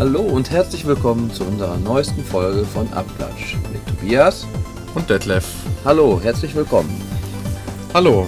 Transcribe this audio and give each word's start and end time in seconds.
Hallo 0.00 0.22
und 0.22 0.50
herzlich 0.50 0.86
willkommen 0.86 1.30
zu 1.30 1.44
unserer 1.44 1.76
neuesten 1.76 2.24
Folge 2.24 2.64
von 2.64 2.90
Abklatsch 2.94 3.56
mit 3.70 3.86
Tobias. 3.86 4.46
Und 4.94 5.08
Detlef. 5.10 5.44
Hallo, 5.84 6.18
herzlich 6.20 6.54
willkommen. 6.54 6.90
Hallo. 7.92 8.26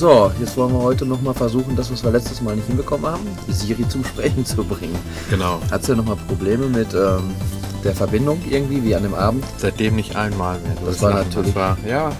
So, 0.00 0.32
jetzt 0.40 0.56
wollen 0.56 0.72
wir 0.72 0.80
heute 0.80 1.04
nochmal 1.04 1.34
versuchen, 1.34 1.76
das, 1.76 1.92
was 1.92 2.02
wir 2.02 2.10
letztes 2.10 2.40
Mal 2.40 2.56
nicht 2.56 2.66
hinbekommen 2.66 3.04
haben, 3.04 3.20
Siri 3.48 3.86
zum 3.86 4.02
Sprechen 4.02 4.46
zu 4.46 4.64
bringen. 4.64 4.96
Genau. 5.28 5.60
Hat 5.70 5.84
sie 5.84 5.90
ja 5.92 5.96
nochmal 5.98 6.16
Probleme 6.26 6.68
mit 6.68 6.94
ähm, 6.94 7.34
der 7.84 7.94
Verbindung 7.94 8.40
irgendwie, 8.48 8.82
wie 8.82 8.94
an 8.94 9.02
dem 9.02 9.12
Abend? 9.12 9.44
Seitdem 9.58 9.96
nicht 9.96 10.16
einmal 10.16 10.58
mehr. 10.60 10.72
Das 10.86 11.02
war 11.02 11.10
Lachen, 11.10 11.28
natürlich- 11.28 11.52
Das 11.52 11.54
war, 11.54 11.76
ja, 11.86 12.12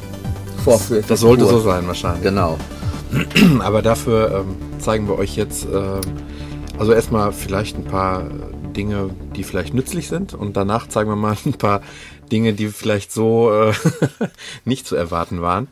Vorführ 0.63 1.01
das 1.09 1.21
sollte 1.21 1.47
so 1.47 1.59
sein 1.61 1.87
wahrscheinlich. 1.87 2.23
Genau. 2.23 2.59
Aber 3.61 3.81
dafür 3.81 4.45
ähm, 4.45 4.57
zeigen 4.79 5.09
wir 5.09 5.19
euch 5.19 5.35
jetzt, 5.37 5.65
ähm, 5.65 6.03
also 6.79 6.93
erstmal 6.93 7.33
vielleicht 7.33 7.79
ein 7.79 7.85
paar 7.85 8.25
Dinge, 8.77 9.09
die 9.35 9.43
vielleicht 9.43 9.73
nützlich 9.73 10.09
sind 10.09 10.35
und 10.35 10.55
danach 10.55 10.87
zeigen 10.87 11.09
wir 11.09 11.17
mal 11.17 11.35
ein 11.47 11.55
paar 11.55 11.81
Dinge, 12.31 12.53
die 12.53 12.69
vielleicht 12.69 13.11
so 13.11 13.51
äh, 13.51 13.73
nicht 14.67 14.87
zu 14.87 14.97
erwarten 14.97 15.41
waren. 15.41 15.67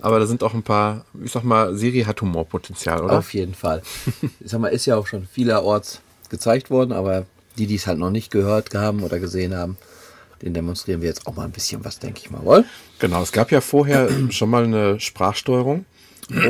Aber 0.00 0.20
da 0.20 0.26
sind 0.26 0.42
auch 0.44 0.54
ein 0.54 0.62
paar, 0.62 1.04
ich 1.22 1.32
sag 1.32 1.42
mal, 1.42 1.74
Siri 1.74 2.02
hat 2.02 2.20
Humorpotenzial, 2.20 3.02
oder? 3.02 3.18
Auf 3.18 3.34
jeden 3.34 3.54
Fall. 3.54 3.82
Ich 4.40 4.50
sag 4.50 4.60
mal, 4.60 4.68
ist 4.68 4.86
ja 4.86 4.96
auch 4.96 5.06
schon 5.06 5.26
vielerorts 5.26 6.00
gezeigt 6.30 6.70
worden, 6.70 6.92
aber 6.92 7.26
die, 7.56 7.66
die 7.66 7.74
es 7.74 7.86
halt 7.86 7.98
noch 7.98 8.10
nicht 8.10 8.30
gehört 8.30 8.74
haben 8.74 9.02
oder 9.02 9.18
gesehen 9.18 9.54
haben, 9.54 9.76
den 10.42 10.54
demonstrieren 10.54 11.00
wir 11.00 11.08
jetzt 11.08 11.26
auch 11.26 11.34
mal 11.34 11.44
ein 11.44 11.50
bisschen 11.50 11.84
was, 11.84 11.98
denke 11.98 12.20
ich 12.22 12.30
mal, 12.30 12.44
wohl? 12.44 12.64
Genau, 13.00 13.22
es 13.22 13.32
gab 13.32 13.50
ja 13.50 13.60
vorher 13.60 14.08
schon 14.30 14.50
mal 14.50 14.64
eine 14.64 15.00
Sprachsteuerung. 15.00 15.84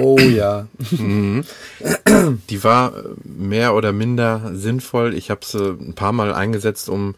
Oh 0.02 0.18
ja. 0.18 0.66
Die 0.90 2.64
war 2.64 2.96
äh, 2.96 3.02
mehr 3.24 3.74
oder 3.74 3.92
minder 3.92 4.50
sinnvoll. 4.54 5.14
Ich 5.14 5.30
habe 5.30 5.44
sie 5.44 5.70
ein 5.70 5.94
paar 5.94 6.12
Mal 6.12 6.34
eingesetzt, 6.34 6.88
um 6.88 7.14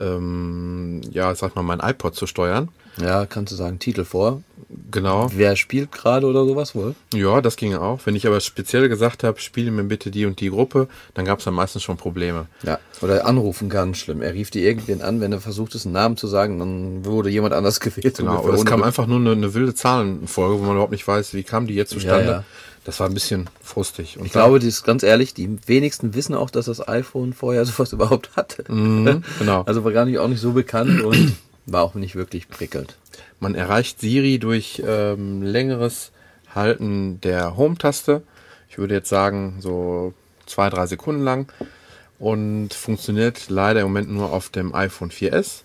ähm, 0.00 1.02
ja, 1.10 1.34
sag 1.34 1.54
mal, 1.54 1.62
mein 1.62 1.80
iPod 1.80 2.14
zu 2.14 2.26
steuern. 2.26 2.68
Ja, 3.00 3.26
kannst 3.26 3.52
du 3.52 3.56
sagen, 3.56 3.78
Titel 3.78 4.04
vor. 4.04 4.42
Genau. 4.90 5.30
Wer 5.34 5.56
spielt 5.56 5.92
gerade 5.92 6.26
oder 6.26 6.44
sowas 6.44 6.74
wohl? 6.74 6.94
Ja, 7.14 7.40
das 7.40 7.56
ging 7.56 7.74
auch. 7.74 8.00
Wenn 8.04 8.14
ich 8.16 8.26
aber 8.26 8.40
speziell 8.40 8.88
gesagt 8.88 9.24
habe, 9.24 9.40
spiele 9.40 9.70
mir 9.70 9.84
bitte 9.84 10.10
die 10.10 10.26
und 10.26 10.40
die 10.40 10.50
Gruppe, 10.50 10.88
dann 11.14 11.24
gab 11.24 11.38
es 11.38 11.44
dann 11.44 11.54
meistens 11.54 11.82
schon 11.82 11.96
Probleme. 11.96 12.46
Ja. 12.64 12.78
Oder 13.00 13.26
anrufen, 13.26 13.68
ganz 13.68 13.98
schlimm. 13.98 14.20
Er 14.20 14.34
rief 14.34 14.50
dir 14.50 14.62
irgendwen 14.62 15.00
an, 15.00 15.20
wenn 15.20 15.32
er 15.32 15.40
versucht 15.40 15.74
ist, 15.74 15.86
einen 15.86 15.94
Namen 15.94 16.16
zu 16.16 16.26
sagen, 16.26 16.58
dann 16.58 17.04
wurde 17.04 17.30
jemand 17.30 17.54
anders 17.54 17.80
gewählt. 17.80 18.18
Genau. 18.18 18.42
Oder 18.42 18.54
es 18.54 18.64
kam 18.64 18.82
einfach 18.82 19.06
nur 19.06 19.18
eine, 19.18 19.32
eine 19.32 19.54
wilde 19.54 19.74
Zahlenfolge, 19.74 20.58
wo 20.58 20.62
man 20.64 20.72
überhaupt 20.72 20.92
nicht 20.92 21.06
weiß, 21.06 21.34
wie 21.34 21.44
kam 21.44 21.66
die 21.66 21.74
jetzt 21.74 21.90
zustande. 21.90 22.24
Ja, 22.26 22.32
ja. 22.32 22.44
Das 22.84 23.00
war 23.00 23.06
ein 23.06 23.12
bisschen 23.14 23.50
frustig. 23.62 24.18
Und 24.18 24.26
Ich 24.26 24.32
glaube, 24.32 24.58
das 24.58 24.66
ist 24.68 24.84
ganz 24.84 25.02
ehrlich, 25.02 25.34
die 25.34 25.58
wenigsten 25.66 26.14
wissen 26.14 26.34
auch, 26.34 26.48
dass 26.48 26.66
das 26.66 26.86
iPhone 26.88 27.34
vorher 27.34 27.64
sowas 27.66 27.92
überhaupt 27.92 28.30
hatte. 28.36 28.64
Mhm, 28.72 29.22
genau. 29.38 29.62
Also 29.62 29.84
war 29.84 29.92
gar 29.92 30.04
nicht 30.04 30.18
auch 30.18 30.28
nicht 30.28 30.40
so 30.40 30.52
bekannt 30.52 31.02
und 31.02 31.34
war 31.72 31.82
auch 31.82 31.94
nicht 31.94 32.14
wirklich 32.14 32.48
prickelnd. 32.48 32.96
Man 33.40 33.54
erreicht 33.54 34.00
Siri 34.00 34.38
durch 34.38 34.82
ähm, 34.86 35.42
längeres 35.42 36.12
Halten 36.54 37.20
der 37.20 37.56
Home-Taste. 37.56 38.22
Ich 38.68 38.78
würde 38.78 38.94
jetzt 38.94 39.08
sagen, 39.08 39.58
so 39.60 40.14
zwei, 40.46 40.70
drei 40.70 40.86
Sekunden 40.86 41.22
lang. 41.22 41.52
Und 42.18 42.74
funktioniert 42.74 43.48
leider 43.48 43.80
im 43.80 43.88
Moment 43.88 44.10
nur 44.10 44.32
auf 44.32 44.48
dem 44.48 44.74
iPhone 44.74 45.10
4S. 45.10 45.62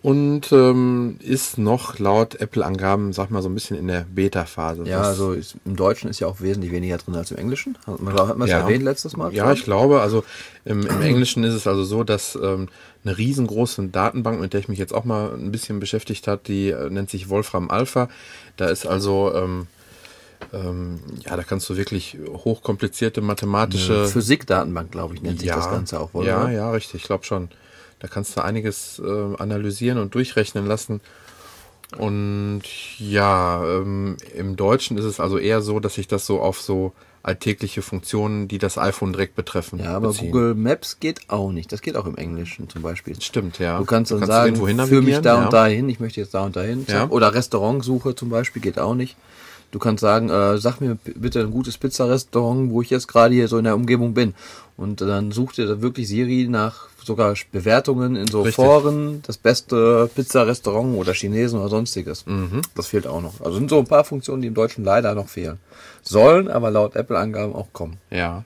Und 0.00 0.52
ähm, 0.52 1.16
ist 1.20 1.58
noch 1.58 1.98
laut 1.98 2.36
Apple-Angaben, 2.36 3.12
sag 3.12 3.32
mal, 3.32 3.42
so 3.42 3.48
ein 3.48 3.54
bisschen 3.54 3.76
in 3.76 3.88
der 3.88 4.06
Beta-Phase. 4.08 4.84
Ja, 4.84 5.00
also 5.00 5.32
ist, 5.32 5.56
im 5.64 5.74
Deutschen 5.74 6.08
ist 6.08 6.20
ja 6.20 6.28
auch 6.28 6.40
wesentlich 6.40 6.70
weniger 6.70 6.98
drin 6.98 7.16
als 7.16 7.32
im 7.32 7.36
Englischen. 7.36 7.76
Hat 7.84 8.00
man, 8.00 8.42
es 8.42 8.50
Ja. 8.50 8.60
erwähnt 8.60 8.84
letztes 8.84 9.16
Mal? 9.16 9.34
Ja, 9.34 9.52
ich 9.52 9.64
glaube, 9.64 10.00
also 10.00 10.22
im, 10.64 10.86
im 10.86 11.02
Englischen 11.02 11.42
ist 11.42 11.54
es 11.54 11.66
also 11.66 11.82
so, 11.82 12.04
dass 12.04 12.38
ähm, 12.40 12.68
eine 13.04 13.18
riesengroße 13.18 13.88
Datenbank, 13.88 14.40
mit 14.40 14.52
der 14.52 14.60
ich 14.60 14.68
mich 14.68 14.78
jetzt 14.78 14.94
auch 14.94 15.04
mal 15.04 15.32
ein 15.34 15.50
bisschen 15.50 15.80
beschäftigt 15.80 16.28
habe, 16.28 16.42
die 16.46 16.70
äh, 16.70 16.90
nennt 16.90 17.10
sich 17.10 17.28
Wolfram 17.28 17.68
Alpha. 17.68 18.08
Da 18.56 18.68
ist 18.68 18.86
also, 18.86 19.34
ähm, 19.34 19.66
ähm, 20.52 21.00
ja, 21.24 21.36
da 21.36 21.42
kannst 21.42 21.68
du 21.70 21.76
wirklich 21.76 22.16
hochkomplizierte 22.28 23.20
mathematische... 23.20 24.06
Physikdatenbank, 24.06 24.92
glaube 24.92 25.14
ich, 25.14 25.22
nennt 25.22 25.40
sich 25.40 25.50
das 25.50 25.68
Ganze 25.68 25.98
auch 25.98 26.14
wohl. 26.14 26.24
Ja, 26.24 26.44
oder? 26.44 26.52
ja, 26.52 26.70
richtig, 26.70 27.00
ich 27.00 27.06
glaube 27.06 27.24
schon. 27.24 27.48
Da 28.00 28.08
kannst 28.08 28.36
du 28.36 28.44
einiges 28.44 29.00
äh, 29.04 29.36
analysieren 29.38 29.98
und 29.98 30.14
durchrechnen 30.14 30.66
lassen. 30.66 31.00
Und 31.96 32.62
ja, 32.98 33.64
ähm, 33.64 34.16
im 34.34 34.56
Deutschen 34.56 34.98
ist 34.98 35.04
es 35.04 35.20
also 35.20 35.38
eher 35.38 35.62
so, 35.62 35.80
dass 35.80 35.94
sich 35.94 36.06
das 36.06 36.26
so 36.26 36.40
auf 36.40 36.60
so 36.60 36.92
alltägliche 37.22 37.82
Funktionen, 37.82 38.46
die 38.46 38.58
das 38.58 38.78
iPhone 38.78 39.12
direkt 39.12 39.34
betreffen. 39.34 39.78
Ja, 39.80 39.96
aber 39.96 40.08
beziehen. 40.08 40.30
Google 40.30 40.54
Maps 40.54 41.00
geht 41.00 41.28
auch 41.28 41.50
nicht. 41.50 41.72
Das 41.72 41.80
geht 41.80 41.96
auch 41.96 42.06
im 42.06 42.16
Englischen 42.16 42.68
zum 42.68 42.82
Beispiel. 42.82 43.20
Stimmt, 43.20 43.58
ja. 43.58 43.78
Du 43.78 43.84
kannst 43.84 44.12
dann 44.12 44.20
Du 44.20 44.26
sagen, 44.26 44.54
irgendwo 44.54 44.68
hin 44.68 44.80
führ 44.80 45.02
mich 45.02 45.18
da 45.20 45.36
ja. 45.36 45.44
und 45.44 45.52
dahin, 45.52 45.88
ich 45.88 45.98
möchte 45.98 46.20
jetzt 46.20 46.34
da 46.34 46.44
und 46.44 46.56
dahin. 46.56 46.86
Ja. 46.88 47.08
Oder 47.08 47.34
Restaurantsuche 47.34 48.14
zum 48.14 48.28
Beispiel 48.28 48.62
geht 48.62 48.78
auch 48.78 48.94
nicht. 48.94 49.16
Du 49.70 49.78
kannst 49.78 50.00
sagen, 50.00 50.30
äh, 50.30 50.58
sag 50.58 50.80
mir 50.80 50.96
bitte 51.04 51.40
ein 51.40 51.50
gutes 51.50 51.76
Pizzarestaurant, 51.76 52.70
wo 52.70 52.80
ich 52.80 52.90
jetzt 52.90 53.06
gerade 53.06 53.34
hier 53.34 53.48
so 53.48 53.58
in 53.58 53.64
der 53.64 53.74
Umgebung 53.74 54.14
bin. 54.14 54.34
Und 54.76 55.00
dann 55.00 55.32
sucht 55.32 55.58
dir 55.58 55.66
da 55.66 55.82
wirklich 55.82 56.08
Siri 56.08 56.46
nach 56.48 56.88
sogar 57.04 57.34
Bewertungen 57.52 58.16
in 58.16 58.28
so 58.28 58.42
Richtig. 58.42 58.64
Foren, 58.64 59.22
das 59.26 59.36
beste 59.36 60.08
Pizzarestaurant 60.14 60.96
oder 60.96 61.12
Chinesen 61.12 61.58
oder 61.58 61.68
sonstiges. 61.68 62.24
Mhm. 62.26 62.62
Das 62.76 62.86
fehlt 62.86 63.06
auch 63.06 63.20
noch. 63.20 63.40
Also 63.40 63.58
sind 63.58 63.70
so 63.70 63.78
ein 63.78 63.86
paar 63.86 64.04
Funktionen, 64.04 64.42
die 64.42 64.48
im 64.48 64.54
Deutschen 64.54 64.84
leider 64.84 65.14
noch 65.14 65.28
fehlen. 65.28 65.58
Sollen 66.02 66.48
aber 66.48 66.70
laut 66.70 66.96
Apple-Angaben 66.96 67.54
auch 67.54 67.72
kommen. 67.72 67.96
Ja. 68.10 68.44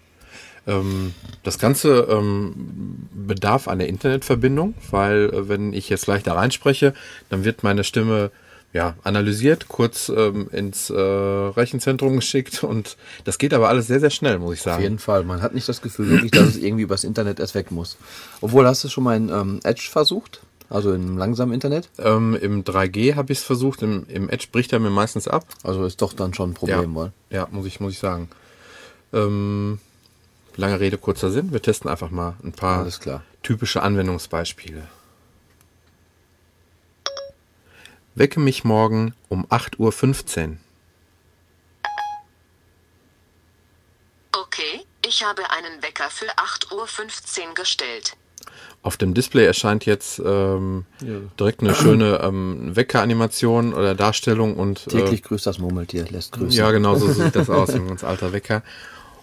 Ähm, 0.66 1.12
das 1.42 1.58
Ganze 1.58 2.06
ähm, 2.08 3.08
bedarf 3.12 3.68
einer 3.68 3.86
Internetverbindung, 3.86 4.74
weil 4.90 5.24
äh, 5.24 5.48
wenn 5.48 5.72
ich 5.72 5.88
jetzt 5.88 6.04
gleich 6.04 6.22
da 6.22 6.34
reinspreche, 6.34 6.94
dann 7.28 7.44
wird 7.44 7.64
meine 7.64 7.84
Stimme 7.84 8.30
ja 8.72 8.94
analysiert, 9.02 9.68
kurz 9.68 10.08
ähm, 10.08 10.48
ins 10.50 10.90
äh, 10.90 10.94
Rechenzentrum 10.98 12.16
geschickt 12.16 12.64
und 12.64 12.96
das 13.24 13.38
geht 13.38 13.54
aber 13.54 13.68
alles 13.68 13.86
sehr, 13.86 14.00
sehr 14.00 14.10
schnell, 14.10 14.38
muss 14.38 14.54
ich 14.54 14.60
Auf 14.60 14.64
sagen. 14.64 14.82
jeden 14.82 14.98
Fall. 14.98 15.24
Man 15.24 15.42
hat 15.42 15.54
nicht 15.54 15.68
das 15.68 15.82
Gefühl 15.82 16.10
wirklich, 16.10 16.30
dass 16.30 16.48
es 16.48 16.56
irgendwie 16.56 16.84
übers 16.84 17.04
Internet 17.04 17.40
erst 17.40 17.54
weg 17.54 17.70
muss. 17.70 17.96
Obwohl, 18.40 18.66
hast 18.66 18.84
du 18.84 18.88
schon 18.88 19.04
mal 19.04 19.16
in 19.16 19.28
ähm, 19.28 19.60
Edge 19.64 19.88
versucht? 19.90 20.40
Also 20.70 20.94
im 20.94 21.18
langsamen 21.18 21.52
Internet? 21.52 21.90
Ähm, 21.98 22.34
Im 22.34 22.64
3G 22.64 23.14
habe 23.14 23.30
ich 23.30 23.40
es 23.40 23.44
versucht, 23.44 23.82
im, 23.82 24.06
im 24.08 24.30
Edge 24.30 24.46
bricht 24.50 24.72
er 24.72 24.78
mir 24.78 24.88
meistens 24.88 25.28
ab. 25.28 25.44
Also 25.62 25.84
ist 25.84 26.00
doch 26.00 26.14
dann 26.14 26.32
schon 26.32 26.52
ein 26.52 26.54
Problem 26.54 26.94
wohl. 26.94 27.12
Ja, 27.28 27.46
muss 27.50 27.66
ich, 27.66 27.78
muss 27.78 27.92
ich 27.92 27.98
sagen. 27.98 28.30
Ähm, 29.12 29.80
lange 30.56 30.80
Rede, 30.80 30.96
kurzer 30.96 31.30
Sinn. 31.30 31.52
Wir 31.52 31.60
testen 31.60 31.90
einfach 31.90 32.10
mal 32.10 32.36
ein 32.42 32.52
paar 32.52 32.88
typische 33.42 33.82
Anwendungsbeispiele. 33.82 34.84
Wecke 38.14 38.40
mich 38.40 38.64
morgen 38.64 39.14
um 39.28 39.46
8.15 39.46 40.48
Uhr. 40.48 40.56
Okay, 44.34 44.84
ich 45.06 45.24
habe 45.24 45.42
einen 45.50 45.82
Wecker 45.82 46.10
für 46.10 46.26
8.15 46.26 47.48
Uhr 47.48 47.54
gestellt. 47.54 48.16
Auf 48.82 48.96
dem 48.96 49.14
Display 49.14 49.44
erscheint 49.46 49.86
jetzt 49.86 50.18
ähm, 50.24 50.84
Ja. 51.00 51.20
direkt 51.38 51.60
eine 51.60 51.74
schöne 51.74 52.20
ähm, 52.22 52.74
Wecker-Animation 52.74 53.74
oder 53.74 53.94
Darstellung 53.94 54.56
und 54.56 54.86
äh, 54.88 54.90
Täglich 54.90 55.22
grüßt 55.22 55.46
das 55.46 55.58
Murmeltier, 55.58 56.04
lässt 56.10 56.32
grüßen. 56.32 56.50
Ja, 56.50 56.70
genau 56.72 56.96
so 56.96 57.08
sieht 57.12 57.36
das 57.36 57.48
aus, 57.48 57.70
ein 57.74 57.86
ganz 57.86 58.02
alter 58.02 58.32
Wecker. 58.32 58.62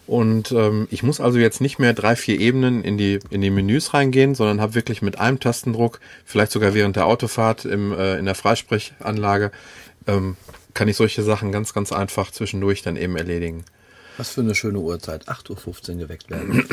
Und 0.10 0.52
ähm, 0.54 0.88
ich 0.90 1.04
muss 1.04 1.22
also 1.22 1.38
jetzt 1.38 1.62
nicht 1.62 1.78
mehr 1.78 1.94
drei, 1.94 2.16
vier 2.16 2.40
Ebenen 2.40 2.84
in 2.84 2.98
die, 2.98 3.20
in 3.30 3.42
die 3.42 3.52
Menüs 3.52 3.94
reingehen, 3.94 4.34
sondern 4.34 4.60
habe 4.60 4.74
wirklich 4.74 5.04
mit 5.04 5.20
einem 5.20 5.40
Tastendruck, 5.40 6.00
vielleicht 6.26 6.52
sogar 6.52 6.74
während 6.74 6.96
der 6.96 7.06
Autofahrt 7.06 7.64
im, 7.64 7.92
äh, 7.92 8.18
in 8.18 8.26
der 8.26 8.34
Freisprechanlage, 8.34 9.52
ähm, 10.08 10.36
kann 10.74 10.88
ich 10.88 10.98
solche 10.98 11.22
Sachen 11.22 11.52
ganz, 11.52 11.76
ganz 11.76 11.92
einfach 11.92 12.32
zwischendurch 12.32 12.82
dann 12.82 12.96
eben 12.96 13.18
erledigen. 13.18 13.66
Was 14.18 14.32
für 14.32 14.42
eine 14.42 14.56
schöne 14.56 14.80
Uhrzeit. 14.80 15.30
8.15 15.30 15.92
Uhr 15.92 15.98
geweckt 15.98 16.32
werden. 16.32 16.66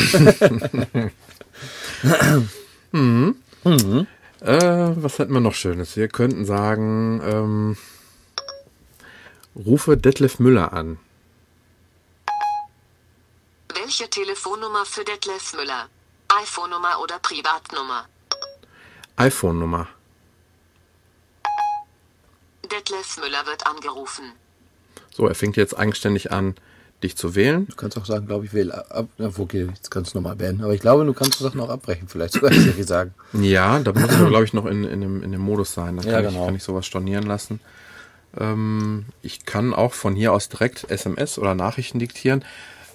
Äh, 4.40 4.93
was 4.96 5.19
hätten 5.19 5.32
wir 5.32 5.40
noch 5.40 5.55
Schönes? 5.55 5.96
Wir 5.96 6.08
könnten 6.08 6.46
sagen, 6.46 7.20
ähm, 7.22 7.76
rufe 9.55 9.96
Detlef 9.96 10.38
Müller 10.38 10.72
an. 10.72 10.99
Welche 13.82 14.08
Telefonnummer 14.08 14.84
für 14.87 15.05
Detlef 15.05 15.55
Müller? 15.55 15.88
iPhone-Nummer 16.43 17.00
oder 17.02 17.19
Privatnummer? 17.20 18.06
iPhone-Nummer. 19.17 19.88
Detlef 22.70 23.19
Müller 23.19 23.46
wird 23.46 23.67
angerufen. 23.67 24.32
So, 25.12 25.26
er 25.28 25.34
fängt 25.34 25.56
jetzt 25.56 25.78
eigenständig 25.78 26.32
an, 26.32 26.55
dich 27.02 27.17
zu 27.17 27.34
wählen. 27.34 27.67
Du 27.69 27.76
kannst 27.76 27.96
auch 27.99 28.06
sagen, 28.06 28.26
glaube 28.26 28.46
ich, 28.46 28.52
wähle 28.52 28.90
ab. 28.90 29.08
Na, 29.19 29.31
okay, 29.37 29.67
jetzt 29.75 29.90
kannst 29.90 30.14
du 30.14 30.19
nochmal 30.19 30.37
beenden. 30.37 30.64
Aber 30.64 30.75
ich 30.75 30.81
glaube, 30.81 31.05
du 31.05 31.12
kannst 31.12 31.38
Sachen 31.38 31.61
auch 31.61 31.69
abbrechen, 31.70 32.08
vielleicht 32.08 32.34
sogar 32.34 32.52
Siri 32.52 32.82
sagen. 32.82 33.14
Ja, 33.34 33.79
da 33.79 33.93
muss 33.93 34.11
ich, 34.11 34.26
glaube 34.29 34.44
ich, 34.44 34.52
noch 34.52 34.67
in, 34.67 34.84
in, 34.84 35.00
dem, 35.00 35.22
in 35.22 35.32
dem 35.32 35.40
Modus 35.40 35.72
sein. 35.75 35.96
Da 35.96 36.02
kann, 36.02 36.12
Ja, 36.12 36.20
ich, 36.20 36.29
genau. 36.29 36.46
kann 36.46 36.56
ich 36.56 36.64
sowas 36.64 36.87
stornieren 36.87 37.25
lassen. 37.26 37.61
Ähm, 38.38 39.06
ich 39.22 39.44
kann 39.46 39.75
auch 39.75 39.93
von 39.94 40.14
hier 40.14 40.32
aus 40.32 40.49
direkt 40.49 40.90
SMS 40.90 41.38
oder 41.38 41.55
Nachrichten 41.55 41.99
diktieren. 41.99 42.44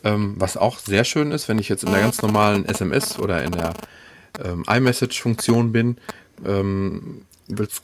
Ähm, 0.03 0.36
was 0.38 0.57
auch 0.57 0.80
sehr 0.80 1.03
schön 1.03 1.31
ist, 1.31 1.48
wenn 1.48 1.59
ich 1.59 1.69
jetzt 1.69 1.83
in 1.83 1.92
der 1.92 2.01
ganz 2.01 2.21
normalen 2.21 2.65
SMS 2.65 3.19
oder 3.19 3.44
in 3.44 3.51
der 3.51 3.74
ähm, 4.44 4.63
iMessage-Funktion 4.68 5.71
bin, 5.71 5.98
ähm, 6.45 7.25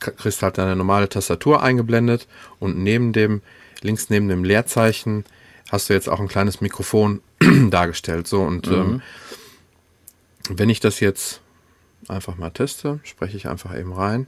kriegst 0.00 0.42
halt 0.42 0.58
deine 0.58 0.76
normale 0.76 1.08
Tastatur 1.08 1.62
eingeblendet 1.62 2.26
und 2.58 2.78
neben 2.78 3.12
dem, 3.12 3.42
links 3.82 4.10
neben 4.10 4.28
dem 4.28 4.44
Leerzeichen, 4.44 5.24
hast 5.70 5.88
du 5.88 5.94
jetzt 5.94 6.08
auch 6.08 6.20
ein 6.20 6.28
kleines 6.28 6.60
Mikrofon 6.60 7.20
dargestellt. 7.70 8.26
So 8.26 8.42
und 8.42 8.66
ähm, 8.68 9.02
wenn 10.48 10.70
ich 10.70 10.80
das 10.80 11.00
jetzt 11.00 11.40
einfach 12.08 12.36
mal 12.36 12.50
teste, 12.50 13.00
spreche 13.02 13.36
ich 13.36 13.48
einfach 13.48 13.78
eben 13.78 13.92
rein. 13.92 14.26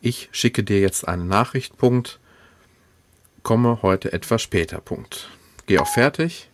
Ich 0.00 0.28
schicke 0.32 0.62
dir 0.62 0.80
jetzt 0.80 1.06
eine 1.06 1.24
Nachricht, 1.24 1.76
Punkt. 1.76 2.20
Komme 3.42 3.80
heute 3.82 4.12
etwas 4.12 4.40
später, 4.42 4.80
Punkt. 4.80 5.28
Geh 5.70 5.78
auf 5.78 5.92
Fertig 5.92 6.50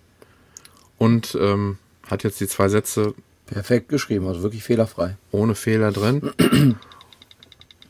und 0.99 1.39
ähm, 1.41 1.79
hat 2.07 2.23
jetzt 2.23 2.39
die 2.39 2.47
zwei 2.47 2.69
Sätze 2.69 3.15
Perfekt 3.47 3.89
geschrieben, 3.89 4.27
also 4.29 4.43
wirklich 4.43 4.63
fehlerfrei. 4.63 5.17
ohne 5.33 5.55
Fehler 5.55 5.91
drin. 5.91 6.33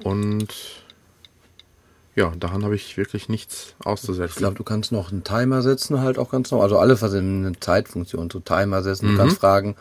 Und 0.05 0.47
ja, 2.15 2.33
daran 2.39 2.63
habe 2.63 2.77
ich 2.77 2.97
wirklich 2.97 3.29
nichts 3.29 3.75
Ich 3.81 3.87
auszusetzen. 3.87 4.39
glaube, 4.39 4.55
du 4.55 4.63
kannst 4.63 4.93
noch 4.93 5.11
einen 5.11 5.25
Timer 5.25 5.63
setzen, 5.63 5.99
halt 5.99 6.17
auch 6.17 6.31
ganz 6.31 6.53
normal. 6.53 6.73
Also 6.73 7.03
was 7.03 7.13
in 7.15 7.45
eine 7.45 7.59
Zeitfunktion, 7.59 8.31
so 8.31 8.39
Timer 8.39 8.85
setzen. 8.85 9.09
Du 9.09 9.17
kannst 9.17 9.39
fragen, 9.41 9.75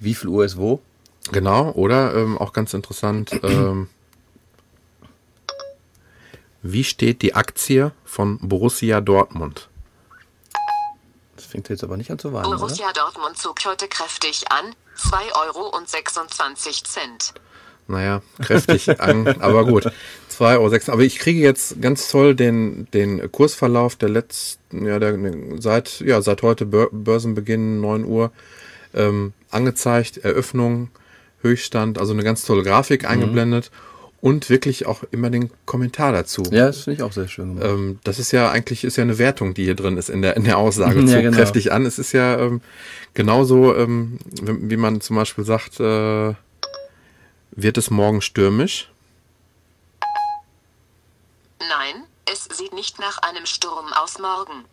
wie 0.00 0.14
viel 0.14 0.28
Uhr 0.30 0.46
ist 0.46 0.56
wo. 0.56 0.80
Genau, 1.30 1.72
oder 1.72 2.14
ähm, 2.14 2.38
auch 2.38 2.54
ganz 2.54 2.72
interessant, 2.72 3.32
ähm, 3.42 3.88
wie 6.62 6.84
steht 6.84 7.20
die 7.20 7.34
Aktie 7.34 7.92
von 8.06 8.38
Borussia 8.38 9.02
Dortmund? 9.02 9.68
Fängt 11.56 11.70
jetzt 11.70 11.84
aber 11.84 11.96
nicht 11.96 12.10
an 12.10 12.18
zu 12.18 12.34
weinen, 12.34 12.44
oder? 12.48 12.58
Borussia 12.58 12.92
Dortmund 12.92 13.38
zog 13.38 13.64
heute 13.64 13.88
kräftig 13.88 14.44
an. 14.50 14.74
2,26 14.98 15.46
Euro. 15.46 15.72
Naja, 17.88 18.20
kräftig 18.42 19.00
an, 19.00 19.26
aber 19.40 19.64
gut. 19.64 19.86
2,06 20.30 20.42
Euro. 20.42 20.92
Aber 20.92 21.02
ich 21.02 21.18
kriege 21.18 21.40
jetzt 21.40 21.80
ganz 21.80 22.10
toll 22.10 22.34
den, 22.34 22.90
den 22.92 23.32
Kursverlauf 23.32 23.96
der 23.96 24.10
letzten, 24.10 24.84
ja, 24.84 24.98
der, 24.98 25.18
seit, 25.58 26.00
ja, 26.00 26.20
seit 26.20 26.42
heute 26.42 26.66
Bör- 26.66 26.90
Börsenbeginn, 26.92 27.80
9 27.80 28.04
Uhr, 28.04 28.32
ähm, 28.92 29.32
angezeigt, 29.50 30.18
Eröffnung, 30.18 30.90
Höchststand, 31.40 31.96
also 31.98 32.12
eine 32.12 32.22
ganz 32.22 32.44
tolle 32.44 32.64
Grafik 32.64 33.08
eingeblendet 33.08 33.70
und 34.20 34.50
wirklich 34.50 34.86
auch 34.86 35.02
immer 35.10 35.30
den 35.30 35.50
Kommentar 35.66 36.12
dazu. 36.12 36.42
Ja, 36.50 36.66
das 36.66 36.84
finde 36.84 36.98
ich 36.98 37.02
auch 37.02 37.12
sehr 37.12 37.28
schön. 37.28 37.60
Ähm, 37.62 37.98
das 38.04 38.18
ist 38.18 38.32
ja 38.32 38.50
eigentlich 38.50 38.84
ist 38.84 38.96
ja 38.96 39.02
eine 39.02 39.18
Wertung, 39.18 39.54
die 39.54 39.64
hier 39.64 39.74
drin 39.74 39.96
ist 39.96 40.08
in 40.08 40.22
der 40.22 40.36
in 40.36 40.44
der 40.44 40.58
Aussage. 40.58 41.00
Ja, 41.06 41.06
Zog 41.06 41.22
genau. 41.22 41.36
kräftig 41.36 41.72
an. 41.72 41.86
Es 41.86 41.98
ist 41.98 42.12
ja 42.12 42.38
ähm, 42.38 42.60
genauso, 43.14 43.76
ähm, 43.76 44.18
wie 44.42 44.76
man 44.76 45.00
zum 45.00 45.16
Beispiel 45.16 45.44
sagt, 45.44 45.78
äh, 45.80 46.34
wird 47.52 47.78
es 47.78 47.90
morgen 47.90 48.20
stürmisch? 48.22 48.90
Nein, 51.58 52.04
es 52.32 52.44
sieht 52.56 52.72
nicht 52.72 52.98
nach 52.98 53.18
einem 53.18 53.46
Sturm 53.46 53.92
aus 53.92 54.18
morgen. 54.18 54.64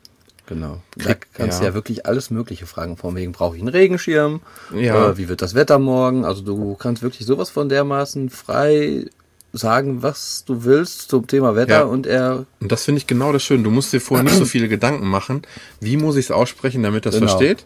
Genau. 0.48 0.82
Da 0.98 1.14
kannst 1.34 1.60
du 1.60 1.64
ja. 1.64 1.70
ja 1.70 1.74
wirklich 1.74 2.06
alles 2.06 2.30
Mögliche 2.30 2.66
fragen. 2.66 2.98
Von 2.98 3.16
wegen, 3.16 3.32
brauche 3.32 3.56
ich 3.56 3.62
einen 3.62 3.70
Regenschirm? 3.70 4.42
Ja. 4.74 5.12
Äh, 5.12 5.18
wie 5.18 5.30
wird 5.30 5.42
das 5.42 5.56
Wetter 5.56 5.80
morgen? 5.80 6.26
Also 6.26 6.42
du 6.42 6.76
kannst 6.76 7.02
wirklich 7.02 7.26
sowas 7.26 7.50
von 7.50 7.70
dermaßen 7.70 8.30
frei 8.30 9.06
sagen, 9.54 10.02
was 10.02 10.44
du 10.46 10.64
willst 10.66 11.10
zum 11.10 11.28
Thema 11.28 11.56
Wetter 11.56 11.80
Ja. 11.80 11.84
und 11.84 12.08
er 12.08 12.46
Und 12.60 12.72
das 12.72 12.84
finde 12.86 12.98
ich 13.00 13.08
genau 13.08 13.32
das 13.32 13.44
Schöne. 13.44 13.64
Du 13.64 13.70
musst 13.70 13.94
dir 13.94 14.02
vorher 14.02 14.24
nicht 14.24 14.36
so 14.36 14.46
viele 14.46 14.68
Gedanken 14.68 15.08
machen. 15.08 15.44
Wie 15.80 15.96
muss 15.96 16.16
ich 16.16 16.26
es 16.26 16.32
aussprechen, 16.32 16.82
damit 16.84 17.06
das 17.06 17.16
Genau. 17.16 17.28
versteht? 17.28 17.66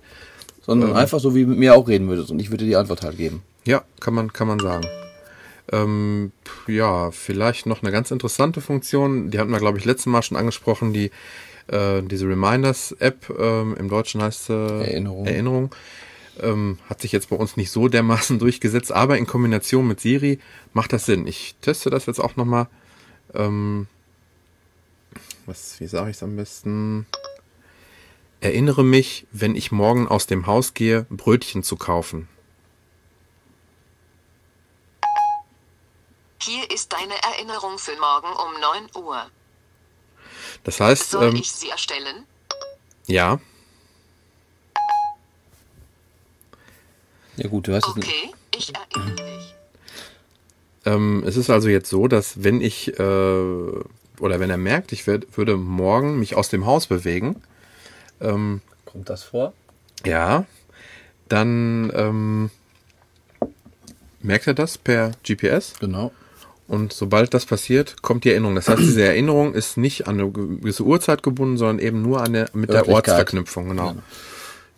sondern 0.65 0.97
einfach 0.97 1.21
so 1.21 1.33
wie 1.33 1.45
mit 1.45 1.57
mir 1.57 1.75
auch 1.75 1.87
reden 1.87 2.09
würdest 2.09 2.29
und 2.29 2.39
ich 2.41 2.51
würde 2.51 2.65
die 2.65 2.75
Antwort 2.75 3.01
halt 3.01 3.15
geben. 3.15 3.41
Ja, 3.63 3.83
kann 4.01 4.13
man, 4.13 4.33
kann 4.33 4.49
man 4.49 4.59
sagen. 4.59 4.85
Ähm, 5.71 6.33
ja, 6.67 7.09
vielleicht 7.11 7.65
noch 7.67 7.81
eine 7.83 7.91
ganz 7.93 8.11
interessante 8.11 8.59
Funktion, 8.59 9.31
die 9.31 9.39
hatten 9.39 9.49
wir, 9.51 9.59
glaube 9.59 9.77
ich, 9.77 9.85
letztes 9.85 10.07
Mal 10.07 10.23
schon 10.23 10.35
angesprochen, 10.35 10.91
die 10.91 11.11
äh, 11.67 12.01
diese 12.03 12.27
Reminders-App, 12.27 13.33
ähm, 13.39 13.77
im 13.79 13.87
Deutschen 13.87 14.21
heißt 14.21 14.47
sie 14.47 14.53
Erinnerung. 14.53 15.25
Erinnerung. 15.25 15.71
Ähm, 16.39 16.77
hat 16.89 17.01
sich 17.01 17.11
jetzt 17.11 17.29
bei 17.29 17.35
uns 17.35 17.57
nicht 17.57 17.71
so 17.71 17.87
dermaßen 17.87 18.39
durchgesetzt, 18.39 18.91
aber 18.91 19.17
in 19.17 19.27
Kombination 19.27 19.87
mit 19.87 19.99
Siri 19.99 20.39
macht 20.73 20.93
das 20.93 21.05
Sinn. 21.05 21.27
Ich 21.27 21.55
teste 21.61 21.89
das 21.89 22.05
jetzt 22.05 22.19
auch 22.19 22.35
nochmal. 22.35 22.67
Ähm, 23.33 23.87
was, 25.45 25.79
wie 25.79 25.87
sage 25.87 26.09
ich 26.09 26.17
es 26.17 26.23
am 26.23 26.35
besten? 26.35 27.05
Erinnere 28.39 28.83
mich, 28.83 29.25
wenn 29.31 29.55
ich 29.55 29.71
morgen 29.71 30.07
aus 30.07 30.27
dem 30.27 30.45
Haus 30.45 30.73
gehe, 30.73 31.07
Brötchen 31.09 31.63
zu 31.63 31.75
kaufen. 31.75 32.27
Hier 36.41 36.69
ist 36.71 36.93
deine 36.93 37.15
Erinnerung 37.23 37.77
für 37.77 37.97
morgen 37.99 38.27
um 38.27 38.61
9 38.93 39.03
Uhr. 39.03 39.25
Das 40.63 40.79
heißt, 40.79 41.11
Soll 41.11 41.29
ähm, 41.29 41.35
ich 41.35 41.51
sie 41.51 41.69
erstellen? 41.69 42.25
ja, 43.07 43.39
Ja 47.37 47.47
gut, 47.49 47.67
du 47.67 47.73
hast 47.73 47.85
jetzt 47.87 47.97
Okay, 47.97 48.31
ich 48.55 48.71
erinnere 48.75 49.15
dich. 49.15 49.55
ähm, 50.85 51.23
es 51.25 51.37
ist 51.37 51.49
also 51.49 51.69
jetzt 51.69 51.89
so, 51.89 52.07
dass 52.07 52.43
wenn 52.43 52.61
ich, 52.61 52.97
äh, 52.99 53.01
oder 53.03 54.39
wenn 54.39 54.49
er 54.49 54.57
merkt, 54.57 54.91
ich 54.91 55.05
werd, 55.07 55.37
würde 55.37 55.55
morgen 55.57 56.19
mich 56.19 56.35
aus 56.35 56.49
dem 56.49 56.65
Haus 56.65 56.87
bewegen, 56.87 57.41
ähm, 58.21 58.61
kommt 58.85 59.09
das 59.09 59.23
vor? 59.23 59.53
ja, 60.05 60.45
dann 61.29 61.91
ähm, 61.93 62.49
merkt 64.21 64.47
er 64.47 64.53
das 64.53 64.77
per 64.77 65.11
GPS 65.23 65.73
Genau. 65.79 66.11
und 66.67 66.93
sobald 66.93 67.33
das 67.33 67.45
passiert, 67.45 68.01
kommt 68.01 68.23
die 68.23 68.31
Erinnerung. 68.31 68.55
Das 68.55 68.67
heißt, 68.69 68.79
diese 68.81 69.03
Erinnerung 69.03 69.53
ist 69.53 69.75
nicht 69.77 70.07
an 70.07 70.19
eine 70.19 70.31
gewisse 70.31 70.83
Uhrzeit 70.83 71.21
gebunden, 71.23 71.57
sondern 71.57 71.79
eben 71.79 72.01
nur 72.01 72.21
an 72.23 72.33
der, 72.33 72.49
mit 72.53 72.71
der. 72.71 72.87
Ortsverknüpfung, 72.87 73.69
genau. 73.69 73.95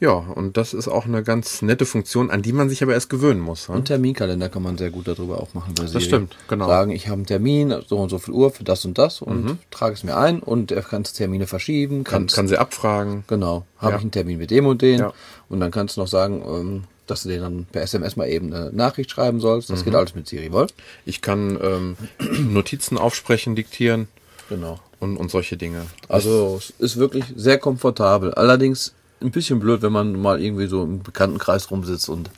Ja, 0.01 0.11
und 0.13 0.55
das 0.55 0.73
ist 0.73 0.87
auch 0.87 1.05
eine 1.05 1.23
ganz 1.23 1.61
nette 1.61 1.85
Funktion, 1.85 2.31
an 2.31 2.41
die 2.41 2.53
man 2.53 2.69
sich 2.69 2.81
aber 2.81 2.93
erst 2.93 3.09
gewöhnen 3.09 3.41
muss. 3.41 3.67
ne? 3.67 3.75
Und 3.75 3.85
Terminkalender 3.85 4.47
kann 4.47 4.63
man 4.63 4.77
sehr 4.77 4.91
gut 4.91 5.09
darüber 5.09 5.41
auch 5.41 5.53
machen. 5.53 5.73
Siri. 5.75 6.01
stimmt, 6.01 6.37
genau. 6.47 6.65
Mhm. 6.65 6.69
Sagen, 6.69 6.91
ich 6.91 7.07
habe 7.07 7.15
einen 7.15 7.25
Termin, 7.25 7.75
so 7.85 7.97
und 7.97 8.09
so 8.09 8.17
viel 8.17 8.33
Uhr 8.33 8.49
für 8.51 8.63
das 8.63 8.85
und 8.85 8.97
das 8.97 9.21
und 9.21 9.57
trage 9.71 9.93
es 9.95 10.03
mir 10.05 10.15
ein 10.15 10.39
und 10.39 10.71
er 10.71 10.83
kann 10.83 11.03
Termine 11.03 11.47
verschieben. 11.47 12.05
Kann, 12.05 12.27
kann 12.27 12.47
sie 12.47 12.57
abfragen. 12.57 13.25
Genau. 13.27 13.65
Habe 13.77 13.91
Ja. 13.91 13.97
ich 13.97 14.03
einen 14.03 14.11
Termin 14.11 14.37
mit 14.37 14.51
dem 14.51 14.65
und 14.67 14.81
den. 14.81 14.99
Ja. 14.99 15.13
Und 15.49 15.59
dann 15.59 15.71
kannst 15.71 15.97
du 15.97 16.01
noch 16.01 16.07
sagen, 16.07 16.43
ähm, 16.47 16.83
dass 17.07 17.23
du 17.23 17.29
dir 17.29 17.41
dann 17.41 17.65
per 17.69 17.81
SMS 17.81 18.15
mal 18.15 18.29
eben 18.29 18.53
eine 18.53 18.71
Nachricht 18.71 19.11
schreiben 19.11 19.39
sollst. 19.41 19.69
Mhm. 19.69 19.73
Das 19.73 19.83
geht 19.83 19.95
alles 19.95 20.15
mit 20.15 20.27
Siri, 20.27 20.51
wohl? 20.53 20.67
Ich 21.05 21.21
kann 21.21 21.59
ähm, 21.61 21.97
Notizen 22.53 22.97
aufsprechen, 22.97 23.55
diktieren 23.55 24.07
Genau. 24.47 24.79
und, 24.99 25.17
und 25.17 25.29
solche 25.29 25.57
Dinge. 25.57 25.87
Also 26.07 26.55
es 26.59 26.69
ist 26.79 26.97
wirklich 26.97 27.25
sehr 27.35 27.57
komfortabel. 27.57 28.33
Allerdings 28.33 28.93
ein 29.21 29.31
bisschen 29.31 29.59
blöd, 29.59 29.81
wenn 29.81 29.91
man 29.91 30.19
mal 30.19 30.41
irgendwie 30.41 30.67
so 30.67 30.83
im 30.83 31.01
Bekanntenkreis 31.01 31.69
rumsitzt 31.71 32.09
und 32.09 32.29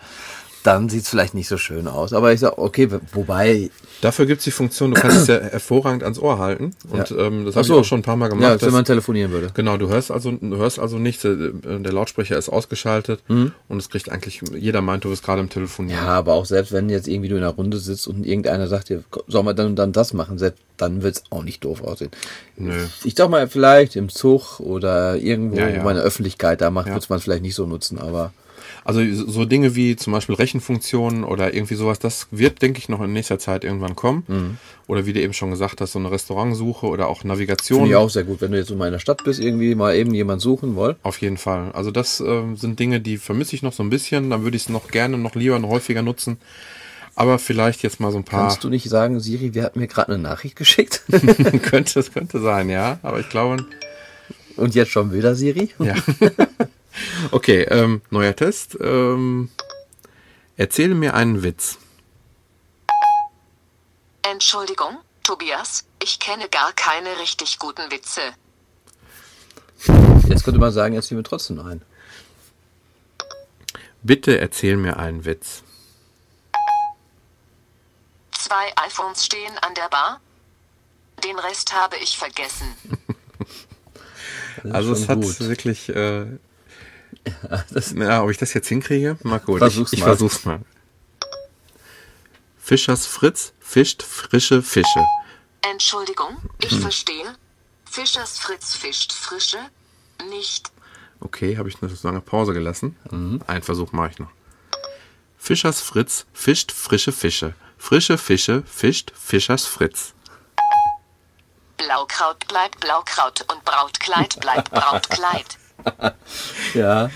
dann 0.63 0.89
sieht's 0.89 1.09
vielleicht 1.09 1.33
nicht 1.33 1.47
so 1.47 1.57
schön 1.57 1.87
aus. 1.87 2.13
Aber 2.13 2.31
ich 2.33 2.39
sag, 2.39 2.57
okay, 2.57 2.89
wobei, 3.13 3.69
Dafür 4.01 4.25
gibt's 4.25 4.43
die 4.45 4.51
Funktion, 4.51 4.95
du 4.95 4.99
kannst 4.99 5.17
es 5.17 5.27
ja 5.27 5.39
hervorragend 5.39 6.01
ans 6.03 6.17
Ohr 6.17 6.39
halten. 6.39 6.73
Und 6.89 7.09
Ja. 7.11 7.17
ähm, 7.17 7.45
das 7.45 7.55
habe 7.55 7.67
so. 7.67 7.75
ich 7.75 7.79
auch 7.81 7.83
schon 7.85 7.99
ein 7.99 8.03
paar 8.03 8.15
Mal 8.15 8.25
ja, 8.25 8.29
gemacht. 8.33 8.51
als 8.53 8.63
wenn 8.63 8.71
man 8.73 8.83
telefonieren 8.83 9.31
würde. 9.31 9.49
Genau, 9.53 9.77
du 9.77 9.89
hörst 9.89 10.09
also, 10.09 10.31
du 10.31 10.57
hörst 10.57 10.79
also 10.79 10.97
nichts, 10.97 11.23
äh, 11.23 11.51
der 11.63 11.93
Lautsprecher 11.93 12.35
ist 12.37 12.49
ausgeschaltet 12.49 13.21
Mhm. 13.27 13.51
und 13.69 13.77
es 13.77 13.89
kriegt 13.89 14.09
eigentlich, 14.11 14.41
jeder 14.57 14.81
meint, 14.81 15.03
du 15.03 15.09
bist 15.11 15.23
gerade 15.23 15.41
im 15.41 15.49
Telefonieren. 15.49 16.03
Ja, 16.03 16.09
aber 16.13 16.33
auch 16.33 16.45
selbst 16.45 16.71
wenn 16.71 16.89
jetzt 16.89 17.07
irgendwie 17.07 17.29
du 17.29 17.35
in 17.37 17.43
einer 17.43 17.53
Runde 17.53 17.77
sitzt 17.77 18.07
und 18.07 18.25
irgendeiner 18.25 18.67
sagt 18.67 18.89
dir, 18.89 19.03
soll 19.27 19.43
man 19.43 19.55
dann 19.55 19.67
und 19.67 19.75
dann 19.75 19.91
das 19.91 20.13
machen, 20.13 20.39
selbst 20.39 20.59
dann 20.77 21.03
wird's 21.03 21.23
auch 21.29 21.43
nicht 21.43 21.63
doof 21.63 21.83
aussehen. 21.83 22.09
Nö. 22.57 22.73
Ich 23.03 23.13
sag 23.15 23.29
mal, 23.29 23.47
vielleicht 23.47 23.95
im 23.95 24.09
Zug 24.09 24.59
oder 24.59 25.15
irgendwo, 25.17 25.57
Ja, 25.57 25.69
ja. 25.69 25.79
wo 25.79 25.83
man 25.83 25.95
eine 25.97 26.01
Öffentlichkeit 26.01 26.59
da 26.61 26.71
macht, 26.71 26.87
Ja. 26.87 26.93
wird's 26.95 27.09
man 27.09 27.19
vielleicht 27.19 27.43
nicht 27.43 27.53
so 27.53 27.67
nutzen, 27.67 27.99
aber 27.99 28.33
Also 28.83 29.01
so 29.13 29.45
Dinge 29.45 29.75
wie 29.75 29.95
zum 29.95 30.13
Beispiel 30.13 30.35
Rechenfunktionen 30.35 31.23
oder 31.23 31.53
irgendwie 31.53 31.75
sowas, 31.75 31.99
das 31.99 32.27
wird, 32.31 32.61
denke 32.61 32.79
ich, 32.79 32.89
noch 32.89 33.01
in 33.01 33.13
nächster 33.13 33.37
Zeit 33.37 33.63
irgendwann 33.63 33.95
kommen. 33.95 34.23
Mhm. 34.27 34.57
Oder 34.87 35.05
wie 35.05 35.13
du 35.13 35.21
eben 35.21 35.33
schon 35.33 35.51
gesagt 35.51 35.81
hast, 35.81 35.91
so 35.91 35.99
eine 35.99 36.11
Restaurantsuche 36.11 36.87
oder 36.87 37.07
auch 37.07 37.23
Navigation. 37.23 37.79
finde 37.79 37.91
ich 37.91 37.95
auch 37.95 38.09
sehr 38.09 38.23
gut, 38.23 38.41
wenn 38.41 38.51
du 38.51 38.57
jetzt 38.57 38.71
in 38.71 38.79
der 38.79 38.99
Stadt 38.99 39.23
bist, 39.23 39.39
irgendwie 39.39 39.75
mal 39.75 39.95
eben 39.95 40.13
jemand 40.13 40.41
suchen 40.41 40.75
wollt. 40.75 40.97
Auf 41.03 41.21
jeden 41.21 41.37
Fall. 41.37 41.71
Also 41.73 41.91
das 41.91 42.19
ähm, 42.21 42.57
sind 42.57 42.79
Dinge, 42.79 42.99
die 42.99 43.17
vermisse 43.17 43.55
ich 43.55 43.61
noch 43.61 43.73
so 43.73 43.83
ein 43.83 43.89
bisschen. 43.89 44.29
Dann 44.29 44.43
würde 44.43 44.57
ich 44.57 44.63
es 44.63 44.69
noch 44.69 44.87
gerne, 44.87 45.17
noch 45.17 45.35
lieber, 45.35 45.59
noch 45.59 45.69
häufiger 45.69 46.01
nutzen. 46.01 46.37
Aber 47.13 47.39
vielleicht 47.39 47.83
jetzt 47.83 47.99
mal 47.99 48.11
so 48.11 48.17
ein 48.17 48.23
paar. 48.23 48.47
Kannst 48.47 48.63
du 48.63 48.69
nicht 48.69 48.89
sagen, 48.89 49.19
Siri, 49.19 49.53
wer 49.53 49.63
hat 49.63 49.75
mir 49.75 49.87
gerade 49.87 50.13
eine 50.13 50.21
Nachricht 50.23 50.55
geschickt? 50.55 51.03
könnte, 51.61 51.99
es 51.99 52.11
könnte 52.11 52.39
sein, 52.39 52.69
ja. 52.69 52.99
Aber 53.03 53.19
ich 53.19 53.29
glaube, 53.29 53.65
Und 54.55 54.75
jetzt 54.75 54.91
schon 54.91 55.13
wieder 55.13 55.35
Siri? 55.35 55.69
Ja. 55.79 55.95
okay, 57.31 57.63
ähm, 57.63 58.01
neuer 58.09 58.35
Test. 58.35 58.77
Ähm, 58.81 59.49
erzähle 60.57 60.95
mir 60.95 61.13
einen 61.13 61.43
Witz. 61.43 61.77
Entschuldigung, 64.23 64.97
Tobias, 65.23 65.85
ich 66.01 66.19
kenne 66.19 66.47
gar 66.49 66.73
keine 66.73 67.17
richtig 67.19 67.59
guten 67.59 67.89
Witze. 67.91 68.21
Jetzt 70.27 70.43
könnte 70.43 70.59
man 70.59 70.71
sagen, 70.71 70.93
jetzt 70.93 71.11
nehmen 71.11 71.23
wir 71.23 71.29
trotzdem 71.29 71.59
ein. 71.59 71.81
Bitte 74.03 74.39
erzähl 74.39 74.77
mir 74.77 74.97
einen 74.97 75.25
Witz. 75.25 75.63
Zwei 78.31 78.71
iPhones 78.87 79.25
stehen 79.25 79.57
an 79.61 79.73
der 79.75 79.89
Bar. 79.89 80.19
Den 81.23 81.37
Rest 81.37 81.73
habe 81.73 81.97
ich 81.97 82.17
vergessen. 82.17 82.67
Das 84.57 84.65
ist 84.65 84.73
Also 84.75 84.91
es 84.93 84.99
schon 84.99 85.07
hat 85.07 85.21
gut. 85.21 85.39
wirklich, 85.39 85.89
äh, 85.89 86.25
ja, 87.95 88.23
ob 88.23 88.29
ich 88.31 88.37
das 88.37 88.53
jetzt 88.53 88.67
hinkriege? 88.67 89.17
Mal 89.23 89.39
gut. 89.39 89.59
Versuch's 89.59 89.93
ich, 89.93 89.99
ich 89.99 90.03
mal. 90.03 90.07
versuch's 90.07 90.45
mal. 90.45 90.59
Fischers 92.57 93.05
Fritz 93.05 93.53
fischt 93.59 94.03
frische 94.03 94.61
Fische. 94.61 95.05
Entschuldigung, 95.61 96.37
ich 96.59 96.71
Hm. 96.71 96.81
verstehe. 96.81 97.35
Fischers 97.89 98.39
Fritz 98.39 98.75
fischt 98.75 99.11
frische, 99.13 99.59
nicht. 100.29 100.71
Okay, 101.19 101.57
habe 101.57 101.69
ich 101.69 101.81
eine 101.81 101.91
lange 102.03 102.21
Pause 102.21 102.53
gelassen. 102.53 102.95
Einen 103.47 103.61
Versuch 103.61 103.91
mache 103.91 104.09
ich 104.11 104.19
noch. 104.19 104.31
Fischers 105.37 105.81
Fritz 105.81 106.25
fischt 106.33 106.71
frische 106.71 107.11
Fische. 107.11 107.53
Frische 107.77 108.17
Fische 108.17 108.63
fischt 108.65 109.11
Fischers 109.15 109.65
Fritz. 109.65 110.13
Blaukraut 111.77 112.47
bleibt 112.47 112.79
Blaukraut 112.79 113.41
und 113.51 113.63
Brautkleid 113.65 114.39
bleibt 114.39 114.71
Brautkleid. 114.71 115.57
ja, 116.73 117.09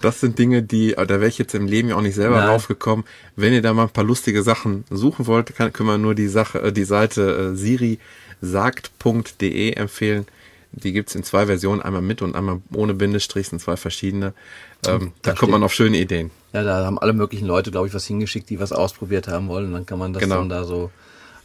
Das 0.00 0.20
sind 0.20 0.38
Dinge, 0.38 0.62
die, 0.62 0.92
da 0.96 1.08
wäre 1.08 1.28
ich 1.28 1.38
jetzt 1.38 1.54
im 1.54 1.66
Leben 1.66 1.88
ja 1.88 1.96
auch 1.96 2.02
nicht 2.02 2.14
selber 2.14 2.36
Nein. 2.38 2.48
drauf 2.48 2.68
gekommen. 2.68 3.04
Wenn 3.34 3.52
ihr 3.52 3.62
da 3.62 3.72
mal 3.72 3.84
ein 3.84 3.90
paar 3.90 4.04
lustige 4.04 4.42
Sachen 4.42 4.84
suchen 4.90 5.26
wollt, 5.26 5.54
kann, 5.56 5.72
können 5.72 5.88
wir 5.88 5.98
nur 5.98 6.14
die 6.14 6.28
Sache, 6.28 6.60
äh, 6.60 6.72
die 6.72 6.84
Seite 6.84 7.52
äh, 7.54 7.56
sirisagt.de 8.42 9.72
empfehlen. 9.72 10.26
Die 10.72 10.92
gibt's 10.92 11.14
in 11.14 11.22
zwei 11.22 11.46
Versionen, 11.46 11.80
einmal 11.80 12.02
mit 12.02 12.20
und 12.20 12.34
einmal 12.36 12.60
ohne 12.74 12.92
Bindestrich, 12.92 13.48
sind 13.48 13.60
zwei 13.62 13.76
verschiedene. 13.78 14.34
Ähm, 14.86 15.12
da, 15.22 15.30
da 15.32 15.38
kommt 15.38 15.52
man 15.52 15.62
auf 15.62 15.72
schöne 15.72 15.96
Ideen. 15.96 16.30
ja, 16.52 16.62
da 16.62 16.84
haben 16.84 16.98
alle 16.98 17.14
möglichen 17.14 17.46
Leute, 17.46 17.70
glaube 17.70 17.86
ich, 17.88 17.94
was 17.94 18.04
hingeschickt, 18.04 18.50
die 18.50 18.60
was 18.60 18.72
ausprobiert 18.72 19.26
haben 19.28 19.48
wollen. 19.48 19.66
Und 19.66 19.72
dann 19.72 19.86
kann 19.86 19.98
man 19.98 20.12
das 20.12 20.22
Genau. 20.22 20.36
dann 20.36 20.50
da 20.50 20.64
so, 20.64 20.90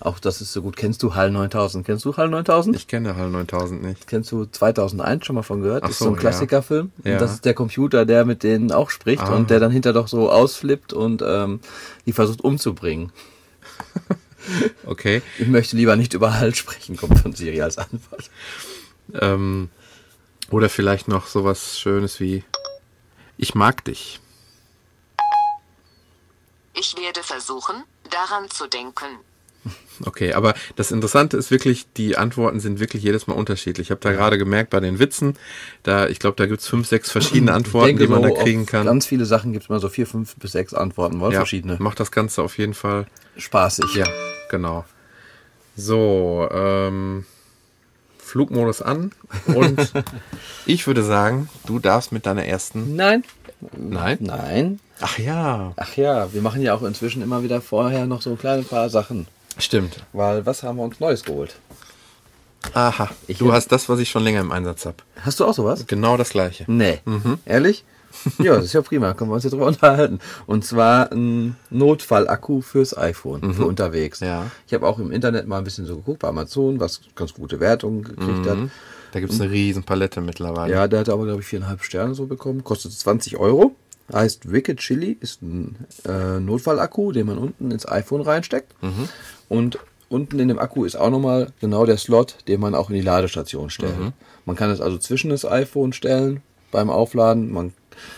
auch 0.01 0.19
das 0.19 0.41
ist 0.41 0.51
so 0.53 0.61
gut. 0.61 0.75
Kennst 0.75 1.03
du 1.03 1.15
HAL 1.15 1.31
9000? 1.31 1.85
Kennst 1.85 2.05
du 2.05 2.15
HAL 2.17 2.29
9000? 2.29 2.75
Ich 2.75 2.87
kenne 2.87 3.15
HAL 3.15 3.29
9000 3.29 3.83
nicht. 3.83 4.07
Kennst 4.07 4.31
du 4.31 4.45
2001 4.45 5.25
schon 5.25 5.35
mal 5.35 5.43
von 5.43 5.61
gehört? 5.61 5.83
Ach 5.85 5.89
ist 5.89 5.99
so, 5.99 6.05
so 6.05 6.11
ein. 6.11 6.17
Klassikerfilm. 6.17 6.91
Ja. 7.03 7.13
Und 7.13 7.21
das 7.21 7.33
ist 7.33 7.45
der 7.45 7.53
Computer, 7.53 8.05
der 8.05 8.25
mit 8.25 8.43
denen 8.43 8.71
auch 8.71 8.89
spricht 8.89 9.23
Ah. 9.23 9.35
und 9.35 9.49
der 9.49 9.59
dann 9.59 9.71
hinter 9.71 9.93
doch 9.93 10.07
so 10.07 10.31
ausflippt 10.31 10.91
und 10.93 11.21
ähm, 11.25 11.59
die 12.05 12.13
versucht 12.13 12.41
umzubringen. 12.41 13.11
Okay. 14.87 15.21
Ich 15.37 15.47
möchte 15.47 15.75
lieber 15.75 15.95
nicht 15.95 16.15
über 16.15 16.33
HAL 16.39 16.55
sprechen, 16.55 16.97
kommt 16.97 17.19
von 17.19 17.33
Siri 17.33 17.61
als 17.61 17.77
Antwort. 17.77 18.31
Ähm, 19.13 19.69
oder 20.49 20.67
vielleicht 20.67 21.07
noch 21.07 21.27
sowas 21.27 21.79
Schönes 21.79 22.19
wie 22.19 22.43
Ich 23.37 23.53
mag 23.53 23.85
dich. 23.85 24.19
Ich 26.73 26.95
werde 26.97 27.21
versuchen, 27.21 27.83
daran 28.09 28.49
zu 28.49 28.67
denken. 28.67 29.05
Okay, 30.05 30.33
aber 30.33 30.55
das 30.75 30.91
Interessante 30.91 31.37
ist 31.37 31.51
wirklich, 31.51 31.85
die 31.95 32.17
Antworten 32.17 32.59
sind 32.59 32.79
wirklich 32.79 33.03
jedes 33.03 33.27
Mal 33.27 33.35
unterschiedlich. 33.35 33.87
Ich 33.87 33.91
habe 33.91 34.01
da 34.01 34.11
gerade 34.11 34.37
gemerkt 34.37 34.71
bei 34.71 34.79
den 34.79 34.97
Witzen, 34.99 35.35
da 35.83 36.07
ich 36.07 36.19
glaube, 36.19 36.35
da 36.37 36.47
gibt's 36.47 36.67
fünf, 36.67 36.87
sechs 36.87 37.11
verschiedene 37.11 37.53
Antworten, 37.53 37.97
die 37.97 38.07
man 38.07 38.23
so 38.23 38.29
da 38.29 38.41
kriegen 38.41 38.65
kann. 38.65 38.85
Ganz 38.85 39.05
viele 39.05 39.25
Sachen 39.25 39.53
gibt 39.53 39.65
es 39.65 39.69
mal 39.69 39.79
so 39.79 39.89
vier, 39.89 40.07
fünf 40.07 40.35
bis 40.37 40.53
sechs 40.53 40.73
Antworten, 40.73 41.19
wohl 41.19 41.31
ja, 41.31 41.39
verschiedene. 41.39 41.77
Macht 41.79 41.99
das 41.99 42.11
Ganze 42.11 42.41
auf 42.41 42.57
jeden 42.57 42.73
Fall. 42.73 43.05
Spaßig. 43.37 43.95
Ja, 43.95 44.07
genau. 44.49 44.85
So, 45.75 46.49
ähm, 46.51 47.25
Flugmodus 48.17 48.81
an 48.81 49.11
und 49.47 49.93
ich 50.65 50.87
würde 50.87 51.03
sagen, 51.03 51.49
du 51.65 51.79
darfst 51.79 52.11
mit 52.11 52.25
deiner 52.25 52.45
ersten. 52.45 52.95
Nein. 52.95 53.23
Nein? 53.77 54.17
Nein. 54.21 54.79
Ach 55.01 55.19
ja. 55.19 55.73
Ach 55.75 55.97
ja, 55.97 56.33
wir 56.33 56.41
machen 56.41 56.61
ja 56.61 56.73
auch 56.73 56.81
inzwischen 56.81 57.21
immer 57.21 57.43
wieder 57.43 57.61
vorher 57.61 58.05
noch 58.05 58.21
so 58.21 58.35
kleine 58.35 58.63
paar 58.63 58.89
Sachen. 58.89 59.27
Stimmt. 59.57 59.97
Weil 60.13 60.45
was 60.45 60.63
haben 60.63 60.77
wir 60.77 60.83
uns 60.83 60.99
Neues 60.99 61.23
geholt? 61.23 61.55
Aha. 62.73 63.09
Ich 63.27 63.39
du 63.39 63.51
hast 63.51 63.71
das, 63.71 63.89
was 63.89 63.99
ich 63.99 64.09
schon 64.09 64.23
länger 64.23 64.41
im 64.41 64.51
Einsatz 64.51 64.85
habe. 64.85 64.97
Hast 65.21 65.39
du 65.39 65.45
auch 65.45 65.53
sowas? 65.53 65.85
Genau 65.87 66.17
das 66.17 66.29
gleiche. 66.29 66.65
Nee. 66.67 66.99
Ehrlich? 67.45 67.83
Ja, 68.39 68.55
das 68.55 68.65
ist 68.65 68.73
ja 68.73 68.81
prima. 68.81 69.13
Können 69.13 69.29
wir 69.31 69.35
uns 69.35 69.45
jetzt 69.45 69.53
drüber 69.53 69.67
unterhalten. 69.67 70.19
Und 70.45 70.65
zwar 70.65 71.11
ein 71.13 71.55
Notfallakku 71.69 72.59
fürs 72.59 72.97
iPhone 72.97 73.53
für 73.53 73.65
unterwegs. 73.65 74.19
Ja. 74.19 74.51
Ich 74.67 74.73
habe 74.73 74.85
auch 74.85 74.99
im 74.99 75.11
Internet 75.11 75.47
mal 75.47 75.59
ein 75.59 75.63
bisschen 75.63 75.85
so 75.85 75.95
geguckt 75.95 76.19
bei 76.19 76.27
Amazon, 76.27 76.81
was 76.81 76.99
ganz 77.15 77.33
gute 77.33 77.61
Wertungen 77.61 78.03
gekriegt 78.03 78.45
hat. 78.47 78.57
Da 79.13 79.19
gibt's 79.21 79.39
eine 79.39 79.49
riesen 79.49 79.83
Palette 79.83 80.19
mittlerweile. 80.21 80.73
Ja, 80.73 80.87
der 80.89 80.99
hat 80.99 81.09
aber, 81.09 81.25
glaube 81.25 81.41
ich, 81.41 81.47
viereinhalb 81.47 81.83
Sterne 81.83 82.13
so 82.13 82.25
bekommen. 82.25 82.63
Kostet 82.63 82.91
20 82.91 83.37
Euro. 83.37 83.75
Heißt 84.13 84.51
Wicked 84.51 84.79
Chili, 84.79 85.17
ist 85.19 85.41
ein 85.41 85.75
äh, 86.05 86.39
Notfallakku, 86.39 87.11
den 87.11 87.27
man 87.27 87.37
unten 87.37 87.71
ins 87.71 87.87
iPhone 87.87 88.21
reinsteckt. 88.21 88.73
Und 89.47 89.79
unten 90.09 90.39
in 90.39 90.49
dem 90.49 90.59
Akku 90.59 90.83
ist 90.83 90.95
auch 90.95 91.09
nochmal 91.09 91.53
genau 91.61 91.85
der 91.85 91.97
Slot, 91.97 92.35
den 92.47 92.59
man 92.59 92.75
auch 92.75 92.89
in 92.89 92.95
die 92.95 93.01
Ladestation 93.01 93.69
stellt. 93.69 93.95
Man 94.45 94.55
kann 94.55 94.69
es 94.69 94.81
also 94.81 94.97
zwischen 94.97 95.29
das 95.29 95.45
iPhone 95.45 95.93
stellen 95.93 96.41
beim 96.71 96.89
Aufladen. 96.89 97.51
Man, 97.51 97.73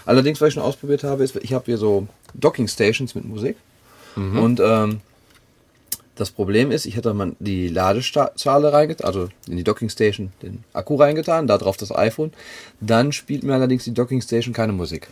allerdings, 0.05 0.41
was 0.41 0.49
ich 0.49 0.53
schon 0.55 0.63
ausprobiert 0.63 1.03
habe, 1.03 1.23
ist, 1.23 1.35
ich 1.35 1.53
habe 1.53 1.65
hier 1.65 1.77
so 1.77 2.07
Docking 2.33 2.67
Stations 2.67 3.13
mit 3.13 3.25
Musik. 3.25 3.57
Und 4.43 4.59
ähm, 4.59 5.01
das 6.15 6.29
Problem 6.31 6.71
ist, 6.71 6.85
ich 6.85 6.95
hätte 6.95 7.13
mal 7.13 7.35
die 7.39 7.67
Ladeschale 7.67 8.71
reingetan, 8.71 9.07
also 9.07 9.29
in 9.47 9.57
die 9.57 9.63
Docking 9.63 9.89
Station 9.89 10.31
den 10.41 10.63
Akku 10.73 10.95
reingetan, 10.95 11.47
da 11.47 11.57
drauf 11.57 11.77
das 11.77 11.91
iPhone. 11.91 12.31
Dann 12.79 13.11
spielt 13.11 13.43
mir 13.43 13.53
allerdings 13.53 13.83
die 13.83 13.93
Docking 13.93 14.21
Station 14.21 14.53
keine 14.53 14.73
Musik. 14.73 15.07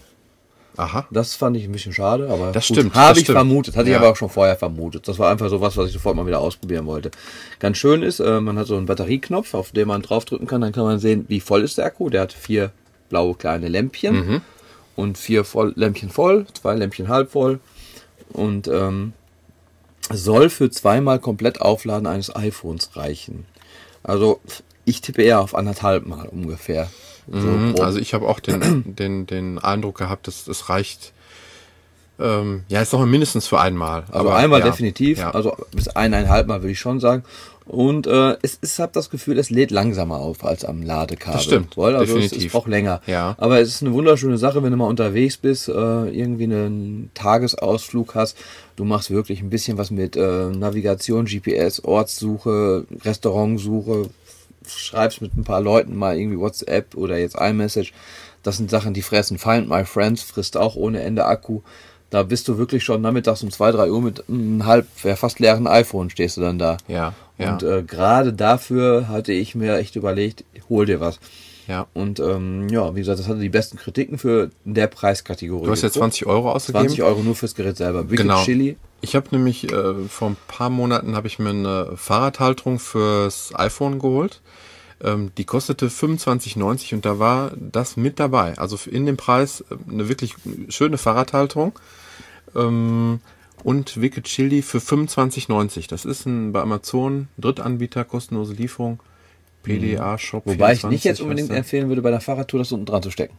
Aha. 0.78 1.06
Das 1.12 1.36
fand 1.36 1.58
ich 1.58 1.66
ein 1.66 1.72
bisschen 1.72 1.94
schade, 1.94 2.30
aber 2.30 2.52
Das 2.52 2.68
gut, 2.68 2.78
stimmt, 2.78 2.96
Habe 2.96 3.20
ich 3.20 3.26
stimmt. 3.26 3.38
vermutet, 3.38 3.76
hatte 3.76 3.90
Ja. 3.90 3.96
ich 3.98 4.02
aber 4.02 4.12
auch 4.12 4.16
schon 4.16 4.30
vorher 4.30 4.56
vermutet. 4.56 5.08
Das 5.08 5.20
war 5.20 5.30
einfach 5.30 5.50
so 5.50 5.60
was, 5.62 5.76
was 5.78 5.88
ich 5.88 5.94
sofort 5.94 6.16
mal 6.16 6.26
wieder 6.26 6.40
ausprobieren 6.40 6.86
wollte. 6.86 7.12
Ganz 7.60 7.78
schön 7.78 8.04
ist, 8.04 8.20
äh, 8.20 8.40
man 8.40 8.58
hat 8.58 8.68
so 8.68 8.78
einen 8.78 8.86
Batterieknopf, 8.86 9.54
auf 9.54 9.72
den 9.72 9.88
man 9.90 10.02
draufdrücken 10.02 10.48
kann, 10.48 10.62
dann 10.62 10.72
kann 10.72 10.84
man 10.86 11.00
sehen, 11.00 11.26
wie 11.28 11.40
voll 11.42 11.64
ist 11.64 11.78
der 11.78 11.86
Akku. 11.86 12.10
Der 12.10 12.22
hat 12.22 12.34
vier 12.34 12.72
blaue 13.10 13.36
kleine 13.36 13.68
Lämpchen 13.68 14.16
Mhm. 14.16 14.42
und 14.96 15.18
vier 15.18 15.44
voll, 15.44 15.74
Lämpchen 15.76 16.10
voll, 16.10 16.46
zwei 16.54 16.76
Lämpchen 16.76 17.10
halb 17.10 17.32
voll 17.32 17.60
und 18.32 18.68
ähm, 18.70 19.12
soll 20.12 20.50
für 20.50 20.70
zweimal 20.70 21.20
komplett 21.20 21.62
Aufladen 21.62 22.08
eines 22.08 22.34
iPhones 22.36 22.96
reichen. 22.96 23.46
Also 24.04 24.40
ich 24.86 25.02
tippe 25.02 25.22
eher 25.22 25.42
auf 25.42 25.54
anderthalb 25.54 26.06
Mal 26.06 26.28
ungefähr. 26.28 26.90
So 27.30 27.38
Mhm, 27.48 27.74
grob. 27.74 27.86
Also 27.86 28.00
ich 28.00 28.14
habe 28.14 28.28
auch 28.28 28.40
den, 28.40 28.84
den, 28.98 29.26
den 29.28 29.60
Eindruck 29.60 29.98
gehabt, 29.98 30.28
dass 30.28 30.48
es 30.48 30.70
reicht. 30.70 31.14
Ähm, 32.20 32.64
ja, 32.68 32.82
ist 32.82 32.94
doch 32.94 33.04
mindestens 33.06 33.48
für 33.48 33.60
einmal. 33.60 34.04
Also 34.12 34.30
einmal 34.30 34.60
ja, 34.60 34.66
definitiv, 34.68 35.18
Ja. 35.18 35.32
also 35.32 35.56
bis 35.72 35.88
eineinhalb 35.88 36.46
Mal 36.48 36.62
würde 36.62 36.72
ich 36.72 36.80
schon 36.80 37.00
sagen. 37.00 37.24
Und 37.66 38.06
äh, 38.06 38.36
es 38.42 38.56
ist, 38.56 38.80
habe 38.80 38.92
das 38.94 39.10
Gefühl, 39.10 39.40
es 39.40 39.50
lädt 39.50 39.72
langsamer 39.72 40.18
auf 40.18 40.44
als 40.44 40.66
am 40.66 40.82
Ladekabel. 40.82 41.34
Das 41.36 41.44
stimmt, 41.44 41.76
Voll, 41.76 41.96
also 41.96 42.18
es, 42.18 42.24
definitiv. 42.24 42.48
es 42.48 42.52
braucht 42.52 42.68
länger. 42.68 43.02
Ja. 43.08 43.36
Aber 43.38 43.60
es 43.62 43.70
ist 43.70 43.82
eine 43.82 43.94
wunderschöne 43.94 44.38
Sache, 44.38 44.62
wenn 44.62 44.72
du 44.72 44.78
mal 44.78 44.88
unterwegs 44.88 45.38
bist, 45.38 45.70
äh, 45.70 45.72
irgendwie 45.72 46.44
einen 46.46 47.12
Tagesausflug 47.14 48.14
hast. 48.16 48.36
Du 48.76 48.84
machst 48.84 49.10
wirklich 49.10 49.42
ein 49.42 49.50
bisschen 49.50 49.78
was 49.78 49.90
mit 49.90 50.16
äh, 50.18 50.50
Navigation, 50.50 51.26
GPS, 51.26 51.84
Ortssuche, 51.84 52.86
Restaurantsuche, 53.04 54.10
schreibst 54.68 55.22
mit 55.22 55.36
ein 55.36 55.44
paar 55.44 55.62
Leuten 55.62 55.96
mal 55.96 56.18
irgendwie 56.18 56.40
WhatsApp 56.40 56.96
oder 56.96 57.18
jetzt 57.18 57.36
iMessage. 57.40 57.94
Das 58.44 58.58
sind 58.58 58.70
Sachen, 58.70 58.94
die 58.94 59.02
fressen. 59.02 59.38
Find 59.38 59.70
My 59.70 59.86
Friends 59.86 60.22
frisst 60.22 60.58
auch 60.58 60.76
ohne 60.76 61.02
Ende 61.02 61.26
Akku. 61.26 61.62
Da 62.10 62.24
bist 62.24 62.48
du 62.48 62.58
wirklich 62.58 62.84
schon 62.84 63.02
nachmittags 63.02 63.42
um 63.42 63.52
zwei, 63.52 63.72
drei 63.72 63.90
Uhr 63.90 64.02
mit 64.02 64.28
einem 64.28 64.66
halb, 64.66 64.86
ja, 65.04 65.16
fast 65.16 65.40
leeren 65.40 65.66
iPhone 65.68 66.10
stehst 66.10 66.38
du 66.38 66.42
dann 66.42 66.60
da. 66.60 66.78
Ja, 66.88 67.14
ja. 67.38 67.54
Und 67.54 67.64
äh, 67.64 67.84
gerade 67.84 68.34
dafür 68.34 69.08
hatte 69.08 69.32
ich 69.32 69.56
mir 69.56 69.78
echt 69.78 69.96
überlegt, 69.96 70.44
hol 70.70 70.86
dir 70.86 71.00
was. 71.00 71.20
Ja. 71.72 71.88
Und 71.94 72.20
ähm, 72.20 72.68
ja, 72.68 72.94
wie 72.94 73.00
gesagt, 73.00 73.18
das 73.20 73.30
hatte 73.30 73.40
die 73.40 73.50
besten 73.50 73.78
Kritiken 73.78 74.18
für 74.18 74.52
der 74.66 74.88
Preiskategorie. 74.88 75.66
Du 75.66 75.72
hast 75.72 75.82
jetzt 75.84 75.94
20 75.94 76.26
Euro 76.26 76.52
ausgegeben. 76.52 76.88
20 76.88 77.04
Euro 77.04 77.22
nur 77.22 77.34
fürs 77.34 77.56
Gerät 77.56 77.78
selber. 77.78 78.10
Wicked 78.10 78.26
Genau. 78.26 78.44
Chili. 78.44 78.76
Ich 79.00 79.16
habe 79.16 79.28
nämlich 79.32 79.72
äh, 79.72 79.94
vor 80.10 80.32
ein 80.32 80.38
paar 80.50 80.70
Monaten 80.70 81.16
habe 81.16 81.28
ich 81.28 81.40
mir 81.40 81.52
eine 81.52 81.94
Fahrradhalterung 81.96 82.78
fürs 82.78 83.52
iPhone 83.56 84.00
geholt. 84.00 84.42
Ähm, 85.02 85.32
die 85.38 85.46
kostete 85.46 85.88
25,90 85.88 86.94
und 86.94 87.06
da 87.06 87.20
war 87.20 87.54
das 87.56 87.96
mit 87.96 88.20
dabei. 88.20 88.58
Also 88.58 88.78
in 88.90 89.06
dem 89.06 89.16
Preis 89.16 89.62
äh, 89.62 89.76
eine 89.90 90.10
wirklich 90.10 90.36
schöne 90.68 90.98
Fahrradhalterung. 90.98 91.72
Ähm, 92.54 93.22
und 93.64 94.02
Wicked 94.02 94.26
Chili 94.26 94.62
für 94.62 94.80
25,90. 94.80 95.88
Das 95.88 96.04
ist 96.04 96.26
ein 96.26 96.52
bei 96.52 96.62
Amazon 96.62 97.30
Drittanbieter 97.38 98.04
kostenlose 98.04 98.54
Lieferung. 98.54 99.00
PDA 99.64 100.18
Shop. 100.18 100.44
Wobei 100.46 100.74
ich 100.74 100.80
24 100.82 100.90
nicht 100.90 101.04
jetzt 101.04 101.22
unbedingt 101.22 101.52
empfehlen 101.52 101.88
würde, 101.90 102.02
bei 102.02 102.12
der 102.12 102.22
Fahrradtour 102.22 102.60
das 102.60 102.72
unten 102.72 102.86
dran 102.86 103.04
zu 103.04 103.12
stecken. 103.12 103.36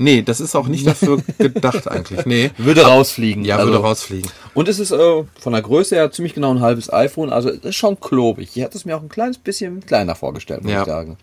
Nee, 0.00 0.22
das 0.22 0.38
ist 0.40 0.54
auch 0.54 0.68
nicht 0.68 0.86
dafür 0.86 1.20
gedacht 1.38 1.88
eigentlich. 1.88 2.24
Nee. 2.24 2.52
Würde 2.56 2.82
rausfliegen. 2.82 3.44
Ja, 3.44 3.56
Also- 3.56 3.72
würde 3.72 3.82
rausfliegen. 3.82 4.30
Und 4.54 4.68
es 4.68 4.78
ist 4.78 4.92
äh, 4.92 5.24
von 5.40 5.52
der 5.52 5.62
Größe 5.62 5.96
her 5.96 6.10
ziemlich 6.12 6.34
genau 6.34 6.52
ein 6.52 6.60
halbes 6.60 6.92
iPhone, 6.92 7.30
also 7.32 7.48
es 7.48 7.58
ist 7.58 7.74
schon 7.76 7.98
klobig. 7.98 8.50
Ich 8.56 8.62
hatte 8.62 8.78
es 8.78 8.84
mir 8.84 8.96
auch 8.96 9.02
ein 9.02 9.08
kleines 9.08 9.38
bisschen 9.38 9.84
kleiner 9.84 10.14
vorgestellt, 10.14 10.62
muss 10.62 10.72
Ja. 10.72 10.80
ich 10.82 10.86
sagen. 10.86 11.16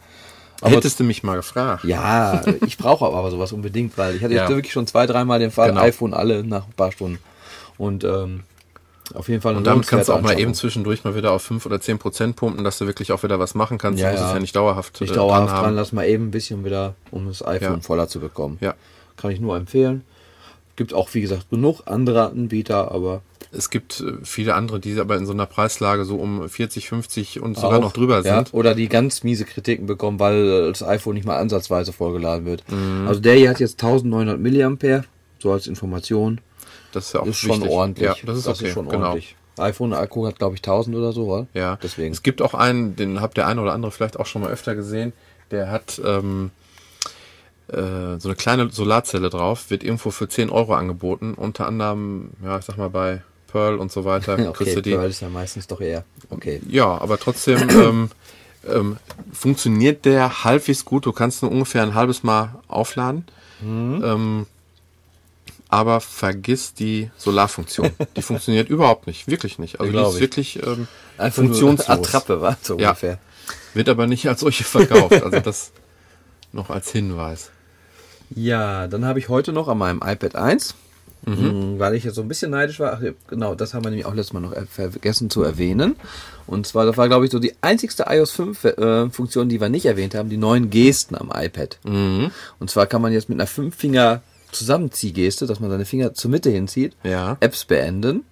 Aber 0.61 0.71
Hättest 0.75 0.99
du 0.99 1.03
mich 1.05 1.23
mal 1.23 1.35
gefragt. 1.35 1.83
ja, 1.85 2.41
ich 2.65 2.77
brauche 2.77 3.05
aber 3.05 3.31
sowas 3.31 3.53
unbedingt, 3.53 3.97
weil 3.97 4.15
ich 4.17 4.23
hatte 4.23 4.33
Ja. 4.33 4.41
jetzt 4.43 4.49
wirklich 4.49 4.73
schon 4.73 4.87
zwei, 4.87 5.05
dreimal 5.05 5.39
den 5.39 5.51
Fall, 5.51 5.69
Genau. 5.69 5.81
iPhone 5.81 6.13
alle 6.13 6.43
nach 6.43 6.65
ein 6.65 6.73
paar 6.73 6.91
Stunden. 6.91 7.19
Und 7.77 8.03
ähm, 8.03 8.41
auf 9.13 9.29
jeden 9.29 9.41
Fall 9.41 9.55
Und 9.55 9.65
damit 9.65 9.88
kannst 9.88 10.09
du 10.09 10.13
auch 10.13 10.21
mal 10.21 10.39
eben 10.39 10.53
zwischendurch 10.53 11.03
mal 11.03 11.15
wieder 11.15 11.31
auf 11.31 11.43
5 11.43 11.65
oder 11.65 11.79
10 11.79 12.00
Prozent 12.00 12.35
pumpen, 12.35 12.63
dass 12.63 12.79
du 12.79 12.88
wirklich 12.88 13.12
auch 13.12 13.21
wieder 13.24 13.39
was 13.39 13.53
machen 13.53 13.77
kannst. 13.77 14.00
Ja, 14.00 14.07
du 14.07 14.13
musst 14.13 14.24
ja. 14.24 14.27
es 14.29 14.33
ja 14.33 14.39
nicht 14.39 14.55
dauerhaft, 14.55 15.00
nicht 15.01 15.12
äh, 15.12 15.15
dauerhaft 15.15 15.53
dran 15.53 15.63
dran, 15.63 15.75
lass 15.75 15.91
mal 15.91 16.05
eben 16.07 16.25
ein 16.25 16.31
bisschen 16.31 16.65
wieder, 16.65 16.95
um 17.12 17.27
das 17.27 17.45
iPhone 17.45 17.75
Ja. 17.75 17.81
voller 17.81 18.07
zu 18.07 18.19
bekommen. 18.19 18.57
Ja. 18.62 18.74
Kann 19.17 19.31
ich 19.31 19.39
nur 19.39 19.55
empfehlen. 19.55 20.03
Gibt 20.75 20.93
auch, 20.93 21.13
wie 21.13 21.21
gesagt, 21.21 21.50
genug 21.51 21.83
andere 21.85 22.29
Anbieter, 22.31 22.91
aber 22.91 23.21
Es 23.51 23.69
gibt 23.69 24.01
äh, 24.01 24.13
viele 24.24 24.55
andere, 24.55 24.79
die 24.79 25.00
aber 25.00 25.15
in 25.15 25.25
so 25.25 25.31
einer 25.31 25.45
Preislage 25.45 26.03
so 26.03 26.15
um 26.17 26.50
40, 26.50 26.89
50 26.89 27.41
und 27.41 27.55
sogar 27.55 27.77
auch, 27.77 27.81
noch 27.81 27.93
drüber 27.93 28.21
ja, 28.25 28.38
sind. 28.38 28.53
Oder 28.53 28.75
die 28.75 28.89
ganz 28.89 29.24
miese 29.24 29.45
Kritiken 29.45 29.85
bekommen, 29.85 30.19
weil 30.19 30.71
das 30.71 30.83
iPhone 30.83 31.13
nicht 31.13 31.25
mal 31.25 31.38
ansatzweise 31.38 31.93
vollgeladen 31.93 32.45
wird. 32.45 32.63
Mhm. 32.69 33.07
Also 33.07 33.21
der 33.21 33.35
hier 33.35 33.51
hat 33.51 33.59
jetzt 33.59 33.81
1900 33.81 34.39
Milliampere, 34.39 35.05
so 35.39 35.51
als 35.51 35.67
Information. 35.67 36.41
Das 36.95 37.07
ist 37.07 37.13
ja 37.13 37.21
auch 37.21 37.27
ist 37.27 37.37
schon 37.37 37.67
ordentlich. 37.67 38.07
Ja, 38.07 38.15
das 38.25 38.37
ist 38.37 38.47
okay. 38.47 38.71
schon 38.71 38.87
genau. 38.87 39.07
ordentlich. 39.07 39.35
iPhone-Akku 39.57 40.25
hat, 40.27 40.39
glaube 40.39 40.55
ich, 40.55 40.61
1000 40.61 40.95
oder 40.95 41.11
so, 41.11 41.25
oder? 41.25 41.47
Ja, 41.53 41.77
Deswegen. 41.81 42.13
Es 42.13 42.23
gibt 42.23 42.41
auch 42.41 42.53
einen, 42.53 42.95
den 42.95 43.21
habt 43.21 43.37
der 43.37 43.47
eine 43.47 43.61
oder 43.61 43.73
andere 43.73 43.91
vielleicht 43.91 44.19
auch 44.19 44.25
schon 44.25 44.41
mal 44.41 44.51
öfter 44.51 44.75
gesehen, 44.75 45.13
der 45.51 45.69
hat 45.69 46.01
ähm, 46.03 46.51
äh, 47.67 48.19
so 48.19 48.29
eine 48.29 48.35
kleine 48.35 48.69
Solarzelle 48.69 49.29
drauf, 49.29 49.69
wird 49.69 49.83
irgendwo 49.83 50.11
für 50.11 50.29
10 50.29 50.49
Euro 50.49 50.73
angeboten, 50.73 51.33
unter 51.33 51.67
anderem, 51.67 52.31
ja, 52.43 52.57
ich 52.57 52.65
sag 52.65 52.77
mal 52.77 52.89
bei 52.89 53.21
Pearl 53.47 53.77
und 53.77 53.91
so 53.91 54.05
weiter. 54.05 54.37
okay, 54.49 54.81
die. 54.81 54.91
Pearl 54.91 55.09
ist 55.09 55.21
ja 55.21 55.29
meistens 55.29 55.67
doch 55.67 55.81
eher. 55.81 56.03
Okay. 56.29 56.61
Ja, 56.67 56.97
aber 56.97 57.19
trotzdem 57.19 57.69
ähm, 57.69 58.09
ähm, 58.67 58.97
funktioniert 59.33 60.05
der 60.05 60.43
halbwegs 60.43 60.85
gut. 60.85 61.05
Du 61.05 61.11
kannst 61.11 61.41
nur 61.41 61.51
ungefähr 61.51 61.83
ein 61.83 61.93
halbes 61.93 62.23
Mal 62.23 62.55
aufladen. 62.67 63.25
Mhm. 63.61 64.03
Ähm, 64.03 64.45
aber 65.75 66.00
vergiss 66.01 66.74
die 66.74 67.10
Solarfunktion. 67.17 67.91
Die 68.15 68.22
funktioniert 68.29 68.70
überhaupt 68.70 69.08
nicht, 69.08 69.27
wirklich 69.27 69.60
nicht. 69.60 69.79
Also 69.79 69.91
die 69.91 69.98
ist 70.00 70.13
ich. 70.15 70.20
wirklich 70.22 70.63
ähm, 70.65 70.88
Einfach 71.17 71.41
nur 71.44 71.50
funktionslos. 71.51 71.89
Attrappe, 71.89 72.41
war 72.41 72.58
so 72.62 72.77
Ja. 72.79 72.89
ungefähr. 72.89 73.20
Wird 73.74 73.89
aber 73.89 74.08
nicht 74.08 74.27
als 74.27 74.39
solche 74.39 74.63
verkauft. 74.63 75.22
Also 75.24 75.39
das 75.39 75.72
noch 76.53 76.70
als 76.70 76.91
Hinweis. 76.91 77.51
Ja, 78.29 78.88
dann 78.88 79.05
habe 79.05 79.20
ich 79.20 79.29
heute 79.29 79.51
noch 79.53 79.67
an 79.67 79.77
meinem 79.77 80.01
iPad 80.03 80.36
1, 80.36 80.75
Mhm. 81.27 81.74
mh, 81.75 81.79
weil 81.79 81.96
ich 81.96 82.03
jetzt 82.03 82.15
so 82.15 82.22
ein 82.22 82.27
bisschen 82.27 82.51
neidisch 82.51 82.79
war, 82.79 82.94
ach, 82.94 83.01
ja, 83.01 83.12
genau, 83.27 83.55
das 83.55 83.74
haben 83.74 83.84
wir 83.84 83.89
nämlich 83.89 84.05
auch 84.05 84.13
letztes 84.13 84.34
Mal 84.34 84.41
noch 84.41 84.53
er- 84.53 84.67
vergessen 84.67 85.29
zu 85.32 85.41
erwähnen. 85.44 85.96
Und 86.48 86.67
zwar, 86.67 86.86
das 86.86 86.98
war, 86.98 87.08
glaube 87.08 87.25
ich, 87.25 87.32
so 87.32 87.39
die 87.39 87.53
einzigste 87.62 88.05
iOS 88.08 88.32
5 88.32 88.63
äh, 88.63 89.08
die 89.46 89.60
wir 89.60 89.70
nicht 89.70 89.86
erwähnt 89.88 90.13
haben, 90.15 90.29
die 90.29 90.38
neuen 90.38 90.70
Gesten 90.70 91.15
am 91.15 91.32
iPad. 91.34 91.79
Mhm. 91.84 92.29
Und 92.60 92.70
zwar 92.70 92.86
kann 92.86 93.01
man 93.01 93.12
jetzt 93.12 93.27
mit 93.29 93.38
einer 93.39 93.48
Fünffinger 93.48 94.22
Zusammenziehgeste, 94.55 95.45
dass 95.45 95.59
man 95.59 95.69
seine 95.69 95.85
Finger 95.85 96.13
zur 96.13 96.31
Mitte 96.31 96.50
hinzieht, 96.50 96.93
Ja. 97.03 97.38
Apps 97.39 97.65
beenden. 97.65 98.24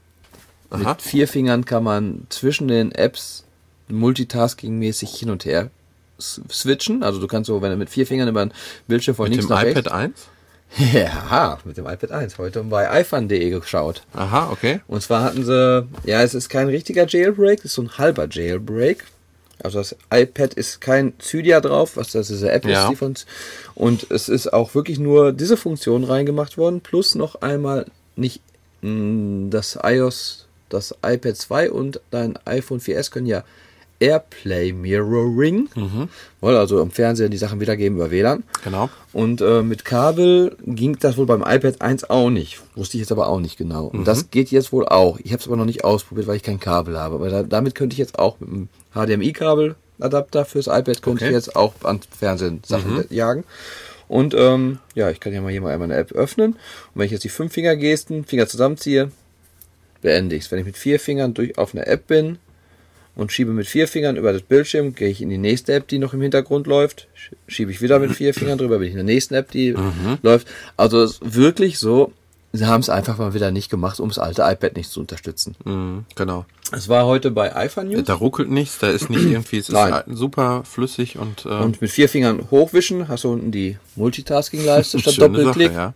Aha. 0.70 0.90
Mit 0.90 1.02
vier 1.02 1.28
Fingern 1.28 1.66
kann 1.66 1.84
man 1.84 2.26
zwischen 2.30 2.68
den 2.68 2.92
Apps 2.92 3.44
multitasking-mäßig 3.90 5.16
hin 5.16 5.30
und 5.30 5.46
her 5.46 5.70
switchen. 6.20 7.04
Also 7.04 7.20
du 7.20 7.28
kannst 7.28 7.48
so, 7.48 7.62
wenn 7.62 7.72
du 7.72 7.78
mit 7.78 7.90
vier 7.90 8.08
Fingern 8.08 8.28
über 8.28 8.46
den 8.46 8.54
Bildschirm 8.88 9.16
von 9.16 9.26
Mit 9.26 9.34
links 9.34 9.48
dem 9.48 9.54
nach 9.56 9.64
iPad 9.64 9.76
rechts. 9.86 9.92
1? 9.92 10.14
Ja, 10.94 11.60
mit 11.66 11.78
dem 11.78 11.86
iPad 11.86 12.12
1. 12.12 12.40
Heute 12.40 12.64
bei 12.64 12.90
iPhone.de 12.90 13.50
geschaut. 13.52 14.02
Aha, 14.14 14.50
okay. 14.52 14.80
Und 14.88 15.04
zwar 15.04 15.22
hatten 15.24 15.46
sie, 15.46 15.88
ja, 16.06 16.24
es 16.24 16.34
ist 16.34 16.50
kein 16.50 16.68
richtiger 16.68 17.06
Jailbreak, 17.08 17.60
es 17.60 17.66
ist 17.66 17.74
so 17.76 17.84
ein 17.84 17.96
halber 18.00 18.28
Jailbreak. 18.28 19.04
Also 19.64 19.80
das 19.80 19.96
iPad 20.14 20.54
ist 20.54 20.82
kein 20.82 21.14
Cydia 21.22 21.62
drauf, 21.62 21.96
was 21.98 22.12
das 22.12 22.28
diese 22.28 22.52
App 22.52 22.66
Ja. 22.66 22.84
ist, 22.84 22.92
die 22.92 22.96
von 22.96 23.14
und 23.76 24.12
es 24.12 24.30
ist 24.30 24.52
auch 24.52 24.76
wirklich 24.76 25.00
nur 25.00 25.32
diese 25.32 25.58
Funktion 25.58 26.04
reingemacht 26.04 26.58
worden, 26.58 26.82
plus 26.82 27.16
noch 27.16 27.36
einmal 27.42 27.86
nicht 28.16 28.42
mh, 28.82 29.50
das 29.50 29.80
iOS, 29.82 30.48
das 30.70 30.96
iPad 31.06 31.38
2 31.38 31.72
und 31.72 32.02
dein 32.12 32.38
iPhone 32.46 32.80
4S 32.82 33.10
können 33.12 33.28
ja 33.28 33.44
Airplay 34.04 34.74
Mirroring, 34.74 35.70
wollen 36.42 36.58
also 36.58 36.82
im 36.82 36.92
Fernseher 36.92 37.30
die 37.30 37.38
Sachen 37.38 37.62
wiedergeben 37.62 37.98
über 37.98 38.12
WLAN. 38.12 38.44
Genau. 38.66 38.90
Und 39.14 39.40
äh, 39.42 39.62
mit 39.62 39.86
Kabel 39.86 40.58
ging 40.66 40.98
das 41.00 41.16
wohl 41.18 41.26
beim 41.26 41.42
iPad 41.42 41.82
1 41.82 42.10
auch 42.10 42.30
nicht. 42.30 42.60
Wusste 42.76 42.98
ich 42.98 43.02
jetzt 43.02 43.12
aber 43.14 43.28
auch 43.30 43.40
nicht 43.40 43.58
genau. 43.58 43.86
Und 43.86 44.06
das 44.08 44.30
geht 44.30 44.52
jetzt 44.52 44.74
wohl 44.74 44.86
auch. 44.86 45.20
Ich 45.24 45.32
habe 45.32 45.40
es 45.42 45.48
aber 45.48 45.56
noch 45.56 45.66
nicht 45.66 45.84
ausprobiert, 45.86 46.28
weil 46.28 46.36
ich 46.36 46.44
kein 46.44 46.60
Kabel 46.60 47.00
habe. 47.00 47.16
Aber 47.16 47.30
da, 47.30 47.44
damit 47.44 47.76
könnte 47.76 47.94
ich 47.94 47.98
jetzt 48.00 48.20
auch 48.20 48.40
mit 48.42 48.50
einem 48.50 48.70
HDMI-Kabel-Adapter 48.94 50.46
fürs 50.46 50.68
iPad 50.68 51.02
könnte 51.02 51.12
Okay. 51.24 51.28
ich 51.28 51.32
jetzt 51.32 51.56
auch 51.56 51.74
an 51.84 52.02
Fernsehen 52.18 52.62
Sachen 52.66 53.06
jagen. 53.10 53.44
Und 54.10 54.34
ähm, 54.38 54.80
ja, 54.96 55.10
ich 55.10 55.20
kann 55.22 55.32
ja 55.34 55.42
mal 55.42 55.52
hier 55.52 55.62
mal 55.62 55.72
einmal 55.74 55.90
eine 55.90 56.00
App 56.00 56.12
öffnen. 56.12 56.54
Und 56.54 56.60
wenn 56.96 57.06
ich 57.06 57.12
jetzt 57.12 57.24
die 57.24 57.30
fünf 57.30 57.54
Finger 57.54 57.76
Gesten, 57.78 58.26
Finger 58.26 58.48
zusammenziehe, 58.48 59.12
beende 60.02 60.36
ich 60.36 60.44
es. 60.44 60.52
Wenn 60.52 60.60
ich 60.60 60.66
mit 60.66 60.78
vier 60.78 61.00
Fingern 61.00 61.34
durch 61.34 61.58
auf 61.58 61.74
eine 61.74 61.88
App 61.88 62.08
bin 62.08 62.38
und 63.16 63.32
schiebe 63.32 63.52
mit 63.52 63.68
vier 63.68 63.88
Fingern 63.88 64.16
über 64.18 64.34
das 64.34 64.42
Bildschirm, 64.42 64.96
gehe 64.96 65.10
ich 65.10 65.22
in 65.22 65.30
die 65.30 65.38
nächste 65.38 65.74
App, 65.74 65.88
die 65.88 66.00
noch 66.00 66.14
im 66.14 66.22
Hintergrund 66.22 66.66
läuft, 66.68 67.08
sch- 67.16 67.36
schiebe 67.48 67.72
ich 67.72 67.82
wieder 67.82 68.00
mit 68.00 68.12
vier 68.14 68.34
Fingern 68.34 68.58
drüber, 68.58 68.80
bin 68.80 68.88
ich 68.88 68.94
in 68.94 68.98
der 68.98 69.04
nächsten 69.06 69.34
App, 69.36 69.52
die 69.52 69.76
läuft. 70.24 70.48
Also 70.78 71.08
wirklich 71.22 71.78
so, 71.80 72.12
sie 72.54 72.66
haben 72.66 72.82
es 72.82 72.90
einfach 72.90 73.18
mal 73.20 73.34
wieder 73.34 73.52
nicht 73.52 73.70
gemacht, 73.70 74.00
um 74.00 74.10
das 74.10 74.18
alte 74.20 74.42
iPad 74.44 74.76
nicht 74.78 74.90
zu 74.90 75.00
unterstützen. 75.00 75.56
Mhm, 75.64 76.06
genau. 76.16 76.46
Es 76.72 76.90
war 76.90 77.06
heute 77.06 77.30
bei 77.30 77.56
iPhone 77.56 77.90
News. 77.90 78.04
Da 78.06 78.16
ruckelt 78.16 78.50
nichts, 78.50 78.80
da 78.80 78.90
ist 78.90 79.10
nicht 79.12 79.26
irgendwie, 79.26 79.58
es 79.58 79.70
ist 79.70 79.74
Nein. 79.76 79.94
halt 79.94 80.06
super 80.12 80.64
flüssig 80.64 81.18
und, 81.20 81.46
äh, 81.46 81.50
Und 81.50 81.82
mit 81.82 81.92
vier 81.92 82.10
Fingern 82.10 82.48
hochwischen 82.50 83.08
hast 83.10 83.26
du 83.26 83.32
unten 83.32 83.52
die 83.52 83.78
Multitasking-Leiste 83.96 84.98
statt 85.00 85.20
Doppelklick. 85.22 85.68
Sache, 85.72 85.78
ja. 85.78 85.94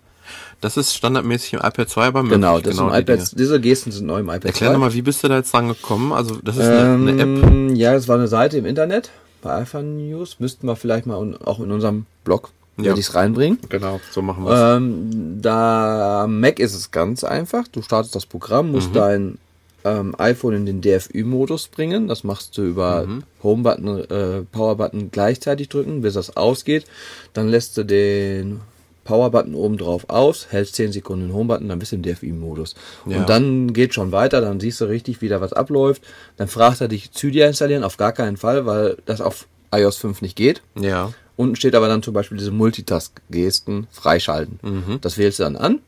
Das 0.62 0.76
ist 0.78 0.96
standardmäßig 0.96 1.54
im 1.54 1.60
iPad 1.60 1.88
2 1.89 2.06
aber 2.08 2.24
Genau, 2.24 2.56
möglich, 2.56 2.65
das 2.67 2.78
sind 2.78 2.91
die 2.91 2.98
iPads, 3.00 3.30
Dinge. 3.32 3.39
diese 3.43 3.62
Gesten 3.62 3.91
sind 3.91 4.08
neu 4.08 4.20
im 4.20 4.26
iPad 4.30 4.46
Erklär 4.46 4.70
2. 4.70 4.74
nochmal, 4.74 4.93
wie 4.93 5.02
bist 5.04 5.24
du 5.24 5.28
da 5.28 5.38
jetzt 5.38 5.54
dran 5.54 5.67
gekommen? 5.67 6.12
Also, 6.13 6.36
das 6.43 6.58
ist 6.58 6.63
eine, 6.67 6.93
eine 6.93 7.12
App. 7.22 7.43
Ähm, 7.48 7.76
Ja, 7.76 7.93
das 7.93 8.08
war 8.08 8.15
eine 8.17 8.28
Seite 8.28 8.58
im 8.58 8.65
Internet 8.65 9.12
bei 9.43 9.56
iPhone 9.62 9.98
News. 9.98 10.38
Müssten 10.39 10.65
wir 10.67 10.76
vielleicht 10.76 11.06
mal 11.06 11.17
un- 11.17 11.38
auch 11.38 11.60
in 11.60 11.72
unserem 11.72 12.06
Blog 12.24 12.50
Ja. 12.78 12.86
werde 12.86 13.00
ich's 13.00 13.13
reinbringen. 13.13 13.60
Genau, 13.70 14.00
so 14.12 14.22
machen 14.24 14.43
wir 14.46 14.52
es. 14.52 14.78
Ähm, 14.78 15.41
da 15.41 16.24
am 16.24 16.39
Mac 16.39 16.60
ist 16.60 16.74
es 16.74 16.89
ganz 16.91 17.24
einfach. 17.24 17.67
Du 17.67 17.82
startest 17.84 18.15
das 18.15 18.26
Programm, 18.26 18.67
Mhm. 18.67 18.72
musst 18.72 18.96
dein 18.96 19.38
ähm, 19.86 20.15
iPhone 20.17 20.54
in 20.56 20.65
den 20.65 20.82
DFÜ-Modus 20.82 21.67
bringen. 21.70 22.08
Das 22.10 22.24
machst 22.26 22.58
du 22.58 22.63
über 22.63 23.06
Mhm. 23.06 23.24
Home-Button, 23.43 23.88
äh, 24.10 24.41
Power-Button 24.52 25.12
gleichzeitig 25.12 25.70
drücken, 25.70 26.02
bis 26.02 26.15
das 26.15 26.36
ausgeht. 26.36 26.86
Dann 27.34 27.48
lässt 27.48 27.78
du 27.78 27.84
den 27.86 28.60
Power-Button 29.08 29.56
oben 29.56 29.78
drauf 29.78 30.10
aus, 30.10 30.48
hältst 30.52 30.76
10 30.76 30.91
Sekunden 30.91 31.28
den 31.28 31.34
Home-Button, 31.34 31.70
dann 31.70 31.80
bist 31.80 31.93
du 31.93 31.96
im 31.96 32.04
DFÜ-Modus. 32.04 32.76
Ja. 33.06 33.17
Und 33.17 33.30
dann 33.30 33.74
geht 33.74 33.93
schon 33.93 34.12
weiter, 34.12 34.41
dann 34.41 34.60
siehst 34.60 34.82
du 34.82 34.86
richtig, 34.86 35.22
wie 35.22 35.30
da 35.30 35.41
was 35.41 35.54
abläuft. 35.54 36.04
Dann 36.36 36.48
fragt 36.48 36.82
er 36.82 36.88
dich, 36.88 37.12
Cydia 37.12 37.48
installieren, 37.48 37.84
auf 37.84 37.98
gar 37.98 38.12
keinen 38.12 38.38
Fall, 38.38 38.65
weil 38.65 38.98
das 39.06 39.22
auf 39.22 39.48
iOS 39.74 39.98
5 39.98 40.22
nicht 40.22 40.36
geht. 40.36 40.62
ja. 40.76 41.12
Unten 41.39 41.56
steht 41.56 41.76
aber 41.76 41.88
dann 41.88 42.02
zum 42.02 42.15
Beispiel 42.15 42.39
diese 42.39 42.50
Multitask-Gesten 42.50 43.86
freischalten. 43.91 44.60
Mhm. 44.63 44.98
Das 45.02 45.20
wählst 45.20 45.38
du 45.38 45.43
dann 45.43 45.56
an. 45.56 45.82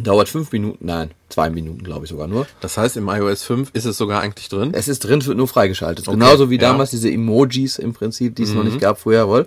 Dauert 0.00 0.28
fünf 0.28 0.52
Minuten, 0.52 0.84
nein, 0.84 1.10
zwei 1.28 1.50
Minuten 1.50 1.82
glaube 1.82 2.04
ich 2.04 2.10
sogar 2.10 2.28
nur. 2.28 2.46
Das 2.60 2.78
heißt, 2.78 2.96
im 2.96 3.08
iOS 3.08 3.42
5 3.42 3.70
ist 3.72 3.84
es 3.84 3.96
sogar 3.96 4.20
eigentlich 4.22 4.48
drin. 4.48 4.70
Es 4.72 4.86
ist 4.88 5.00
drin, 5.00 5.18
es 5.20 5.26
wird 5.26 5.36
nur 5.36 5.48
freigeschaltet. 5.48 6.06
Okay, 6.06 6.16
Genauso 6.16 6.50
wie 6.50 6.54
ja. 6.54 6.68
Mhm. 6.68 6.72
damals 6.72 6.90
diese 6.90 7.10
Emojis 7.10 7.78
im 7.78 7.92
Prinzip, 7.94 8.36
die 8.36 8.44
es 8.44 8.54
noch 8.54 8.62
nicht 8.64 8.80
gab 8.80 9.00
früher, 9.00 9.26
wohl. 9.28 9.46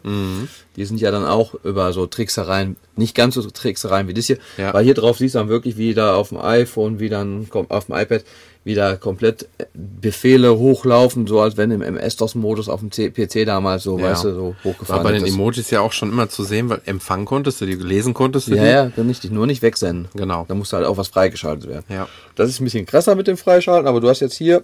Die 0.75 0.85
sind 0.85 0.99
ja 1.01 1.11
dann 1.11 1.25
auch 1.25 1.55
über 1.63 1.91
so 1.93 2.05
Tricksereien, 2.05 2.75
nicht 2.95 3.15
ganz 3.15 3.35
so 3.35 3.41
Tricksereien 3.49 4.07
wie 4.07 4.13
das 4.13 4.25
hier. 4.25 4.37
Ja. 4.57 4.73
Weil 4.73 4.83
hier 4.83 4.93
drauf 4.93 5.17
siehst 5.17 5.35
du 5.35 5.39
dann 5.39 5.49
wirklich, 5.49 5.77
wie 5.77 5.93
da 5.93 6.15
auf 6.15 6.29
dem 6.29 6.37
iPhone, 6.39 6.99
wie 6.99 7.09
dann 7.09 7.47
auf 7.69 7.85
dem 7.85 7.95
iPad 7.95 8.23
wieder 8.65 8.97
komplett 8.97 9.47
Befehle 9.73 10.57
hochlaufen, 10.57 11.27
so 11.27 11.39
als 11.39 11.55
wenn 11.57 11.71
im 11.71 11.81
MS-DOS-Modus 11.81 12.67
auf 12.69 12.81
dem 12.81 12.89
PC 12.89 13.45
damals 13.45 13.83
so, 13.83 13.97
Ja. 13.97 14.11
weißt 14.11 14.25
du, 14.25 14.33
so 14.33 14.43
War 14.47 14.55
hochgefahren 14.73 15.03
bei 15.03 15.11
den. 15.13 15.25
Emojis 15.25 15.69
ja 15.71 15.79
auch 15.79 15.93
schon 15.93 16.11
immer 16.11 16.29
zu 16.29 16.43
sehen, 16.43 16.69
weil 16.69 16.81
empfangen 16.85 17.25
konntest 17.25 17.61
du 17.61 17.65
die, 17.65 17.75
lesen 17.75 18.13
konntest 18.13 18.47
du 18.47 18.55
Ja, 18.55 18.63
die. 18.63 18.69
ja, 18.69 18.89
kann 18.89 19.09
ich 19.09 19.21
dich 19.21 19.31
nur 19.31 19.47
nicht 19.47 19.61
wegsenden. 19.61 20.09
Genau. 20.13 20.45
Da 20.47 20.55
musste 20.55 20.75
halt 20.77 20.85
auch 20.85 20.97
was 20.97 21.07
freigeschaltet 21.07 21.68
werden. 21.69 21.85
Ja. 21.87 22.09
Das 22.35 22.49
ist 22.49 22.59
ein 22.59 22.65
bisschen 22.65 22.85
krasser 22.85 23.15
mit 23.15 23.27
dem 23.27 23.37
Freischalten, 23.37 23.87
aber 23.87 24.01
du 24.01 24.09
hast 24.09 24.19
jetzt 24.19 24.35
hier 24.35 24.63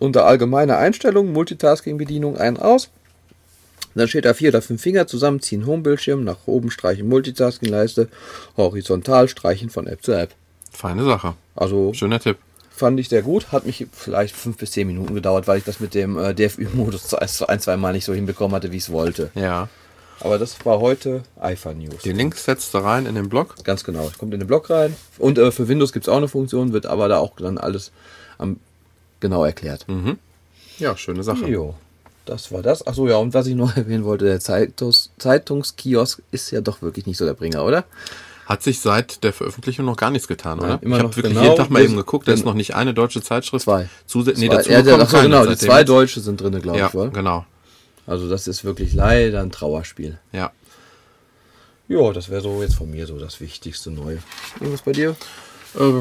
unter 0.00 0.24
allgemeine 0.24 0.76
Einstellungen, 0.78 1.32
Multitasking-Bedienung 1.34 2.38
ein 2.38 2.56
aus. 2.56 2.88
Dann 3.94 4.08
steht 4.08 4.24
da 4.24 4.34
vier 4.34 4.48
oder 4.48 4.62
fünf 4.62 4.82
Finger 4.82 5.06
zusammenziehen, 5.06 5.66
Homebildschirm, 5.66 6.24
nach 6.24 6.38
oben 6.46 6.70
streichen, 6.70 7.08
Multitasking-Leiste, 7.08 8.08
horizontal 8.56 9.28
streichen 9.28 9.70
von 9.70 9.86
App 9.86 10.02
zu 10.02 10.12
App. 10.12 10.34
Feine 10.72 11.04
Sache. 11.04 11.34
Also 11.54 11.92
Schöner 11.94 12.18
Tipp. 12.18 12.38
fand 12.70 12.98
ich 12.98 13.08
sehr 13.08 13.22
gut. 13.22 13.52
Hat 13.52 13.66
mich 13.66 13.86
vielleicht 13.92 14.34
fünf 14.34 14.56
bis 14.56 14.72
zehn 14.72 14.88
Minuten 14.88 15.14
gedauert, 15.14 15.46
weil 15.46 15.58
ich 15.58 15.64
das 15.64 15.78
mit 15.78 15.94
dem 15.94 16.18
äh, 16.18 16.34
DFÜ-Modus 16.34 17.14
ein, 17.44 17.60
zwei 17.60 17.76
Mal 17.76 17.92
nicht 17.92 18.04
so 18.04 18.12
hinbekommen 18.14 18.56
hatte, 18.56 18.72
wie 18.72 18.78
ich 18.78 18.82
es 18.84 18.90
wollte. 18.90 19.30
Ja. 19.36 19.68
Aber 20.20 20.38
das 20.38 20.64
war 20.64 20.80
heute 20.80 21.22
IFA 21.42 21.74
News. 21.74 22.02
Die 22.04 22.12
Links 22.12 22.44
setzt 22.44 22.72
du 22.72 22.78
rein 22.78 23.06
in 23.06 23.14
den 23.14 23.28
Blog. 23.28 23.56
Ganz 23.64 23.84
genau. 23.84 24.10
Kommt 24.18 24.32
in 24.32 24.40
den 24.40 24.46
Blog 24.46 24.70
rein. 24.70 24.96
Und 25.18 25.38
äh, 25.38 25.50
für 25.50 25.68
Windows 25.68 25.92
gibt 25.92 26.06
es 26.06 26.08
auch 26.08 26.16
eine 26.16 26.28
Funktion, 26.28 26.72
wird 26.72 26.86
aber 26.86 27.08
da 27.08 27.18
auch 27.18 27.32
dann 27.36 27.58
alles 27.58 27.90
am, 28.38 28.58
genau 29.20 29.44
erklärt. 29.44 29.86
Ja, 30.78 30.96
schöne 30.96 31.22
Sache. 31.22 31.46
Jo, 31.46 31.74
das 32.26 32.50
war 32.52 32.62
das. 32.62 32.86
Achso, 32.86 33.06
ja, 33.08 33.16
und 33.16 33.34
was 33.34 33.46
ich 33.46 33.54
noch 33.54 33.76
erwähnen 33.76 34.04
wollte, 34.04 34.24
der 34.24 34.40
Zeitungs 34.40 35.10
Zeitungskiosk 35.18 36.22
ist 36.30 36.50
ja 36.50 36.60
doch 36.60 36.80
wirklich 36.82 37.06
nicht 37.06 37.18
so 37.18 37.24
der 37.24 37.34
Bringer, 37.34 37.64
oder? 37.64 37.84
Hat 38.46 38.62
sich 38.62 38.80
seit 38.80 39.24
der 39.24 39.32
Veröffentlichung 39.32 39.86
noch 39.86 39.96
gar 39.96 40.10
nichts 40.10 40.28
getan, 40.28 40.60
oder? 40.60 40.78
immer 40.82 40.96
ich 40.98 41.02
habe 41.02 41.16
wirklich 41.16 41.32
genau 41.32 41.44
jeden 41.44 41.56
Tag 41.56 41.70
mal 41.70 41.82
eben 41.82 41.96
geguckt, 41.96 42.28
da 42.28 42.32
ist 42.32 42.44
noch 42.44 42.52
nicht 42.54 42.74
eine 42.74 42.92
deutsche 42.92 43.22
Zeitschrift. 43.22 43.64
Zwei. 43.64 43.88
Zusätzlich, 44.06 44.50
nee, 44.50 44.54
Zwei- 44.54 44.56
dazu 44.56 44.70
ja, 44.70 44.82
kommt 44.82 45.02
ach 45.02 45.10
so, 45.10 45.20
genau, 45.22 45.46
die 45.46 45.56
zwei. 45.56 45.82
Deutsche 45.84 46.20
sind 46.20 46.40
drin, 46.42 46.60
glaube 46.60 46.78
Ja, 46.78 46.88
ich, 46.88 46.94
wohl. 46.94 47.10
genau. 47.10 47.46
Also 48.06 48.28
das 48.28 48.46
ist 48.46 48.64
wirklich 48.64 48.92
leider 48.92 49.40
ein 49.40 49.50
Trauerspiel. 49.50 50.18
Ja. 50.32 50.52
Ja, 51.88 52.12
das 52.12 52.28
wäre 52.30 52.40
so 52.40 52.62
jetzt 52.62 52.76
von 52.76 52.90
mir 52.90 53.06
so 53.06 53.18
das 53.18 53.40
wichtigste 53.40 53.90
Neue. 53.90 54.18
Irgendwas 54.60 54.82
bei 54.82 54.92
dir? 54.92 55.16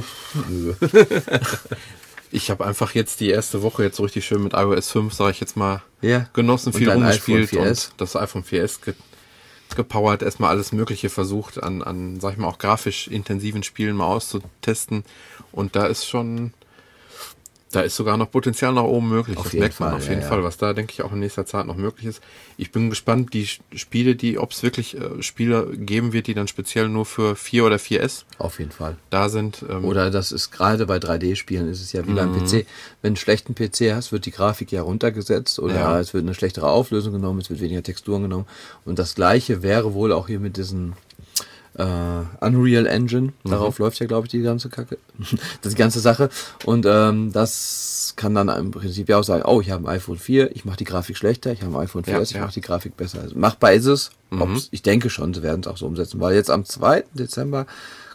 Ich 2.36 2.50
habe 2.50 2.66
einfach 2.66 2.96
jetzt 2.96 3.20
die 3.20 3.30
erste 3.30 3.62
Woche 3.62 3.84
jetzt 3.84 3.98
so 3.98 4.04
richtig 4.04 4.26
schön 4.26 4.42
mit 4.44 4.54
iOS 4.54 4.90
5, 4.90 5.14
sage 5.14 5.32
ich 5.32 5.40
jetzt 5.40 5.56
mal, 5.56 5.84
Ja. 6.02 6.28
genossen, 6.34 6.70
Und 6.74 6.80
viel 6.80 6.90
rumgespielt 6.90 7.54
iPhone 7.54 7.68
4S? 7.68 7.92
und 7.92 8.02
das 8.02 8.16
iPhone 8.16 8.44
4S 8.44 8.82
ge 8.84 8.96
gepowert, 9.76 10.22
erstmal 10.24 10.50
alles 10.52 10.72
Mögliche 10.72 11.10
versucht 11.10 11.62
an, 11.62 11.82
an, 11.84 12.20
sag 12.20 12.34
ich 12.34 12.38
mal, 12.40 12.48
auch 12.48 12.58
grafisch 12.60 13.08
intensiven 13.08 13.62
Spielen 13.64 13.96
mal 13.96 14.06
auszutesten. 14.08 15.04
Und 15.52 15.76
da 15.76 15.86
ist 15.86 16.08
schon, 16.08 16.54
da 17.74 17.82
ist 17.82 17.96
sogar 17.96 18.16
noch 18.18 18.32
Potenzial 18.32 18.72
nach 18.74 18.84
oben 18.84 19.10
möglich. 19.10 19.36
Auf 19.38 19.44
das 19.44 19.54
jeden 19.54 19.62
merkt 19.64 19.80
man 19.80 19.90
Fall, 19.90 19.98
auf 20.00 20.08
jeden 20.10 20.22
ja. 20.22 20.28
Fall, 20.28 20.44
was 20.44 20.58
da, 20.58 20.74
denke 20.74 20.94
ich, 20.94 21.02
auch 21.02 21.12
in 21.12 21.20
nächster 21.20 21.46
Zeit 21.46 21.66
noch 21.66 21.76
möglich 21.76 22.06
ist. 22.06 22.22
Ich 22.58 22.72
bin 22.72 22.90
gespannt, 22.90 23.34
die 23.34 23.48
Spiele, 23.76 24.16
die, 24.16 24.38
ob 24.38 24.52
es 24.52 24.64
wirklich 24.64 24.96
äh, 24.96 25.22
Spiele 25.24 25.76
geben 25.76 26.14
wird, 26.14 26.28
die 26.28 26.34
dann 26.34 26.48
speziell 26.48 26.88
nur 26.88 27.06
für 27.06 27.36
4 27.36 27.66
oder 27.66 27.76
4S 27.78 28.24
Auf 28.38 28.60
jeden 28.60 28.72
Fall. 28.72 28.96
da 29.10 29.28
sind. 29.30 29.66
Ähm, 29.70 29.86
Oder 29.86 30.12
das 30.12 30.32
ist 30.32 30.52
gerade 30.52 30.86
bei 30.86 30.98
3D-Spielen 30.98 31.68
ist 31.68 31.82
es 31.82 31.92
ja 31.94 32.06
wie 32.08 32.12
Mhm. 32.12 32.16
beim 32.16 32.32
PC. 32.34 32.52
Wenn 32.54 32.62
du 32.62 33.08
einen 33.08 33.16
schlechten 33.18 33.56
PC 33.56 33.94
hast, 33.94 34.12
wird 34.12 34.26
die 34.26 34.32
Grafik 34.32 34.72
ja 34.72 34.82
runtergesetzt 34.84 35.58
oder 35.60 35.76
Ja. 35.76 36.00
es 36.00 36.14
wird 36.14 36.24
eine 36.24 36.34
schlechtere 36.36 36.70
Auflösung 36.70 37.14
genommen, 37.14 37.40
es 37.42 37.50
wird 37.50 37.60
weniger 37.60 37.84
Texturen 37.84 38.22
genommen. 38.22 38.46
Und 38.86 39.00
das 39.00 39.16
gleiche 39.16 39.64
wäre 39.64 39.94
wohl 39.94 40.12
auch 40.12 40.28
hier 40.28 40.40
mit 40.40 40.58
diesen 40.58 40.94
äh, 41.78 42.46
Unreal 42.46 42.86
Engine. 42.86 43.34
Mhm. 43.44 43.50
Darauf 43.50 43.80
läuft 43.80 44.00
ja, 44.00 44.06
glaube 44.06 44.28
ich, 44.28 44.32
die 44.32 44.42
ganze 44.42 44.70
Kacke. 44.70 44.98
das 45.62 45.74
die 45.74 45.78
ganze 45.78 46.00
Sache. 46.00 46.30
Und 46.66 46.86
ähm, 46.88 47.32
das 47.32 48.14
kann 48.16 48.36
dann 48.36 48.50
im 48.50 48.72
Prinzip 48.72 49.10
ja 49.10 49.18
auch 49.18 49.24
sagen, 49.24 49.44
oh, 49.46 49.60
ich 49.62 49.72
habe 49.72 49.84
ein 49.88 49.96
iPhone 49.96 50.18
4, 50.18 50.56
ich 50.56 50.66
mache 50.66 50.78
die 50.78 50.84
Grafik 50.84 51.18
schlechter, 51.18 51.52
ich 51.52 51.62
habe 51.64 51.76
ein 51.78 51.82
iPhone 51.84 52.04
4S, 52.04 52.12
Ja, 52.12 52.22
ich 52.22 52.32
ja. 52.32 52.38
Mhm. 52.40 52.44
mache 52.46 52.54
die 52.54 52.62
Grafik 52.62 52.96
besser. 52.98 53.22
Also 53.22 53.38
machbar 53.38 53.74
ist 53.74 53.86
es. 53.86 54.12
Ob's- 54.32 54.68
Ich 54.72 54.82
denke 54.82 55.10
schon, 55.10 55.34
sie 55.34 55.42
werden 55.44 55.62
es 55.62 55.68
auch 55.68 55.78
so 55.78 55.86
umsetzen, 55.88 56.20
weil 56.20 56.36
jetzt 56.36 56.50
am 56.52 56.66
2. 56.66 57.04
Dezember 57.14 57.66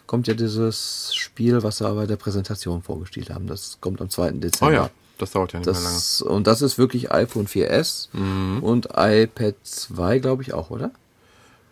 kommt 0.07 0.27
ja 0.27 0.33
dieses 0.33 1.13
Spiel, 1.15 1.61
was 1.63 1.77
sie 1.77 1.85
aber 1.85 2.01
bei 2.01 2.07
der 2.07 2.15
Präsentation 2.17 2.81
vorgestellt 2.81 3.29
haben. 3.29 3.47
Das 3.47 3.77
kommt 3.81 4.01
am 4.01 4.09
2. 4.09 4.29
oh 4.29 4.33
Dezember. 4.37 4.73
ja, 4.73 4.89
das 5.17 5.31
dauert 5.31 5.53
ja 5.53 5.59
nicht 5.59 5.65
mehr 5.67 5.75
lange. 5.75 5.95
Das, 5.95 6.21
und 6.21 6.47
das 6.47 6.61
ist 6.61 6.77
wirklich 6.77 7.11
iPhone 7.11 7.45
4S 7.47 8.07
Mhm. 8.13 8.63
und 8.63 8.87
iPad 8.95 9.55
2, 9.63 10.19
glaube 10.19 10.41
ich, 10.43 10.53
auch, 10.53 10.69
oder? 10.71 10.91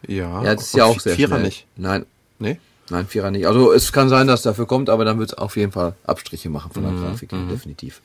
Ja, 0.08 0.44
Ja, 0.44 0.56
das 0.56 0.68
ist 0.68 0.76
ja 0.76 0.86
auch 0.86 1.00
sehr 1.00 1.16
Vierer 1.16 1.36
schnell. 1.36 1.44
nicht. 1.44 1.66
Nein, 1.76 2.06
Nee? 2.40 2.60
nein, 2.90 3.08
Vierer 3.08 3.32
nicht. 3.32 3.48
Also 3.48 3.72
es 3.72 3.92
kann 3.92 4.10
sein, 4.10 4.28
dass 4.28 4.42
dafür 4.44 4.68
kommt, 4.68 4.90
aber 4.90 5.06
dann 5.06 5.18
wird 5.20 5.32
es 5.32 5.38
auf 5.38 5.58
jeden 5.58 5.72
Fall 5.72 5.96
Abstriche 6.06 6.50
machen 6.50 6.72
von 6.72 6.84
der 6.84 6.92
Mhm, 6.92 7.02
Grafik, 7.04 7.30
definitiv. 7.50 8.02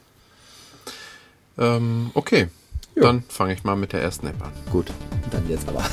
Ähm, 1.58 2.10
okay. 2.14 2.48
Ja. 2.94 3.02
Dann 3.04 3.22
fange 3.28 3.54
ich 3.54 3.64
mal 3.64 3.76
mit 3.76 3.92
der 3.92 4.02
ersten 4.02 4.26
App 4.26 4.42
an. 4.42 4.52
Gut, 4.70 4.86
dann 5.30 5.48
jetzt 5.48 5.68
aber. 5.68 5.82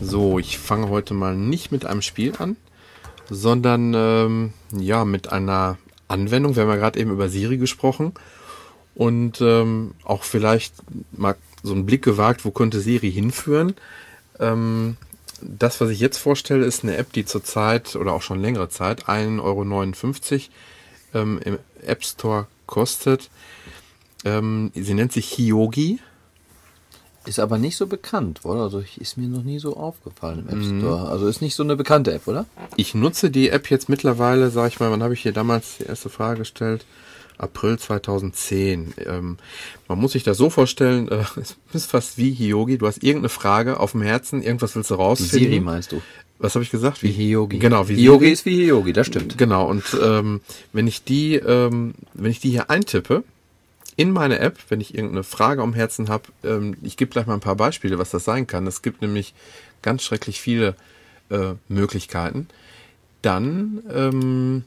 So, 0.00 0.38
ich 0.38 0.58
fange 0.58 0.88
heute 0.90 1.14
mal 1.14 1.34
nicht 1.34 1.72
mit 1.72 1.86
einem 1.86 2.02
Spiel 2.02 2.34
an, 2.38 2.56
sondern 3.30 3.94
ähm, 3.94 4.52
ja 4.72 5.04
mit 5.04 5.32
einer 5.32 5.78
Anwendung. 6.14 6.56
Wir 6.56 6.62
haben 6.62 6.70
ja 6.70 6.76
gerade 6.76 6.98
eben 6.98 7.10
über 7.10 7.28
Siri 7.28 7.58
gesprochen 7.58 8.12
und 8.94 9.40
ähm, 9.40 9.92
auch 10.04 10.22
vielleicht 10.22 10.74
mal 11.12 11.36
so 11.62 11.72
einen 11.72 11.86
Blick 11.86 12.02
gewagt, 12.02 12.44
wo 12.44 12.50
könnte 12.50 12.80
Siri 12.80 13.10
hinführen. 13.10 13.74
Ähm, 14.38 14.96
das, 15.40 15.80
was 15.80 15.90
ich 15.90 16.00
jetzt 16.00 16.18
vorstelle, 16.18 16.64
ist 16.64 16.84
eine 16.84 16.96
App, 16.96 17.12
die 17.12 17.24
zurzeit 17.24 17.96
oder 17.96 18.12
auch 18.12 18.22
schon 18.22 18.40
längere 18.40 18.68
Zeit 18.68 19.06
1,59 19.08 19.40
Euro 19.42 21.22
ähm, 21.22 21.40
im 21.44 21.58
App 21.82 22.04
Store 22.04 22.46
kostet. 22.66 23.30
Ähm, 24.24 24.70
sie 24.74 24.94
nennt 24.94 25.12
sich 25.12 25.36
Hyogi. 25.36 25.98
Ist 27.26 27.38
aber 27.38 27.58
nicht 27.58 27.76
so 27.76 27.86
bekannt, 27.86 28.40
oder? 28.44 28.60
Also 28.62 28.82
ist 28.98 29.16
mir 29.16 29.28
noch 29.28 29.42
nie 29.44 29.58
so 29.58 29.76
aufgefallen 29.76 30.40
im 30.40 30.48
App 30.48 30.56
Mhm. 30.64 30.80
Store. 30.80 31.08
Also 31.08 31.26
ist 31.26 31.40
nicht 31.40 31.54
so 31.54 31.62
eine 31.62 31.74
bekannte 31.76 32.12
App, 32.12 32.26
oder? 32.28 32.44
Ich 32.76 32.94
nutze 32.94 33.30
die 33.30 33.48
App 33.48 33.70
jetzt 33.70 33.88
mittlerweile, 33.88 34.50
sag 34.50 34.68
ich 34.68 34.80
mal, 34.80 34.90
wann 34.90 35.02
habe 35.02 35.14
ich 35.14 35.20
hier 35.22 35.32
damals 35.32 35.78
die 35.78 35.84
erste 35.84 36.10
Frage 36.10 36.40
gestellt? 36.40 36.84
April 37.38 37.78
2010. 37.78 38.94
Ähm, 39.06 39.38
man 39.88 39.98
muss 39.98 40.12
sich 40.12 40.22
das 40.22 40.36
so 40.36 40.50
vorstellen, 40.50 41.08
äh, 41.08 41.24
es 41.40 41.56
ist 41.72 41.90
fast 41.90 42.16
wie 42.18 42.32
Hyogi. 42.32 42.78
Du 42.78 42.86
hast 42.86 43.02
irgendeine 43.02 43.28
Frage 43.30 43.80
auf 43.80 43.92
dem 43.92 44.02
Herzen, 44.02 44.42
irgendwas 44.42 44.76
willst 44.76 44.90
du 44.90 44.94
Wie 44.94 44.98
rausfinden. 44.98 45.38
Siri 45.50 45.60
meinst 45.60 45.92
du? 45.92 46.00
Was 46.38 46.54
habe 46.54 46.62
ich 46.64 46.70
gesagt? 46.70 47.02
Wie 47.02 47.10
Hyogi. 47.12 47.58
Genau, 47.58 47.88
wie 47.88 47.96
Hyogi 47.96 48.24
Siri. 48.26 48.32
ist 48.32 48.44
wie 48.46 48.66
Hyogi, 48.66 48.92
das 48.92 49.06
stimmt. 49.06 49.38
Genau, 49.38 49.66
und 49.68 49.82
ähm, 50.02 50.42
wenn 50.72 50.86
ich 50.86 51.04
die, 51.04 51.36
ähm, 51.36 51.94
wenn 52.12 52.30
ich 52.30 52.40
die 52.40 52.50
hier 52.50 52.70
eintippe 52.70 53.24
in 53.96 54.10
meine 54.10 54.38
App, 54.38 54.58
wenn 54.68 54.80
ich 54.80 54.94
irgendeine 54.94 55.22
Frage 55.24 55.62
am 55.62 55.74
Herzen 55.74 56.08
habe, 56.08 56.24
ähm, 56.42 56.76
ich 56.82 56.96
gebe 56.96 57.10
gleich 57.10 57.26
mal 57.26 57.34
ein 57.34 57.40
paar 57.40 57.56
Beispiele, 57.56 57.98
was 57.98 58.10
das 58.10 58.24
sein 58.24 58.46
kann. 58.46 58.66
Es 58.66 58.82
gibt 58.82 59.02
nämlich 59.02 59.34
ganz 59.82 60.02
schrecklich 60.02 60.40
viele 60.40 60.74
äh, 61.30 61.54
Möglichkeiten. 61.68 62.48
Dann, 63.22 63.82
ähm, 63.92 64.64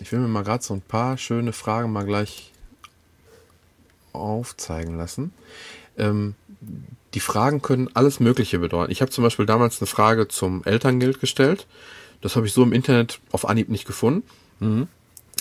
ich 0.00 0.10
will 0.12 0.20
mir 0.20 0.28
mal 0.28 0.44
gerade 0.44 0.64
so 0.64 0.74
ein 0.74 0.80
paar 0.80 1.18
schöne 1.18 1.52
Fragen 1.52 1.92
mal 1.92 2.04
gleich 2.04 2.50
aufzeigen 4.12 4.96
lassen. 4.96 5.32
Ähm, 5.98 6.34
die 7.14 7.20
Fragen 7.20 7.60
können 7.60 7.90
alles 7.94 8.20
Mögliche 8.20 8.58
bedeuten. 8.58 8.90
Ich 8.90 9.02
habe 9.02 9.10
zum 9.10 9.24
Beispiel 9.24 9.46
damals 9.46 9.80
eine 9.80 9.86
Frage 9.86 10.28
zum 10.28 10.64
Elterngeld 10.64 11.20
gestellt. 11.20 11.66
Das 12.22 12.36
habe 12.36 12.46
ich 12.46 12.52
so 12.52 12.62
im 12.62 12.72
Internet 12.72 13.20
auf 13.32 13.48
Anhieb 13.48 13.68
nicht 13.68 13.84
gefunden. 13.84 14.22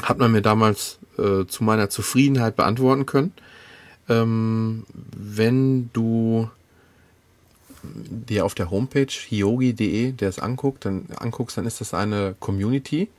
Hat 0.01 0.17
man 0.17 0.31
mir 0.31 0.41
damals 0.41 0.97
äh, 1.17 1.45
zu 1.45 1.63
meiner 1.63 1.89
Zufriedenheit 1.89 2.55
beantworten 2.55 3.05
können. 3.05 3.33
Ähm, 4.09 4.85
wenn 4.93 5.89
du 5.93 6.49
dir 7.83 8.45
auf 8.45 8.55
der 8.55 8.69
Homepage 8.69 9.11
hiogi.de, 9.11 10.11
der 10.11 10.29
es 10.29 10.39
anguckt, 10.39 10.85
dann 10.85 11.07
anguckst, 11.17 11.57
dann 11.57 11.65
ist 11.65 11.81
das 11.81 11.93
eine 11.93 12.35
Community. 12.39 13.09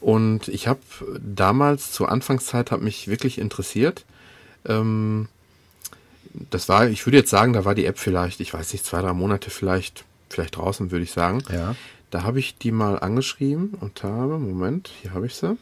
Und 0.00 0.48
ich 0.48 0.68
habe 0.68 0.80
damals 1.20 1.92
zur 1.92 2.10
Anfangszeit 2.10 2.70
hat 2.70 2.80
mich 2.80 3.08
wirklich 3.08 3.38
interessiert. 3.38 4.04
Ähm, 4.66 5.28
das 6.50 6.68
war, 6.68 6.88
ich 6.88 7.06
würde 7.06 7.18
jetzt 7.18 7.30
sagen, 7.30 7.52
da 7.52 7.64
war 7.64 7.74
die 7.74 7.86
App 7.86 7.98
vielleicht, 7.98 8.40
ich 8.40 8.52
weiß 8.52 8.72
nicht, 8.72 8.84
zwei, 8.84 9.00
drei 9.00 9.12
Monate 9.12 9.50
vielleicht, 9.50 10.04
vielleicht 10.28 10.56
draußen, 10.56 10.90
würde 10.90 11.04
ich 11.04 11.12
sagen. 11.12 11.42
Ja. 11.50 11.74
Da 12.10 12.22
habe 12.22 12.38
ich 12.38 12.56
die 12.56 12.72
mal 12.72 12.98
angeschrieben 12.98 13.74
und 13.80 14.02
habe, 14.02 14.38
Moment, 14.38 14.90
hier 15.02 15.12
habe 15.12 15.26
ich 15.26 15.34
sie. 15.34 15.56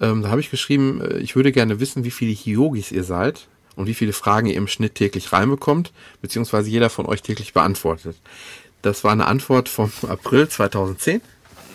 Ähm, 0.00 0.22
da 0.22 0.30
habe 0.30 0.40
ich 0.40 0.50
geschrieben, 0.50 1.00
äh, 1.00 1.18
ich 1.18 1.36
würde 1.36 1.52
gerne 1.52 1.80
wissen, 1.80 2.04
wie 2.04 2.10
viele 2.10 2.32
Hyogis 2.32 2.92
ihr 2.92 3.04
seid 3.04 3.48
und 3.76 3.86
wie 3.86 3.94
viele 3.94 4.12
Fragen 4.12 4.46
ihr 4.46 4.54
im 4.56 4.68
Schnitt 4.68 4.94
täglich 4.94 5.32
reinbekommt, 5.32 5.92
beziehungsweise 6.22 6.70
jeder 6.70 6.90
von 6.90 7.06
euch 7.06 7.22
täglich 7.22 7.52
beantwortet. 7.52 8.16
Das 8.82 9.02
war 9.04 9.12
eine 9.12 9.26
Antwort 9.26 9.68
vom 9.68 9.90
April 10.08 10.48
2010. 10.48 11.20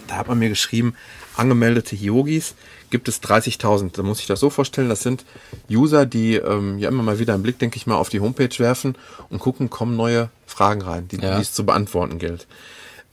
Da 0.08 0.16
hat 0.16 0.28
man 0.28 0.40
mir 0.40 0.50
geschrieben, 0.50 0.96
angemeldete 1.38 1.96
Yogis 1.96 2.56
gibt 2.90 3.08
es 3.08 3.22
30.000. 3.24 3.92
Da 3.94 4.04
muss 4.04 4.20
ich 4.20 4.28
das 4.28 4.40
so 4.40 4.50
vorstellen, 4.50 4.90
das 4.90 5.02
sind 5.02 5.26
User, 5.70 6.06
die 6.06 6.36
ähm, 6.36 6.78
ja 6.78 6.90
immer 6.90 7.04
mal 7.04 7.20
wieder 7.20 7.34
einen 7.34 7.44
Blick, 7.44 7.58
denke 7.58 7.78
ich 7.78 7.88
mal, 7.88 7.96
auf 7.96 8.10
die 8.10 8.20
Homepage 8.20 8.58
werfen 8.60 8.96
und 9.30 9.40
gucken, 9.40 9.70
kommen 9.70 9.96
neue 9.96 10.30
Fragen 10.46 10.82
rein, 10.82 11.08
die, 11.08 11.18
Ja. 11.18 11.36
die 11.38 11.42
es 11.42 11.54
zu 11.54 11.66
beantworten 11.66 12.20
gilt. 12.20 12.48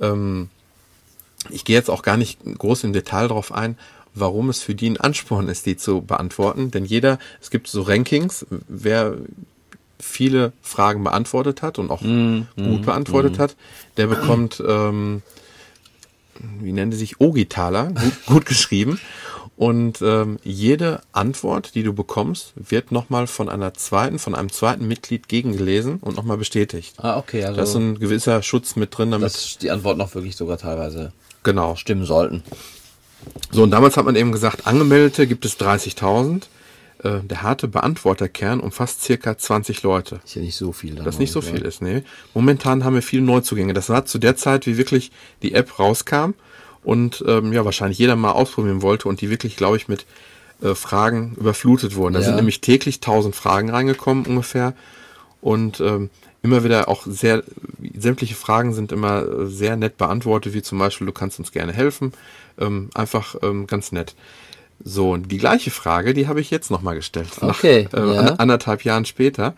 Ähm, 0.00 0.50
ich 1.48 1.64
gehe 1.64 1.76
jetzt 1.76 1.88
auch 1.88 2.02
gar 2.02 2.16
nicht 2.18 2.38
groß 2.44 2.84
im 2.84 2.92
Detail 2.92 3.28
darauf 3.28 3.52
ein, 3.52 3.78
warum 4.14 4.48
es 4.50 4.62
für 4.62 4.74
die 4.74 4.90
ein 4.90 4.96
Ansporn 4.96 5.48
ist, 5.48 5.66
die 5.66 5.76
zu 5.76 6.02
beantworten. 6.02 6.70
Denn 6.70 6.84
jeder, 6.84 7.18
es 7.40 7.50
gibt 7.50 7.68
so 7.68 7.82
Rankings, 7.82 8.46
wer 8.68 9.16
viele 9.98 10.52
Fragen 10.62 11.04
beantwortet 11.04 11.62
hat 11.62 11.78
und 11.78 11.90
auch 11.90 12.00
gut 12.00 12.82
beantwortet 12.86 13.38
hat, 13.38 13.56
der 13.96 14.06
bekommt, 14.06 14.62
ähm, 14.66 15.22
wie 16.60 16.72
nennen 16.72 16.90
die 16.90 16.96
sich, 16.96 17.20
Ogitaler, 17.20 17.86
gut, 17.92 18.12
gut 18.26 18.46
geschrieben. 18.46 18.98
Und 19.56 20.00
ähm, 20.00 20.38
jede 20.42 21.02
Antwort, 21.12 21.74
die 21.74 21.82
du 21.82 21.92
bekommst, 21.92 22.54
wird 22.56 22.92
nochmal 22.92 23.26
von 23.26 23.50
einer 23.50 23.74
zweiten, 23.74 24.18
von 24.18 24.34
einem 24.34 24.50
zweiten 24.50 24.88
Mitglied 24.88 25.28
gegengelesen 25.28 25.98
und 25.98 26.16
nochmal 26.16 26.38
bestätigt. 26.38 26.94
Ah, 26.96 27.18
okay, 27.18 27.44
also 27.44 27.56
Da 27.56 27.62
ist 27.64 27.74
ein 27.74 27.98
gewisser 27.98 28.42
Schutz 28.42 28.74
mit 28.74 28.96
drin, 28.96 29.10
damit. 29.10 29.26
dass 29.26 29.58
die 29.58 29.70
Antworten 29.70 30.00
auch 30.00 30.14
wirklich 30.14 30.34
sogar 30.34 30.56
teilweise 30.56 31.12
genau. 31.42 31.76
stimmen 31.76 32.06
sollten. 32.06 32.42
So, 33.50 33.62
und 33.62 33.70
damals 33.70 33.96
hat 33.96 34.04
man 34.04 34.16
eben 34.16 34.32
gesagt, 34.32 34.66
Angemeldete 34.66 35.26
gibt 35.26 35.44
es 35.44 35.58
30.000. 35.58 36.42
Äh, 37.02 37.20
der 37.22 37.42
harte 37.42 37.66
Beantworterkern 37.68 38.60
umfasst 38.60 39.02
circa 39.02 39.36
20 39.36 39.82
Leute. 39.82 40.20
Ist 40.24 40.34
ja 40.36 40.42
nicht 40.42 40.56
so 40.56 40.72
viel. 40.72 40.94
Das 40.96 41.18
nicht 41.18 41.32
so 41.32 41.40
viel 41.40 41.62
ist, 41.62 41.80
nee. 41.82 42.02
Momentan 42.34 42.84
haben 42.84 42.94
wir 42.94 43.02
viele 43.02 43.22
Neuzugänge. 43.22 43.72
Das 43.72 43.88
war 43.88 44.04
zu 44.04 44.18
der 44.18 44.36
Zeit, 44.36 44.66
wie 44.66 44.76
wirklich 44.76 45.10
die 45.42 45.54
App 45.54 45.78
rauskam 45.78 46.32
und 46.84 47.24
ähm, 47.26 47.52
ja, 47.52 47.64
wahrscheinlich 47.64 47.98
jeder 47.98 48.16
mal 48.16 48.32
ausprobieren 48.32 48.82
wollte 48.82 49.08
und 49.08 49.20
die 49.20 49.30
wirklich, 49.30 49.56
glaube 49.56 49.76
ich, 49.78 49.88
mit 49.88 50.04
äh, 50.62 50.74
Fragen 50.74 51.34
überflutet 51.38 51.96
wurden. 51.96 52.14
Da 52.14 52.20
Ja. 52.20 52.26
sind 52.26 52.36
nämlich 52.36 52.60
täglich 52.60 52.96
1000 52.96 53.34
Fragen 53.34 53.70
reingekommen 53.70 54.26
ungefähr 54.26 54.74
und 55.40 55.80
ähm, 55.80 56.10
immer 56.42 56.64
wieder 56.64 56.88
auch 56.88 57.06
sehr, 57.06 57.42
sämtliche 57.98 58.34
Fragen 58.34 58.72
sind 58.74 58.92
immer 58.92 59.22
äh, 59.22 59.46
sehr 59.46 59.76
nett 59.76 59.96
beantwortet, 59.96 60.52
wie 60.54 60.62
zum 60.62 60.78
Beispiel, 60.78 61.06
du 61.06 61.12
kannst 61.12 61.38
uns 61.38 61.52
gerne 61.52 61.72
helfen. 61.72 62.12
Ähm, 62.60 62.90
einfach 62.94 63.36
ähm, 63.42 63.66
ganz 63.66 63.92
nett. 63.92 64.14
So, 64.82 65.12
und 65.12 65.30
die 65.30 65.38
gleiche 65.38 65.70
Frage, 65.70 66.14
die 66.14 66.26
habe 66.28 66.40
ich 66.40 66.50
jetzt 66.50 66.70
nochmal 66.70 66.94
gestellt. 66.94 67.28
Okay, 67.40 67.88
Nach, 67.92 68.00
äh, 68.00 68.14
ja. 68.14 68.20
an- 68.20 68.38
anderthalb 68.38 68.84
Jahren 68.84 69.04
später 69.04 69.54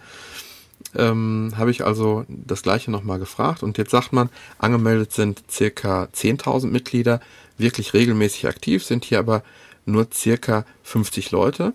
ähm, 0.94 1.52
habe 1.56 1.70
ich 1.70 1.84
also 1.84 2.24
das 2.28 2.62
gleiche 2.62 2.90
nochmal 2.90 3.18
gefragt 3.18 3.62
und 3.62 3.78
jetzt 3.78 3.90
sagt 3.92 4.12
man, 4.12 4.30
angemeldet 4.58 5.12
sind 5.12 5.42
circa 5.50 6.08
10.000 6.14 6.66
Mitglieder, 6.66 7.20
wirklich 7.58 7.94
regelmäßig 7.94 8.46
aktiv 8.46 8.84
sind 8.84 9.04
hier 9.04 9.18
aber 9.18 9.42
nur 9.86 10.08
circa 10.12 10.64
50 10.82 11.30
Leute. 11.30 11.72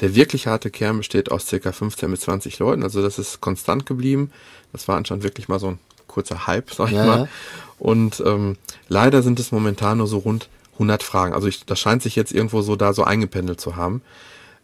Der 0.00 0.14
wirklich 0.16 0.46
harte 0.48 0.70
Kern 0.70 0.98
besteht 0.98 1.30
aus 1.30 1.46
circa 1.46 1.70
15 1.72 2.10
bis 2.10 2.20
20 2.20 2.58
Leuten, 2.58 2.82
also 2.82 3.00
das 3.02 3.18
ist 3.18 3.40
konstant 3.40 3.86
geblieben. 3.86 4.30
Das 4.72 4.88
war 4.88 4.96
anscheinend 4.96 5.22
wirklich 5.24 5.48
mal 5.48 5.60
so 5.60 5.68
ein 5.68 5.78
kurzer 6.08 6.46
Hype, 6.48 6.72
sag 6.72 6.88
ich 6.88 6.94
Ja, 6.96 7.06
mal. 7.06 7.18
ja. 7.20 7.28
Und 7.78 8.22
ähm, 8.26 8.56
leider 8.88 9.22
sind 9.22 9.38
es 9.38 9.52
momentan 9.52 9.98
nur 9.98 10.06
so 10.08 10.18
rund 10.18 10.48
100 10.74 11.02
Fragen. 11.02 11.34
Also 11.34 11.48
ich, 11.48 11.64
das 11.64 11.78
scheint 11.80 12.02
sich 12.02 12.16
jetzt 12.16 12.32
irgendwo 12.32 12.62
so 12.62 12.76
da 12.76 12.92
so 12.92 13.04
eingependelt 13.04 13.60
zu 13.60 13.76
haben. 13.76 14.02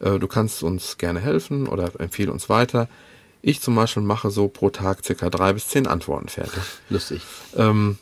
Äh, 0.00 0.18
du 0.18 0.26
kannst 0.26 0.62
uns 0.62 0.98
gerne 0.98 1.20
helfen 1.20 1.66
oder 1.66 1.90
empfehle 1.98 2.32
uns 2.32 2.48
weiter. 2.48 2.88
Ich 3.42 3.60
zum 3.60 3.74
Beispiel 3.74 4.02
mache 4.02 4.30
so 4.30 4.48
pro 4.48 4.70
Tag 4.70 5.04
circa 5.04 5.30
drei 5.30 5.52
bis 5.52 5.68
zehn 5.68 5.86
Antworten 5.86 6.28
fertig. 6.28 6.62
Lustig. 6.90 7.22
Ähm, 7.56 7.98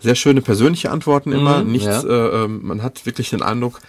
sehr 0.00 0.14
schöne 0.14 0.42
persönliche 0.42 0.90
Antworten 0.90 1.32
immer. 1.32 1.62
Mhm, 1.62 1.72
Nichts, 1.72 1.86
ja. 1.86 2.02
äh, 2.02 2.44
ähm, 2.44 2.60
man 2.62 2.82
hat 2.82 3.06
wirklich 3.06 3.30
den 3.30 3.42
Eindruck, 3.42 3.80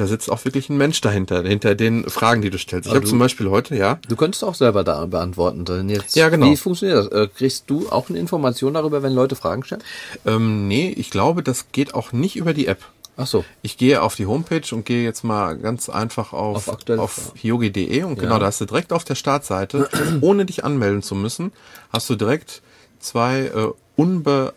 da 0.00 0.06
sitzt 0.06 0.30
auch 0.32 0.44
wirklich 0.44 0.70
ein 0.70 0.78
Mensch 0.78 1.00
dahinter, 1.02 1.42
hinter 1.42 1.74
den 1.74 2.08
Fragen, 2.08 2.40
die 2.42 2.48
du 2.50 2.58
stellst. 2.58 2.88
Ich 2.88 2.94
habe 2.94 3.04
zum 3.04 3.18
Beispiel 3.18 3.50
heute, 3.50 3.76
ja, 3.76 3.98
Du 4.08 4.16
könntest 4.16 4.42
auch 4.44 4.54
selber 4.54 4.82
da 4.82 5.04
beantworten. 5.06 5.64
Denn 5.64 5.88
jetzt, 5.90 6.16
Ja, 6.16 6.28
genau. 6.30 6.46
Wie 6.50 6.56
funktioniert 6.56 6.98
das? 6.98 7.06
Äh, 7.08 7.28
kriegst 7.28 7.64
du 7.68 7.88
auch 7.90 8.08
eine 8.08 8.18
Information 8.18 8.74
darüber, 8.74 9.02
wenn 9.02 9.12
Leute 9.12 9.36
Fragen 9.36 9.62
stellen? 9.64 9.82
ähm, 10.24 10.66
nee, 10.68 10.90
ich 10.96 11.10
glaube, 11.10 11.42
das 11.42 11.66
geht 11.72 11.94
auch 11.94 12.12
nicht 12.12 12.36
über 12.36 12.54
die 12.54 12.66
App. 12.66 12.78
Ach 13.16 13.26
so. 13.26 13.44
Ich 13.60 13.76
gehe 13.76 14.00
auf 14.00 14.14
die 14.16 14.24
Homepage 14.24 14.62
und 14.74 14.86
gehe 14.86 15.04
jetzt 15.04 15.24
mal 15.24 15.58
ganz 15.58 15.90
einfach 15.90 16.32
auf, 16.32 16.68
Auf 16.68 16.78
auf 16.98 17.32
hyogi.de 17.36 18.02
und 18.04 18.18
genau, 18.18 18.34
Ja. 18.34 18.38
da 18.38 18.46
hast 18.46 18.62
du 18.62 18.64
direkt 18.64 18.94
auf 18.94 19.04
der 19.04 19.14
Startseite, 19.14 19.90
ohne 20.22 20.46
dich 20.46 20.64
anmelden 20.64 21.02
zu 21.02 21.14
müssen, 21.14 21.52
hast 21.92 22.08
du 22.08 22.14
direkt 22.14 22.62
zwei 22.98 23.40
äh, 23.54 23.68
unbearbeitete 23.96 24.54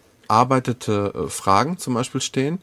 äh, 0.88 1.28
Fragen 1.30 1.78
zum 1.78 1.94
Beispiel 1.94 2.22
stehen. 2.22 2.60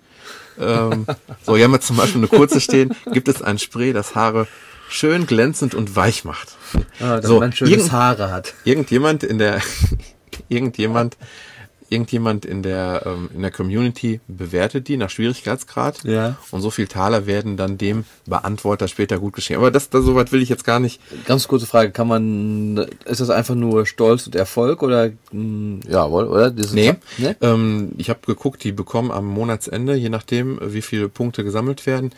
Ähm, 0.58 1.06
so, 1.44 1.56
hier 1.56 1.64
haben 1.64 1.72
wir 1.72 1.80
zum 1.80 1.96
Beispiel 1.96 2.20
eine 2.20 2.28
kurze 2.28 2.60
stehen. 2.60 2.94
Gibt 3.12 3.28
es 3.28 3.40
ein 3.42 3.58
Spray, 3.58 3.92
das 3.92 4.14
Haare 4.14 4.46
schön 4.88 5.26
glänzend 5.26 5.74
und 5.74 5.94
weich 5.96 6.24
macht? 6.24 6.56
Ah, 7.00 7.16
dass 7.16 7.26
so, 7.26 7.38
man 7.40 7.52
schönes 7.52 7.72
irgend- 7.72 7.92
Haare 7.92 8.30
hat. 8.30 8.54
irgendjemand 8.64 9.22
in 9.22 9.38
der 9.38 9.60
irgendjemand 10.48 11.16
irgendjemand 11.90 12.44
in 12.46 12.62
der 12.62 13.02
ähm, 13.04 13.28
in 13.34 13.42
der 13.42 13.50
Community 13.50 14.20
bewertet 14.28 14.88
die 14.88 14.96
nach 14.96 15.10
Schwierigkeitsgrad 15.10 16.04
Ja. 16.04 16.36
und 16.52 16.60
so 16.62 16.70
viel 16.70 16.86
Taler 16.86 17.26
werden 17.26 17.56
dann 17.56 17.76
dem 17.78 18.04
Beantworter 18.26 18.88
später 18.88 19.18
gut 19.18 19.34
geschrieben. 19.34 19.60
Aber 19.60 19.70
das, 19.70 19.90
das 19.90 20.04
soweit 20.04 20.32
will 20.32 20.40
ich 20.40 20.48
jetzt 20.48 20.64
gar 20.64 20.80
nicht. 20.80 21.00
Ganz 21.26 21.48
kurze 21.48 21.66
Frage, 21.66 21.90
kann 21.90 22.06
man, 22.08 22.78
ist 23.04 23.20
das 23.20 23.28
einfach 23.30 23.54
nur 23.56 23.86
Stolz 23.86 24.26
und 24.26 24.34
Erfolg 24.36 24.82
oder, 24.82 25.10
mh, 25.32 25.80
jawohl, 25.88 26.24
oder? 26.28 26.50
Dieses 26.50 26.72
Nee, 26.72 26.94
ne? 27.18 27.36
ähm, 27.40 27.90
ich 27.98 28.08
habe 28.08 28.20
geguckt, 28.24 28.62
die 28.64 28.72
bekommen 28.72 29.10
am 29.10 29.26
Monatsende, 29.26 29.94
je 29.96 30.08
nachdem, 30.08 30.58
wie 30.62 30.82
viele 30.82 31.08
Punkte 31.08 31.44
gesammelt 31.44 31.86
werden, 31.86 32.12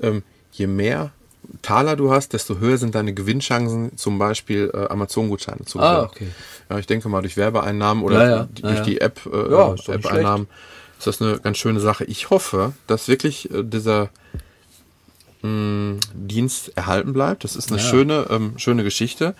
ähm, 0.00 0.22
je 0.52 0.66
mehr 0.68 1.10
Taler 1.62 1.96
du 1.96 2.10
hast, 2.10 2.32
desto 2.32 2.58
höher 2.58 2.78
sind 2.78 2.94
deine 2.94 3.14
Gewinnchancen, 3.14 3.96
zum 3.96 4.18
Beispiel 4.18 4.70
äh, 4.74 4.88
Amazon-Gutscheine 4.88 5.64
zu 5.64 5.78
Ah, 5.80 5.90
gewinnen. 6.06 6.10
okay. 6.10 6.28
Ja, 6.70 6.78
ich 6.78 6.86
denke 6.86 7.08
mal, 7.08 7.20
durch 7.22 7.36
Werbeeinnahmen 7.36 8.02
oder 8.02 8.22
Ja, 8.24 8.36
ja, 8.36 8.48
durch 8.54 8.78
ja. 8.78 8.82
die 8.84 9.00
App, 9.00 9.20
äh, 9.26 9.30
Ja, 9.52 9.74
ist 9.74 9.88
doch 9.88 9.94
nicht 9.96 10.04
App-Einnahmen 10.06 10.48
ist 10.98 11.06
das 11.06 11.20
eine 11.20 11.38
ganz 11.40 11.58
schöne 11.58 11.78
Sache. 11.80 12.04
Ich 12.04 12.30
hoffe, 12.30 12.72
dass 12.86 13.06
wirklich 13.06 13.50
äh, 13.52 13.62
dieser 13.62 14.08
mh, 15.42 15.98
Dienst 16.14 16.72
erhalten 16.76 17.12
bleibt. 17.12 17.44
Das 17.44 17.56
ist 17.56 17.70
eine 17.70 17.80
schöne, 17.80 18.26
ähm, 18.30 18.54
schöne 18.58 18.82
Geschichte. 18.84 19.34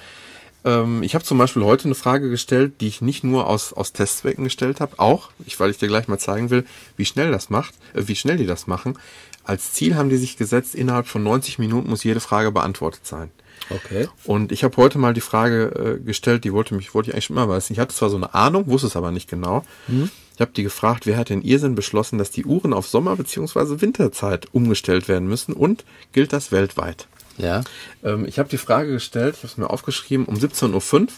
Ähm, 0.64 1.02
ich 1.02 1.14
habe 1.14 1.24
zum 1.24 1.38
Beispiel 1.38 1.64
heute 1.64 1.84
eine 1.86 1.94
Frage 1.94 2.28
gestellt, 2.28 2.74
die 2.80 2.88
ich 2.88 3.00
nicht 3.00 3.24
nur 3.24 3.46
aus, 3.46 3.72
aus 3.72 3.92
Testzwecken 3.92 4.44
gestellt 4.44 4.80
habe, 4.80 4.98
auch, 4.98 5.30
ich, 5.46 5.58
weil 5.60 5.70
ich 5.70 5.78
dir 5.78 5.88
gleich 5.88 6.08
mal 6.08 6.18
zeigen 6.18 6.50
will, 6.50 6.66
wie 6.96 7.04
schnell 7.06 7.30
das 7.30 7.50
macht, 7.50 7.74
äh, 7.94 8.02
wie 8.06 8.16
schnell 8.16 8.36
die 8.36 8.46
das 8.46 8.66
machen. 8.66 8.98
Als 9.46 9.72
Ziel 9.72 9.94
haben 9.94 10.08
die 10.08 10.16
sich 10.16 10.36
gesetzt, 10.36 10.74
innerhalb 10.74 11.06
von 11.06 11.22
90 11.22 11.58
Minuten 11.60 11.88
muss 11.88 12.02
jede 12.02 12.18
Frage 12.20 12.50
beantwortet 12.50 13.06
sein. 13.06 13.30
Okay. 13.70 14.08
Und 14.24 14.50
ich 14.52 14.64
habe 14.64 14.76
heute 14.76 14.98
mal 14.98 15.14
die 15.14 15.20
Frage 15.20 15.98
äh, 16.00 16.04
gestellt, 16.04 16.44
die 16.44 16.52
wollte 16.52 16.74
mich, 16.74 16.94
wollte 16.94 17.10
ich 17.10 17.14
eigentlich 17.14 17.26
schon 17.26 17.36
immer 17.36 17.48
wissen. 17.48 17.72
Ich 17.72 17.78
hatte 17.78 17.94
zwar 17.94 18.10
so 18.10 18.16
eine 18.16 18.34
Ahnung, 18.34 18.66
wusste 18.66 18.88
es 18.88 18.96
aber 18.96 19.12
nicht 19.12 19.30
genau. 19.30 19.64
Ich 19.88 20.40
habe 20.40 20.50
die 20.54 20.64
gefragt, 20.64 21.06
wer 21.06 21.16
hat 21.16 21.30
in 21.30 21.42
Irrsinn 21.42 21.76
beschlossen, 21.76 22.18
dass 22.18 22.30
die 22.30 22.44
Uhren 22.44 22.72
auf 22.72 22.88
Sommer- 22.88 23.16
bzw. 23.16 23.80
Winterzeit 23.80 24.48
umgestellt 24.52 25.08
werden 25.08 25.28
müssen 25.28 25.52
und 25.52 25.84
gilt 26.12 26.32
das 26.32 26.52
weltweit? 26.52 27.06
Ja. 27.38 27.62
Ähm, 28.02 28.26
ich 28.26 28.38
habe 28.38 28.48
die 28.48 28.58
Frage 28.58 28.92
gestellt, 28.92 29.34
ich 29.36 29.42
habe 29.44 29.52
es 29.52 29.58
mir 29.58 29.70
aufgeschrieben, 29.70 30.26
um 30.26 30.34
17.05 30.34 31.02
Uhr 31.02 31.08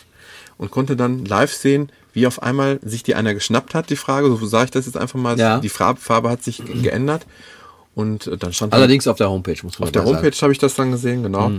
und 0.59 0.71
konnte 0.71 0.97
dann 0.97 1.25
live 1.25 1.53
sehen, 1.53 1.91
wie 2.13 2.27
auf 2.27 2.43
einmal 2.43 2.79
sich 2.83 3.03
die 3.03 3.15
einer 3.15 3.35
geschnappt 3.35 3.75
hat, 3.75 3.91
die 3.91 3.97
Frage. 3.97 4.29
So 4.29 4.47
sage 4.47 4.67
ich 4.67 4.71
das 4.71 4.87
jetzt 4.87 4.97
einfach 4.97 5.19
mal. 5.19 5.39
Ja. 5.39 5.61
Die 5.61 5.69
Farbe, 5.69 6.01
Farbe 6.01 6.31
hat 6.31 6.43
sich 6.43 6.63
geändert. 6.83 7.27
Und 7.99 8.29
äh, 8.29 8.37
dann 8.37 8.53
stand 8.53 8.73
dann- 8.73 8.79
Allerdings 8.81 9.09
auf 9.09 9.17
der 9.17 9.29
Homepage, 9.29 9.57
muss 9.65 9.81
man 9.81 9.89
auf 9.89 9.93
der 9.93 10.05
Homepage 10.05 10.37
habe 10.41 10.53
ich 10.53 10.59
das 10.59 10.75
dann 10.77 10.93
gesehen, 10.93 11.25
genau. 11.25 11.51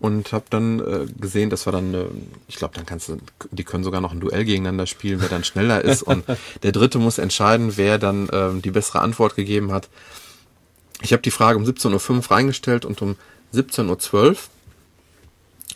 Und 0.00 0.32
habe 0.32 0.44
dann 0.48 0.80
äh, 0.80 1.06
gesehen, 1.20 1.50
das 1.50 1.66
war 1.66 1.72
dann, 1.74 1.92
äh, 1.92 2.04
ich 2.48 2.56
glaube, 2.56 2.74
dann 2.74 2.86
kannst 2.86 3.08
du, 3.10 3.18
die 3.50 3.64
können 3.64 3.84
sogar 3.84 4.00
noch 4.00 4.12
ein 4.12 4.18
Duell 4.20 4.44
gegeneinander 4.46 4.86
spielen, 4.86 5.20
wer 5.20 5.28
dann 5.28 5.44
schneller 5.44 5.82
ist. 5.82 6.02
Und 6.02 6.24
der 6.62 6.72
Dritte 6.72 6.98
muss 6.98 7.18
entscheiden, 7.18 7.76
wer 7.76 7.98
dann 7.98 8.28
ähm, 8.32 8.62
die 8.62 8.70
bessere 8.70 9.00
Antwort 9.02 9.36
gegeben 9.36 9.72
hat. 9.72 9.88
Ich 11.02 11.12
habe 11.12 11.22
die 11.22 11.30
Frage 11.30 11.58
um 11.58 11.64
17.05 11.64 12.10
Uhr 12.16 12.30
reingestellt 12.30 12.84
und 12.86 13.02
um 13.02 13.16
17.12 13.54 14.14
Uhr 14.14 14.36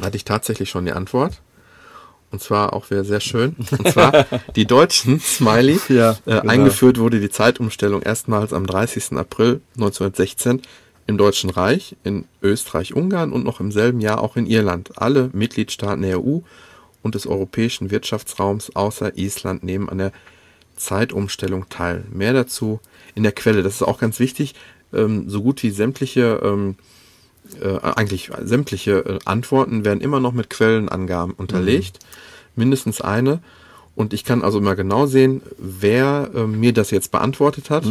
hatte 0.02 0.16
ich 0.16 0.24
tatsächlich 0.24 0.70
schon 0.70 0.86
die 0.86 0.92
Antwort. 0.92 1.40
Und 2.30 2.42
zwar 2.42 2.74
auch 2.74 2.90
wieder 2.90 3.04
sehr 3.04 3.20
schön. 3.20 3.56
Und 3.56 3.88
zwar 3.88 4.26
die 4.56 4.66
deutschen 4.66 5.20
Smiley. 5.20 5.78
Ja, 5.88 6.12
äh, 6.26 6.40
genau. 6.40 6.52
Eingeführt 6.52 6.98
wurde 6.98 7.20
die 7.20 7.30
Zeitumstellung 7.30 8.02
erstmals 8.02 8.52
am 8.52 8.66
30. 8.66 9.12
April 9.12 9.60
1916 9.76 10.62
im 11.06 11.16
Deutschen 11.16 11.48
Reich, 11.48 11.96
in 12.04 12.26
Österreich, 12.42 12.94
Ungarn 12.94 13.32
und 13.32 13.44
noch 13.44 13.60
im 13.60 13.72
selben 13.72 14.00
Jahr 14.00 14.20
auch 14.20 14.36
in 14.36 14.46
Irland. 14.46 14.92
Alle 14.96 15.30
Mitgliedstaaten 15.32 16.02
der 16.02 16.20
EU 16.20 16.40
und 17.02 17.14
des 17.14 17.26
europäischen 17.26 17.90
Wirtschaftsraums 17.90 18.76
außer 18.76 19.16
Island 19.16 19.64
nehmen 19.64 19.88
an 19.88 19.98
der 19.98 20.12
Zeitumstellung 20.76 21.68
teil. 21.70 22.04
Mehr 22.12 22.34
dazu 22.34 22.80
in 23.14 23.22
der 23.22 23.32
Quelle. 23.32 23.62
Das 23.62 23.74
ist 23.74 23.82
auch 23.82 23.98
ganz 23.98 24.20
wichtig. 24.20 24.54
Ähm, 24.92 25.28
so 25.28 25.42
gut 25.42 25.62
wie 25.62 25.70
sämtliche 25.70 26.40
ähm, 26.42 26.76
äh, 27.62 27.78
eigentlich 27.82 28.30
sämtliche 28.42 28.98
äh, 28.98 29.18
Antworten 29.24 29.84
werden 29.84 30.00
immer 30.00 30.20
noch 30.20 30.32
mit 30.32 30.50
Quellenangaben 30.50 31.32
unterlegt, 31.34 31.98
mindestens 32.56 33.00
eine. 33.00 33.40
Und 33.94 34.12
ich 34.14 34.24
kann 34.24 34.42
also 34.44 34.58
immer 34.58 34.76
genau 34.76 35.06
sehen, 35.06 35.42
wer 35.58 36.30
äh, 36.34 36.44
mir 36.46 36.72
das 36.72 36.90
jetzt 36.92 37.10
beantwortet 37.10 37.68
hat 37.70 37.84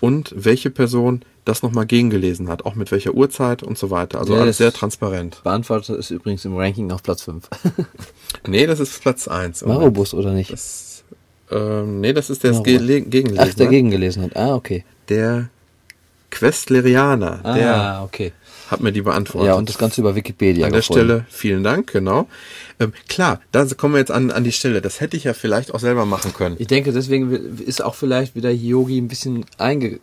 und 0.00 0.32
welche 0.36 0.70
Person 0.70 1.20
das 1.44 1.62
nochmal 1.62 1.84
gegengelesen 1.84 2.48
hat, 2.48 2.64
auch 2.64 2.74
mit 2.74 2.90
welcher 2.90 3.12
Uhrzeit 3.12 3.62
und 3.62 3.76
so 3.76 3.90
weiter. 3.90 4.18
Also 4.20 4.32
Ja, 4.34 4.40
alles 4.40 4.56
das- 4.56 4.64
sehr 4.64 4.72
transparent. 4.72 5.42
Beantwortet 5.44 5.98
ist 5.98 6.10
übrigens 6.10 6.46
im 6.46 6.56
Ranking 6.56 6.90
auf 6.92 7.02
Platz 7.02 7.22
5. 7.22 7.48
Nee, 8.46 8.66
das 8.66 8.80
ist 8.80 9.00
Platz 9.02 9.28
1. 9.28 9.64
Marobus 9.66 10.12
oder 10.14 10.32
nicht? 10.32 10.52
Ähm, 11.50 12.00
nee, 12.00 12.12
das 12.14 12.30
ist 12.30 12.42
der, 12.42 12.50
das 12.52 12.58
Maro. 12.60 12.70
gele- 12.70 13.00
gegengelesen 13.02 13.48
Ach, 13.50 13.54
der 13.54 13.66
hat. 13.66 13.70
gegengelesen 13.70 14.22
hat. 14.22 14.36
Ah, 14.36 14.54
okay. 14.54 14.84
Der 15.10 15.48
Questlerianer. 16.30 17.40
Der, 17.44 17.74
Ah, 17.76 18.02
okay. 18.04 18.32
Hat 18.70 18.80
mir 18.80 18.92
die 18.92 19.02
beantwortet. 19.02 19.48
Ja, 19.48 19.54
und 19.54 19.68
das 19.68 19.78
Ganze 19.78 20.00
über 20.00 20.14
Wikipedia 20.14 20.66
An 20.66 20.72
der 20.72 20.80
gefunden. 20.80 21.04
Stelle 21.04 21.26
vielen 21.28 21.62
Dank, 21.62 21.92
genau. 21.92 22.28
Ähm, 22.80 22.92
klar, 23.08 23.40
da 23.52 23.64
kommen 23.76 23.94
wir 23.94 23.98
jetzt 24.00 24.10
an, 24.10 24.30
an 24.30 24.44
die 24.44 24.52
Stelle. 24.52 24.80
Das 24.82 25.00
hätte 25.00 25.16
ich 25.16 25.24
ja 25.24 25.34
vielleicht 25.34 25.72
auch 25.74 25.80
selber 25.80 26.06
machen 26.06 26.32
können. 26.34 26.56
Ich 26.58 26.66
denke, 26.66 26.92
deswegen 26.92 27.32
ist 27.64 27.82
auch 27.82 27.94
vielleicht 27.94 28.34
wieder 28.34 28.50
Yogi 28.50 28.98
ein 28.98 29.08
bisschen 29.08 29.44
einge 29.58 30.00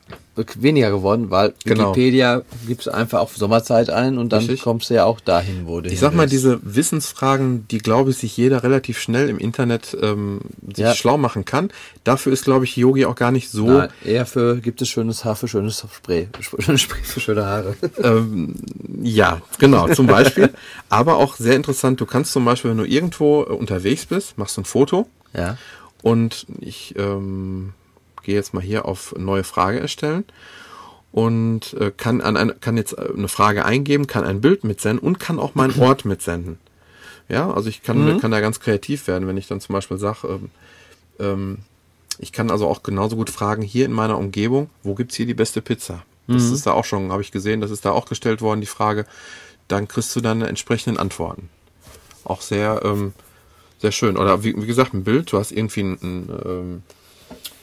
weniger 0.55 0.89
geworden, 0.91 1.29
weil 1.29 1.53
Genau. 1.65 1.89
Wikipedia 1.91 2.41
gibst 2.65 2.87
du 2.87 2.91
einfach 2.91 3.19
auf 3.19 3.35
Sommerzeit 3.35 3.89
ein 3.89 4.17
und 4.17 4.29
dann 4.31 4.39
Richtig. 4.39 4.61
kommst 4.61 4.89
du 4.89 4.93
ja 4.93 5.03
auch 5.03 5.19
dahin, 5.19 5.67
wo 5.67 5.81
du 5.81 5.89
Ich 5.89 5.99
sag 5.99 6.13
mal, 6.13 6.21
willst. 6.21 6.33
diese 6.33 6.59
Wissensfragen, 6.63 7.67
die 7.69 7.79
glaube 7.79 8.11
ich 8.11 8.17
sich 8.17 8.37
jeder 8.37 8.63
relativ 8.63 8.97
schnell 8.99 9.29
im 9.29 9.37
Internet 9.37 9.95
ähm, 10.01 10.39
sich 10.67 10.77
Ja. 10.85 10.93
schlau 10.95 11.17
machen 11.17 11.43
kann. 11.43 11.69
Dafür 12.05 12.31
ist, 12.31 12.45
glaube 12.45 12.63
ich, 12.65 12.75
Yogi 12.77 13.05
auch 13.05 13.15
gar 13.15 13.31
nicht 13.31 13.51
so 13.51 13.67
Nein, 13.67 13.89
eher 14.05 14.25
für 14.25 14.57
gibt 14.57 14.81
es 14.81 14.87
schönes 14.89 15.25
Haar 15.25 15.35
für 15.35 15.47
schönes 15.47 15.85
Spray. 15.93 16.29
Schönes 16.59 16.81
Spray 16.81 17.01
für 17.03 17.19
schöne 17.19 17.45
Haare. 17.45 17.75
Ähm, 18.01 18.55
ja, 19.03 19.41
genau, 19.59 19.89
zum 19.93 20.07
Beispiel. 20.07 20.51
Aber 20.89 21.17
auch 21.17 21.35
sehr 21.35 21.55
interessant, 21.57 21.99
du 21.99 22.05
kannst 22.05 22.31
zum 22.31 22.45
Beispiel, 22.45 22.60
wenn 22.69 22.77
du 22.77 22.85
irgendwo 22.85 23.43
äh, 23.43 23.45
unterwegs 23.53 24.05
bist, 24.05 24.37
machst 24.37 24.57
du 24.57 24.61
ein 24.61 24.65
Foto 24.65 25.07
Ja. 25.33 25.57
und 26.01 26.45
ich 26.59 26.95
ähm, 26.97 27.73
gehe 28.23 28.35
jetzt 28.35 28.53
mal 28.53 28.61
hier 28.63 28.85
auf 28.85 29.13
neue 29.17 29.43
Frage 29.43 29.79
erstellen 29.79 30.25
und 31.11 31.73
äh, 31.73 31.91
kann, 31.95 32.21
an 32.21 32.37
eine, 32.37 32.53
kann 32.53 32.77
jetzt 32.77 32.97
äh, 32.97 33.09
eine 33.15 33.27
Frage 33.27 33.65
eingeben, 33.65 34.07
kann 34.07 34.23
ein 34.23 34.41
Bild 34.41 34.63
mitsenden 34.63 34.99
und 35.05 35.19
kann 35.19 35.39
auch 35.39 35.55
meinen 35.55 35.79
Ort 35.81 36.05
mitsenden. 36.05 36.57
Ja, 37.29 37.51
also 37.51 37.69
ich 37.69 37.81
kann, 37.81 38.19
kann 38.19 38.31
da 38.31 38.41
ganz 38.41 38.59
kreativ 38.59 39.07
werden, 39.07 39.27
wenn 39.27 39.37
ich 39.37 39.47
dann 39.47 39.61
zum 39.61 39.73
Beispiel 39.73 39.97
sage, 39.97 40.27
ähm, 40.27 40.49
ähm, 41.19 41.57
ich 42.19 42.31
kann 42.33 42.51
also 42.51 42.67
auch 42.67 42.83
genauso 42.83 43.15
gut 43.15 43.29
fragen, 43.29 43.61
hier 43.61 43.85
in 43.85 43.93
meiner 43.93 44.17
Umgebung, 44.17 44.69
wo 44.83 44.95
gibt's 44.95 45.15
hier 45.15 45.25
die 45.25 45.33
beste 45.33 45.61
Pizza? 45.61 46.03
Das 46.27 46.43
ist 46.43 46.65
da 46.65 46.71
auch 46.73 46.85
schon, 46.85 47.11
habe 47.11 47.21
ich 47.21 47.31
gesehen, 47.31 47.59
das 47.61 47.71
ist 47.71 47.83
da 47.83 47.91
auch 47.91 48.05
gestellt 48.05 48.41
worden, 48.41 48.61
die 48.61 48.67
Frage. 48.67 49.05
Dann 49.67 49.87
kriegst 49.87 50.15
du 50.15 50.21
dann 50.21 50.41
entsprechenden 50.41 50.97
Antworten. 50.97 51.49
Auch 52.23 52.41
sehr, 52.41 52.81
ähm, 52.83 53.13
sehr 53.79 53.91
schön. 53.91 54.17
Oder 54.17 54.43
wie, 54.43 54.55
wie 54.55 54.67
gesagt, 54.67 54.93
ein 54.93 55.03
Bild, 55.03 55.31
du 55.31 55.37
hast 55.39 55.51
irgendwie 55.51 55.81
ein, 55.81 55.97
ein, 56.01 56.29
ähm, 56.45 56.83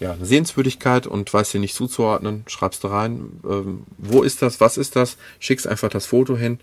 ja, 0.01 0.13
eine 0.13 0.25
Sehenswürdigkeit 0.27 1.07
und 1.07 1.33
weißt 1.33 1.55
dir 1.55 1.61
nicht 1.61 1.75
zuzuordnen, 1.75 2.45
schreibst 2.47 2.85
du 2.85 2.89
rein, 2.89 3.41
ähm, 3.49 3.83
wo 3.99 4.23
ist 4.23 4.43
das, 4.43 4.61
was 4.61 4.77
ist 4.77 4.97
das, 4.97 5.17
schickst 5.39 5.67
einfach 5.67 5.89
das 5.91 6.07
Foto 6.07 6.37
hin 6.37 6.59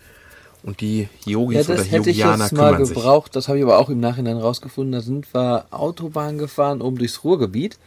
und 0.64 0.82
die 0.82 1.08
Ja, 1.26 1.34
Yogis 1.34 1.68
oder 1.70 1.78
das 1.78 1.92
hätte 1.92 2.10
ich 2.10 2.18
Yogianer 2.18 2.46
jetzt 2.46 2.54
mal 2.54 2.72
kümmern 2.72 2.86
sich. 2.86 2.96
gebraucht. 2.96 3.36
Das 3.36 3.48
habe 3.48 3.58
ich 3.60 3.64
aber 3.64 3.78
auch 3.78 3.90
im 3.90 4.00
Nachhinein 4.00 4.38
rausgefunden. 4.38 4.94
Da 4.94 5.02
sind 5.02 5.34
wir 5.34 5.66
Autobahn 5.72 6.38
gefahren 6.38 6.82
oben 6.82 6.98
durchs 6.98 7.24
Ruhrgebiet. 7.24 7.78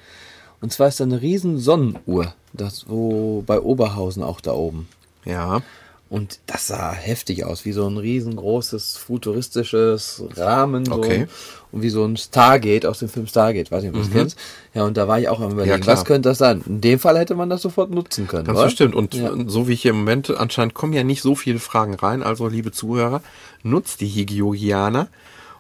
Und 0.61 0.73
zwar 0.73 0.89
ist 0.89 1.01
da 1.01 1.05
eine 1.05 1.21
riesen 1.21 1.59
Sonnenuhr. 1.59 2.35
Das 2.53 2.79
so 2.89 3.43
bei 3.47 3.61
Oberhausen 3.61 4.23
auch 4.23 4.41
da 4.41 4.53
oben. 4.53 4.89
Ja, 5.25 5.63
Und 6.11 6.41
das 6.47 6.69
sah 6.69 6.93
heftig 6.93 7.45
aus, 7.45 7.67
wie 7.67 7.73
so 7.73 7.87
ein 7.87 7.99
riesengroßes 7.99 8.97
futuristisches 8.97 10.23
Rahmen. 10.37 10.87
So. 10.87 10.95
Okay. 10.95 11.27
Und 11.71 11.83
wie 11.83 11.91
so 11.91 12.03
ein 12.07 12.17
Stargate 12.17 12.87
aus 12.87 13.01
dem 13.01 13.11
Film 13.11 13.27
Stargate, 13.27 13.71
weiß 13.71 13.83
nicht, 13.83 13.91
ob 13.91 13.97
du 13.97 14.05
das 14.05 14.11
kennst. 14.11 14.39
Ja, 14.73 14.85
und 14.85 14.97
da 14.97 15.07
war 15.07 15.21
ich 15.21 15.29
auch 15.29 15.41
am 15.41 15.53
überlegen, 15.53 15.83
klar. 15.83 15.97
was 15.99 16.07
könnte 16.07 16.31
das 16.31 16.39
sein? 16.39 16.63
In 16.67 16.81
dem 16.81 16.99
Fall 16.99 17.19
hätte 17.19 17.35
man 17.35 17.51
das 17.51 17.61
sofort 17.61 17.91
nutzen 17.91 18.27
können. 18.27 18.47
Ganz 18.47 18.57
oder? 18.59 18.67
bestimmt. 18.67 18.95
Und 18.95 19.13
Ja. 19.13 19.33
so 19.49 19.69
wie 19.69 19.75
ich 19.75 19.83
hier 19.83 19.91
im 19.91 19.99
Moment, 19.99 20.31
anscheinend 20.31 20.73
kommen 20.73 20.95
ja 20.95 21.05
nicht 21.05 21.21
so 21.21 21.35
viele 21.35 21.59
Fragen 21.59 21.95
rein. 21.95 22.23
Also, 22.23 22.49
liebe 22.49 22.73
Zuhörer, 22.73 23.23
nutzt 23.63 24.01
die 24.01 24.07
Higiogianer 24.07 25.09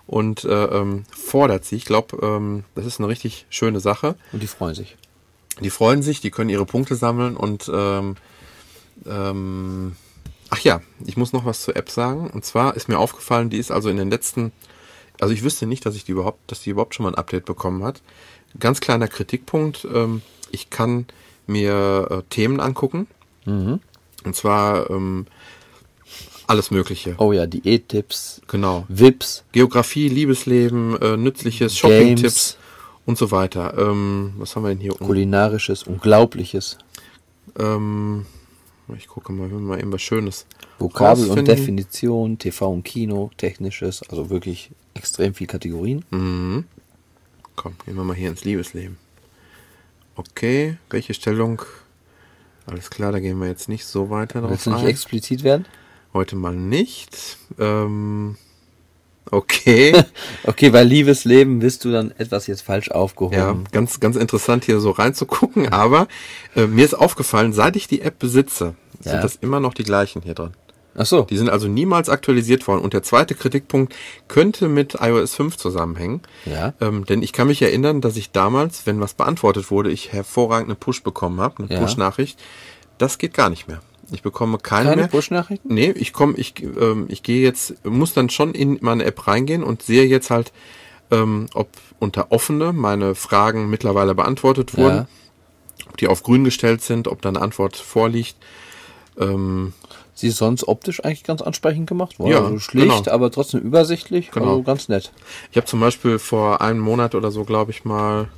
und 0.06 0.44
äh, 0.44 0.64
ähm, 0.64 1.04
fordert 1.10 1.66
sie. 1.66 1.76
Ich 1.76 1.84
glaube, 1.84 2.16
ähm, 2.22 2.64
das 2.74 2.86
ist 2.86 3.00
eine 3.00 3.08
richtig 3.08 3.44
schöne 3.50 3.80
Sache. 3.80 4.14
Und 4.32 4.42
die 4.42 4.46
freuen 4.46 4.74
sich. 4.74 4.96
Die 5.60 5.70
freuen 5.70 6.02
sich, 6.02 6.22
die 6.22 6.30
können 6.30 6.48
ihre 6.48 6.64
Punkte 6.64 6.94
sammeln 6.94 7.36
und 7.36 7.70
ähm, 7.72 8.16
ähm, 9.06 9.96
ach 10.50 10.60
ja, 10.60 10.80
ich 11.06 11.16
muss 11.16 11.32
noch 11.32 11.44
was 11.44 11.62
zur 11.62 11.76
App 11.76 11.90
sagen. 11.90 12.30
Und 12.30 12.44
zwar 12.44 12.76
ist 12.76 12.88
mir 12.88 12.98
aufgefallen, 12.98 13.50
die 13.50 13.58
ist 13.58 13.70
also 13.70 13.88
in 13.88 13.96
den 13.96 14.10
letzten, 14.10 14.52
also 15.20 15.32
ich 15.34 15.42
wüsste 15.42 15.66
nicht, 15.66 15.84
dass 15.86 15.94
ich 15.94 16.04
die 16.04 16.12
überhaupt, 16.12 16.38
dass 16.50 16.62
die 16.62 16.70
überhaupt 16.70 16.94
schon 16.94 17.04
mal 17.04 17.10
ein 17.10 17.18
Update 17.18 17.44
bekommen 17.44 17.82
hat. 17.84 18.02
Ganz 18.58 18.80
kleiner 18.80 19.08
Kritikpunkt, 19.08 19.86
ähm, 19.92 20.22
ich 20.50 20.70
kann 20.70 21.06
mir 21.46 22.08
äh, 22.10 22.22
Themen 22.30 22.60
angucken. 22.60 23.06
Und 24.24 24.36
zwar 24.36 24.90
ähm, 24.90 25.26
alles 26.46 26.70
Mögliche. 26.70 27.14
Oh 27.18 27.32
ja, 27.32 27.46
Diättipps, 27.46 28.42
Genau. 28.48 28.84
Vips, 28.88 29.44
Geografie, 29.52 30.08
Liebesleben, 30.08 31.00
äh, 31.00 31.16
nützliches. 31.16 31.76
Shopping-Tipps 31.76 32.58
und 33.06 33.16
so 33.16 33.30
weiter. 33.30 33.74
Ähm, 33.78 34.34
was 34.38 34.54
haben 34.56 34.64
wir 34.64 34.68
denn 34.70 34.80
hier 34.80 34.92
unten? 34.92 35.06
Kulinarisches, 35.06 35.82
Unglaubliches, 35.84 36.78
Ähm, 37.58 38.26
ich 38.96 39.08
gucke 39.08 39.32
mal, 39.32 39.50
wenn 39.50 39.64
mal 39.64 39.78
eben 39.78 39.92
was 39.92 40.02
Schönes 40.02 40.46
Vokabel 40.78 41.30
und. 41.30 41.46
Definition, 41.46 42.38
TV 42.38 42.70
und 42.72 42.82
Kino, 42.84 43.30
Technisches, 43.36 44.02
also 44.08 44.30
wirklich 44.30 44.70
extrem 44.94 45.34
viel 45.34 45.46
Kategorien. 45.46 46.04
Mhm. 46.10 46.64
Komm, 47.56 47.74
gehen 47.84 47.96
wir 47.96 48.04
mal 48.04 48.16
hier 48.16 48.30
ins 48.30 48.44
Liebesleben. 48.44 48.96
Okay, 50.14 50.78
welche 50.90 51.14
Stellung? 51.14 51.62
Alles 52.66 52.90
klar, 52.90 53.12
da 53.12 53.20
gehen 53.20 53.38
wir 53.40 53.48
jetzt 53.48 53.68
nicht 53.68 53.84
so 53.84 54.10
weiter 54.10 54.40
drauf 54.40 54.50
Willst 54.50 54.66
du 54.66 54.70
nicht 54.70 54.80
ein. 54.82 54.88
explizit 54.88 55.42
werden? 55.42 55.64
Heute 56.12 56.36
mal 56.36 56.54
nicht. 56.54 57.38
Ähm, 57.58 58.36
okay. 59.30 60.04
Okay, 60.44 60.70
bei 60.70 60.82
Liebesleben 60.82 61.58
bist 61.58 61.84
du 61.84 61.90
dann 61.92 62.12
etwas 62.18 62.46
jetzt 62.46 62.62
falsch 62.62 62.88
Ja, 62.88 62.94
aufgehoben. 62.94 63.64
ganz, 63.72 64.00
ganz 64.00 64.16
interessant 64.16 64.64
hier 64.64 64.80
so 64.80 64.90
reinzugucken, 64.90 65.68
aber 65.72 66.08
äh, 66.56 66.66
mir 66.66 66.84
ist 66.84 66.94
aufgefallen, 66.94 67.52
seit 67.52 67.76
ich 67.76 67.86
die 67.88 68.00
App 68.02 68.18
besitze, 68.18 68.74
Ja. 69.04 69.12
sind 69.12 69.24
das 69.24 69.36
immer 69.36 69.60
noch 69.60 69.74
die 69.74 69.84
gleichen 69.84 70.22
hier 70.22 70.34
drin. 70.34 70.52
Ach 71.00 71.06
so. 71.06 71.22
Die 71.22 71.36
sind 71.36 71.48
also 71.48 71.68
niemals 71.68 72.08
aktualisiert 72.08 72.66
worden. 72.66 72.80
Und 72.82 72.92
der 72.92 73.04
zweite 73.04 73.36
Kritikpunkt 73.36 73.94
könnte 74.26 74.66
mit 74.68 74.96
iOS 75.00 75.36
5 75.36 75.56
zusammenhängen. 75.56 76.22
Ja. 76.44 76.74
Ähm, 76.80 77.04
denn 77.06 77.22
ich 77.22 77.32
kann 77.32 77.46
mich 77.46 77.62
erinnern, 77.62 78.00
dass 78.00 78.16
ich 78.16 78.32
damals, 78.32 78.84
wenn 78.84 78.98
was 78.98 79.14
beantwortet 79.14 79.70
wurde, 79.70 79.92
ich 79.92 80.12
hervorragend 80.12 80.68
eine 80.70 80.74
Push 80.74 81.04
bekommen 81.04 81.40
habe, 81.40 81.62
eine 81.62 81.72
Ja. 81.72 81.78
Push-Nachricht. 81.78 82.40
Das 82.98 83.18
geht 83.18 83.32
gar 83.34 83.48
nicht 83.48 83.68
mehr. 83.68 83.78
Ich 84.10 84.22
bekomme 84.22 84.58
keine, 84.58 84.90
Keine. 84.90 85.08
Push-Nachrichten? 85.08 85.72
Nee, 85.72 85.90
ich 85.90 86.12
komme, 86.12 86.34
ich, 86.36 86.54
ähm, 86.62 87.06
ich 87.08 87.22
gehe 87.22 87.42
jetzt, 87.42 87.84
muss 87.84 88.14
dann 88.14 88.30
schon 88.30 88.54
in 88.54 88.78
meine 88.80 89.04
App 89.04 89.26
reingehen 89.26 89.62
und 89.62 89.82
sehe 89.82 90.04
jetzt 90.04 90.30
halt, 90.30 90.52
ähm, 91.10 91.46
ob 91.54 91.68
unter 91.98 92.32
offene 92.32 92.72
meine 92.72 93.14
Fragen 93.14 93.68
mittlerweile 93.68 94.14
beantwortet 94.14 94.76
wurden, 94.76 94.96
Ja. 94.96 95.08
ob 95.88 95.96
die 95.98 96.08
auf 96.08 96.22
grün 96.22 96.44
gestellt 96.44 96.82
sind, 96.82 97.08
ob 97.08 97.20
da 97.22 97.28
eine 97.28 97.42
Antwort 97.42 97.76
vorliegt. 97.76 98.36
Ähm, 99.18 99.72
Sie 100.14 100.26
ist 100.26 100.38
sonst 100.38 100.66
optisch 100.66 101.04
eigentlich 101.04 101.22
ganz 101.22 101.42
ansprechend 101.42 101.88
gemacht 101.88 102.18
worden. 102.18 102.32
Ja, 102.32 102.44
also 102.44 102.58
schlicht, 102.58 103.04
genau. 103.04 103.10
aber 103.14 103.30
trotzdem 103.30 103.60
übersichtlich. 103.60 104.32
Genau. 104.32 104.48
Also 104.48 104.62
ganz 104.64 104.88
nett. 104.88 105.12
Ich 105.52 105.56
habe 105.56 105.66
zum 105.66 105.78
Beispiel 105.78 106.18
vor 106.18 106.60
einem 106.60 106.80
Monat 106.80 107.14
oder 107.14 107.30
so, 107.30 107.44
glaube 107.44 107.70
ich, 107.70 107.84
mal 107.84 108.28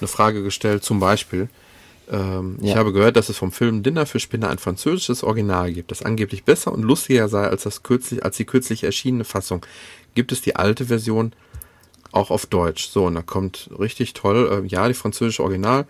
eine 0.00 0.08
Frage 0.08 0.42
gestellt, 0.42 0.82
zum 0.82 0.98
Beispiel. 0.98 1.50
Ähm, 2.10 2.56
Ich 2.60 2.70
Ja. 2.70 2.76
habe 2.76 2.92
gehört, 2.92 3.16
dass 3.16 3.28
es 3.28 3.36
vom 3.38 3.52
Film 3.52 3.82
Dinner 3.82 4.04
für 4.04 4.18
Spinner 4.20 4.48
ein 4.50 4.58
französisches 4.58 5.22
Original 5.22 5.72
gibt, 5.72 5.90
das 5.92 6.02
angeblich 6.02 6.44
besser 6.44 6.72
und 6.72 6.82
lustiger 6.82 7.28
sei 7.28 7.46
als, 7.46 7.62
das 7.62 7.82
kürzlich, 7.82 8.24
als 8.24 8.36
die 8.36 8.44
kürzlich 8.44 8.82
erschienene 8.84 9.24
Fassung. 9.24 9.64
Gibt 10.14 10.32
es 10.32 10.40
die 10.40 10.56
alte 10.56 10.86
Version 10.86 11.32
auch 12.10 12.30
auf 12.32 12.46
Deutsch? 12.46 12.88
So, 12.88 13.04
und 13.06 13.14
da 13.14 13.22
kommt 13.22 13.70
richtig 13.78 14.12
toll, 14.14 14.64
äh, 14.64 14.66
ja, 14.68 14.88
die 14.88 14.94
französische 14.94 15.42
Original 15.44 15.86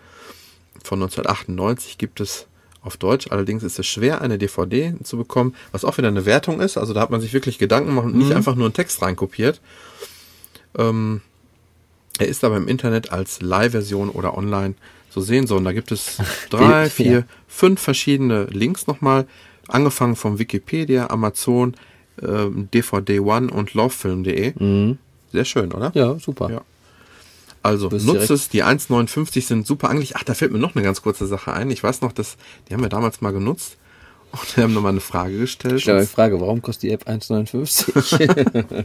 von 0.85 0.99
1998 1.01 1.97
gibt 1.99 2.21
es 2.21 2.47
auf 2.83 2.97
Deutsch. 2.99 3.29
Allerdings 3.31 3.63
ist 3.63 3.79
es 3.79 3.87
schwer, 3.87 4.21
eine 4.21 4.37
DVD 4.39 4.95
zu 5.03 5.17
bekommen, 5.17 5.55
was 5.73 5.85
auch 5.85 5.97
wieder 5.99 6.09
eine 6.09 6.27
Wertung 6.27 6.61
ist. 6.61 6.77
Also 6.79 6.93
da 6.95 7.01
hat 7.01 7.11
man 7.11 7.21
sich 7.21 7.33
wirklich 7.33 7.59
Gedanken 7.59 7.91
gemacht 7.91 8.07
und 8.07 8.17
nicht 8.17 8.33
einfach 8.33 8.55
nur 8.57 8.67
einen 8.67 8.75
Text 8.75 9.01
reinkopiert. 9.03 9.61
Ähm, 10.77 11.21
er 12.19 12.29
ist 12.29 12.45
aber 12.45 12.57
im 12.57 12.69
Internet 12.69 13.13
als 13.13 13.41
Live-Version 13.41 14.11
oder 14.11 14.37
online 14.37 14.75
zu 15.11 15.21
sehen. 15.21 15.47
So, 15.47 15.57
und 15.57 15.65
da 15.65 15.73
gibt 15.73 15.93
es 15.93 16.19
drei, 16.51 16.89
vier, 16.89 17.25
fünf 17.49 17.81
verschiedene 17.81 18.45
Links 18.45 18.87
nochmal. 18.87 19.27
Angefangen 19.69 20.17
vom 20.17 20.39
Wikipedia, 20.39 21.11
Amazon, 21.11 21.75
ähm, 22.23 22.69
DVD 22.73 23.21
One 23.21 23.51
und 23.51 23.75
lovefilm.de. 23.75 24.97
Sehr 25.33 25.45
schön, 25.45 25.73
oder? 25.73 25.93
Ja, 25.95 26.19
super. 26.19 26.51
Ja. 26.51 26.63
Also 27.63 27.89
nutzt 27.89 28.31
es, 28.31 28.49
die 28.49 28.65
1,59 28.65 29.47
sind 29.47 29.67
super 29.67 29.91
angelegt. 29.91 30.15
Ach, 30.17 30.25
da 30.25 30.35
fällt 30.35 30.53
mir 30.53 30.59
noch 30.59 30.75
eine 30.75 30.83
ganz 30.83 31.03
kurze 31.03 31.27
Sache 31.27 31.53
ein. 31.53 31.71
Ich 31.71 31.83
weiß 31.83 32.01
noch, 32.01 32.13
dass 32.13 32.37
die 32.69 32.75
haben 32.75 32.83
wir 32.83 32.89
damals 32.89 33.21
mal 33.21 33.33
genutzt 33.33 33.77
und 34.33 34.57
wir 34.57 34.65
haben 34.65 34.73
nochmal 34.73 34.93
eine 34.93 35.01
Frage 35.01 35.39
gestellt. 35.39 35.79
Ich 35.79 35.87
mir 35.87 36.01
die 36.01 36.07
Frage, 36.07 36.41
warum 36.41 36.63
kostet 36.63 36.85
die 36.85 36.91
App 36.91 37.07
1,59? 37.07 38.85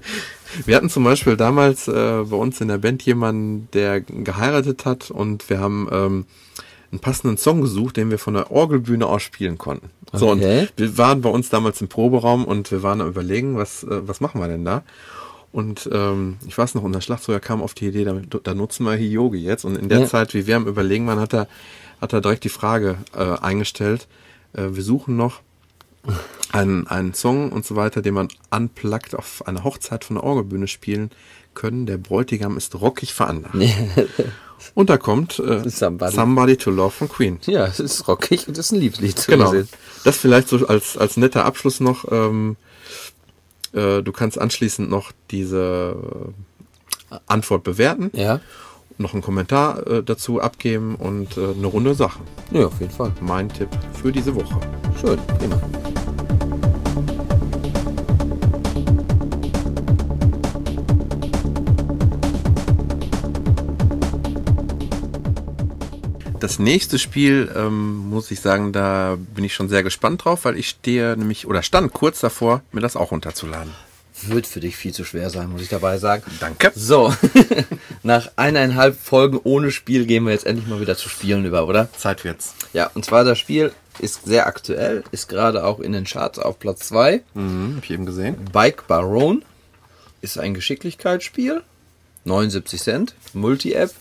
Wir 0.66 0.76
hatten 0.76 0.90
zum 0.90 1.04
Beispiel 1.04 1.36
damals 1.36 1.88
äh, 1.88 1.92
bei 1.92 2.36
uns 2.36 2.60
in 2.60 2.68
der 2.68 2.78
Band 2.78 3.02
jemanden, 3.02 3.68
der 3.72 4.00
geheiratet 4.00 4.84
hat 4.84 5.10
und 5.10 5.48
wir 5.50 5.58
haben 5.60 5.88
ähm, 5.92 6.24
einen 6.92 7.00
passenden 7.00 7.36
Song 7.36 7.60
gesucht, 7.60 7.96
den 7.96 8.10
wir 8.10 8.18
von 8.18 8.34
der 8.34 8.50
Orgelbühne 8.50 9.06
aus 9.06 9.22
spielen 9.22 9.58
konnten. 9.58 9.90
So, 10.12 10.30
und 10.30 10.38
Okay. 10.38 10.68
wir 10.76 10.98
waren 10.98 11.20
bei 11.22 11.30
uns 11.30 11.50
damals 11.50 11.80
im 11.80 11.88
Proberaum 11.88 12.44
und 12.44 12.70
wir 12.72 12.82
waren 12.82 13.00
am 13.00 13.08
überlegen, 13.08 13.56
was, 13.56 13.84
äh, 13.84 14.06
was 14.08 14.20
machen 14.20 14.40
wir 14.40 14.48
denn 14.48 14.64
da? 14.64 14.82
Und 15.52 15.88
ähm, 15.92 16.36
ich 16.46 16.56
weiß 16.56 16.74
noch, 16.76 16.82
unser 16.84 17.00
Schlagzeuger 17.00 17.40
kam 17.40 17.60
auf 17.62 17.74
die 17.74 17.86
Idee, 17.88 18.04
da, 18.04 18.20
da 18.42 18.54
nutzen 18.54 18.84
wir 18.86 18.96
Hyogi 18.96 19.38
jetzt. 19.38 19.64
Und 19.64 19.76
in 19.76 19.88
der 19.88 20.00
Ja. 20.00 20.06
Zeit, 20.06 20.32
wie 20.34 20.46
wir 20.46 20.56
am 20.56 20.66
Überlegen 20.66 21.06
waren, 21.06 21.18
hat 21.20 21.32
er, 21.32 21.48
hat 22.00 22.12
er 22.12 22.20
direkt 22.20 22.44
die 22.44 22.48
Frage 22.50 22.98
äh, 23.16 23.36
eingestellt. 23.40 24.06
Äh, 24.52 24.68
wir 24.72 24.82
suchen 24.82 25.16
noch 25.16 25.40
einen, 26.52 26.86
einen 26.86 27.14
Song 27.14 27.52
und 27.52 27.64
so 27.64 27.76
weiter, 27.76 28.02
den 28.02 28.14
man 28.14 28.28
unplugged 28.50 29.14
auf 29.14 29.46
einer 29.46 29.64
Hochzeit 29.64 30.04
von 30.04 30.16
der 30.16 30.24
Orgelbühne 30.24 30.68
spielen 30.68 31.10
können. 31.54 31.86
Der 31.86 31.98
Bräutigam 31.98 32.56
ist 32.56 32.80
rockig 32.80 33.14
veranlagt. 33.14 33.54
und 34.74 34.90
da 34.90 34.96
kommt 34.96 35.38
äh, 35.38 35.68
Somebody. 35.68 36.14
Somebody 36.14 36.56
to 36.56 36.70
Love 36.70 36.90
von 36.90 37.08
Queen. 37.08 37.38
Ja, 37.46 37.66
es 37.66 37.80
ist 37.80 38.08
rockig 38.08 38.48
und 38.48 38.58
es 38.58 38.66
ist 38.66 38.72
ein 38.72 38.80
Liebeslied. 38.80 39.26
Genau. 39.26 39.52
Das 40.04 40.16
vielleicht 40.16 40.48
so 40.48 40.66
als, 40.66 40.96
als 40.96 41.16
netter 41.16 41.44
Abschluss 41.44 41.80
noch. 41.80 42.10
Ähm, 42.10 42.56
äh, 43.72 44.02
du 44.02 44.12
kannst 44.12 44.38
anschließend 44.38 44.90
noch 44.90 45.12
diese 45.30 45.96
äh, 47.10 47.16
Antwort 47.26 47.64
bewerten, 47.64 48.10
Ja. 48.14 48.40
Noch 49.00 49.14
einen 49.14 49.22
Kommentar 49.22 49.86
äh, 49.86 50.02
dazu 50.02 50.40
abgeben 50.40 50.94
und 50.94 51.36
äh, 51.36 51.52
eine 51.56 51.66
runde 51.66 51.94
Sache. 51.94 52.20
Ja, 52.50 52.66
auf 52.66 52.80
jeden 52.80 52.92
Fall. 52.92 53.12
Mein 53.20 53.48
Tipp 53.48 53.68
für 54.00 54.12
diese 54.12 54.34
Woche. 54.34 54.60
Schön, 55.00 55.18
prima. 55.38 55.60
Das 66.38 66.58
nächste 66.58 66.98
Spiel, 66.98 67.52
ähm, 67.54 68.08
muss 68.08 68.30
ich 68.30 68.40
sagen, 68.40 68.72
da 68.72 69.18
bin 69.34 69.44
ich 69.44 69.52
schon 69.52 69.68
sehr 69.68 69.82
gespannt 69.82 70.24
drauf, 70.24 70.46
weil 70.46 70.56
ich 70.56 70.70
stehe 70.70 71.14
nämlich 71.16 71.46
oder 71.46 71.62
stand 71.62 71.92
kurz 71.92 72.20
davor, 72.20 72.62
mir 72.72 72.80
das 72.80 72.96
auch 72.96 73.12
runterzuladen. 73.12 73.72
Wird 74.28 74.46
für 74.46 74.60
dich 74.60 74.76
viel 74.76 74.92
zu 74.92 75.04
schwer 75.04 75.30
sein, 75.30 75.50
muss 75.50 75.62
ich 75.62 75.68
dabei 75.68 75.98
sagen. 75.98 76.22
Danke. 76.40 76.72
So, 76.74 77.14
nach 78.02 78.30
eineinhalb 78.36 78.98
Folgen 78.98 79.40
ohne 79.42 79.70
Spiel 79.70 80.06
gehen 80.06 80.24
wir 80.24 80.32
jetzt 80.32 80.46
endlich 80.46 80.66
mal 80.66 80.80
wieder 80.80 80.96
zu 80.96 81.08
Spielen 81.08 81.44
über, 81.44 81.66
oder? 81.66 81.88
Zeit 81.96 82.24
wird's. 82.24 82.54
Ja, 82.72 82.90
und 82.94 83.04
zwar 83.04 83.24
das 83.24 83.38
Spiel 83.38 83.72
ist 83.98 84.24
sehr 84.24 84.46
aktuell, 84.46 85.04
ist 85.12 85.28
gerade 85.28 85.64
auch 85.64 85.80
in 85.80 85.92
den 85.92 86.04
Charts 86.04 86.38
auf 86.38 86.58
Platz 86.58 86.88
2. 86.88 87.22
Mhm, 87.34 87.76
hab 87.76 87.84
ich 87.84 87.90
eben 87.90 88.06
gesehen. 88.06 88.36
Bike 88.52 88.86
Baron 88.86 89.44
ist 90.20 90.38
ein 90.38 90.54
Geschicklichkeitsspiel, 90.54 91.62
79 92.24 92.80
Cent, 92.80 93.14
Multi-App, 93.32 93.92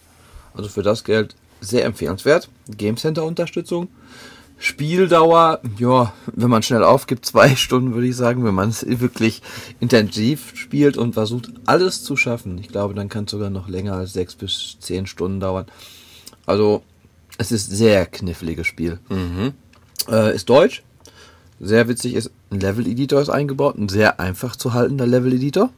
also 0.53 0.69
für 0.69 0.83
das 0.83 1.03
Geld 1.03 1.35
sehr 1.61 1.85
empfehlenswert. 1.85 2.49
Game 2.69 2.97
Center 2.97 3.23
Unterstützung. 3.23 3.89
Spieldauer, 4.59 5.61
ja, 5.77 6.13
wenn 6.27 6.49
man 6.49 6.63
schnell 6.63 6.83
aufgibt, 6.83 7.25
zwei 7.25 7.55
Stunden 7.55 7.93
würde 7.93 8.07
ich 8.07 8.15
sagen, 8.15 8.43
wenn 8.43 8.53
man 8.53 8.69
es 8.69 8.85
wirklich 8.99 9.41
intensiv 9.79 10.51
spielt 10.55 10.97
und 10.97 11.13
versucht, 11.13 11.51
alles 11.65 12.03
zu 12.03 12.15
schaffen. 12.17 12.57
Ich 12.57 12.67
glaube, 12.67 12.93
dann 12.93 13.09
kann 13.09 13.23
es 13.23 13.31
sogar 13.31 13.49
noch 13.49 13.67
länger 13.69 13.93
als 13.93 14.13
sechs 14.13 14.35
bis 14.35 14.77
zehn 14.79 15.07
Stunden 15.07 15.39
dauern. 15.39 15.65
Also, 16.45 16.83
es 17.37 17.51
ist 17.51 17.71
sehr 17.71 18.05
kniffliges 18.05 18.67
Spiel. 18.67 18.99
Äh, 20.09 20.35
ist 20.35 20.49
deutsch. 20.49 20.83
Sehr 21.61 21.87
witzig 21.87 22.15
ist, 22.15 22.31
ein 22.51 22.59
Level-Editor 22.59 23.21
ist 23.21 23.29
eingebaut. 23.29 23.77
Ein 23.77 23.89
sehr 23.89 24.19
einfach 24.19 24.55
zu 24.55 24.73
haltender 24.73 25.05
Level-Editor. 25.05 25.69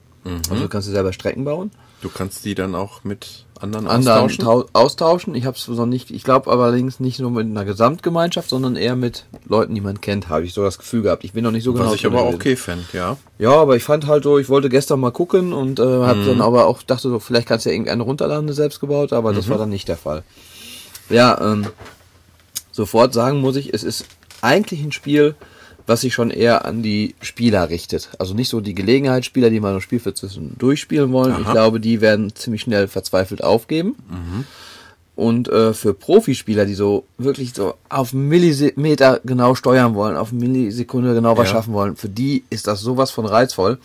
Also 0.50 0.64
du 0.64 0.70
kannst 0.70 0.88
du 0.88 0.92
selber 0.92 1.14
Strecken 1.14 1.46
bauen. 1.46 1.72
Du 2.02 2.10
kannst 2.10 2.46
die 2.46 2.56
dann 2.56 2.76
auch 2.76 3.04
mit 3.04 3.46
anderen, 3.62 3.88
austauschen. 3.88 4.44
tau- 4.44 4.66
austauschen. 4.74 5.36
Ich 5.36 5.46
habe 5.46 5.56
es 5.58 5.68
noch 5.68 5.86
nicht, 5.86 6.10
ich 6.12 6.24
glaube 6.24 6.50
allerdings 6.52 7.00
nicht 7.00 7.20
nur 7.20 7.32
mit 7.32 7.46
einer 7.46 7.64
Gesamtgemeinschaft, 7.66 8.50
sondern 8.50 8.76
eher 8.76 8.96
mit 8.96 9.26
Leuten, 9.46 9.76
die 9.76 9.82
man 9.82 10.02
kennt, 10.02 10.30
habe 10.30 10.44
ich 10.46 10.54
so 10.54 10.64
das 10.64 10.78
Gefühl 10.78 11.02
gehabt. 11.04 11.24
Ich 11.24 11.34
bin 11.34 11.44
noch 11.44 11.52
nicht 11.52 11.64
so 11.64 11.74
genau. 11.74 11.86
Was 11.88 11.96
ich 11.96 12.06
aber 12.06 12.20
gewesen. 12.22 12.36
okay 12.36 12.56
fände, 12.56 12.86
ja. 12.94 13.18
Ja, 13.40 13.52
aber 13.54 13.76
ich 13.76 13.84
fand 13.84 14.08
halt 14.08 14.24
so, 14.24 14.38
ich 14.40 14.50
wollte 14.50 14.70
gestern 14.70 15.00
mal 15.00 15.12
gucken 15.12 15.54
und 15.54 15.80
äh, 15.80 15.84
hab 15.84 16.18
Mhm. 16.18 16.26
dann 16.26 16.42
aber 16.42 16.66
auch 16.68 16.82
dachte 16.84 17.10
so, 17.10 17.20
vielleicht 17.20 17.48
kannst 17.48 17.66
du 17.66 17.70
ja 17.70 17.74
irgendeine 17.74 18.04
runterladen, 18.04 18.46
eine 18.46 18.54
selbst 18.54 18.80
gebaut, 18.80 19.14
aber 19.14 19.32
Mhm. 19.32 19.36
das 19.36 19.50
war 19.50 19.58
dann 19.58 19.70
nicht 19.70 19.88
der 19.88 19.98
Fall. 19.98 20.24
Ja, 21.10 21.40
ähm, 21.42 21.68
sofort 22.72 23.14
sagen 23.14 23.40
muss 23.42 23.56
ich, 23.56 23.74
es 23.74 23.84
ist 23.84 24.06
eigentlich 24.42 24.82
ein 24.84 24.92
Spiel, 24.92 25.36
was 25.88 26.02
sich 26.02 26.14
schon 26.14 26.30
eher 26.32 26.66
an 26.66 26.82
die 26.84 27.16
Spieler 27.22 27.70
richtet. 27.70 28.10
Also 28.20 28.34
nicht 28.34 28.50
so 28.50 28.62
die 28.62 28.76
Gelegenheitsspieler, 28.76 29.50
die 29.50 29.60
mal 29.60 29.74
ein 29.76 29.82
Spiel 29.82 30.00
für 30.00 30.14
zwischendurch 30.14 30.80
spielen 30.82 31.12
wollen. 31.12 31.36
Ich 31.40 31.46
Aha. 31.46 31.52
glaube, 31.54 31.80
die 31.80 32.02
werden 32.02 32.34
ziemlich 32.36 32.62
schnell 32.62 32.88
verzweifelt 32.88 33.44
aufgeben. 33.44 33.96
Und 35.16 35.50
äh, 35.50 35.74
für 35.74 35.94
Profispieler, 35.94 36.66
die 36.66 36.74
so 36.74 37.04
wirklich 37.18 37.54
so 37.54 37.76
auf 37.90 38.14
Millimeter 38.14 39.20
genau 39.26 39.56
steuern 39.56 39.94
wollen, 39.94 40.16
auf 40.16 40.32
Millisekunde 40.32 41.14
genau 41.14 41.38
was 41.38 41.48
Ja. 41.50 41.54
schaffen 41.56 41.74
wollen, 41.74 41.96
für 41.96 42.10
die 42.10 42.44
ist 42.50 42.66
das 42.68 42.80
sowas 42.82 43.12
von 43.12 43.26
reizvoll. 43.26 43.78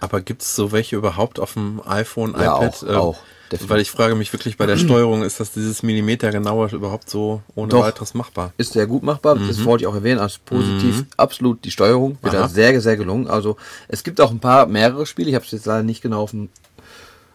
Aber 0.00 0.20
gibt's 0.20 0.54
so 0.54 0.72
welche 0.72 0.96
überhaupt 0.96 1.40
auf 1.40 1.54
dem 1.54 1.80
iPhone, 1.86 2.32
Ja, 2.38 2.56
iPad? 2.62 2.84
auch, 2.90 2.94
auch, 2.96 3.16
definitiv. 3.52 3.68
Weil 3.70 3.80
ich 3.80 3.90
frage 3.90 4.14
mich 4.14 4.32
wirklich 4.32 4.56
bei 4.56 4.66
der 4.66 4.76
Steuerung, 4.76 5.22
ist 5.22 5.40
das 5.40 5.52
dieses 5.52 5.82
Millimeter 5.82 6.30
genauer 6.30 6.72
überhaupt 6.72 7.08
so 7.10 7.42
ohne 7.54 7.70
Doch. 7.70 7.80
weiteres 7.82 8.14
machbar? 8.14 8.52
Ist 8.58 8.72
sehr 8.74 8.86
gut 8.86 9.02
machbar, 9.02 9.36
das 9.36 9.64
wollte 9.64 9.84
ich 9.84 9.88
auch 9.88 9.94
erwähnen, 9.94 10.18
als 10.20 10.38
positiv 10.38 11.04
absolut 11.16 11.64
die 11.64 11.70
Steuerung, 11.70 12.18
wird 12.22 12.32
Mhm. 12.34 12.38
Aha. 12.40 12.48
da 12.48 12.52
sehr, 12.52 12.80
sehr 12.80 12.96
gelungen. 12.96 13.26
Also 13.28 13.56
es 13.88 14.02
gibt 14.04 14.20
auch 14.20 14.30
ein 14.30 14.40
paar 14.40 14.66
mehrere 14.66 15.06
Spiele, 15.06 15.28
ich 15.30 15.34
habe 15.34 15.44
es 15.44 15.50
jetzt 15.52 15.66
leider 15.66 15.82
nicht 15.82 16.02
genau 16.02 16.22
auf 16.22 16.30
dem 16.32 16.48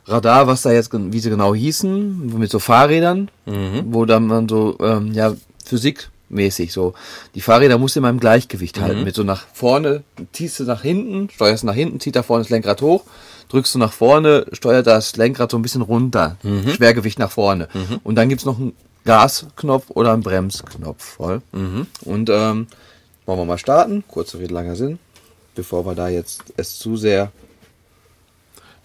Radar, 0.05 0.47
was 0.47 0.63
da 0.63 0.71
jetzt, 0.71 0.89
wie 0.93 1.19
sie 1.19 1.29
genau 1.29 1.53
hießen, 1.53 2.37
mit 2.37 2.49
so 2.51 2.59
Fahrrädern, 2.59 3.29
Mhm. 3.45 3.85
wo 3.93 4.05
dann 4.05 4.25
man 4.27 4.49
so, 4.49 4.77
ähm, 4.81 5.13
ja, 5.13 5.33
physikmäßig 5.63 6.73
so, 6.73 6.93
die 7.35 7.41
Fahrräder 7.41 7.77
musst 7.77 7.95
du 7.95 7.99
immer 7.99 8.09
im 8.09 8.19
Gleichgewicht 8.19 8.77
Mhm. 8.77 8.81
halten, 8.81 9.03
mit 9.03 9.15
so 9.15 9.23
nach 9.23 9.45
vorne, 9.53 10.03
ziehst 10.33 10.59
du 10.59 10.63
nach 10.63 10.81
hinten, 10.81 11.29
steuerst 11.29 11.63
nach 11.63 11.75
hinten, 11.75 11.99
zieht 11.99 12.15
da 12.15 12.23
vorne 12.23 12.43
das 12.43 12.49
Lenkrad 12.49 12.81
hoch, 12.81 13.03
drückst 13.51 13.75
du 13.75 13.79
nach 13.79 13.93
vorne, 13.93 14.45
steuert 14.53 14.87
das 14.87 15.15
Lenkrad 15.15 15.51
so 15.51 15.57
ein 15.57 15.61
bisschen 15.61 15.81
runter, 15.81 16.37
Mhm. 16.43 16.69
Schwergewicht 16.69 17.19
nach 17.19 17.31
vorne. 17.31 17.67
Und 18.03 18.15
dann 18.15 18.29
gibt's 18.29 18.45
noch 18.45 18.57
einen 18.59 18.73
Gasknopf 19.05 19.89
oder 19.89 20.13
einen 20.13 20.23
Bremsknopf 20.23 21.03
voll. 21.03 21.41
Mhm. 21.51 21.87
Und 22.05 22.29
ähm, 22.29 22.67
wollen 23.25 23.39
wir 23.39 23.45
mal 23.45 23.57
starten, 23.57 24.03
kurzer 24.07 24.39
Rede, 24.39 24.53
langer 24.53 24.75
Sinn, 24.75 24.99
bevor 25.55 25.85
wir 25.85 25.95
da 25.95 26.07
jetzt 26.09 26.43
es 26.57 26.77
zu 26.79 26.97
sehr 26.97 27.31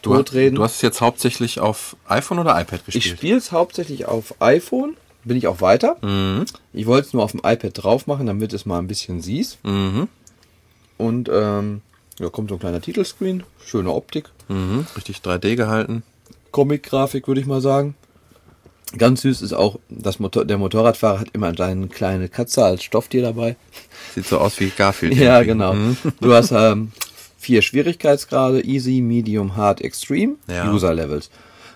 Du, 0.02 0.12
hast- 0.14 0.18
totreden. 0.26 0.56
du 0.56 0.62
hast 0.62 0.76
es 0.76 0.82
jetzt 0.82 1.00
hauptsächlich 1.00 1.58
auf 1.60 1.96
iPhone 2.06 2.38
oder 2.38 2.60
iPad 2.60 2.80
Ich 2.86 2.94
gespielt? 2.94 3.18
spiele 3.18 3.36
es 3.38 3.50
hauptsächlich 3.52 4.06
auf 4.06 4.34
iPhone, 4.40 4.96
bin 5.24 5.36
ich 5.36 5.48
auch 5.48 5.60
weiter. 5.60 5.96
Mhm. 6.02 6.44
Ich 6.72 6.86
wollte 6.86 7.08
es 7.08 7.12
nur 7.12 7.24
auf 7.24 7.32
dem 7.32 7.40
iPad 7.44 7.72
drauf 7.74 8.06
machen, 8.06 8.26
damit 8.26 8.52
es 8.52 8.66
mal 8.66 8.78
ein 8.78 8.86
bisschen 8.86 9.20
siehst. 9.20 9.58
Mhm. 9.64 10.08
Und 10.98 11.28
ähm, 11.32 11.82
da 12.18 12.28
kommt 12.28 12.48
so 12.50 12.56
ein 12.56 12.60
kleiner 12.60 12.80
Titelscreen, 12.80 13.42
schöne 13.64 13.90
Optik, 13.92 14.30
Mhm. 14.48 14.86
Richtig 14.96 15.18
3D 15.18 15.56
gehalten. 15.56 16.02
Comic-Grafik 16.52 17.28
würde 17.28 17.40
ich 17.40 17.46
mal 17.46 17.60
sagen. 17.60 17.94
Ganz 18.96 19.22
süß 19.22 19.42
ist 19.42 19.52
auch, 19.52 19.78
das 19.88 20.20
Motor 20.20 20.44
der 20.44 20.58
Motorradfahrer 20.58 21.20
hat 21.20 21.28
immer 21.32 21.48
eine 21.48 21.88
kleine 21.88 22.28
Katze 22.28 22.64
als 22.64 22.84
Stofftier 22.84 23.20
dabei. 23.22 23.56
Sieht 24.14 24.26
so 24.26 24.38
aus 24.38 24.58
wie 24.60 24.70
Garfield. 24.70 25.14
Ja, 25.18 25.42
genau. 25.42 25.74
Mhm. 25.74 25.96
Du 26.20 26.32
hast 26.32 26.52
ähm, 26.52 26.92
vier 27.36 27.62
Schwierigkeitsgrade, 27.62 28.64
Easy, 28.64 29.00
Medium, 29.00 29.56
Hard, 29.56 29.80
Extreme, 29.82 30.36
Ja. 30.48 30.72
User-Levels. 30.72 31.30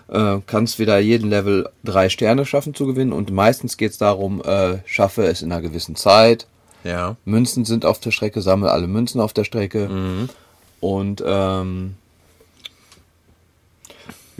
Äh, 0.07 0.37
kannst 0.47 0.79
wieder 0.79 0.99
jeden 0.99 1.29
Level 1.29 1.69
drei 1.83 2.09
Sterne 2.09 2.45
schaffen 2.45 2.73
zu 2.73 2.85
gewinnen 2.87 3.13
und 3.13 3.31
meistens 3.31 3.77
geht 3.77 3.91
es 3.91 3.97
darum, 3.97 4.41
äh, 4.43 4.79
schaffe 4.85 5.23
es 5.23 5.41
in 5.41 5.51
einer 5.51 5.61
gewissen 5.61 5.95
Zeit. 5.95 6.47
Ja. 6.83 7.17
Münzen 7.25 7.65
sind 7.65 7.85
auf 7.85 7.99
der 7.99 8.11
Strecke, 8.11 8.41
sammle 8.41 8.71
alle 8.71 8.87
Münzen 8.87 9.21
auf 9.21 9.33
der 9.33 9.43
Strecke. 9.43 9.87
Mhm. 9.87 10.29
Und 10.79 11.23
ähm, 11.25 11.95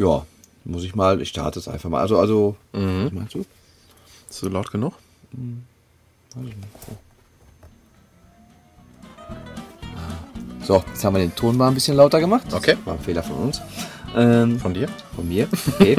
ja, 0.02 0.26
muss 0.66 0.84
ich 0.84 0.96
mal, 0.96 1.22
ich 1.22 1.30
starte 1.30 1.60
es 1.60 1.68
einfach 1.68 1.90
mal. 1.90 2.02
Also, 2.02 2.18
also, 2.20 2.56
Mhm. 2.74 3.06
was 3.06 3.12
meinst 3.14 3.34
du? 3.36 3.40
Ist 4.30 4.40
so 4.40 4.50
laut 4.50 4.72
genug? 4.72 4.94
So, 10.64 10.84
jetzt 10.88 11.04
haben 11.04 11.16
wir 11.16 11.22
den 11.22 11.36
Ton 11.36 11.58
mal 11.58 11.68
ein 11.70 11.74
bisschen 11.74 11.98
lauter 11.98 12.20
gemacht. 12.20 12.44
Das 12.48 12.56
Okay. 12.56 12.78
War 12.86 12.94
ein 12.94 13.00
Fehler 13.00 13.24
von 13.24 13.36
uns. 13.38 13.62
Ähm, 14.16 14.60
Von 14.60 14.74
dir? 14.74 14.88
Von 15.16 15.28
mir? 15.28 15.48
Okay. 15.74 15.96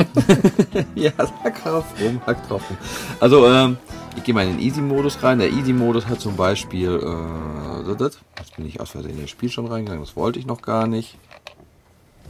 ja, 0.95 1.11
sag 1.17 1.63
drauf 1.65 1.85
rum, 2.01 2.21
hack 2.27 2.47
drauf 2.47 2.63
rum. 2.69 2.77
Also, 3.21 3.47
ähm, 3.49 3.79
ich 4.17 4.23
gehe 4.25 4.35
mal 4.35 4.45
in 4.47 4.59
den 4.59 4.61
Easy-Modus 4.61 5.23
rein. 5.23 5.39
Der 5.39 5.51
Easy-Modus 5.51 6.07
hat 6.07 6.21
zum 6.21 6.37
Beispiel, 6.37 6.91
äh, 6.97 7.87
das- 7.89 7.97
das. 7.97 8.19
jetzt 8.39 8.57
bin 8.57 8.67
ich 8.67 8.81
aus 8.81 8.91
Versehen 8.91 9.13
in 9.17 9.23
das 9.23 9.31
Spiel 9.31 9.49
schon 9.51 9.67
reingegangen, 9.67 10.05
das 10.05 10.15
wollte 10.15 10.39
ich 10.39 10.45
noch 10.47 10.61
gar 10.61 10.87
nicht. 10.87 11.17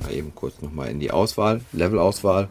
Mal 0.00 0.12
eben 0.12 0.34
kurz 0.34 0.60
nochmal 0.62 0.88
in 0.88 1.00
die 1.00 1.10
Auswahl, 1.10 1.60
Level-Auswahl. 1.72 2.48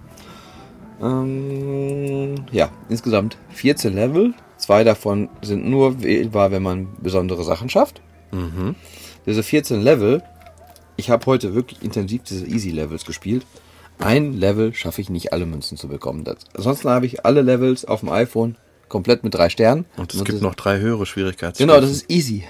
Ähm, 1.02 2.46
ja, 2.52 2.70
insgesamt 2.90 3.38
14 3.52 3.94
Level. 3.94 4.34
Zwei 4.58 4.84
davon 4.84 5.30
sind 5.42 5.68
nur 5.68 6.04
wählbar, 6.04 6.52
wenn 6.52 6.62
man 6.62 6.88
besondere 7.02 7.44
Sachen 7.44 7.70
schafft. 7.70 8.02
Mhm. 8.32 8.76
Diese 9.26 9.44
14 9.44 9.82
Level, 9.82 10.22
ich 10.98 11.10
habe 11.10 11.26
heute 11.26 11.56
wirklich 11.56 11.82
intensiv 11.82 12.24
diese 12.24 12.46
Easy-Levels 12.46 13.06
gespielt. 13.06 13.46
Ein 14.00 14.34
Level 14.34 14.74
schaffe 14.74 15.02
ich 15.02 15.10
nicht, 15.10 15.34
alle 15.34 15.46
Münzen 15.46 15.78
zu 15.78 15.88
bekommen. 15.88 16.24
Das, 16.24 16.38
ansonsten 16.56 16.90
habe 16.90 17.06
ich 17.06 17.26
alle 17.26 17.42
Levels 17.42 17.86
auf 17.86 18.02
dem 18.02 18.10
iPhone 18.10 18.56
komplett 18.88 19.24
mit 19.24 19.34
drei 19.34 19.50
Sternen. 19.50 19.86
Und 19.98 20.14
es 20.14 20.24
gibt 20.24 20.42
noch 20.42 20.56
drei 20.56 20.80
höhere 20.80 21.06
Schwierigkeitsstufen. 21.06 21.68
Genau, 21.68 21.82
das 21.82 21.92
ist 21.92 22.10
easy. 22.10 22.44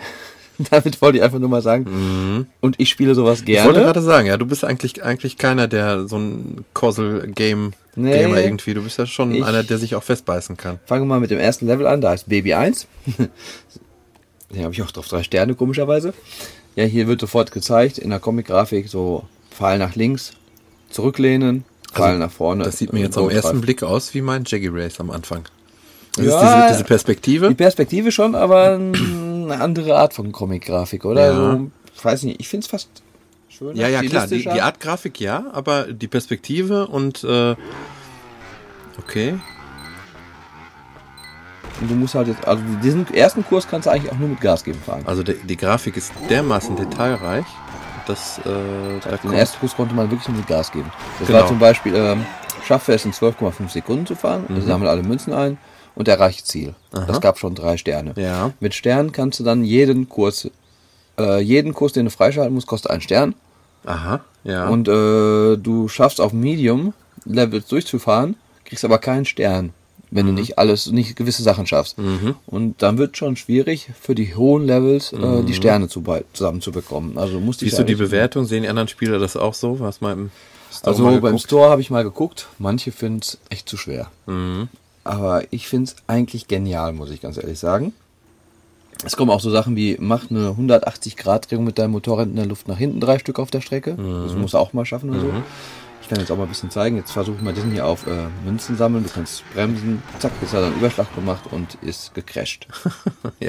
Damit 0.69 1.01
wollte 1.01 1.17
ich 1.17 1.23
einfach 1.23 1.39
nur 1.39 1.49
mal 1.49 1.61
sagen. 1.61 2.47
Und 2.59 2.75
ich 2.79 2.89
spiele 2.89 3.15
sowas 3.15 3.41
Mhm. 3.41 3.47
Ich 3.47 3.57
wollte 3.63 3.79
gerne. 3.79 3.85
gerade 3.85 4.01
sagen, 4.01 4.27
ja, 4.27 4.37
du 4.37 4.45
bist 4.45 4.63
eigentlich 4.63 5.03
eigentlich 5.03 5.37
keiner, 5.37 5.67
der 5.67 6.07
so 6.07 6.17
ein 6.17 6.65
Causal-Game 6.73 7.73
Nee. 7.95 8.19
Gamer 8.19 8.41
irgendwie. 8.41 8.73
Du 8.73 8.83
bist 8.83 8.97
ja 8.99 9.05
schon 9.05 9.43
einer, 9.43 9.63
der 9.63 9.77
sich 9.77 9.95
auch 9.95 10.03
festbeißen 10.03 10.55
kann. 10.55 10.79
Fangen 10.85 11.01
wir 11.03 11.07
mal 11.07 11.19
mit 11.19 11.29
dem 11.31 11.39
ersten 11.39 11.67
Level 11.67 11.85
an. 11.87 11.99
Da 11.99 12.13
ist 12.13 12.29
Baby 12.29 12.53
1. 12.53 12.87
Den 14.53 14.63
habe 14.63 14.73
ich 14.73 14.81
auch 14.81 14.91
drauf 14.91 15.07
drei 15.07 15.23
Sterne, 15.23 15.55
komischerweise. 15.55 16.13
Ja, 16.75 16.83
hier 16.85 17.07
wird 17.07 17.19
sofort 17.21 17.51
gezeigt 17.51 17.97
in 17.97 18.09
der 18.09 18.19
Comic-Grafik 18.19 18.87
so 18.89 19.23
Pfeil 19.49 19.77
nach 19.77 19.95
links, 19.95 20.31
zurücklehnen, 20.89 21.65
Pfeil 21.93 22.17
nach 22.17 22.31
vorne. 22.31 22.61
Also, 22.63 22.71
Das 22.71 22.79
sieht 22.79 22.93
mir 22.93 22.99
jetzt 23.01 23.17
am 23.17 23.23
Ghost 23.25 23.35
ersten. 23.35 23.61
Blick 23.61 23.83
aus 23.83 24.13
wie 24.13 24.21
mein 24.21 24.43
Jaggy 24.45 24.69
Race 24.69 24.99
am 24.99 25.09
Anfang. 25.11 25.43
Das 26.15 26.25
Ja, 26.25 26.41
ist 26.41 26.55
diese, 26.67 26.73
diese 26.73 26.83
Perspektive. 26.85 27.49
Die 27.49 27.55
Perspektive 27.55 28.11
schon, 28.11 28.35
aber 28.35 28.77
eine 29.49 29.61
andere 29.61 29.97
Art 29.97 30.13
von 30.13 30.31
Comic-Grafik, 30.31 31.05
oder? 31.05 31.25
Ja. 31.25 31.33
So, 31.33 31.71
ich 31.95 32.05
weiß 32.05 32.23
nicht, 32.23 32.39
ich 32.39 32.47
finde 32.49 32.65
es 32.65 32.69
fast 32.69 32.89
schöner. 33.49 33.73
Ja, 33.75 33.87
ja, 33.87 34.01
klar. 34.01 34.27
Die, 34.27 34.43
die 34.43 34.61
Art 34.61 34.79
Grafik 34.79 35.19
ja, 35.19 35.45
aber 35.53 35.91
die 35.93 36.07
Perspektive 36.07 36.87
und 36.87 37.23
äh, 37.23 37.55
okay. 38.99 39.35
Und 41.79 41.89
du 41.89 41.95
musst 41.95 42.13
halt 42.15 42.27
jetzt, 42.27 42.47
also 42.47 42.61
diesen 42.83 43.11
ersten 43.13 43.43
Kurs 43.45 43.67
kannst 43.67 43.87
du 43.87 43.91
eigentlich 43.91 44.11
auch 44.11 44.17
nur 44.17 44.29
mit 44.29 44.41
Gas 44.41 44.63
geben 44.63 44.79
fahren. 44.85 45.01
Also 45.05 45.23
die, 45.23 45.33
die 45.33 45.57
Grafik 45.57 45.97
ist 45.97 46.13
dermaßen 46.29 46.75
detailreich, 46.75 47.45
dass 48.05 48.37
äh, 48.39 48.43
da 49.03 49.17
Den 49.17 49.33
ersten 49.33 49.59
Kurs 49.59 49.75
konnte 49.75 49.95
man 49.95 50.09
wirklich 50.11 50.27
nur 50.27 50.37
mit 50.37 50.47
Gas 50.47 50.71
geben. 50.71 50.91
Das 51.19 51.27
Genau. 51.27 51.39
war 51.39 51.47
zum 51.47 51.57
Beispiel, 51.59 51.95
ähm, 51.95 52.23
schaffe 52.67 52.93
es 52.93 53.03
in 53.05 53.13
12,5 53.13 53.69
Sekunden 53.69 54.05
zu 54.05 54.13
fahren, 54.15 54.45
Mhm. 54.47 54.55
also 54.55 54.67
sammle 54.67 54.89
alle 54.89 55.01
Münzen 55.01 55.33
ein 55.33 55.57
und 55.95 56.07
erreiche 56.07 56.43
Ziel. 56.43 56.75
Das 56.91 57.21
gab 57.21 57.37
schon 57.39 57.55
drei 57.55 57.77
Sterne. 57.77 58.13
Ja. 58.15 58.51
Mit 58.59 58.73
Sternen 58.73 59.11
kannst 59.11 59.39
du 59.39 59.43
dann 59.43 59.63
jeden 59.63 60.09
Kurs, 60.09 60.49
äh, 61.19 61.39
jeden 61.41 61.73
Kurs, 61.73 61.93
den 61.93 62.05
du 62.05 62.11
freischalten 62.11 62.53
musst, 62.53 62.67
kostet 62.67 62.91
einen 62.91 63.01
Stern. 63.01 63.35
Aha, 63.85 64.21
ja. 64.43 64.67
Und 64.69 64.87
äh, 64.87 65.57
du 65.57 65.87
schaffst 65.87 66.21
auf 66.21 66.33
Medium 66.33 66.93
Levels 67.25 67.67
durchzufahren, 67.67 68.35
kriegst 68.65 68.85
aber 68.85 68.97
keinen 68.99 69.25
Stern, 69.25 69.73
wenn 70.11 70.25
Mhm. 70.25 70.35
du 70.35 70.41
nicht 70.41 70.57
alles, 70.59 70.87
nicht 70.91 71.15
gewisse 71.15 71.43
Sachen 71.43 71.65
schaffst. 71.67 71.97
Und 72.45 72.81
dann 72.81 72.97
wird 72.97 73.17
schon 73.17 73.35
schwierig 73.35 73.89
für 73.99 74.13
die 74.15 74.35
hohen 74.35 74.65
Levels 74.65 75.13
äh, 75.13 75.43
die 75.43 75.53
Sterne 75.53 75.87
zu, 75.87 76.03
zusammenzubekommen. 76.33 77.17
Also 77.17 77.33
du 77.35 77.39
musst 77.39 77.61
dich 77.61 77.69
Siehst 77.69 77.79
du 77.79 77.83
die 77.85 77.95
Bewertung? 77.95 78.45
Sehen 78.45 78.63
die 78.63 78.69
anderen 78.69 78.87
Spieler 78.87 79.19
das 79.19 79.35
auch 79.35 79.53
so? 79.53 79.79
Was 79.79 79.97
im 79.97 80.29
Store 80.71 80.89
Also 80.95 81.21
beim? 81.21 81.37
Store 81.37 81.69
habe 81.69 81.81
ich 81.81 81.89
mal 81.89 82.03
geguckt, 82.03 82.47
manche 82.59 82.91
finden 82.91 83.19
es 83.21 83.37
echt 83.49 83.67
zu 83.67 83.77
schwer. 83.77 84.09
Mhm. 84.25 84.69
Aber 85.03 85.43
ich 85.51 85.67
finde 85.67 85.85
es 85.91 85.95
eigentlich 86.07 86.47
genial, 86.47 86.93
muss 86.93 87.09
ich 87.11 87.21
ganz 87.21 87.37
ehrlich 87.37 87.59
sagen. 87.59 87.93
Es 89.03 89.17
kommen 89.17 89.31
auch 89.31 89.39
so 89.41 89.49
Sachen 89.49 89.75
wie, 89.75 89.97
mach 89.99 90.29
eine 90.29 90.49
180-Grad-Drehung 90.51 91.63
mit 91.63 91.79
deinem 91.79 91.91
Motorrad 91.91 92.27
in 92.27 92.35
der 92.35 92.45
Luft 92.45 92.67
nach 92.67 92.77
hinten, 92.77 92.99
drei 92.99 93.17
Stück 93.17 93.39
auf 93.39 93.49
der 93.49 93.61
Strecke. 93.61 93.95
Mhm. 93.95 94.23
Das 94.27 94.35
musst 94.35 94.53
du 94.53 94.59
auch 94.59 94.73
mal 94.73 94.85
schaffen 94.85 95.09
oder 95.09 95.19
so. 95.21 95.33
Ich 96.03 96.07
kann 96.09 96.19
jetzt 96.19 96.31
auch 96.31 96.37
mal 96.37 96.43
ein 96.43 96.49
bisschen 96.49 96.69
zeigen. 96.69 96.97
Jetzt 96.97 97.11
versuche 97.11 97.37
ich 97.37 97.41
mal 97.41 97.53
diesen 97.53 97.71
hier 97.71 97.85
auf 97.85 98.05
äh, 98.05 98.27
Münzen 98.45 98.75
sammeln. 98.77 99.03
Du 99.03 99.09
kannst 99.09 99.43
bremsen. 99.53 100.03
Zack, 100.19 100.33
jetzt 100.41 100.53
hat 100.53 100.59
er 100.61 100.67
einen 100.67 100.75
Überschlag 100.75 101.13
gemacht 101.15 101.43
und 101.51 101.77
ist 101.81 102.13
gecrashed. 102.13 102.67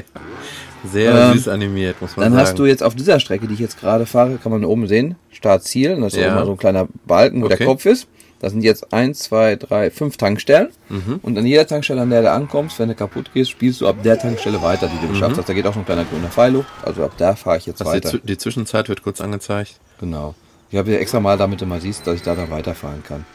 Sehr 0.91 1.13
Ähm, 1.15 1.33
süß 1.37 1.47
animiert, 1.49 2.01
muss 2.01 2.15
man 2.15 2.23
Dann 2.25 2.33
sagen. 2.33 2.41
hast 2.47 2.59
du 2.59 2.65
jetzt 2.65 2.83
auf 2.83 2.95
dieser 2.95 3.19
Strecke, 3.19 3.47
die 3.47 3.53
ich 3.53 3.59
jetzt 3.59 3.79
gerade 3.79 4.05
fahre, 4.05 4.37
kann 4.37 4.51
man 4.51 4.65
oben 4.65 4.87
sehen, 4.87 5.15
Start, 5.31 5.63
Ziel. 5.63 5.93
Und 5.93 6.01
da 6.01 6.07
ist 6.07 6.15
Ja. 6.15 6.31
immer 6.33 6.45
so 6.45 6.51
ein 6.51 6.57
kleiner 6.57 6.87
Balken, 7.05 7.41
wo 7.41 7.45
Okay. 7.45 7.57
der 7.57 7.67
Kopf 7.67 7.85
ist. 7.85 8.07
Da 8.43 8.49
sind 8.49 8.61
jetzt 8.61 8.91
eins, 8.91 9.19
zwei, 9.19 9.55
drei, 9.55 9.89
fünf 9.89 10.17
Tankstellen. 10.17 10.67
Mhm. 10.89 11.21
Und 11.21 11.37
an 11.37 11.45
jeder 11.45 11.65
Tankstelle, 11.65 12.01
an 12.01 12.09
der 12.09 12.23
du 12.23 12.29
ankommst, 12.29 12.77
wenn 12.77 12.89
du 12.89 12.93
kaputt 12.93 13.31
gehst, 13.33 13.51
spielst 13.51 13.79
du 13.79 13.87
ab 13.87 13.95
der 14.03 14.19
Tankstelle 14.19 14.61
weiter, 14.61 14.91
die 14.93 14.99
du 14.99 15.13
geschafft 15.13 15.37
hast. 15.37 15.47
Da 15.47 15.53
geht 15.53 15.65
auch 15.65 15.73
so 15.73 15.79
ein 15.79 15.85
kleiner 15.85 16.03
grüner 16.03 16.27
Pfeil 16.27 16.57
hoch. 16.57 16.65
Also 16.81 17.05
ab 17.05 17.13
da 17.17 17.37
fahre 17.37 17.59
ich 17.59 17.67
jetzt 17.67 17.79
also 17.81 17.97
die, 17.97 18.05
weiter. 18.05 18.17
Die 18.21 18.37
Zwischenzeit 18.37 18.89
wird 18.89 19.01
kurz 19.01 19.21
angezeigt. 19.21 19.79
Genau. 20.01 20.35
Ich 20.71 20.77
habe 20.77 20.89
hier 20.89 20.99
extra 20.99 21.21
mal, 21.21 21.37
damit 21.37 21.61
du 21.61 21.65
mal 21.65 21.79
siehst, 21.79 22.05
dass 22.05 22.15
ich 22.15 22.21
da 22.21 22.35
dann 22.35 22.51
weiterfahren 22.51 23.01
kann. 23.01 23.25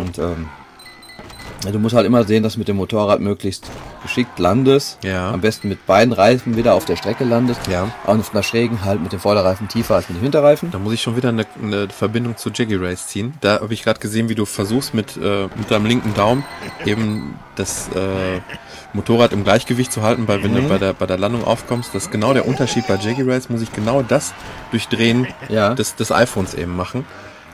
Und 0.00 0.18
ähm, 0.18 0.48
du 1.64 1.78
musst 1.78 1.94
halt 1.94 2.06
immer 2.06 2.24
sehen, 2.24 2.42
dass 2.42 2.54
du 2.54 2.58
mit 2.60 2.68
dem 2.68 2.76
Motorrad 2.76 3.20
möglichst 3.20 3.68
geschickt 4.02 4.38
landest. 4.38 4.98
Ja. 5.02 5.30
Am 5.32 5.40
besten 5.40 5.68
mit 5.68 5.84
beiden 5.86 6.12
Reifen 6.12 6.56
wieder 6.56 6.74
auf 6.74 6.84
der 6.84 6.96
Strecke 6.96 7.24
landest. 7.24 7.60
Ja. 7.68 7.88
Und 8.06 8.20
auf 8.20 8.32
einer 8.32 8.42
schrägen 8.42 8.84
halt 8.84 9.02
mit 9.02 9.12
dem 9.12 9.20
Vorderreifen 9.20 9.68
tiefer 9.68 9.96
als 9.96 10.08
mit 10.08 10.18
dem 10.18 10.22
Hinterreifen. 10.22 10.70
Da 10.70 10.78
muss 10.78 10.92
ich 10.94 11.02
schon 11.02 11.16
wieder 11.16 11.30
eine, 11.30 11.46
eine 11.62 11.88
Verbindung 11.88 12.36
zu 12.36 12.50
Jaggy 12.50 12.76
Race 12.76 13.08
ziehen. 13.08 13.34
Da 13.40 13.60
habe 13.60 13.74
ich 13.74 13.82
gerade 13.82 13.98
gesehen, 14.00 14.28
wie 14.28 14.34
du 14.34 14.44
versuchst 14.44 14.94
mit, 14.94 15.16
äh, 15.16 15.48
mit 15.56 15.70
deinem 15.70 15.86
linken 15.86 16.14
Daumen 16.14 16.44
eben 16.84 17.34
das 17.56 17.88
äh, 17.88 18.40
Motorrad 18.92 19.32
im 19.32 19.44
Gleichgewicht 19.44 19.92
zu 19.92 20.02
halten, 20.02 20.28
weil 20.28 20.42
wenn 20.42 20.52
Mhm. 20.52 20.56
du 20.62 20.68
bei 20.68 20.78
der, 20.78 20.92
bei 20.92 21.06
der 21.06 21.18
Landung 21.18 21.44
aufkommst, 21.44 21.94
das 21.94 22.04
ist 22.04 22.10
genau 22.12 22.32
der 22.32 22.46
Unterschied 22.46 22.86
bei 22.86 22.94
Jaggy 22.94 23.22
Race, 23.22 23.48
muss 23.50 23.62
ich 23.62 23.72
genau 23.72 24.02
das 24.02 24.32
durch 24.70 24.88
Drehen 24.88 25.26
Ja. 25.48 25.74
des, 25.74 25.96
des 25.96 26.12
iPhones 26.12 26.54
eben 26.54 26.74
machen. 26.76 27.04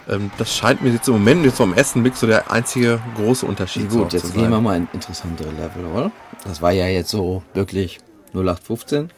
Ähm, 0.08 0.30
das 0.38 0.54
scheint 0.54 0.82
mir 0.82 0.90
jetzt 0.90 1.08
im 1.08 1.14
Moment, 1.14 1.44
jetzt 1.44 1.56
so 1.56 1.64
am 1.64 1.74
ersten 1.74 2.02
Blick, 2.02 2.16
so 2.16 2.26
der 2.26 2.50
einzige 2.50 3.00
große 3.16 3.46
Unterschied 3.46 3.88
Gut, 3.88 4.12
jetzt 4.12 4.26
zu 4.26 4.32
gehen 4.32 4.50
wir 4.50 4.56
sein. 4.56 4.62
mal 4.62 4.76
in 4.76 4.88
interessantere 4.92 5.50
Level, 5.50 5.84
oder? 5.86 6.10
Das 6.44 6.60
war 6.60 6.72
ja 6.72 6.86
jetzt 6.86 7.10
so 7.10 7.42
wirklich 7.54 8.00
0815. 8.34 9.10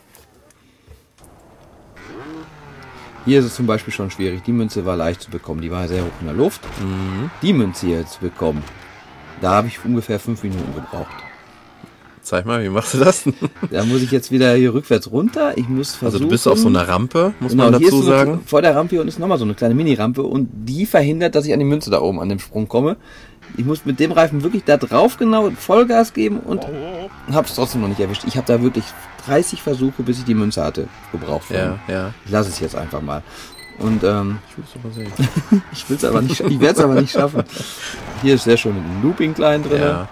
Hier 3.24 3.40
ist 3.40 3.46
es 3.46 3.56
zum 3.56 3.66
Beispiel 3.66 3.92
schon 3.92 4.10
schwierig. 4.12 4.44
Die 4.44 4.52
Münze 4.52 4.86
war 4.86 4.96
leicht 4.96 5.20
zu 5.22 5.30
bekommen. 5.32 5.60
Die 5.60 5.70
war 5.72 5.88
sehr 5.88 6.04
hoch 6.04 6.12
in 6.20 6.26
der 6.26 6.36
Luft. 6.36 6.60
Mhm. 6.80 7.28
Die 7.42 7.52
Münze 7.52 7.86
hier 7.86 8.06
zu 8.06 8.20
bekommen, 8.20 8.62
da 9.40 9.50
habe 9.50 9.66
ich 9.66 9.84
ungefähr 9.84 10.20
fünf 10.20 10.44
Minuten 10.44 10.72
gebraucht. 10.74 11.25
Zeig 12.26 12.44
mal, 12.44 12.60
wie 12.64 12.68
machst 12.68 12.92
du 12.94 12.98
das? 12.98 13.22
Da 13.70 13.84
muss 13.84 14.02
ich 14.02 14.10
jetzt 14.10 14.32
wieder 14.32 14.52
hier 14.54 14.74
rückwärts 14.74 15.12
runter. 15.12 15.56
Ich 15.56 15.68
muss 15.68 15.90
versuchen. 15.94 16.06
Also 16.06 16.18
du 16.18 16.28
bist 16.28 16.48
auf 16.48 16.58
so 16.58 16.66
einer 16.66 16.88
Rampe, 16.88 17.34
muss 17.38 17.52
Genau, 17.52 17.70
man 17.70 17.80
dazu 17.80 18.02
sagen. 18.02 18.40
Vor 18.44 18.62
der 18.62 18.74
Rampe 18.74 18.90
hier 18.90 19.00
unten 19.00 19.10
ist 19.10 19.20
nochmal 19.20 19.38
so 19.38 19.44
eine 19.44 19.54
kleine 19.54 19.74
Mini-Rampe 19.76 20.24
und 20.24 20.48
die 20.52 20.86
verhindert, 20.86 21.36
dass 21.36 21.46
ich 21.46 21.52
an 21.52 21.60
die 21.60 21.64
Münze 21.64 21.88
da 21.88 22.00
oben 22.00 22.18
an 22.18 22.28
dem 22.28 22.40
Sprung 22.40 22.66
komme. 22.66 22.96
Ich 23.56 23.64
muss 23.64 23.84
mit 23.84 24.00
dem 24.00 24.10
Reifen 24.10 24.42
wirklich 24.42 24.64
da 24.64 24.76
drauf 24.76 25.18
genau 25.18 25.50
Vollgas 25.50 26.14
geben 26.14 26.40
und 26.40 26.66
habe 27.30 27.46
es 27.46 27.54
trotzdem 27.54 27.82
noch 27.82 27.88
nicht 27.88 28.00
erwischt. 28.00 28.24
Ich 28.26 28.36
habe 28.36 28.46
da 28.48 28.60
wirklich 28.60 28.84
30 29.26 29.62
Versuche, 29.62 30.02
bis 30.02 30.18
ich 30.18 30.24
die 30.24 30.34
Münze 30.34 30.64
hatte, 30.64 30.88
gebraucht. 31.12 31.50
Ja, 31.50 31.78
ja. 31.86 32.12
Ich 32.24 32.32
lasse 32.32 32.50
es 32.50 32.58
jetzt 32.58 32.74
einfach 32.74 33.02
mal. 33.02 33.22
Und 33.78 34.02
ähm, 34.02 34.38
Ich 34.50 34.56
will 34.56 34.64
es 34.66 34.74
aber 34.84 34.92
sehen. 34.92 35.62
ich 35.72 35.88
will 35.88 35.96
es 35.96 36.04
aber 36.04 36.22
nicht, 36.22 36.40
ich 36.40 36.58
werde 36.60 36.78
es 36.80 36.84
aber 36.84 37.00
nicht 37.00 37.12
schaffen. 37.12 37.44
Hier 38.22 38.34
ist 38.34 38.42
sehr 38.42 38.56
schön 38.56 38.74
mit 38.74 38.82
einem 38.84 39.02
Looping 39.04 39.32
klein 39.32 39.62
drin. 39.62 39.80
Ja. 39.80 40.08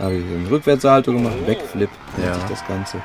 Da 0.00 0.06
habe 0.06 0.14
ich 0.16 0.24
einen 0.24 0.46
Rückwärtssalto 0.46 1.12
gemacht, 1.12 1.46
Backflip, 1.46 1.90
Ja. 2.16 2.34
das 2.48 2.66
Ganze. 2.66 3.02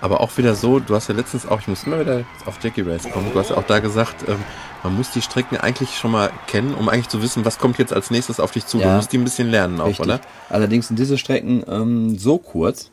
Aber 0.00 0.22
auch 0.22 0.34
wieder 0.38 0.54
so, 0.54 0.80
du 0.80 0.94
hast 0.94 1.08
ja 1.10 1.14
letztens 1.14 1.46
auch, 1.46 1.60
ich 1.60 1.68
muss 1.68 1.84
immer 1.84 2.00
wieder 2.00 2.24
auf 2.46 2.56
Jackie 2.62 2.80
Race 2.80 3.08
kommen, 3.12 3.26
du 3.30 3.38
hast 3.38 3.50
ja 3.50 3.56
auch 3.58 3.62
da 3.66 3.78
gesagt, 3.78 4.26
ähm, 4.26 4.38
man 4.82 4.96
muss 4.96 5.10
die 5.10 5.20
Strecken 5.20 5.58
eigentlich 5.58 5.98
schon 5.98 6.10
mal 6.12 6.30
kennen, 6.46 6.72
um 6.74 6.88
eigentlich 6.88 7.08
zu 7.10 7.20
wissen, 7.22 7.44
was 7.44 7.58
kommt 7.58 7.76
jetzt 7.78 7.92
als 7.92 8.10
nächstes 8.10 8.40
auf 8.40 8.52
dich 8.52 8.64
zu. 8.66 8.78
Du 8.78 8.84
Ja. 8.84 8.96
musst 8.96 9.12
die 9.12 9.18
ein 9.18 9.24
bisschen 9.24 9.50
lernen 9.50 9.80
auch, 9.80 9.88
Richtig. 9.88 10.06
oder? 10.06 10.20
Allerdings 10.48 10.88
sind 10.88 10.98
diese 10.98 11.18
Strecken 11.18 11.62
ähm, 11.68 12.18
so 12.18 12.38
kurz, 12.38 12.90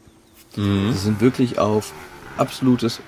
Mhm. 0.58 0.91
sie 0.91 0.97
sind 1.00 1.22
wirklich 1.22 1.58
auf 1.58 1.93
absolutes. 2.38 3.00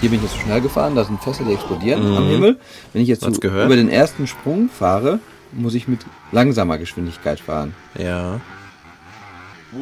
Hier 0.00 0.10
bin 0.10 0.20
ich 0.20 0.24
jetzt 0.26 0.34
zu 0.36 0.40
schnell 0.42 0.60
gefahren, 0.60 0.94
da 0.94 1.04
sind 1.04 1.20
Fässer, 1.22 1.42
die 1.44 1.54
explodieren 1.54 2.16
am 2.16 2.28
Himmel. 2.28 2.58
Wenn 2.92 3.02
ich 3.02 3.08
jetzt 3.08 3.22
so 3.22 3.28
Mhm. 3.30 3.64
Über 3.64 3.74
den 3.76 3.88
ersten 3.88 4.28
Sprung 4.28 4.68
fahre, 4.68 5.18
muss 5.50 5.74
ich 5.74 5.88
mit 5.88 6.00
langsamer 6.30 6.78
Geschwindigkeit 6.78 7.40
fahren. 7.40 7.74
Ja. 7.98 8.40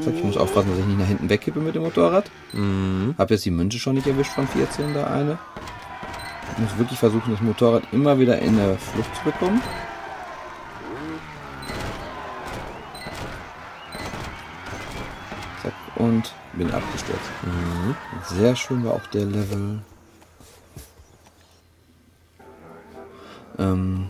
Ich 0.00 0.24
muss 0.24 0.36
aufpassen, 0.36 0.70
dass 0.70 0.78
ich 0.78 0.86
nicht 0.86 0.98
nach 0.98 1.06
hinten 1.06 1.28
wegkippe 1.28 1.60
mit 1.60 1.74
dem 1.74 1.82
Motorrad. 1.82 2.30
Mhm. 2.52 3.14
Hab 3.18 3.30
jetzt 3.30 3.44
die 3.44 3.50
Münze 3.50 3.78
schon 3.78 3.94
nicht 3.94 4.06
erwischt 4.06 4.32
von 4.32 4.46
14, 4.46 4.94
da 4.94 5.06
eine. 5.06 5.38
Ich 6.52 6.58
muss 6.58 6.78
wirklich 6.78 6.98
versuchen, 6.98 7.30
das 7.32 7.40
Motorrad 7.40 7.82
immer 7.92 8.18
wieder 8.18 8.38
in 8.38 8.56
der 8.56 8.78
Flucht 8.78 9.14
zu 9.16 9.24
bekommen. 9.24 9.60
Zack, 15.62 15.74
und 15.96 16.32
bin 16.54 16.70
abgestürzt. 16.70 17.30
Sehr 18.28 18.56
schön 18.56 18.84
war 18.84 18.94
auch 18.94 19.06
der 19.08 19.24
Level. 19.24 19.82
Ähm, 23.58 24.08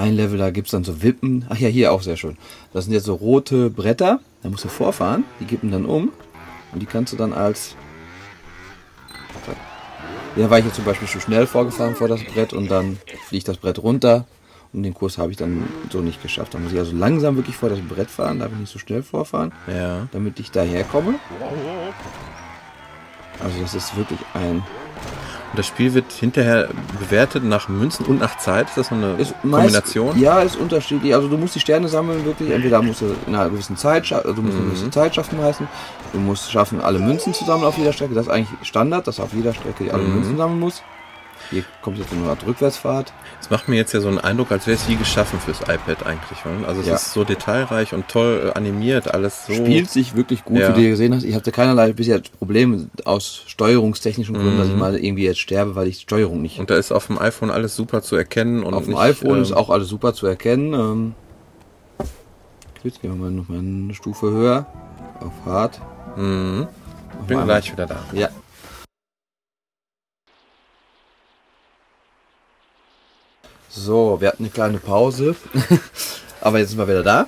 ein 0.00 0.14
Level, 0.14 0.38
da 0.38 0.50
gibt's 0.50 0.70
dann 0.72 0.84
so 0.84 1.02
Wippen. 1.02 1.44
Ach 1.48 1.58
ja, 1.58 1.68
hier 1.68 1.92
auch 1.92 2.02
sehr 2.02 2.16
schön. 2.16 2.36
Das 2.72 2.84
sind 2.84 2.94
jetzt 2.94 3.04
so 3.04 3.14
rote 3.14 3.70
Bretter. 3.70 4.20
Da 4.42 4.48
musst 4.48 4.64
du 4.64 4.68
vorfahren. 4.68 5.24
Die 5.40 5.44
kippen 5.44 5.70
dann 5.70 5.84
um. 5.86 6.10
Und 6.72 6.80
die 6.80 6.86
kannst 6.86 7.12
du 7.12 7.16
dann 7.16 7.32
als. 7.32 7.74
Ja, 10.36 10.48
war 10.48 10.58
ich 10.60 10.64
jetzt 10.64 10.76
zum 10.76 10.84
Beispiel 10.84 11.08
zu 11.08 11.20
schnell 11.20 11.46
vorgefahren 11.46 11.96
vor 11.96 12.06
das 12.06 12.22
Brett 12.22 12.52
und 12.52 12.70
dann 12.70 12.98
fliegt 13.26 13.48
das 13.48 13.56
Brett 13.56 13.82
runter. 13.82 14.26
Und 14.72 14.84
den 14.84 14.94
Kurs 14.94 15.18
habe 15.18 15.32
ich 15.32 15.36
dann 15.36 15.64
so 15.90 16.00
nicht 16.00 16.22
geschafft. 16.22 16.54
Da 16.54 16.58
muss 16.58 16.72
ich 16.72 16.78
also 16.78 16.94
langsam 16.94 17.34
wirklich 17.34 17.56
vor 17.56 17.68
das 17.68 17.80
Brett 17.80 18.08
fahren, 18.08 18.38
darf 18.38 18.52
ich 18.52 18.58
nicht 18.58 18.72
so 18.72 18.78
schnell 18.78 19.02
vorfahren, 19.02 19.52
Ja. 19.66 20.06
damit 20.12 20.38
ich 20.38 20.52
daher 20.52 20.84
komme. 20.84 21.16
Also 23.42 23.60
das 23.60 23.74
ist 23.74 23.96
wirklich 23.96 24.20
ein 24.34 24.56
Und 25.52 25.58
das 25.58 25.66
Spiel 25.66 25.94
wird 25.94 26.12
hinterher 26.12 26.68
bewertet 27.00 27.42
nach 27.42 27.68
Münzen 27.68 28.06
und 28.06 28.20
nach 28.20 28.38
Zeit. 28.38 28.68
Ist 28.68 28.76
das 28.78 28.86
so 28.88 28.94
eine 28.94 29.14
Ist 29.18 29.34
Kombination? 29.42 30.08
Meist, 30.10 30.18
ja, 30.20 30.40
ist 30.42 30.56
unterschiedlich. 30.56 31.12
Also 31.14 31.26
du 31.28 31.36
musst 31.36 31.56
die 31.56 31.60
Sterne 31.60 31.88
sammeln 31.88 32.24
wirklich. 32.24 32.50
Entweder 32.50 32.80
musst 32.82 33.00
du 33.00 33.06
in 33.26 33.34
einer 33.34 33.50
gewissen 33.50 33.76
Zeit, 33.76 34.04
scha- 34.04 34.16
also 34.20 34.34
du 34.34 34.42
musst 34.42 34.54
eine 34.56 34.66
Mhm. 34.66 34.70
gewisse 34.70 34.90
Zeit 34.90 35.14
schaffen 35.14 35.38
meistens. 35.40 35.68
Du 36.12 36.18
musst 36.20 36.50
schaffen, 36.52 36.80
alle 36.80 36.98
Münzen 37.00 37.34
zu 37.34 37.44
sammeln 37.44 37.66
auf 37.66 37.76
jeder 37.78 37.92
Strecke. 37.92 38.14
Das 38.14 38.26
ist 38.26 38.32
eigentlich 38.32 38.50
Standard, 38.62 39.06
dass 39.08 39.16
du 39.16 39.22
auf 39.22 39.32
jeder 39.32 39.52
Strecke 39.52 39.92
alle 39.92 40.02
Mhm. 40.04 40.14
Münzen 40.14 40.36
sammeln 40.36 40.60
musst. 40.60 40.84
Hier 41.50 41.64
kommt 41.82 41.98
jetzt 41.98 42.12
eine 42.12 42.28
Art 42.28 42.46
Rückwärtsfahrt. 42.46 43.12
Es 43.40 43.50
macht 43.50 43.68
mir 43.68 43.74
jetzt 43.76 43.92
ja 43.92 44.00
so 44.00 44.06
einen 44.08 44.18
Eindruck, 44.18 44.52
als 44.52 44.68
wäre 44.68 44.76
es 44.76 44.88
wie 44.88 44.94
geschaffen 44.94 45.40
fürs 45.40 45.60
iPad 45.62 46.06
eigentlich. 46.06 46.38
oder? 46.44 46.68
Also 46.68 46.80
es 46.82 46.86
Ja. 46.86 46.94
ist 46.94 47.12
so 47.12 47.24
detailreich 47.24 47.92
und 47.92 48.06
toll 48.06 48.52
äh, 48.54 48.56
animiert, 48.56 49.12
alles 49.12 49.46
so. 49.46 49.54
Spielt 49.54 49.90
sich 49.90 50.14
wirklich 50.14 50.44
gut, 50.44 50.58
Ja. 50.58 50.76
wie 50.76 50.82
du 50.84 50.88
gesehen 50.90 51.12
hast. 51.14 51.24
Ich 51.24 51.34
hatte 51.34 51.50
keinerlei 51.50 51.92
bisher 51.92 52.20
Probleme 52.38 52.88
aus 53.04 53.42
steuerungstechnischen 53.46 54.36
Gründen, 54.36 54.58
dass 54.58 54.68
ich 54.68 54.74
Mhm. 54.74 54.78
mal 54.78 54.96
irgendwie 54.96 55.24
jetzt 55.24 55.40
sterbe, 55.40 55.74
weil 55.74 55.88
ich 55.88 55.96
die 55.96 56.02
Steuerung 56.02 56.40
nicht. 56.40 56.60
Und 56.60 56.70
da 56.70 56.76
ist 56.76 56.92
auf 56.92 57.08
dem 57.08 57.18
iPhone 57.18 57.50
alles 57.50 57.74
super 57.74 58.00
zu 58.02 58.14
erkennen. 58.14 58.62
Und 58.62 58.74
auf 58.74 58.84
dem 58.84 58.92
nicht, 58.92 59.00
iPhone 59.02 59.38
ähm, 59.38 59.42
ist 59.42 59.52
auch 59.52 59.70
alles 59.70 59.88
super 59.88 60.14
zu 60.14 60.26
erkennen. 60.28 60.72
Ähm, 60.74 61.14
jetzt 62.84 63.02
gehen 63.02 63.10
wir 63.10 63.16
mal 63.24 63.30
noch 63.30 63.48
mal 63.48 63.58
eine 63.58 63.92
Stufe 63.94 64.30
höher. 64.30 64.66
Auf 65.20 65.32
Hard. 65.44 65.80
Mhm. 66.16 66.68
Bin 67.26 67.42
gleich 67.44 67.72
wieder 67.72 67.86
da. 67.86 67.96
Ja. 68.12 68.28
So, 73.72 74.20
wir 74.20 74.28
hatten 74.28 74.42
eine 74.42 74.50
kleine 74.50 74.78
Pause. 74.78 75.36
Aber 76.40 76.58
jetzt 76.58 76.70
sind 76.70 76.78
wir 76.78 76.88
wieder 76.88 77.04
da. 77.04 77.26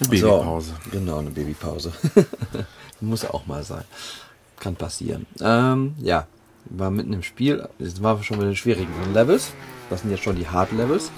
Eine 0.00 0.08
Babypause. 0.08 0.74
So, 0.84 0.90
genau, 0.90 1.18
eine 1.18 1.30
Babypause. 1.30 1.92
Muss 3.00 3.24
auch 3.24 3.46
mal 3.46 3.62
sein. 3.62 3.84
Kann 4.58 4.74
passieren. 4.74 5.24
Ähm, 5.40 5.94
ja, 5.98 6.26
war 6.64 6.90
mitten 6.90 7.12
im 7.12 7.22
Spiel. 7.22 7.68
Jetzt 7.78 8.02
waren 8.02 8.18
wir 8.18 8.24
schon 8.24 8.38
mit 8.38 8.48
den 8.48 8.56
schwierigen 8.56 8.92
Levels. 9.14 9.52
Das 9.88 10.00
sind 10.00 10.10
jetzt 10.10 10.24
schon 10.24 10.34
die 10.34 10.48
Hard 10.48 10.72
Levels. 10.72 11.12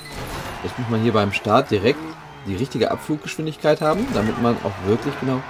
Jetzt 0.62 0.78
muss 0.78 0.90
man 0.90 1.00
hier 1.00 1.14
beim 1.14 1.32
Start 1.32 1.70
direkt 1.70 1.98
die 2.46 2.56
richtige 2.56 2.90
Abfluggeschwindigkeit 2.90 3.80
haben, 3.80 4.06
damit 4.12 4.42
man 4.42 4.56
auch 4.62 4.86
wirklich 4.86 5.18
genau 5.20 5.40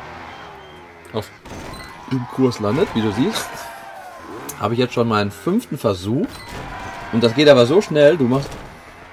auf 1.12 1.28
im 2.12 2.24
Kurs 2.34 2.60
landet, 2.60 2.88
wie 2.94 3.02
du 3.02 3.12
siehst. 3.12 3.48
Habe 4.60 4.74
ich 4.74 4.80
jetzt 4.80 4.94
schon 4.94 5.08
meinen 5.08 5.32
fünften 5.32 5.78
Versuch. 5.78 6.26
Und 7.12 7.24
das 7.24 7.34
geht 7.34 7.48
aber 7.48 7.66
so 7.66 7.80
schnell, 7.80 8.16
du 8.16 8.24
machst. 8.24 8.50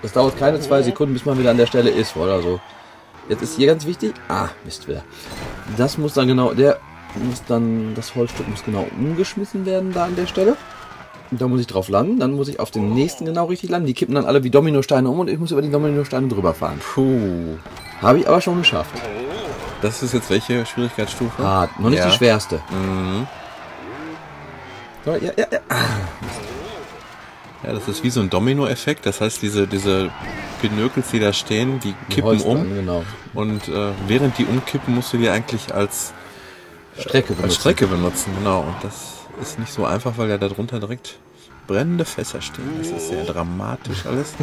Das 0.06 0.14
dauert 0.14 0.38
keine 0.38 0.60
zwei 0.60 0.84
Sekunden, 0.84 1.16
bis 1.16 1.26
man 1.26 1.40
wieder 1.40 1.50
an 1.50 1.58
der 1.58 1.66
Stelle 1.66 1.90
ist, 1.90 2.16
oder 2.16 2.40
so. 2.40 2.60
Jetzt 3.28 3.42
ist 3.42 3.56
hier 3.56 3.66
ganz 3.66 3.88
wichtig. 3.88 4.14
Ah, 4.30 4.50
Mist 4.64 4.88
wieder. 4.88 5.02
Das 5.78 5.98
muss 5.98 6.14
dann 6.14 6.28
genau, 6.28 6.54
der 6.54 6.78
muss 7.16 7.44
dann, 7.48 7.96
das 7.96 8.14
Holzstück 8.14 8.48
muss 8.48 8.64
genau 8.64 8.86
umgeschmissen 9.00 9.66
werden 9.66 9.94
da 9.94 10.06
an 10.06 10.16
der 10.16 10.28
Stelle. 10.28 10.58
Und 11.32 11.42
da 11.42 11.48
muss 11.48 11.60
ich 11.60 11.66
drauf 11.66 11.90
landen, 11.90 12.20
dann 12.20 12.34
muss 12.34 12.50
ich 12.50 12.60
auf 12.60 12.70
den 12.70 12.94
nächsten 12.94 13.26
genau 13.26 13.46
richtig 13.46 13.72
landen. 13.72 13.88
Die 13.88 13.96
kippen 13.96 14.14
dann 14.14 14.26
alle 14.26 14.44
wie 14.44 14.52
Dominosteine 14.52 15.10
um 15.10 15.22
und 15.22 15.28
ich 15.28 15.40
muss 15.40 15.50
über 15.50 15.64
die 15.64 15.72
Dominosteine 15.72 16.28
drüber 16.28 16.54
fahren. 16.54 16.80
Puh. 16.94 17.58
Habe 18.00 18.20
ich 18.20 18.28
aber 18.28 18.42
schon 18.42 18.60
geschafft. 18.60 18.94
Das 19.82 20.04
ist 20.04 20.14
jetzt 20.14 20.30
welche 20.30 20.68
Schwierigkeitsstufe? 20.68 21.44
Hart, 21.44 21.80
noch 21.80 21.90
nicht 21.90 21.98
Ja. 21.98 22.10
die 22.10 22.16
schwerste. 22.16 22.62
Mhm. 22.70 23.26
So, 25.04 25.14
ja, 25.14 25.32
ja, 25.36 25.46
ja. 25.52 25.60
Ja, 27.66 27.74
das 27.74 27.88
ist 27.88 28.04
wie 28.04 28.10
so 28.12 28.20
ein 28.20 28.30
Domino-Effekt. 28.30 29.06
Das 29.06 29.22
heißt, 29.22 29.42
diese, 29.42 29.66
diese 29.66 30.12
Pinökels, 30.62 31.10
die 31.10 31.20
da 31.20 31.34
stehen, 31.34 31.80
die 31.80 31.96
kippen 32.10 32.42
um. 32.42 32.76
Genau. 32.76 33.04
Und 33.34 33.68
äh, 33.68 33.92
während 34.08 34.38
die 34.38 34.46
umkippen, 34.46 34.94
musst 34.94 35.14
du 35.14 35.18
die 35.18 35.30
eigentlich 35.30 35.74
als, 35.74 36.14
Strecke 36.98 37.30
als 37.30 37.38
benutzen. 37.38 37.60
Strecke 37.60 37.88
benutzen. 37.88 38.32
Genau. 38.38 38.62
Und 38.62 38.76
das 38.84 39.14
ist 39.42 39.58
nicht 39.58 39.74
so 39.74 39.86
einfach, 39.86 40.14
weil 40.18 40.30
ja 40.30 40.38
darunter 40.38 40.80
direkt 40.80 41.18
brennende 41.66 42.06
Fässer 42.06 42.40
stehen. 42.40 42.70
Das 42.78 42.90
ist 42.90 43.10
sehr 43.10 43.24
dramatisch 43.24 44.06
alles. 44.06 44.34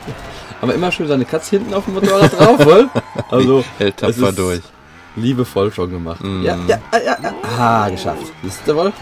Aber 0.62 0.74
immer 0.74 0.90
schön 0.90 1.08
seine 1.08 1.26
Katze 1.26 1.56
hinten 1.56 1.74
auf 1.74 1.84
dem 1.84 1.94
Motorrad 1.94 2.32
drauf, 2.38 2.58
wohl? 2.64 2.88
Also, 3.30 3.62
Hält 3.76 3.98
tapfer 3.98 4.30
ist 4.30 4.38
durch. 4.38 4.62
Liebevoll 5.16 5.70
schon 5.70 5.90
gemacht. 5.90 6.24
Mhm. 6.24 6.42
Ja, 6.42 6.56
ja, 6.66 6.80
ja, 6.92 7.18
ja. 7.22 7.34
Ah, 7.58 7.90
geschafft. 7.90 8.32
Siehst 8.42 8.62
du 8.66 8.74
wohl? 8.74 8.92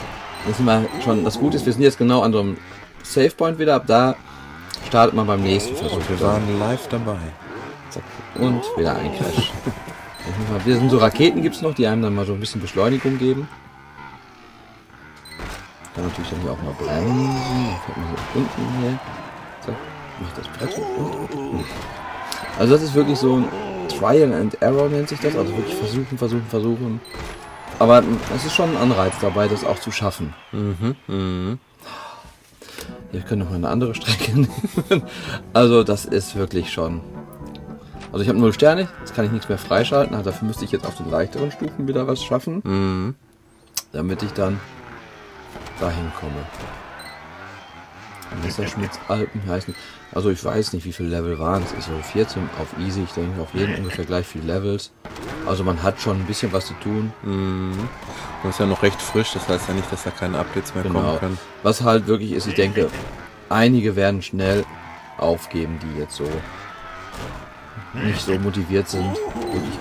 Das 0.48 0.56
sind 0.56 0.66
wir 0.66 0.84
schon, 1.04 1.22
das 1.22 1.38
Gute 1.38 1.56
ist, 1.56 1.66
wir 1.66 1.72
sind 1.72 1.82
jetzt 1.82 1.98
genau 1.98 2.22
an 2.22 2.32
so 2.32 2.40
einem 2.40 2.56
Save 3.10 3.30
Point 3.30 3.58
wieder. 3.58 3.74
Ab 3.74 3.84
da 3.86 4.14
startet 4.86 5.14
man 5.14 5.26
beim 5.26 5.42
nächsten 5.42 5.74
Versuch. 5.74 5.96
Und 5.96 6.08
wir 6.08 6.20
waren 6.20 6.58
live 6.60 6.86
dabei. 6.88 7.18
Und 8.36 8.62
wieder 8.76 8.94
ein 8.94 9.12
Crash. 9.16 9.52
Wir 10.64 10.76
sind 10.76 10.90
so 10.90 10.98
Raketen 10.98 11.42
gibt's 11.42 11.62
noch, 11.62 11.74
die 11.74 11.86
einem 11.86 12.02
dann 12.02 12.14
mal 12.14 12.26
so 12.26 12.34
ein 12.34 12.40
bisschen 12.40 12.60
Beschleunigung 12.60 13.18
geben. 13.18 13.48
Kann 15.94 16.04
natürlich 16.04 16.30
dann 16.30 16.40
hier 16.42 16.52
auch 16.52 16.62
mal 16.62 16.74
bremsen. 16.74 17.26
Dann 17.26 17.80
fährt 17.84 17.96
man 17.96 18.06
hier 18.06 18.40
unten 18.40 18.82
her. 18.82 19.00
Zack. 19.64 19.74
Macht 20.20 20.38
das 20.38 20.48
Brett 20.48 20.78
und. 20.78 21.64
Also 22.58 22.74
das 22.74 22.82
ist 22.82 22.94
wirklich 22.94 23.18
so 23.18 23.36
ein 23.36 23.48
Trial 23.88 24.32
and 24.32 24.60
Error 24.62 24.88
nennt 24.88 25.08
sich 25.08 25.18
das. 25.18 25.34
Also 25.34 25.56
wirklich 25.56 25.74
versuchen, 25.74 26.18
versuchen, 26.18 26.46
versuchen. 26.48 27.00
Aber 27.78 28.04
es 28.36 28.44
ist 28.44 28.54
schon 28.54 28.70
ein 28.70 28.76
Anreiz 28.76 29.14
dabei, 29.20 29.48
das 29.48 29.64
auch 29.64 29.78
zu 29.78 29.90
schaffen. 29.90 30.34
Mhm. 30.52 30.96
Mhm. 31.08 31.58
Wir 33.12 33.20
können 33.22 33.42
noch 33.42 33.50
mal 33.50 33.56
eine 33.56 33.68
andere 33.68 33.94
Strecke 33.94 34.32
nehmen. 34.34 35.02
Also 35.52 35.82
das 35.84 36.04
ist 36.04 36.36
wirklich 36.36 36.72
schon. 36.72 37.00
Also 38.12 38.22
ich 38.22 38.28
habe 38.28 38.38
null 38.38 38.52
Sterne, 38.52 38.88
jetzt 39.00 39.14
kann 39.14 39.24
ich 39.24 39.30
nichts 39.32 39.48
mehr 39.48 39.58
freischalten. 39.58 40.14
Also 40.16 40.30
dafür 40.30 40.46
müsste 40.48 40.64
ich 40.64 40.72
jetzt 40.72 40.86
auf 40.86 40.96
den 40.96 41.10
leichteren 41.10 41.50
Stufen 41.52 41.86
wieder 41.88 42.06
was 42.06 42.22
schaffen, 42.22 42.60
Mhm. 42.64 43.14
damit 43.92 44.22
ich 44.22 44.32
dann 44.32 44.58
dahin 45.80 46.10
komme. 46.20 46.32
Messerschmitts 48.44 48.98
Alpen 49.08 49.42
heißen. 49.48 49.74
Also 50.12 50.30
ich 50.30 50.44
weiß 50.44 50.72
nicht, 50.72 50.84
wie 50.84 50.92
viele 50.92 51.08
Level 51.08 51.38
waren 51.38 51.62
es. 51.62 51.72
Ist 51.72 51.86
so 51.86 51.92
14 52.12 52.48
auf 52.60 52.68
Easy. 52.84 53.02
Ich 53.04 53.12
denke 53.12 53.40
auf 53.40 53.54
jeden 53.54 53.76
ungefähr 53.76 54.04
gleich 54.04 54.26
viele 54.26 54.44
Levels. 54.52 54.92
Also 55.46 55.64
man 55.64 55.82
hat 55.82 56.00
schon 56.00 56.18
ein 56.20 56.26
bisschen 56.26 56.52
was 56.52 56.66
zu 56.66 56.74
tun. 56.74 57.12
Mhm. 57.22 57.88
Und 58.42 58.50
ist 58.50 58.58
ja 58.60 58.66
noch 58.66 58.82
recht 58.82 59.00
frisch, 59.00 59.32
das 59.34 59.46
heißt 59.48 59.68
ja 59.68 59.74
nicht, 59.74 59.92
dass 59.92 60.04
da 60.04 60.10
keine 60.10 60.38
Updates 60.38 60.74
mehr 60.74 60.82
Genau. 60.82 61.00
kommen 61.00 61.18
können. 61.20 61.38
Was 61.62 61.82
halt 61.82 62.06
wirklich 62.06 62.32
ist, 62.32 62.46
ich 62.46 62.54
denke, 62.54 62.88
einige 63.50 63.96
werden 63.96 64.22
schnell 64.22 64.64
aufgeben, 65.18 65.78
die 65.82 65.98
jetzt 66.00 66.16
so 66.16 66.28
nicht 67.92 68.20
so 68.20 68.38
motiviert 68.38 68.88
sind, 68.88 69.14
wirklich 69.52 69.78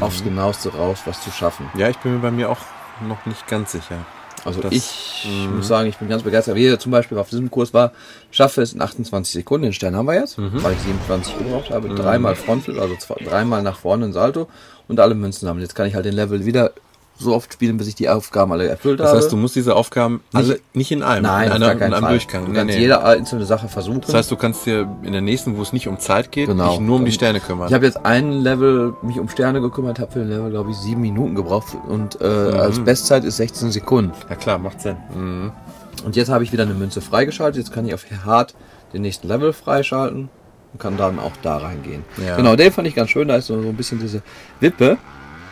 aufs 0.00 0.22
Genaueste 0.24 0.74
raus, 0.74 1.00
was 1.04 1.22
zu 1.22 1.30
schaffen. 1.30 1.68
Ja, 1.74 1.88
ich 1.88 1.98
bin 1.98 2.14
mir 2.14 2.20
bei 2.20 2.30
mir 2.30 2.50
auch 2.50 2.58
noch 3.06 3.24
nicht 3.26 3.46
ganz 3.46 3.72
sicher. 3.72 3.98
Also 4.44 4.60
Das- 4.60 4.72
ich 4.72 5.26
Mhm. 5.48 5.56
muss 5.56 5.68
sagen, 5.68 5.88
ich 5.88 5.96
bin 5.96 6.08
ganz 6.08 6.22
begeistert. 6.22 6.54
Wie 6.56 6.76
zum 6.78 6.92
Beispiel 6.92 7.16
auf 7.18 7.30
diesem 7.30 7.50
Kurs 7.50 7.72
war, 7.72 7.92
schaffe 8.30 8.60
es 8.62 8.72
in 8.74 8.82
28 8.82 9.32
Sekunden. 9.32 9.64
Den 9.64 9.72
Stern 9.72 9.96
haben 9.96 10.06
wir 10.06 10.14
jetzt, 10.14 10.36
Mhm. 10.38 10.62
weil 10.62 10.72
ich 10.74 10.80
27 10.80 11.38
gebraucht 11.38 11.70
habe. 11.70 11.88
Dreimal 11.94 12.34
Frontflip, 12.36 12.78
also 12.80 12.94
zwei, 12.96 13.16
dreimal 13.24 13.62
nach 13.62 13.78
vorne 13.78 14.04
ein 14.06 14.12
Salto 14.12 14.48
und 14.88 15.00
alle 15.00 15.14
Münzen 15.14 15.48
haben. 15.48 15.60
Jetzt 15.60 15.74
kann 15.74 15.86
ich 15.86 15.94
halt 15.94 16.04
den 16.04 16.14
Level 16.14 16.44
wieder 16.44 16.72
so 17.16 17.34
oft 17.34 17.52
spielen, 17.52 17.76
bis 17.76 17.86
ich 17.86 17.94
die 17.94 18.08
Aufgaben 18.08 18.50
alle 18.52 18.66
erfüllt 18.66 18.98
Das 18.98 19.08
habe. 19.10 19.18
heißt, 19.18 19.30
du 19.30 19.36
musst 19.36 19.54
diese 19.54 19.76
Aufgaben 19.76 20.20
alle 20.32 20.58
nicht 20.72 20.90
in 20.90 21.02
einem, 21.02 21.22
Nein, 21.22 21.46
in, 21.46 21.52
einer, 21.52 21.72
in 21.72 21.82
einem 21.82 22.00
Fall. 22.02 22.10
Durchgang. 22.10 22.44
Du 22.46 22.50
Nee, 22.50 22.58
kannst 22.58 22.74
nee. 22.74 22.80
jede 22.80 23.04
einzelne 23.04 23.44
Sache 23.46 23.68
versuchen. 23.68 24.00
Das 24.00 24.14
heißt, 24.14 24.30
du 24.30 24.36
kannst 24.36 24.66
dir 24.66 24.88
in 25.04 25.12
der 25.12 25.20
nächsten, 25.20 25.56
wo 25.56 25.62
es 25.62 25.72
nicht 25.72 25.86
um 25.86 25.98
Zeit 26.00 26.32
geht, 26.32 26.48
Genau. 26.48 26.70
dich 26.72 26.80
nur 26.80 26.96
um 26.96 27.04
die 27.04 27.12
Sterne 27.12 27.38
kümmern. 27.40 27.68
Ich 27.68 27.74
habe 27.74 27.86
jetzt 27.86 28.04
einen 28.04 28.40
Level 28.42 28.94
mich 29.02 29.20
um 29.20 29.28
Sterne 29.28 29.60
gekümmert, 29.60 30.00
habe 30.00 30.10
für 30.10 30.18
den 30.18 30.28
Level 30.28 30.50
glaube 30.50 30.70
ich 30.72 30.76
sieben 30.76 31.02
Minuten 31.02 31.34
gebraucht 31.36 31.76
und 31.88 32.20
äh, 32.20 32.24
als 32.24 32.80
Bestzeit 32.80 33.22
ist 33.24 33.36
16 33.36 33.70
Sekunden. 33.70 34.12
ja 34.28 34.34
klar, 34.36 34.58
macht 34.58 34.80
Sinn. 34.80 34.96
Mhm. 35.16 35.52
Und 36.04 36.16
jetzt 36.16 36.28
habe 36.30 36.42
ich 36.42 36.52
wieder 36.52 36.64
eine 36.64 36.74
Münze 36.74 37.00
freigeschaltet. 37.00 37.58
Jetzt 37.64 37.72
kann 37.72 37.86
ich 37.86 37.94
auf 37.94 38.04
Hard 38.26 38.54
den 38.92 39.02
nächsten 39.02 39.28
Level 39.28 39.52
freischalten 39.52 40.28
und 40.72 40.80
kann 40.80 40.96
dann 40.96 41.18
auch 41.20 41.32
da 41.42 41.58
reingehen. 41.58 42.02
Ja. 42.26 42.36
Genau, 42.36 42.56
den 42.56 42.72
fand 42.72 42.88
ich 42.88 42.94
ganz 42.96 43.10
schön. 43.10 43.28
Da 43.28 43.36
ist 43.36 43.46
so, 43.46 43.62
so 43.62 43.68
ein 43.68 43.76
bisschen 43.76 44.00
diese 44.00 44.20
Wippe. 44.60 44.98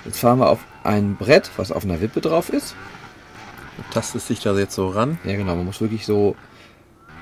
Jetzt 0.05 0.19
fahren 0.19 0.41
wir 0.41 0.51
auf 0.51 0.59
ein 0.85 1.17
Brett, 1.17 1.51
was 1.57 1.73
auf 1.73 1.85
einer 1.85 2.01
Wippe 2.01 2.21
drauf 2.21 2.49
ist. 2.51 2.75
Du 3.77 3.83
tastest 3.95 4.29
dich 4.29 4.41
da 4.41 4.57
jetzt 4.57 4.75
so 4.75 4.89
ran. 4.89 5.19
Ja, 5.25 5.37
genau, 5.37 5.57
man 5.57 5.65
muss 5.67 5.81
wirklich 5.81 6.05
so. 6.07 6.37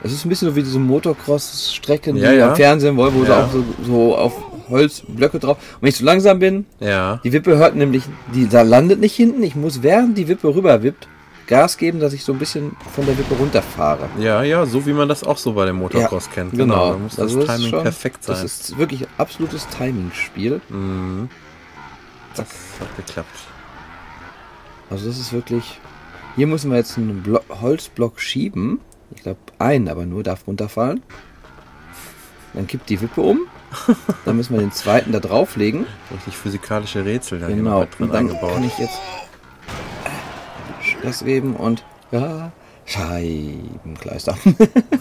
Es 0.02 0.12
ist 0.12 0.24
ein 0.24 0.30
bisschen 0.30 0.48
so 0.48 0.56
wie 0.56 0.62
diese 0.62 0.78
Motocross-Strecken, 0.78 2.16
die 2.16 2.22
Ja, 2.22 2.32
ja. 2.32 2.48
am 2.50 2.56
Fernsehen 2.56 2.96
wollen, 2.96 3.14
wo 3.14 3.24
Ja. 3.24 3.44
auch 3.44 3.52
so, 3.52 3.64
so 3.84 4.16
auf 4.16 4.32
Holzblöcke 4.70 5.38
drauf. 5.38 5.58
Und 5.74 5.82
wenn 5.82 5.88
ich 5.90 5.96
zu 5.96 6.04
langsam 6.04 6.38
bin, 6.38 6.64
Ja. 6.80 7.20
Die 7.22 7.32
Wippe 7.32 7.56
hört 7.56 7.76
nämlich, 7.76 8.04
die 8.34 8.48
da 8.48 8.62
landet 8.62 8.98
nicht 9.00 9.14
hinten. 9.14 9.42
Ich 9.42 9.54
muss 9.56 9.82
während 9.82 10.16
die 10.16 10.26
Wippe 10.28 10.54
rüber 10.54 10.82
wippt, 10.82 11.06
Gas 11.46 11.76
geben, 11.76 11.98
dass 12.00 12.12
ich 12.12 12.24
so 12.24 12.32
ein 12.32 12.38
bisschen 12.38 12.76
von 12.94 13.04
der 13.06 13.18
Wippe 13.18 13.34
runterfahre. 13.34 14.08
Ja, 14.20 14.42
ja, 14.42 14.64
so 14.66 14.86
wie 14.86 14.92
man 14.92 15.08
das 15.08 15.24
auch 15.24 15.36
so 15.36 15.52
bei 15.52 15.66
dem 15.66 15.76
Motocross 15.76 16.30
kennt. 16.30 16.52
Genau. 16.52 16.92
Da 16.92 16.98
muss 16.98 17.18
Also 17.18 17.38
das 17.40 17.46
das 17.48 17.56
Timing 17.56 17.70
schon- 17.70 17.82
perfekt 17.82 18.22
sein. 18.24 18.36
Das 18.36 18.44
ist 18.44 18.78
wirklich 18.78 19.06
absolutes 19.18 19.66
Timing-Spiel. 19.76 20.60
mhm. 20.68 21.28
Das 22.36 22.46
hat 22.80 22.96
geklappt. 22.96 23.28
Also 24.90 25.06
das 25.06 25.18
ist 25.18 25.32
wirklich. 25.32 25.80
Hier 26.36 26.46
müssen 26.46 26.70
wir 26.70 26.78
jetzt 26.78 26.96
einen 26.98 27.22
Blo 27.22 27.40
Holzblock 27.60 28.20
schieben. 28.20 28.80
Ich 29.14 29.22
glaube, 29.22 29.38
einen 29.58 29.88
aber 29.88 30.06
nur 30.06 30.22
darf 30.22 30.46
runterfallen. 30.46 31.02
Dann 32.54 32.66
kippt 32.66 32.88
die 32.88 33.00
Wippe 33.00 33.20
um. 33.20 33.40
Dann 34.24 34.36
müssen 34.36 34.54
wir 34.54 34.60
den 34.60 34.72
zweiten 34.72 35.12
da 35.12 35.20
drauflegen. 35.20 35.86
Richtig 36.12 36.36
physikalische 36.36 37.04
Rätsel 37.04 37.38
da 37.40 37.46
Genau. 37.48 37.80
drin 37.84 38.06
Und 38.06 38.08
dann 38.14 38.28
eingebaut. 38.28 38.54
kann 38.54 38.64
ich 38.64 38.76
jetzt 38.78 38.98
das 41.02 41.24
geben 41.24 41.54
und 41.56 41.84
ja, 42.10 42.52
Scheibenkleister. 42.84 44.36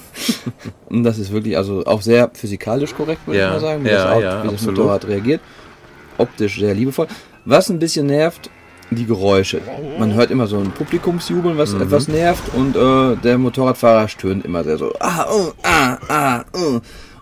und 0.89 1.03
das 1.03 1.17
ist 1.17 1.31
wirklich 1.31 1.57
also 1.57 1.85
auch 1.85 2.01
sehr 2.01 2.29
physikalisch 2.33 2.95
korrekt, 2.95 3.25
würde 3.25 3.39
Ja, 3.39 3.47
ich 3.47 3.53
mal 3.53 3.59
sagen, 3.59 3.83
wie, 3.83 3.89
ja, 3.89 3.95
das, 3.95 4.05
Auto, 4.11 4.21
ja, 4.23 4.43
wie 4.43 4.47
das. 4.49 4.61
Motorrad 4.65 5.07
reagiert. 5.07 5.41
Optisch 6.17 6.59
sehr 6.59 6.73
liebevoll. 6.73 7.07
Was 7.45 7.69
ein 7.69 7.79
bisschen 7.79 8.05
nervt, 8.05 8.49
die 8.91 9.05
Geräusche. 9.05 9.61
Man 9.99 10.13
hört 10.13 10.31
immer 10.31 10.47
so 10.47 10.57
ein 10.57 10.71
Publikumsjubeln, 10.71 11.57
was 11.57 11.73
etwas 11.73 12.07
nervt 12.07 12.53
und 12.55 12.75
äh, 12.75 13.15
der 13.17 13.37
Motorradfahrer 13.37 14.07
stöhnt 14.07 14.45
immer 14.45 14.63
sehr 14.63 14.77
so. 14.77 14.93
Ah, 14.99 15.25
oh, 15.31 15.51
ah, 15.63 15.97
ah, 16.07 16.45
oh. 16.53 16.79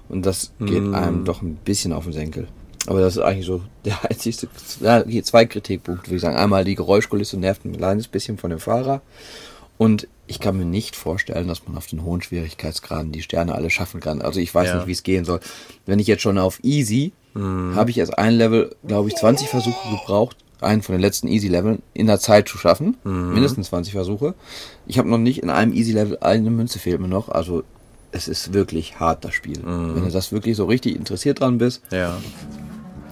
Und 0.10 0.26
das 0.26 0.54
geht 0.60 0.94
einem 0.94 1.26
doch 1.26 1.42
ein 1.42 1.56
bisschen 1.66 1.92
auf 1.94 2.06
den 2.06 2.14
Senkel. 2.14 2.48
Aber 2.88 3.02
das 3.02 3.18
ist 3.18 3.22
eigentlich 3.22 3.46
so 3.46 3.62
der 3.84 3.98
einzigste, 4.10 4.48
ja, 4.80 5.04
hier 5.06 5.24
zwei 5.24 5.46
Kritikpunkte, 5.46 6.08
würde 6.08 6.16
ich 6.16 6.22
sagen. 6.22 6.38
Einmal 6.38 6.64
die 6.64 6.76
Geräuschkulisse 6.76 7.38
nervt 7.38 7.66
ein 7.66 7.76
kleines 7.76 8.08
bisschen 8.08 8.38
von 8.38 8.50
dem 8.50 8.60
Fahrer. 8.60 9.02
Und 9.78 10.08
ich 10.26 10.40
kann 10.40 10.58
mir 10.58 10.66
nicht 10.66 10.96
vorstellen, 10.96 11.48
dass 11.48 11.68
man 11.68 11.78
auf 11.78 11.88
den 11.88 12.04
hohen 12.04 12.22
Schwierigkeitsgraden 12.22 13.12
die 13.12 13.22
Sterne 13.22 13.54
alle 13.54 13.70
schaffen 13.70 14.00
kann. 14.00 14.22
Also 14.22 14.40
ich 14.40 14.56
weiß 14.56 14.70
Ja. 14.70 14.76
nicht, 14.78 14.88
wie 14.88 14.92
es 14.94 15.04
gehen 15.04 15.24
soll. 15.26 15.40
Wenn 15.86 16.00
ich 16.00 16.08
jetzt 16.08 16.22
schon 16.24 16.38
auf 16.38 16.60
Easy, 16.64 17.12
habe 17.36 17.92
ich 17.92 18.00
erst 18.00 18.18
ein 18.18 18.34
Level, 18.34 18.76
glaube 18.88 19.10
ich, 19.10 19.16
20 19.16 19.48
Versuche 19.48 19.78
gebraucht, 19.92 20.38
einen 20.62 20.82
von 20.82 20.94
den 20.94 21.02
letzten 21.02 21.28
Easy-Leveln 21.28 21.82
in 21.94 22.08
der 22.08 22.20
Zeit 22.20 22.48
zu 22.50 22.58
schaffen. 22.58 22.98
Mindestens 23.04 23.68
20 23.68 23.94
Versuche. 23.94 24.34
Ich 24.86 24.98
habe 24.98 25.10
noch 25.10 25.18
nicht 25.18 25.44
in 25.44 25.50
einem 25.50 25.74
Easy-Level, 25.74 26.18
eine 26.22 26.50
Münze 26.50 26.80
fehlt 26.80 27.00
mir 27.00 27.08
noch. 27.08 27.30
Also 27.30 27.64
es 28.12 28.28
ist 28.28 28.54
wirklich 28.54 29.00
hart, 29.00 29.24
das 29.26 29.34
Spiel. 29.34 29.60
Wenn 29.64 30.04
du 30.06 30.10
das 30.10 30.32
wirklich 30.32 30.56
so 30.58 30.66
richtig 30.66 30.96
interessiert 30.96 31.40
dran 31.42 31.58
bist, 31.58 31.82
Ja. 31.92 32.18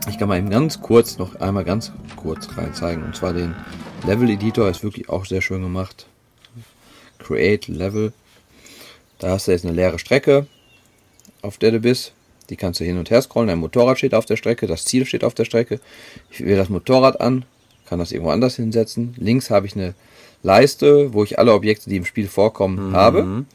ich 0.10 0.18
kann 0.18 0.28
mal 0.28 0.38
eben 0.40 0.50
ganz 0.50 0.82
kurz 0.82 1.18
noch 1.18 1.36
einmal 1.36 1.64
ganz 1.66 1.92
kurz 2.16 2.48
rein 2.58 2.74
zeigen. 2.74 3.04
Und 3.04 3.16
zwar 3.16 3.34
den 3.34 3.54
Level 4.08 4.30
Editor 4.30 4.70
ist 4.70 4.84
wirklich 4.84 5.10
auch 5.10 5.26
sehr 5.26 5.42
schön 5.42 5.62
gemacht. 5.62 6.08
Create 7.20 7.68
Level. 7.68 8.14
Da 9.20 9.30
hast 9.32 9.48
du 9.48 9.52
jetzt 9.52 9.66
eine 9.66 9.74
leere 9.74 10.00
Strecke, 10.00 10.48
auf 11.42 11.58
der 11.58 11.72
du 11.72 11.80
bist. 11.80 12.14
Die 12.50 12.56
kannst 12.56 12.80
du 12.80 12.84
hin 12.84 12.98
und 12.98 13.10
her 13.10 13.22
scrollen. 13.22 13.48
Dein 13.48 13.60
Motorrad 13.60 13.98
steht 13.98 14.14
auf 14.14 14.26
der 14.26 14.38
Strecke, 14.38 14.68
das 14.68 14.86
Ziel 14.86 15.06
steht 15.06 15.24
auf 15.24 15.34
der 15.34 15.46
Strecke. 15.46 15.80
Ich 16.32 16.42
wähle 16.42 16.58
das 16.58 16.70
Motorrad 16.70 17.20
an, 17.22 17.46
kann 17.88 18.00
das 18.00 18.12
irgendwo 18.12 18.32
anders 18.32 18.56
hinsetzen. 18.56 19.14
Links 19.18 19.50
habe 19.50 19.66
ich 19.68 19.76
eine 19.76 19.94
Leiste, 20.44 21.14
wo 21.14 21.24
ich 21.24 21.40
alle 21.40 21.54
Objekte, 21.54 21.90
die 21.90 21.98
im 21.98 22.06
Spiel 22.06 22.28
vorkommen, 22.28 22.96
habe. 22.96 23.46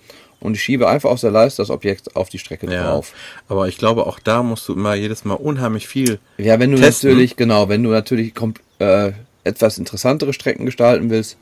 Und 0.40 0.54
ich 0.54 0.62
schiebe 0.62 0.88
einfach 0.88 1.10
aus 1.10 1.20
der 1.20 1.30
Leiste 1.30 1.60
das 1.62 1.70
Objekt 1.70 2.16
auf 2.16 2.30
die 2.30 2.38
Strecke 2.38 2.66
Ja. 2.72 2.84
drauf. 2.84 3.12
Aber 3.48 3.68
ich 3.68 3.76
glaube, 3.76 4.06
auch 4.06 4.18
da 4.18 4.42
musst 4.42 4.66
du 4.68 4.72
immer 4.72 4.94
jedes 4.94 5.24
Mal 5.24 5.34
unheimlich 5.34 5.86
viel. 5.86 6.18
Ja, 6.38 6.58
wenn 6.58 6.70
du 6.72 6.78
Testen. 6.78 7.10
natürlich, 7.10 7.36
genau, 7.36 7.68
wenn 7.68 7.82
du 7.82 7.90
natürlich 7.90 8.32
äh, 8.78 9.12
etwas 9.44 9.76
interessantere 9.78 10.32
Strecken 10.32 10.64
gestalten 10.64 11.10
willst, 11.10 11.36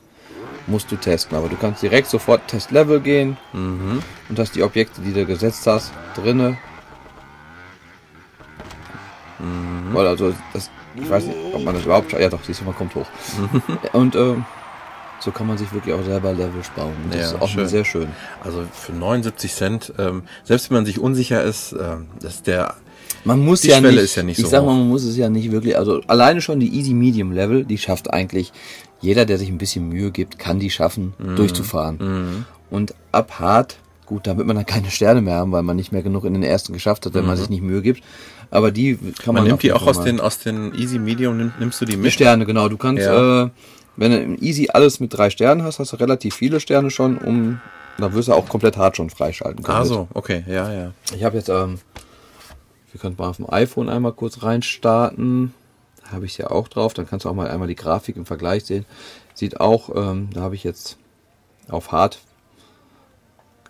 musst 0.67 0.91
du 0.91 0.97
testen. 0.97 1.35
Aber 1.37 1.47
du 1.47 1.55
kannst 1.55 1.81
direkt 1.81 2.09
sofort 2.09 2.47
Testlevel 2.47 2.99
gehen 2.99 3.37
Mhm. 3.53 4.03
und 4.27 4.37
hast 4.37 4.55
die 4.55 4.63
Objekte, 4.63 5.01
die 5.01 5.13
du 5.13 5.25
gesetzt 5.25 5.65
hast, 5.65 5.91
drinne. 6.15 6.57
Mhm. 9.39 9.93
Weil 9.93 10.07
also 10.07 10.33
das, 10.53 10.69
ich 10.95 11.09
weiß 11.09 11.25
nicht, 11.25 11.37
ob 11.53 11.63
man 11.63 11.75
das 11.75 11.85
überhaupt 11.85 12.11
scha- 12.13 12.19
Ja 12.19 12.29
doch, 12.29 12.39
siehst 12.43 12.61
du, 12.61 12.65
man 12.65 12.75
kommt 12.75 12.95
hoch. 12.95 13.07
und 13.93 14.15
ähm, 14.15 14.45
so 15.21 15.31
kann 15.31 15.47
man 15.47 15.57
sich 15.57 15.71
wirklich 15.73 15.93
auch 15.93 16.03
selber 16.03 16.31
Levels 16.33 16.69
bauen. 16.75 16.93
Das 17.11 17.19
Ja, 17.19 17.25
ist 17.35 17.41
auch 17.41 17.47
schön. 17.49 17.67
sehr 17.67 17.83
schön. 17.85 18.07
Also 18.43 18.63
für 18.71 18.93
79 18.93 19.53
Cent, 19.53 19.93
ähm, 19.97 20.23
selbst 20.43 20.69
wenn 20.69 20.75
man 20.77 20.85
sich 20.85 20.99
unsicher 20.99 21.43
ist, 21.43 21.73
ähm, 21.73 22.07
das 22.21 22.35
ist 22.35 22.47
der. 22.47 22.75
Man 23.25 23.39
muss 23.43 23.61
Die 23.61 23.67
ja 23.69 23.79
Schwelle 23.79 23.95
nicht, 23.95 24.03
ist 24.03 24.15
ja 24.15 24.23
nicht 24.23 24.37
ich 24.39 24.45
so 24.45 24.49
sag 24.51 24.63
mal, 24.65 24.75
man 24.75 24.87
muss 24.87 25.03
es 25.03 25.17
ja 25.17 25.29
nicht 25.29 25.51
wirklich, 25.51 25.77
also 25.77 26.01
alleine 26.07 26.39
schon 26.41 26.59
die 26.61 26.73
Easy 26.73 26.93
Medium 26.93 27.33
Level, 27.33 27.65
die 27.65 27.77
schafft 27.77 28.13
eigentlich 28.13 28.53
jeder, 29.01 29.25
der 29.25 29.37
sich 29.37 29.49
ein 29.49 29.57
bisschen 29.57 29.89
Mühe 29.89 30.11
gibt, 30.11 30.39
kann 30.39 30.59
die 30.59 30.69
schaffen, 30.69 31.13
Mhm. 31.17 31.35
durchzufahren. 31.35 32.45
Und 32.69 32.93
ab 33.11 33.39
hart, 33.39 33.77
gut, 34.05 34.25
da 34.27 34.37
wird 34.37 34.47
man 34.47 34.55
dann 34.55 34.65
keine 34.65 34.89
Sterne 34.89 35.21
mehr 35.21 35.35
haben, 35.35 35.51
weil 35.51 35.63
man 35.63 35.75
nicht 35.75 35.91
mehr 35.91 36.01
genug 36.03 36.23
in 36.23 36.33
den 36.33 36.43
ersten 36.43 36.71
geschafft 36.71 37.05
hat, 37.05 37.13
wenn 37.13 37.25
man 37.25 37.35
sich 37.35 37.49
nicht 37.49 37.61
Mühe 37.61 37.81
gibt. 37.81 38.03
Aber 38.51 38.71
die 38.71 38.97
kann 39.21 39.33
man. 39.33 39.43
Man 39.43 39.47
nimmt 39.51 39.63
die 39.63 39.73
auch 39.73 39.85
aus 39.85 40.01
den, 40.01 40.19
aus 40.19 40.39
den 40.39 40.73
Easy 40.73 40.97
Medium, 40.99 41.37
nimm, 41.37 41.53
nimmst 41.59 41.81
du 41.81 41.85
die 41.85 41.93
die 41.93 41.97
mit? 41.97 42.11
Sterne, 42.13 42.45
genau. 42.45 42.67
Du 42.69 42.77
kannst, 42.77 43.03
Ja. 43.03 43.43
äh, 43.45 43.49
wenn 43.95 44.11
du 44.11 44.19
im 44.19 44.41
Easy 44.41 44.69
alles 44.73 44.99
mit 44.99 45.13
drei 45.13 45.29
Sternen 45.29 45.63
hast, 45.63 45.79
hast 45.79 45.93
du 45.93 45.97
relativ 45.97 46.35
viele 46.35 46.59
Sterne 46.59 46.89
schon, 46.89 47.17
um, 47.17 47.61
da 47.97 48.13
wirst 48.13 48.29
du 48.29 48.33
auch 48.33 48.47
komplett 48.47 48.77
hart 48.77 48.97
schon 48.97 49.09
freischalten 49.09 49.63
können. 49.63 49.77
Ah, 49.77 49.85
so, 49.85 50.07
okay, 50.13 50.43
ja, 50.47 50.71
ja. 50.73 50.93
Ich 51.15 51.23
habe 51.23 51.37
jetzt, 51.37 51.49
ähm, 51.49 51.79
wir 52.91 52.99
können 52.99 53.15
mal 53.17 53.27
auf 53.29 53.37
dem 53.37 53.49
iPhone 53.51 53.89
einmal 53.89 54.13
kurz 54.13 54.41
reinstarten. 54.41 55.53
Da 56.03 56.11
habe 56.11 56.25
ich 56.25 56.37
ja 56.37 56.49
auch 56.49 56.67
drauf. 56.67 56.93
Dann 56.93 57.07
kannst 57.07 57.25
du 57.25 57.29
auch 57.29 57.35
mal 57.35 57.49
einmal 57.49 57.67
die 57.67 57.75
Grafik 57.75 58.15
im 58.15 58.25
Vergleich 58.25 58.65
sehen. 58.65 58.85
Sieht 59.35 59.59
auch, 59.59 59.89
ähm, 59.95 60.29
da 60.33 60.41
habe 60.41 60.55
ich 60.55 60.63
jetzt 60.63 60.97
auf 61.69 61.91
Hard 61.91 62.19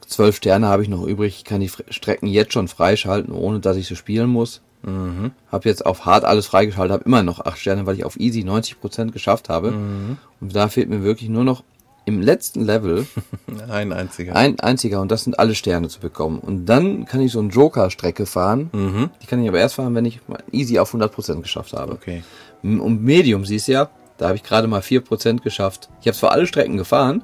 zwölf 0.09 0.35
Sterne 0.37 0.67
habe 0.67 0.83
ich 0.83 0.89
noch 0.89 1.05
übrig. 1.05 1.35
Ich 1.37 1.43
kann 1.43 1.61
die 1.61 1.69
Strecken 1.89 2.27
jetzt 2.27 2.53
schon 2.53 2.67
freischalten, 2.67 3.33
ohne 3.33 3.59
dass 3.59 3.77
ich 3.77 3.87
sie 3.87 3.95
spielen 3.95 4.29
muss. 4.29 4.61
Mhm. 4.81 5.31
Habe 5.51 5.67
jetzt 5.69 5.85
auf 5.85 6.05
Hard 6.05 6.23
alles 6.25 6.45
freigeschaltet, 6.47 6.93
habe 6.93 7.03
immer 7.03 7.23
noch 7.23 7.39
acht 7.45 7.57
Sterne, 7.59 7.85
weil 7.85 7.95
ich 7.95 8.05
auf 8.05 8.19
Easy 8.19 8.41
90% 8.41 9.11
geschafft 9.11 9.49
habe. 9.49 9.71
Mhm. 9.71 10.17
Und 10.39 10.55
da 10.55 10.69
fehlt 10.69 10.89
mir 10.89 11.03
wirklich 11.03 11.29
nur 11.29 11.43
noch 11.43 11.63
im 12.05 12.21
letzten 12.21 12.65
Level 12.65 13.05
Ein 13.69 13.93
einziger. 13.93 14.35
ein 14.35 14.59
einziger 14.59 14.99
und 15.01 15.11
das 15.11 15.25
sind 15.25 15.37
alle 15.37 15.53
Sterne 15.53 15.89
zu 15.89 15.99
bekommen. 15.99 16.39
Und 16.39 16.65
dann 16.65 17.05
kann 17.05 17.21
ich 17.21 17.31
so 17.31 17.39
eine 17.39 17.49
Joker-Strecke 17.49 18.25
fahren. 18.25 18.69
Mhm. 18.71 19.09
Die 19.21 19.27
kann 19.27 19.41
ich 19.43 19.47
aber 19.49 19.59
erst 19.59 19.75
fahren, 19.75 19.93
wenn 19.95 20.05
ich 20.05 20.19
easy 20.51 20.79
auf 20.79 20.93
100% 20.93 21.41
geschafft 21.41 21.73
habe. 21.73 21.91
Okay. 21.93 22.23
Und 22.63 23.03
Medium, 23.03 23.45
siehst 23.45 23.67
du 23.67 23.73
ja, 23.73 23.89
da 24.17 24.27
habe 24.27 24.37
ich 24.37 24.43
gerade 24.43 24.67
mal 24.67 24.81
4% 24.81 25.41
geschafft. 25.41 25.89
Ich 26.01 26.07
habe 26.07 26.17
zwar 26.17 26.31
alle 26.31 26.47
Strecken 26.47 26.77
gefahren, 26.77 27.23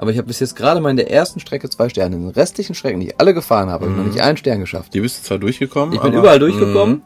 aber 0.00 0.10
ich 0.12 0.16
habe 0.16 0.26
bis 0.28 0.40
jetzt 0.40 0.56
gerade 0.56 0.80
mal 0.80 0.88
in 0.88 0.96
der 0.96 1.10
ersten 1.10 1.40
Strecke 1.40 1.68
zwei 1.68 1.90
Sterne. 1.90 2.16
In 2.16 2.22
den 2.22 2.30
restlichen 2.30 2.74
Strecken, 2.74 3.00
die 3.00 3.08
ich 3.08 3.20
alle 3.20 3.34
gefahren 3.34 3.68
habe, 3.68 3.84
habe 3.84 3.92
ich 3.94 3.98
noch 3.98 4.06
nicht 4.12 4.22
einen 4.22 4.38
Stern 4.38 4.60
geschafft. 4.60 4.94
Die 4.94 5.00
bist 5.00 5.18
du 5.20 5.26
zwar 5.26 5.36
durchgekommen, 5.38 5.94
Ich 5.94 6.00
bin 6.00 6.12
aber- 6.12 6.18
überall 6.20 6.38
durchgekommen. 6.38 7.02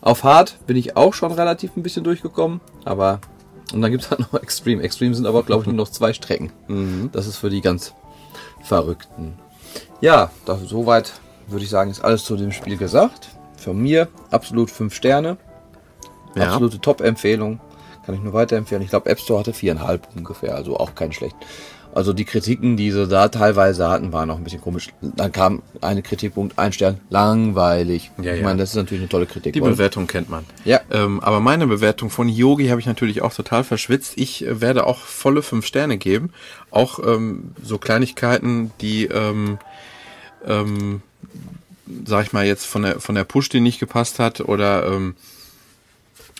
Auf 0.00 0.24
Hard 0.24 0.58
bin 0.66 0.76
ich 0.76 0.96
auch 0.96 1.14
schon 1.14 1.30
relativ 1.30 1.76
ein 1.76 1.84
bisschen 1.84 2.02
durchgekommen, 2.02 2.60
aber 2.84 3.20
und 3.72 3.80
dann 3.80 3.92
gibt 3.92 4.02
es 4.02 4.10
halt 4.10 4.18
noch 4.20 4.34
Extreme. 4.42 4.82
Extreme 4.82 5.14
sind 5.14 5.26
aber, 5.26 5.44
glaube 5.44 5.62
ich, 5.62 5.66
nur 5.68 5.76
noch 5.76 5.88
zwei 5.88 6.12
Strecken. 6.12 6.50
Das 7.12 7.28
ist 7.28 7.36
für 7.36 7.48
die 7.48 7.60
ganz 7.60 7.94
Verrückten. 8.62 9.34
Ja, 10.00 10.30
das, 10.44 10.62
soweit 10.62 11.12
würde 11.46 11.64
ich 11.64 11.70
sagen, 11.70 11.90
ist 11.90 12.02
alles 12.04 12.24
zu 12.24 12.36
dem 12.36 12.50
Spiel 12.52 12.76
gesagt. 12.76 13.28
Für 13.56 13.72
mir 13.72 14.08
absolut 14.32 14.70
fünf 14.70 14.94
Sterne. 14.94 15.36
Ja. 16.34 16.48
Absolute 16.50 16.80
Top-Empfehlung. 16.80 17.60
Kann 18.04 18.16
ich 18.16 18.20
nur 18.22 18.32
weiterempfehlen. 18.32 18.82
Ich 18.82 18.90
glaube, 18.90 19.08
App 19.08 19.20
Store 19.20 19.38
hatte 19.38 19.52
viereinhalb 19.52 20.08
ungefähr, 20.16 20.56
also 20.56 20.76
auch 20.76 20.94
kein 20.96 21.12
schlecht. 21.12 21.36
Also 21.94 22.14
die 22.14 22.24
Kritiken, 22.24 22.78
die 22.78 22.90
sie 22.90 23.06
da 23.06 23.28
teilweise 23.28 23.88
hatten, 23.90 24.12
waren 24.12 24.30
auch 24.30 24.38
ein 24.38 24.44
bisschen 24.44 24.62
komisch. 24.62 24.88
Dann 25.02 25.30
kam 25.30 25.62
eine 25.82 26.02
Kritikpunkt, 26.02 26.58
ein 26.58 26.72
Stern, 26.72 27.00
langweilig. 27.10 28.10
Ja, 28.16 28.32
ich 28.32 28.40
ja. 28.40 28.44
meine, 28.44 28.60
das 28.60 28.70
ist 28.70 28.76
natürlich 28.76 29.02
eine 29.02 29.10
tolle 29.10 29.26
Kritik. 29.26 29.52
Die 29.52 29.60
oder? 29.60 29.72
Bewertung 29.72 30.06
kennt 30.06 30.30
man. 30.30 30.44
Ja. 30.64 30.80
Ähm, 30.90 31.20
aber 31.20 31.40
meine 31.40 31.66
Bewertung 31.66 32.08
von 32.08 32.30
Yogi 32.30 32.68
habe 32.68 32.80
ich 32.80 32.86
natürlich 32.86 33.20
auch 33.20 33.34
total 33.34 33.62
verschwitzt. 33.62 34.14
Ich 34.16 34.46
äh, 34.46 34.62
werde 34.62 34.86
auch 34.86 35.00
volle 35.00 35.42
fünf 35.42 35.66
Sterne 35.66 35.98
geben. 35.98 36.32
Auch 36.70 36.98
ähm, 37.06 37.52
so 37.62 37.76
Kleinigkeiten, 37.76 38.70
die, 38.80 39.04
ähm, 39.04 39.58
ähm, 40.46 41.02
sag 42.06 42.24
ich 42.24 42.32
mal, 42.32 42.46
jetzt 42.46 42.64
von 42.64 42.82
der, 42.82 43.00
von 43.00 43.14
der 43.14 43.24
Push, 43.24 43.50
die 43.50 43.60
nicht 43.60 43.80
gepasst 43.80 44.18
hat 44.18 44.40
oder, 44.40 44.86
ähm, 44.86 45.14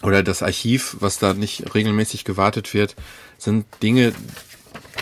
oder 0.03 0.23
das 0.23 0.43
Archiv, 0.43 0.97
was 1.01 1.19
da 1.19 1.35
nicht 1.35 1.75
regelmäßig 1.75 2.25
gewartet 2.25 2.73
wird, 2.73 2.97
sind 3.37 3.67
Dinge, 3.83 4.15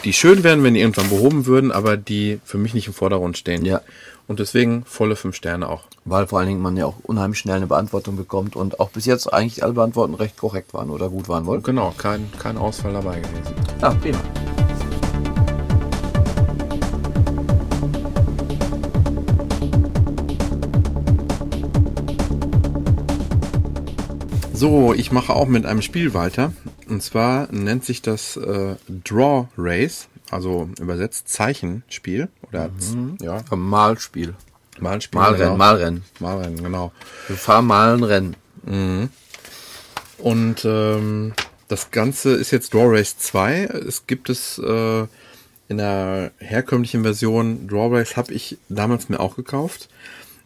die 0.05 0.13
schön 0.13 0.43
wären, 0.43 0.63
wenn 0.63 0.75
die 0.75 0.81
irgendwann 0.81 1.09
behoben 1.09 1.47
würden, 1.47 1.73
aber 1.73 1.97
die 1.97 2.41
für 2.45 2.59
mich 2.59 2.75
nicht 2.75 2.87
im 2.87 2.93
Vordergrund 2.93 3.37
stehen. 3.39 3.65
Ja. 3.65 3.81
Und 4.27 4.39
deswegen 4.39 4.85
volle 4.85 5.17
fünf 5.17 5.35
Sterne 5.35 5.69
auch. 5.69 5.83
Weil 6.05 6.29
vor 6.29 6.39
allen 6.39 6.49
Dingen 6.49 6.63
man 6.63 6.77
ja 6.77 6.87
auch 6.87 6.97
unheimlich 7.03 7.41
schnell 7.41 7.57
eine 7.57 7.67
Beantwortung 7.67 8.17
bekommt 8.17 8.55
und 8.55 8.79
auch 8.79 8.91
bis 8.91 9.05
jetzt 9.05 9.33
eigentlich 9.33 9.65
alle 9.65 9.73
Beantworten 9.73 10.15
recht 10.15 10.37
korrekt 10.37 10.73
waren 10.73 10.91
oder 10.91 11.09
gut 11.09 11.29
waren 11.29 11.47
wohl. 11.47 11.61
Genau, 11.61 11.93
kein, 11.97 12.31
kein 12.39 12.57
Ausfall 12.57 12.93
dabei 12.93 13.21
gewesen. 13.21 13.55
Ja, 13.83 13.91
prima. 13.91 14.21
So, 24.61 24.93
ich 24.93 25.11
mache 25.11 25.33
auch 25.33 25.49
mit 25.49 25.65
einem 25.65 25.81
Spiel 25.81 26.13
weiter. 26.13 26.53
Und 26.87 27.03
zwar 27.03 27.51
nennt 27.51 27.83
sich 27.83 28.03
das 28.03 28.37
äh, 28.37 28.75
Draw 29.05 29.49
Race, 29.57 30.07
also 30.31 30.69
übersetzt 30.79 31.31
Zeichenspiel 31.31 32.29
oder 32.47 32.69
Z- 32.79 33.23
ja, 33.23 33.43
Malspiel. 33.57 34.35
Malspiel. 34.79 35.19
Malrennen, 35.19 35.45
genau. 35.47 35.57
Malrennen. 35.57 36.05
Malrennen, 36.19 36.63
genau. 36.63 36.93
Wir 37.29 37.37
fahren 37.37 37.65
mal 37.69 37.95
ein 37.97 38.05
Rennen. 38.05 38.37
Und 40.19 40.65
ähm, 40.67 41.33
das 41.69 41.91
Ganze 41.91 42.33
ist 42.35 42.51
jetzt 42.51 42.75
Draw 42.75 42.99
Race 42.99 43.17
2. 43.17 43.63
Es 43.65 44.07
gibt 44.07 44.29
es 44.29 44.59
äh, 44.59 45.07
in 45.69 45.79
der 45.79 46.33
herkömmlichen 46.37 47.03
Version. 47.03 47.67
Draw 47.67 47.97
Race 47.97 48.15
habe 48.15 48.35
ich 48.35 48.59
damals 48.69 49.09
mir 49.09 49.21
auch 49.21 49.37
gekauft. 49.37 49.89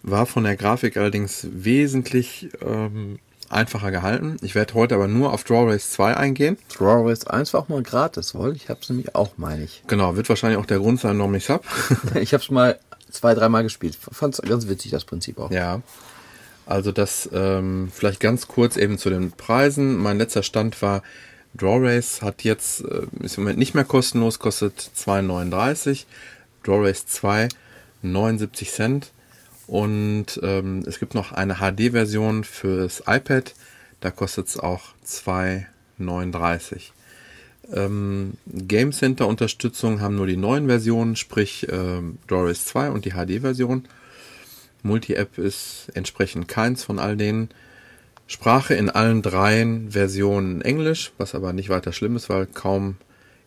War 0.04 0.26
von 0.26 0.44
der 0.44 0.56
Grafik 0.56 0.96
allerdings 0.98 1.48
wesentlich 1.50 2.50
ähm, 2.64 3.18
einfacher 3.50 3.90
gehalten. 3.90 4.36
Ich 4.42 4.54
werde 4.54 4.74
heute 4.74 4.94
aber 4.94 5.08
nur 5.08 5.32
auf 5.32 5.44
Draw 5.44 5.70
Race 5.70 5.90
2 5.90 6.16
eingehen. 6.16 6.58
Draw 6.76 7.08
Race 7.08 7.26
1 7.26 7.52
war 7.54 7.60
auch 7.60 7.68
mal 7.68 7.82
gratis, 7.82 8.34
wohl? 8.34 8.54
Ich 8.56 8.68
hab's 8.68 8.88
nämlich 8.88 9.14
auch, 9.14 9.32
meine 9.36 9.64
ich. 9.64 9.82
Genau, 9.88 10.16
wird 10.16 10.28
wahrscheinlich 10.28 10.58
auch 10.58 10.66
der 10.66 10.78
Grund 10.78 11.00
sein, 11.00 11.18
warum 11.18 11.34
ich 11.34 11.44
es 11.44 11.48
habe. 11.50 11.64
Ich 12.20 12.34
hab's 12.34 12.50
mal 12.50 12.78
zwei, 13.10 13.34
dreimal 13.34 13.62
gespielt. 13.62 13.96
Fand's 14.10 14.40
ganz 14.42 14.68
witzig, 14.68 14.90
das 14.90 15.04
Prinzip 15.04 15.38
auch. 15.38 15.50
ja. 15.50 15.82
Also 16.66 16.92
das 16.92 17.28
ähm, 17.34 17.90
vielleicht 17.92 18.20
ganz 18.20 18.48
kurz 18.48 18.78
eben 18.78 18.96
zu 18.96 19.10
den 19.10 19.32
Preisen. 19.32 19.96
Mein 19.98 20.16
letzter 20.16 20.42
Stand 20.42 20.80
war 20.80 21.02
Draw 21.54 21.86
Race 21.86 22.22
hat 22.22 22.42
jetzt, 22.42 22.80
äh, 22.80 23.02
ist 23.20 23.36
im 23.36 23.44
Moment 23.44 23.58
nicht 23.58 23.74
mehr 23.74 23.84
kostenlos, 23.84 24.38
kostet 24.38 24.90
2,39. 24.96 26.04
Draw 26.64 26.86
Race 26.86 27.06
2 27.06 27.48
79 28.02 28.70
Cent. 28.70 29.10
Und 29.66 30.40
ähm, 30.42 30.82
es 30.86 30.98
gibt 30.98 31.14
noch 31.14 31.32
eine 31.32 31.56
HD-Version 31.56 32.44
fürs 32.44 33.02
iPad, 33.06 33.54
da 34.00 34.10
kostet 34.10 34.48
es 34.48 34.58
auch 34.58 34.82
2,39. 35.06 36.90
Ähm, 37.72 38.34
Game 38.46 38.92
Center 38.92 39.26
Unterstützung 39.26 40.00
haben 40.00 40.16
nur 40.16 40.26
die 40.26 40.36
neuen 40.36 40.66
Versionen, 40.66 41.16
sprich 41.16 41.66
ähm, 41.70 42.18
Doris 42.26 42.66
2 42.66 42.90
und 42.90 43.06
die 43.06 43.12
HD-Version. 43.12 43.88
Multi-App 44.82 45.38
ist 45.38 45.90
entsprechend 45.94 46.46
keins 46.46 46.84
von 46.84 46.98
all 46.98 47.16
denen. 47.16 47.48
Sprache 48.26 48.74
in 48.74 48.90
allen 48.90 49.22
dreien 49.22 49.92
Versionen 49.92 50.60
Englisch, 50.60 51.12
was 51.18 51.34
aber 51.34 51.54
nicht 51.54 51.70
weiter 51.70 51.92
schlimm 51.92 52.16
ist, 52.16 52.28
weil 52.28 52.46
kaum 52.46 52.96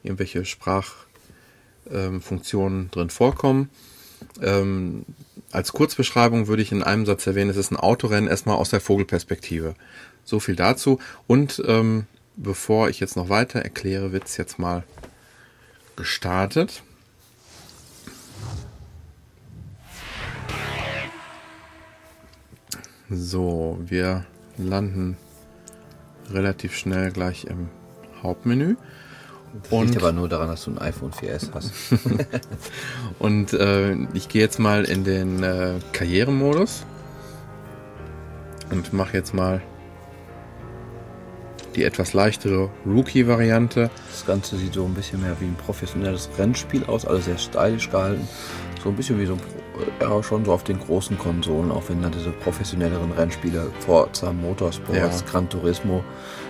irgendwelche 0.03 0.45
Sprachfunktionen 0.45 2.81
ähm, 2.81 2.91
drin 2.91 3.09
vorkommen. 3.09 3.69
Ähm, 4.41 5.05
als 5.57 5.73
Kurzbeschreibung 5.73 6.45
würde 6.45 6.61
ich 6.61 6.71
in 6.71 6.83
einem 6.83 7.07
Satz 7.07 7.25
erwähnen, 7.25 7.49
es 7.49 7.57
ist 7.57 7.71
ein 7.71 7.77
Autorennen 7.77 8.29
erstmal 8.29 8.57
aus 8.57 8.69
der 8.69 8.79
Vogelperspektive. 8.79 9.73
So 10.23 10.39
viel 10.39 10.55
dazu. 10.55 10.99
Und 11.25 11.63
ähm, 11.65 12.05
bevor 12.35 12.89
ich 12.89 12.99
jetzt 12.99 13.15
noch 13.15 13.29
weiter 13.29 13.61
erkläre, 13.61 14.11
wird 14.11 14.25
es 14.25 14.37
jetzt 14.37 14.59
mal 14.59 14.83
gestartet. 15.95 16.83
So, 23.09 23.79
wir 23.81 24.27
landen 24.59 25.17
relativ 26.29 26.75
schnell 26.75 27.11
gleich 27.11 27.45
im 27.45 27.69
Hauptmenü. 28.21 28.75
Das 29.63 29.71
liegt 29.71 29.97
aber 29.97 30.11
nur 30.11 30.29
daran, 30.29 30.49
dass 30.49 30.65
du 30.65 30.71
ein 30.71 30.77
iPhone 30.79 31.11
4S 31.11 31.49
hast. 31.53 31.71
und 33.19 33.53
äh, 33.53 33.95
ich 34.13 34.29
gehe 34.29 34.41
jetzt 34.41 34.59
mal 34.59 34.83
in 34.83 35.03
den 35.03 35.43
äh, 35.43 35.73
Karrieremodus 35.93 36.85
und 38.71 38.93
mache 38.93 39.17
jetzt 39.17 39.33
mal 39.33 39.61
die 41.75 41.83
etwas 41.83 42.13
leichtere 42.13 42.69
Rookie-Variante. 42.85 43.89
Das 44.11 44.25
Ganze 44.25 44.57
sieht 44.57 44.73
so 44.73 44.83
ein 44.85 44.93
bisschen 44.93 45.21
mehr 45.21 45.35
wie 45.39 45.45
ein 45.45 45.55
professionelles 45.55 46.29
Rennspiel 46.37 46.83
aus, 46.85 47.05
alles 47.05 47.25
sehr 47.25 47.37
stylisch 47.37 47.89
gehalten. 47.89 48.27
So 48.83 48.89
ein 48.89 48.95
bisschen 48.95 49.19
wie 49.19 49.27
so 49.27 49.33
ein, 49.33 49.39
ja, 50.01 50.23
schon 50.23 50.43
so 50.43 50.53
auf 50.53 50.63
den 50.63 50.79
großen 50.79 51.17
Konsolen, 51.17 51.71
auch 51.71 51.83
wenn 51.87 52.01
da 52.01 52.09
diese 52.09 52.31
professionelleren 52.31 53.11
Rennspiele, 53.11 53.71
Forza, 53.79 54.33
Motorsport, 54.33 54.97
ja. 54.97 55.09
Gran 55.29 55.47
Turismo, 55.49 56.03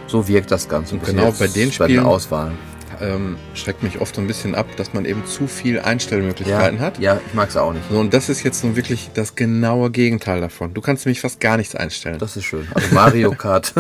so 0.08 0.28
wirkt 0.28 0.50
das 0.50 0.70
Ganze. 0.70 0.96
Und 0.96 1.04
genau 1.04 1.32
bei 1.38 1.48
den 1.48 1.72
Spielen 1.72 2.06
Auswahlen 2.06 2.58
ähm, 3.02 3.38
schreckt 3.54 3.84
mich 3.84 4.00
oft 4.00 4.16
so 4.16 4.22
ein 4.22 4.28
bisschen 4.28 4.56
ab, 4.56 4.68
dass 4.78 4.94
man 4.94 5.06
eben 5.06 5.26
zu 5.26 5.48
viel 5.48 5.80
Einstellmöglichkeiten 5.80 6.80
ja, 6.80 6.86
hat. 6.86 7.00
Ja, 7.00 7.22
ich 7.26 7.34
mag 7.34 7.50
es 7.50 7.58
auch 7.58 7.74
nicht. 7.74 7.86
So, 7.90 8.00
und 8.00 8.14
das 8.14 8.30
ist 8.30 8.44
jetzt 8.44 8.64
nun 8.64 8.76
wirklich 8.76 9.10
das 9.14 9.36
genaue 9.36 9.92
Gegenteil 9.92 10.42
davon. 10.42 10.74
Du 10.74 10.82
kannst 10.82 11.06
nämlich 11.06 11.22
fast 11.22 11.40
gar 11.40 11.58
nichts 11.58 11.76
einstellen. 11.76 12.20
Das 12.20 12.38
ist 12.38 12.46
schön. 12.46 12.68
Also 12.74 12.94
Mario 12.94 13.32
Kart. 13.32 13.74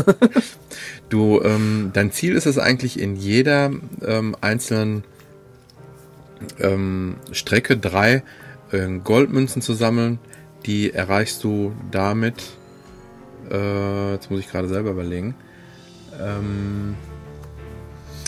du, 1.09 1.41
ähm, 1.43 1.91
dein 1.93 2.11
Ziel 2.11 2.35
ist 2.35 2.45
es 2.45 2.57
eigentlich 2.57 2.99
in 2.99 3.15
jeder 3.15 3.71
ähm, 4.05 4.35
einzelnen 4.41 5.03
ähm, 6.59 7.15
Strecke 7.31 7.77
drei 7.77 8.23
äh, 8.71 8.87
Goldmünzen 9.03 9.61
zu 9.61 9.73
sammeln. 9.73 10.19
Die 10.65 10.93
erreichst 10.93 11.43
du 11.43 11.73
damit. 11.91 12.43
Äh, 13.49 14.13
jetzt 14.13 14.29
muss 14.29 14.39
ich 14.39 14.49
gerade 14.49 14.67
selber 14.67 14.91
überlegen. 14.91 15.35
Ähm, 16.19 16.95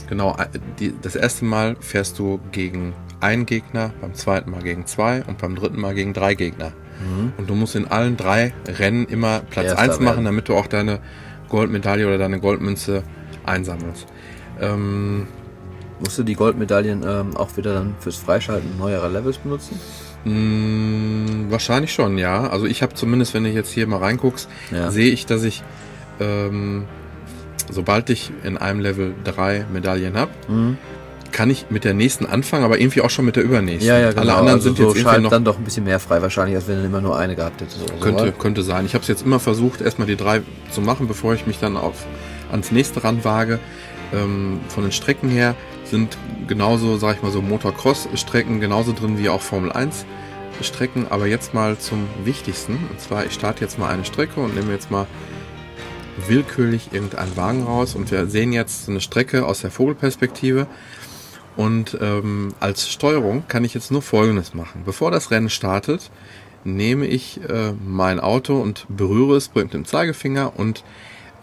Genau, 0.10 0.36
äh, 0.38 0.48
die, 0.80 0.94
das 1.00 1.16
erste 1.16 1.46
Mal 1.46 1.76
fährst 1.80 2.18
du 2.20 2.40
gegen 2.52 2.94
einen 3.22 3.46
Gegner, 3.46 3.94
beim 4.02 4.16
zweiten 4.16 4.50
Mal 4.50 4.64
gegen 4.64 4.86
zwei 4.88 5.24
und 5.24 5.38
beim 5.38 5.56
dritten 5.56 5.80
Mal 5.80 5.94
gegen 5.94 6.14
drei 6.14 6.34
Gegner. 6.34 6.74
Mhm. 7.00 7.34
Und 7.38 7.50
du 7.50 7.56
musst 7.56 7.76
in 7.76 7.88
allen 7.88 8.18
drei 8.18 8.54
Rennen 8.68 9.06
immer 9.06 9.42
Platz 9.50 9.68
Erster 9.68 9.82
1 9.82 10.00
machen, 10.00 10.26
damit 10.26 10.50
du 10.50 10.56
auch 10.56 10.68
deine 10.68 11.00
Goldmedaille 11.48 12.08
oder 12.08 12.18
deine 12.18 12.40
Goldmünze 12.40 13.04
einsammelst. 13.46 14.08
Ähm, 14.60 15.28
Musst 16.00 16.18
du 16.18 16.24
die 16.24 16.36
Goldmedaillen 16.36 17.04
ähm, 17.06 17.36
auch 17.36 17.58
wieder 17.58 17.74
dann 17.74 17.96
fürs 18.00 18.16
Freischalten 18.16 18.78
neuerer 18.78 19.10
Levels 19.10 19.38
benutzen? 19.38 19.80
Mh, 20.24 20.34
mm, 20.34 21.52
wahrscheinlich 21.52 21.94
schon, 21.94 22.18
ja. 22.18 22.48
Also 22.48 22.66
ich 22.66 22.82
habe 22.82 22.94
zumindest, 22.94 23.34
wenn 23.34 23.44
du 23.44 23.50
jetzt 23.50 23.72
hier 23.72 23.86
mal 23.86 23.98
reinguckst, 23.98 24.50
ja. 24.72 24.92
sehe 24.92 25.12
ich, 25.12 25.26
dass 25.26 25.44
ich 25.44 25.62
ähm, 26.22 26.86
sobald 27.72 28.10
ich 28.10 28.32
in 28.44 28.58
einem 28.58 28.80
Level 28.80 29.14
drei 29.24 29.66
Medaillen 29.72 30.18
habe, 30.18 30.32
mhm. 30.48 30.78
kann 31.32 31.50
ich 31.50 31.68
mit 31.70 31.84
der 31.84 31.94
nächsten 31.94 32.26
anfangen, 32.26 32.64
aber 32.64 32.80
irgendwie 32.80 33.02
auch 33.02 33.10
schon 33.10 33.26
mit 33.26 33.36
der 33.36 33.44
übernächsten. 33.44 33.88
Ja, 33.88 34.00
ja, 34.00 34.10
genau. 34.10 34.22
Alle 34.22 34.34
anderen 34.34 34.58
also 34.58 34.70
sind 34.70 34.78
so 34.78 34.88
jetzt 34.88 34.98
irgendwie 34.98 35.22
noch 35.22 35.30
dann 35.30 35.46
doch 35.46 35.58
ein 35.58 35.64
bisschen 35.64 35.84
mehr 35.84 36.00
frei 36.00 36.22
wahrscheinlich, 36.22 36.56
als 36.56 36.68
wenn 36.68 36.80
du 36.80 36.86
immer 36.86 37.02
nur 37.02 37.18
eine 37.18 37.36
gehabt 37.36 37.62
hättest. 37.62 37.80
So, 37.80 37.86
könnte, 38.00 38.26
so. 38.26 38.32
könnte 38.32 38.64
sein. 38.64 38.86
Ich 38.86 38.94
habe 38.94 39.02
es 39.02 39.08
jetzt 39.08 39.24
immer 39.24 39.40
versucht, 39.40 39.82
erstmal 39.82 40.08
die 40.08 40.16
drei 40.16 40.42
zu 40.72 40.82
machen, 40.82 41.08
bevor 41.08 41.34
ich 41.34 41.48
mich 41.48 41.60
dann 41.60 41.78
auf 41.78 42.06
ans 42.52 42.72
nächste 42.72 43.04
ranwage. 43.04 43.60
Ähm, 44.12 44.60
von 44.70 44.84
den 44.84 44.92
Strecken 44.92 45.30
her 45.30 45.56
sind 45.84 46.18
genauso, 46.48 46.98
sag 46.98 47.18
ich 47.18 47.22
mal 47.22 47.32
so, 47.32 47.42
Motocross-Strecken 47.42 48.60
genauso 48.60 48.94
drin 48.94 49.18
wie 49.18 49.30
auch 49.30 49.42
Formel 49.42 49.72
1 49.72 50.06
Strecken. 50.62 51.08
Aber 51.10 51.28
jetzt 51.28 51.54
mal 51.54 51.78
zum 51.78 52.08
Wichtigsten. 52.24 52.74
Und 52.90 53.00
zwar, 53.00 53.26
ich 53.26 53.34
starte 53.34 53.62
jetzt 53.64 53.80
mal 53.80 53.90
eine 53.90 54.06
Strecke 54.06 54.40
und 54.40 54.56
nehme 54.56 54.72
jetzt 54.72 54.92
mal 54.92 55.08
willkürlich 56.28 56.90
irgendeinen 56.92 57.36
Wagen 57.38 57.64
raus 57.64 57.96
und 57.96 58.12
wir 58.12 58.28
sehen 58.28 58.54
jetzt 58.54 58.90
eine 58.90 59.02
Strecke 59.02 59.46
aus 59.46 59.62
der 59.62 59.72
Vogelperspektive. 59.72 60.68
Und 61.56 61.98
ähm, 62.00 62.54
als 62.60 62.90
Steuerung 62.90 63.44
kann 63.48 63.66
ich 63.66 63.74
jetzt 63.74 63.92
nur 63.92 64.02
Folgendes 64.02 64.54
machen. 64.54 64.84
Bevor 64.86 65.12
das 65.12 65.30
Rennen 65.30 65.50
startet, 65.50 66.10
nehme 66.64 67.06
ich 67.06 67.42
äh, 67.50 67.74
mein 67.86 68.20
Auto 68.20 68.62
und 68.62 68.86
berühre 68.88 69.36
es 69.36 69.54
mit 69.54 69.74
dem 69.74 69.86
Zeigefinger 69.86 70.58
und 70.58 70.84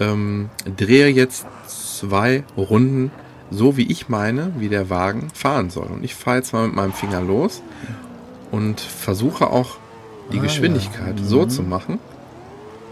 ähm, 0.00 0.48
drehe 0.76 1.08
jetzt 1.08 1.46
zwei 1.66 2.44
Runden 2.56 3.10
so, 3.50 3.76
wie 3.76 3.90
ich 3.90 4.08
meine, 4.08 4.52
wie 4.58 4.68
der 4.68 4.90
Wagen 4.90 5.28
fahren 5.32 5.70
soll. 5.70 5.86
Und 5.86 6.04
ich 6.04 6.14
fahre 6.14 6.38
jetzt 6.38 6.52
mal 6.52 6.66
mit 6.66 6.74
meinem 6.74 6.92
Finger 6.92 7.20
los 7.20 7.62
und 8.50 8.80
versuche 8.80 9.48
auch 9.48 9.76
die 10.32 10.38
ah, 10.38 10.42
Geschwindigkeit 10.42 11.18
ja. 11.18 11.24
so 11.24 11.42
mhm. 11.42 11.50
zu 11.50 11.62
machen, 11.62 11.98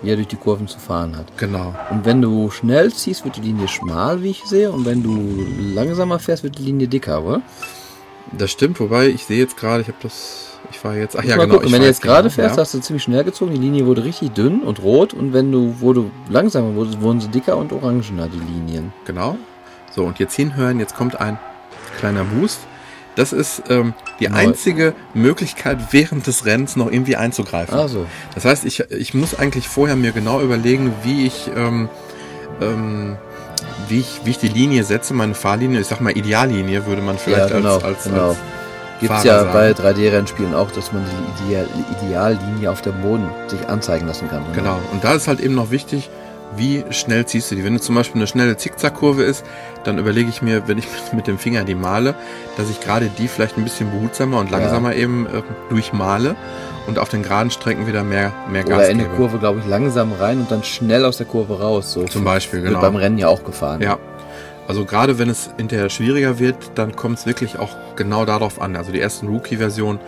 wie 0.04 0.10
er 0.10 0.16
durch 0.16 0.28
die 0.28 0.36
Kurven 0.36 0.68
zu 0.68 0.78
fahren 0.78 1.16
hat. 1.16 1.36
Genau. 1.38 1.74
Und 1.90 2.04
wenn 2.04 2.20
du 2.20 2.50
schnell 2.50 2.92
ziehst, 2.92 3.24
wird 3.24 3.36
die 3.36 3.40
Linie 3.40 3.68
schmal, 3.68 4.22
wie 4.22 4.30
ich 4.30 4.44
sehe. 4.44 4.70
Und 4.70 4.84
wenn 4.84 5.02
du 5.02 5.46
langsamer 5.74 6.18
fährst, 6.18 6.42
wird 6.42 6.58
die 6.58 6.62
Linie 6.62 6.88
dicker, 6.88 7.22
oder? 7.22 7.42
Das 8.32 8.50
stimmt, 8.50 8.80
wobei 8.80 9.08
ich 9.08 9.24
sehe 9.24 9.38
jetzt 9.38 9.56
gerade, 9.56 9.82
ich 9.82 9.88
habe 9.88 9.98
das. 10.02 10.50
Ich 10.70 10.78
fahre 10.78 10.98
jetzt. 10.98 11.16
Ach 11.16 11.22
ja, 11.22 11.36
genau. 11.36 11.56
Gucken, 11.56 11.72
wenn 11.72 11.82
du 11.82 11.86
jetzt 11.86 12.00
gerade 12.00 12.28
genau, 12.28 12.34
fährst, 12.34 12.56
ja. 12.56 12.62
hast 12.62 12.72
du 12.72 12.80
ziemlich 12.80 13.02
schnell 13.02 13.22
gezogen. 13.22 13.52
Die 13.52 13.60
Linie 13.60 13.86
wurde 13.86 14.02
richtig 14.02 14.30
dünn 14.30 14.62
und 14.62 14.82
rot. 14.82 15.12
Und 15.12 15.32
wenn 15.34 15.52
du, 15.52 15.76
wo 15.80 15.92
du 15.92 16.10
langsamer 16.30 16.74
wurdest, 16.74 17.00
wurden 17.02 17.20
sie 17.20 17.28
dicker 17.28 17.56
und 17.56 17.72
orangener, 17.72 18.28
die 18.28 18.38
Linien. 18.38 18.92
Genau. 19.04 19.36
So, 19.94 20.04
und 20.04 20.18
jetzt 20.18 20.34
hinhören. 20.34 20.80
Jetzt 20.80 20.96
kommt 20.96 21.20
ein 21.20 21.38
kleiner 21.98 22.24
Boost. 22.24 22.60
Das 23.16 23.32
ist 23.32 23.62
ähm, 23.68 23.94
die 24.18 24.28
Neu. 24.28 24.36
einzige 24.36 24.94
Möglichkeit, 25.14 25.78
während 25.92 26.26
des 26.26 26.46
Rennens 26.46 26.76
noch 26.76 26.90
irgendwie 26.90 27.16
einzugreifen. 27.16 27.78
Also. 27.78 28.06
Das 28.34 28.44
heißt, 28.44 28.64
ich, 28.64 28.80
ich 28.90 29.14
muss 29.14 29.38
eigentlich 29.38 29.68
vorher 29.68 29.96
mir 29.96 30.12
genau 30.12 30.40
überlegen, 30.40 30.92
wie 31.02 31.26
ich, 31.26 31.50
ähm, 31.56 31.88
ähm, 32.60 33.16
wie 33.88 34.00
ich, 34.00 34.20
wie 34.24 34.30
ich 34.30 34.38
die 34.38 34.48
Linie 34.48 34.84
setze, 34.84 35.14
meine 35.14 35.34
Fahrlinie, 35.34 35.80
ich 35.80 35.86
sag 35.86 36.00
mal 36.00 36.16
Ideallinie, 36.16 36.86
würde 36.86 37.02
man 37.02 37.18
vielleicht 37.18 37.50
ja, 37.50 37.56
genau, 37.56 37.74
als, 37.76 37.84
als, 37.84 38.04
genau. 38.04 38.28
als 38.30 38.38
Gibt 39.00 39.12
es 39.12 39.24
ja 39.24 39.40
sagen. 39.40 39.52
bei 39.52 39.70
3D-Rennspielen 39.72 40.54
auch, 40.54 40.70
dass 40.70 40.92
man 40.92 41.04
die 41.04 41.46
Ideal 41.46 41.68
Ideallinie 42.02 42.70
auf 42.70 42.82
dem 42.82 43.00
Boden 43.02 43.28
sich 43.48 43.68
anzeigen 43.68 44.06
lassen 44.06 44.28
kann. 44.28 44.44
Genau. 44.54 44.76
genau. 44.76 44.80
Und 44.92 45.04
da 45.04 45.14
ist 45.14 45.28
halt 45.28 45.40
eben 45.40 45.54
noch 45.54 45.70
wichtig, 45.70 46.10
wie 46.56 46.84
schnell 46.90 47.26
ziehst 47.26 47.50
du 47.50 47.54
die? 47.54 47.64
Wenn 47.64 47.76
es 47.76 47.82
zum 47.82 47.94
Beispiel 47.94 48.20
eine 48.20 48.26
schnelle 48.26 48.56
Zickzackkurve 48.56 49.22
ist, 49.22 49.44
dann 49.84 49.98
überlege 49.98 50.28
ich 50.28 50.42
mir, 50.42 50.68
wenn 50.68 50.78
ich 50.78 50.86
mit 51.12 51.26
dem 51.26 51.38
Finger 51.38 51.64
die 51.64 51.74
male, 51.74 52.14
dass 52.56 52.70
ich 52.70 52.80
gerade 52.80 53.10
die 53.18 53.28
vielleicht 53.28 53.56
ein 53.56 53.64
bisschen 53.64 53.90
behutsamer 53.90 54.38
und 54.38 54.50
langsamer 54.50 54.92
ja. 54.92 55.02
eben 55.02 55.26
äh, 55.26 55.42
durchmale 55.70 56.36
und 56.86 56.98
auf 56.98 57.08
den 57.08 57.22
geraden 57.22 57.50
Strecken 57.50 57.86
wieder 57.86 58.04
mehr, 58.04 58.32
mehr 58.50 58.64
Gas 58.64 58.78
Oder 58.78 58.88
in 58.90 58.98
die 58.98 59.04
Kurve, 59.04 59.38
glaube 59.38 59.60
ich, 59.60 59.66
langsam 59.66 60.12
rein 60.12 60.38
und 60.38 60.50
dann 60.50 60.62
schnell 60.62 61.04
aus 61.04 61.16
der 61.16 61.26
Kurve 61.26 61.60
raus. 61.60 61.92
So 61.92 62.04
zum 62.04 62.24
Beispiel, 62.24 62.60
genau. 62.60 62.72
Wird 62.72 62.82
beim 62.82 62.96
Rennen 62.96 63.18
ja 63.18 63.28
auch 63.28 63.44
gefahren. 63.44 63.80
Ja. 63.80 63.98
Also 64.66 64.84
gerade 64.84 65.18
wenn 65.18 65.28
es 65.28 65.50
hinterher 65.56 65.90
schwieriger 65.90 66.38
wird, 66.38 66.56
dann 66.74 66.96
kommt 66.96 67.18
es 67.18 67.26
wirklich 67.26 67.58
auch 67.58 67.76
genau 67.96 68.24
darauf 68.24 68.60
an. 68.60 68.76
Also 68.76 68.92
die 68.92 69.00
ersten 69.00 69.28
Rookie-Versionen, 69.28 70.00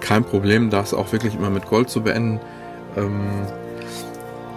kein 0.00 0.24
Problem, 0.24 0.70
das 0.70 0.94
auch 0.94 1.12
wirklich 1.12 1.34
immer 1.34 1.50
mit 1.50 1.66
Gold 1.66 1.90
zu 1.90 2.02
beenden. 2.02 2.40
Ähm, 2.96 3.28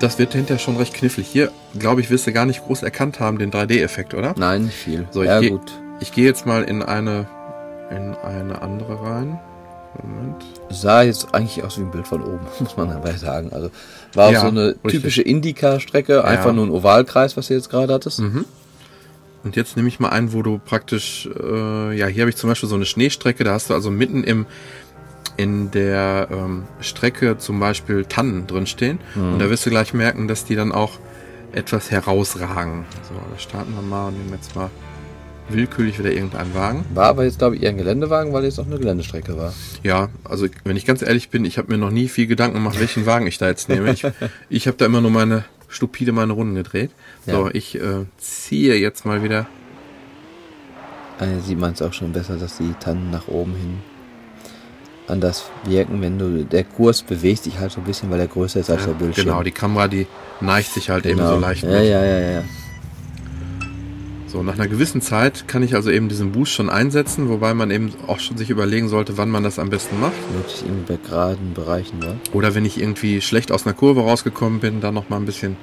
das 0.04 0.20
wird 0.20 0.34
hinterher 0.34 0.60
schon 0.60 0.76
recht 0.76 0.94
knifflig. 0.94 1.28
Hier, 1.28 1.52
glaube 1.80 2.02
ich, 2.02 2.10
wirst 2.10 2.28
du 2.28 2.34
gar 2.34 2.46
nicht 2.46 2.66
groß 2.66 2.84
erkannt 2.84 3.22
haben, 3.22 3.40
den 3.40 3.52
3D-Effekt, 3.52 4.14
oder? 4.14 4.36
Nein, 4.38 4.66
nicht 4.66 4.76
viel. 4.76 5.08
So, 5.12 5.22
ich 5.22 5.30
ja, 5.30 5.40
geh, 5.40 5.50
gut. 5.50 5.72
Ich 6.02 6.12
gehe 6.12 6.26
jetzt 6.26 6.46
mal 6.46 6.64
in 6.64 6.84
eine, 6.84 7.26
in 7.90 8.14
eine 8.16 8.62
andere 8.62 9.02
rein. 9.02 9.40
Moment. 10.02 10.44
Sah 10.70 11.04
jetzt 11.04 11.34
eigentlich 11.34 11.64
aus 11.64 11.78
wie 11.78 11.84
ein 11.84 11.92
Bild 11.92 12.08
von 12.08 12.22
oben, 12.22 12.46
muss 12.60 12.76
man 12.76 12.90
dabei 12.90 13.14
sagen. 13.14 13.54
Also 13.54 13.70
war 14.14 14.32
ja, 14.32 14.42
so 14.42 14.48
eine 14.48 14.76
typische 14.88 15.22
Indica-Strecke, 15.22 16.26
einfach 16.26 16.48
ja. 16.48 16.54
nur 16.54 16.66
ein 16.66 16.72
Ovalkreis, 16.72 17.38
was 17.38 17.48
du 17.48 17.54
jetzt 17.54 17.70
gerade 17.70 17.94
hattest. 17.94 18.20
Mhm. 18.20 18.44
Und 19.44 19.56
jetzt 19.56 19.76
nehme 19.78 19.88
ich 19.88 20.00
mal 20.00 20.10
einen, 20.10 20.34
wo 20.34 20.42
du 20.42 20.58
praktisch, 20.58 21.30
äh, 21.40 21.98
ja, 21.98 22.08
hier 22.08 22.24
habe 22.24 22.30
ich 22.30 22.36
zum 22.36 22.50
Beispiel 22.50 22.68
so 22.68 22.76
eine 22.76 22.86
Schneestrecke, 22.86 23.44
da 23.44 23.54
hast 23.54 23.70
du 23.70 23.74
also 23.74 23.92
mitten 23.92 24.24
im 24.24 24.46
in 25.38 25.72
der 25.72 26.28
ähm, 26.32 26.64
Strecke 26.80 27.38
zum 27.38 27.60
Beispiel 27.60 28.06
Tannen 28.06 28.48
drinstehen. 28.48 29.00
Und 29.16 29.40
da 29.40 29.50
wirst 29.50 29.66
du 29.66 29.70
gleich 29.70 29.94
merken, 29.94 30.28
dass 30.28 30.46
die 30.46 30.56
dann 30.56 30.72
auch 30.72 30.92
etwas 31.52 31.92
herausragen. 31.92 32.86
So, 33.08 33.14
da 33.16 33.40
starten 33.40 33.74
wir 33.76 33.82
mal 33.82 34.08
und 34.08 34.18
nehmen 34.18 34.34
jetzt 34.34 34.56
mal 34.56 34.70
willkürlich 35.50 36.00
wieder 36.00 36.12
irgendeinen 36.12 36.54
Wagen. 36.56 36.86
War 36.94 37.08
aber 37.08 37.26
jetzt, 37.26 37.38
glaube 37.40 37.56
ich, 37.56 37.64
eher 37.64 37.70
ein 37.70 37.78
Geländewagen, 37.78 38.34
weil 38.34 38.44
jetzt 38.46 38.60
auch 38.60 38.66
eine 38.66 38.78
Geländestrecke 38.80 39.38
war. 39.38 39.54
Ja, 39.84 40.10
also 40.24 40.48
wenn 40.64 40.78
ich 40.78 40.86
ganz 40.86 41.02
ehrlich 41.02 41.30
bin, 41.30 41.46
ich 41.46 41.58
habe 41.58 41.72
mir 41.72 41.78
noch 41.78 41.92
nie 41.92 42.08
viel 42.08 42.28
Gedanken 42.28 42.56
gemacht, 42.56 42.80
welchen 42.80 43.06
Wagen 43.06 43.28
ich 43.28 43.38
da 43.38 43.48
jetzt 43.48 43.70
nehme. 43.70 43.92
Ich, 43.92 44.06
ich 44.50 44.68
habe 44.68 44.78
da 44.78 44.86
immer 44.86 45.02
nur 45.02 45.12
meine 45.12 45.44
stupide 45.68 46.12
meine 46.12 46.34
Runden 46.34 46.56
gedreht. 46.56 46.92
So, 47.26 47.46
Ja. 47.48 47.52
ich 47.54 47.76
äh, 47.76 48.06
ziehe 48.18 48.76
jetzt 48.76 49.06
mal 49.06 49.24
wieder. 49.24 49.48
Äh, 51.20 51.40
sieht 51.42 51.60
man 51.60 51.74
es 51.74 51.82
auch 51.82 51.94
schon 51.94 52.12
besser, 52.14 52.38
dass 52.38 52.58
die 52.58 52.74
Tannen 52.80 53.12
nach 53.12 53.28
oben 53.28 53.56
hin 53.56 53.78
anders 55.08 55.46
wirken, 55.66 56.02
wenn 56.02 56.18
du, 56.18 56.46
der 56.46 56.64
Kurs 56.64 57.02
bewegt 57.02 57.44
sich 57.44 57.60
halt 57.60 57.72
so 57.72 57.82
ein 57.82 57.84
bisschen, 57.86 58.10
weil 58.10 58.20
er 58.20 58.28
größer 58.28 58.60
ist 58.60 58.70
als 58.70 58.86
der 58.86 58.94
Bildschirm. 58.94 59.26
Genau, 59.26 59.44
die 59.44 59.52
Kamera, 59.52 59.88
die 59.88 60.08
neigt 60.42 60.72
sich 60.74 60.90
halt 60.90 61.06
eben 61.06 61.20
so 61.26 61.38
leicht. 61.38 61.64
Ja, 61.64 61.70
mit. 61.70 61.86
ja, 61.86 62.04
ja, 62.06 62.20
ja. 62.20 62.44
So, 64.28 64.42
nach 64.42 64.56
einer 64.56 64.68
gewissen 64.68 65.00
Zeit 65.00 65.48
kann 65.48 65.62
ich 65.62 65.76
also 65.76 65.92
eben 65.92 66.10
diesen 66.10 66.32
Boost 66.32 66.54
schon 66.54 66.70
einsetzen, 66.72 67.30
wobei 67.30 67.54
man 67.54 67.70
eben 67.70 67.94
auch 68.08 68.20
schon 68.20 68.36
sich 68.36 68.50
überlegen 68.50 68.90
sollte, 68.90 69.16
wann 69.18 69.30
man 69.30 69.44
das 69.44 69.60
am 69.60 69.70
besten 69.70 70.00
macht. 70.00 70.14
Möglichst 70.36 70.66
bei 70.88 70.98
geraden 71.08 71.54
Bereichen, 71.54 72.00
ne? 72.00 72.16
Oder 72.34 72.56
wenn 72.56 72.66
ich 72.66 72.82
irgendwie 72.82 73.22
schlecht 73.22 73.52
aus 73.52 73.68
einer 73.68 73.76
Kurve 73.76 74.02
rausgekommen 74.02 74.60
bin, 74.60 74.82
dann 74.82 74.96
noch 74.96 75.08
mal 75.08 75.18
ein 75.18 75.26
bisschen 75.26 75.56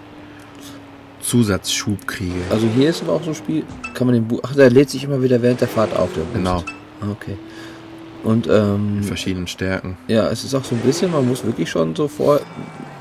Zusatzschub 1.21 2.07
kriege. 2.07 2.41
Also 2.51 2.69
hier 2.69 2.91
ist 2.91 3.03
aber 3.03 3.15
auch 3.15 3.23
so 3.25 3.31
ein 3.31 3.35
Spiel, 3.35 3.65
kann 3.95 4.07
man 4.07 4.15
den 4.15 4.29
Bu 4.29 4.39
Ach, 4.43 4.55
der 4.55 4.71
lädt 4.71 4.89
sich 4.91 5.03
immer 5.03 5.21
wieder 5.21 5.43
während 5.43 5.61
der 5.61 5.69
Fahrt 5.69 5.95
auf, 5.97 6.11
der 6.13 6.21
Boost. 6.21 6.35
Genau, 6.35 6.63
Ah, 7.01 7.07
Okay. 7.11 7.37
Und 8.23 8.47
ähm, 8.49 8.99
in 8.99 9.05
verschiedenen 9.05 9.47
Stärken. 9.47 9.97
ja, 10.09 10.29
es 10.29 10.45
ist 10.45 10.55
auch 10.55 10.65
so 10.65 10.75
ein 10.75 10.81
bisschen, 10.83 11.11
man 11.11 11.27
muss 11.27 11.45
wirklich 11.45 11.71
schon 11.71 11.97
so 11.97 12.07
vor 12.07 12.41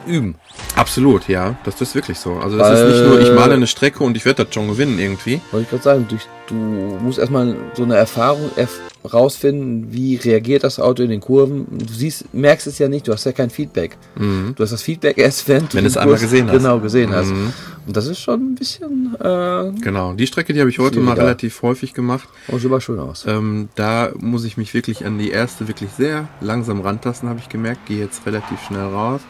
üben. 0.09 0.35
Absolut, 0.75 1.27
ja, 1.27 1.55
das 1.63 1.79
ist 1.81 1.95
wirklich 1.95 2.17
so. 2.19 2.33
Also 2.33 2.57
das 2.57 2.67
Weil- 2.69 2.87
ist 2.89 2.95
nicht 2.97 3.07
nur, 3.09 3.19
ich 3.21 3.31
male 3.33 3.53
eine 3.53 3.67
Strecke 3.67 4.03
und 4.03 4.17
ich 4.17 4.25
werde 4.25 4.43
das 4.45 4.53
schon 4.53 4.67
gewinnen 4.67 4.99
irgendwie. 4.99 5.39
Wollte 5.51 5.63
ich 5.63 5.69
gerade 5.69 5.83
sagen, 5.83 6.05
durch, 6.09 6.23
du 6.47 6.55
musst 6.55 7.19
erstmal 7.19 7.55
so 7.75 7.83
eine 7.83 7.95
Erfahrung 7.95 8.49
erf 8.55 8.79
rausfinden, 9.13 9.93
wie 9.93 10.17
reagiert 10.17 10.63
das 10.65 10.77
Auto 10.79 11.03
in 11.03 11.09
den 11.09 11.21
Kurven. 11.21 11.65
Du 11.69 11.93
siehst, 11.93 12.33
merkst 12.33 12.67
es 12.67 12.79
ja 12.79 12.89
nicht, 12.89 13.07
du 13.07 13.13
hast 13.13 13.25
ja 13.25 13.31
kein 13.31 13.49
Feedback. 13.49 13.97
Mhm. 14.17 14.53
Du 14.55 14.63
hast 14.63 14.71
das 14.71 14.81
Feedback 14.81 15.17
erst, 15.17 15.47
wenn 15.47 15.67
du 15.69 15.73
Wenn 15.75 15.83
du 15.85 15.87
es 15.89 15.95
einmal 15.97 16.17
gesehen 16.19 16.47
hast. 16.49 16.57
Genau, 16.57 16.79
gesehen 16.79 17.13
hast. 17.13 17.27
Mhm. 17.29 17.53
Und 17.87 17.95
das 17.97 18.07
ist 18.07 18.19
schon 18.19 18.51
ein 18.51 18.55
bisschen, 18.55 19.15
äh, 19.19 19.71
Genau, 19.81 20.13
die 20.13 20.27
Strecke, 20.27 20.53
die 20.53 20.59
habe 20.59 20.69
ich 20.69 20.79
heute 20.79 20.99
mal 20.99 21.15
relativ 21.15 21.61
häufig 21.61 21.93
gemacht. 21.93 22.27
oh, 22.49 22.57
sieht 22.57 22.65
aber 22.67 22.81
schön 22.81 22.99
aus. 22.99 23.23
Ähm, 23.25 23.69
da 23.75 24.11
muss 24.19 24.43
ich 24.43 24.57
mich 24.57 24.73
wirklich 24.73 25.05
an 25.05 25.17
die 25.17 25.31
erste 25.31 25.67
wirklich 25.67 25.89
sehr 25.97 26.27
langsam 26.41 26.81
rantasten, 26.81 27.29
habe 27.29 27.39
ich 27.39 27.47
gemerkt. 27.49 27.85
Gehe 27.87 27.99
jetzt 27.99 28.25
relativ 28.25 28.61
schnell 28.67 28.83
raus 28.83 29.21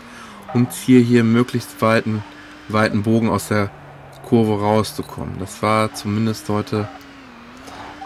und 0.53 0.71
ziehe 0.73 1.01
hier 1.01 1.23
möglichst 1.23 1.81
weiten, 1.81 2.23
weiten 2.67 3.03
Bogen 3.03 3.29
aus 3.29 3.47
der 3.49 3.69
Kurve 4.27 4.61
rauszukommen. 4.61 5.35
Das 5.39 5.61
war 5.61 5.93
zumindest 5.93 6.47
heute. 6.49 6.87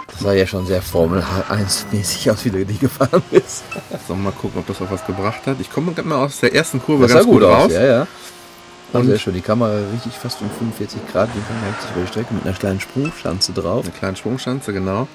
Das 0.07 0.19
sah 0.19 0.33
ja 0.33 0.45
schon 0.45 0.65
sehr 0.67 0.81
Formel 0.81 1.23
1-mäßig 1.49 2.31
aus, 2.31 2.45
wie 2.45 2.51
du 2.51 2.65
die 2.65 2.77
gefahren 2.77 3.23
bist. 3.31 3.63
So, 4.07 4.15
mal 4.15 4.31
gucken, 4.31 4.59
ob 4.59 4.67
das 4.67 4.81
auch 4.81 4.91
was 4.91 5.05
gebracht 5.05 5.47
hat. 5.47 5.59
Ich 5.59 5.71
komme 5.71 5.91
gerade 5.93 6.07
mal 6.07 6.23
aus 6.23 6.39
der 6.39 6.53
ersten 6.53 6.81
Kurve 6.81 7.03
Das 7.03 7.11
sah 7.13 7.17
ganz 7.19 7.25
gut 7.29 7.41
gut 7.41 7.49
aus, 7.49 7.63
raus. 7.65 7.71
ja, 7.73 7.83
ja. 7.83 8.07
Und- 8.93 9.05
sehr 9.07 9.17
schön. 9.17 9.33
Die 9.33 9.41
Kamera 9.41 9.75
richtig 9.91 10.13
fast 10.13 10.39
um 10.41 10.49
45 10.51 11.01
Grad, 11.11 11.29
die 11.35 11.41
vermerkt 11.41 11.81
sich 11.81 11.91
über 11.91 12.01
die 12.01 12.07
Strecke 12.07 12.33
mit 12.35 12.45
einer 12.45 12.55
kleinen 12.55 12.79
Sprungschanze 12.79 13.51
drauf. 13.53 13.85
Eine 13.85 13.93
kleine 13.93 14.15
Sprungschanze, 14.15 14.71
genau. 14.71 15.07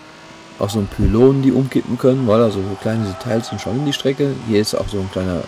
Auch 0.58 0.70
so 0.70 0.80
ein 0.80 0.88
Pylonen, 0.88 1.40
die 1.42 1.52
umkippen 1.52 1.98
können, 1.98 2.26
weil 2.26 2.42
also 2.42 2.60
so 2.60 2.76
kleine 2.82 3.04
Details 3.06 3.48
sind 3.48 3.60
schon 3.60 3.76
in 3.76 3.86
die 3.86 3.92
Strecke. 3.92 4.30
Hier 4.48 4.60
ist 4.60 4.74
auch 4.74 4.88
so 4.88 4.98
ein 4.98 5.08
kleiner 5.12 5.42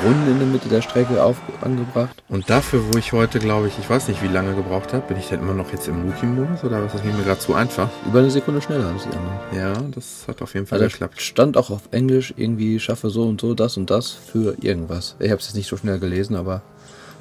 Brunnen 0.00 0.26
in 0.26 0.38
der 0.38 0.46
Mitte 0.48 0.68
der 0.70 0.80
Strecke 0.80 1.22
auf, 1.22 1.36
angebracht. 1.60 2.22
Und 2.30 2.48
dafür, 2.48 2.80
wo 2.90 2.96
ich 2.96 3.12
heute, 3.12 3.40
glaube 3.40 3.68
ich, 3.68 3.78
ich 3.78 3.90
weiß 3.90 4.08
nicht, 4.08 4.22
wie 4.22 4.28
lange 4.28 4.54
gebraucht 4.54 4.94
habe, 4.94 5.06
bin 5.06 5.18
ich 5.18 5.28
denn 5.28 5.40
immer 5.40 5.52
noch 5.52 5.70
jetzt 5.70 5.86
im 5.88 6.02
Rookie-Modus 6.10 6.64
oder 6.64 6.82
was? 6.82 6.92
Das 6.92 7.02
ging 7.02 7.14
mir 7.14 7.24
gerade 7.24 7.40
zu 7.40 7.54
einfach. 7.54 7.90
Über 8.06 8.20
eine 8.20 8.30
Sekunde 8.30 8.62
schneller 8.62 8.86
als 8.86 9.02
die 9.02 9.14
anderen. 9.14 9.38
Ja, 9.54 9.82
das 9.94 10.24
hat 10.28 10.40
auf 10.40 10.54
jeden 10.54 10.66
Fall 10.66 10.80
Also 10.80 10.90
geklappt. 10.90 11.20
stand 11.20 11.58
auch 11.58 11.68
auf 11.68 11.82
Englisch 11.90 12.32
irgendwie 12.36 12.80
schaffe 12.80 13.10
so 13.10 13.24
und 13.24 13.42
so 13.42 13.52
das 13.52 13.76
und 13.76 13.90
das 13.90 14.10
für 14.12 14.56
irgendwas. 14.62 15.16
Ich 15.18 15.30
habe 15.30 15.40
es 15.40 15.46
jetzt 15.48 15.56
nicht 15.56 15.68
so 15.68 15.76
schnell 15.76 15.98
gelesen, 15.98 16.36
aber 16.36 16.62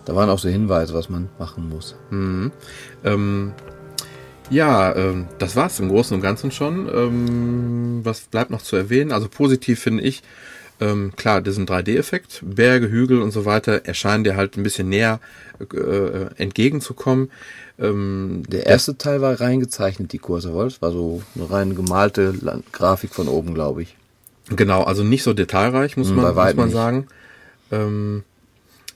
da 0.05 0.15
waren 0.15 0.29
auch 0.29 0.39
so 0.39 0.47
Hinweise, 0.47 0.93
was 0.93 1.09
man 1.09 1.27
machen 1.39 1.67
muss. 1.69 1.95
Mhm. 2.09 2.51
Ähm, 3.03 3.51
ja, 4.49 4.95
ähm, 4.95 5.29
das 5.37 5.55
war's 5.55 5.79
im 5.79 5.89
Großen 5.89 6.15
und 6.15 6.21
Ganzen 6.21 6.51
schon. 6.51 6.87
Ähm, 6.93 8.01
was 8.03 8.21
bleibt 8.21 8.51
noch 8.51 8.61
zu 8.61 8.75
erwähnen? 8.75 9.11
Also 9.11 9.29
positiv 9.29 9.79
finde 9.79 10.03
ich, 10.03 10.21
ähm, 10.81 11.13
klar, 11.15 11.41
diesen 11.41 11.65
3D-Effekt, 11.65 12.41
Berge, 12.45 12.89
Hügel 12.89 13.21
und 13.21 13.31
so 13.31 13.45
weiter 13.45 13.85
erscheinen 13.85 14.23
dir 14.23 14.35
halt 14.35 14.57
ein 14.57 14.63
bisschen 14.63 14.89
näher 14.89 15.19
äh, 15.59 16.25
entgegenzukommen. 16.41 17.31
Ähm, 17.79 18.43
Der 18.47 18.65
erste 18.67 18.97
Teil 18.97 19.21
war 19.21 19.39
reingezeichnet, 19.39 20.11
die 20.13 20.19
Kurse, 20.19 20.55
weil 20.55 20.67
es 20.67 20.81
war 20.81 20.91
so 20.91 21.23
eine 21.35 21.49
rein 21.49 21.75
gemalte 21.75 22.31
Land 22.31 22.71
Grafik 22.73 23.13
von 23.15 23.27
oben, 23.27 23.53
glaube 23.53 23.83
ich. 23.83 23.95
Genau, 24.49 24.83
also 24.83 25.03
nicht 25.03 25.23
so 25.23 25.33
detailreich, 25.33 25.95
muss 25.97 26.09
Mm, 26.09 26.15
man, 26.15 26.35
muss 26.35 26.55
man 26.55 26.69
sagen. 26.69 27.07
Ähm, 27.71 28.23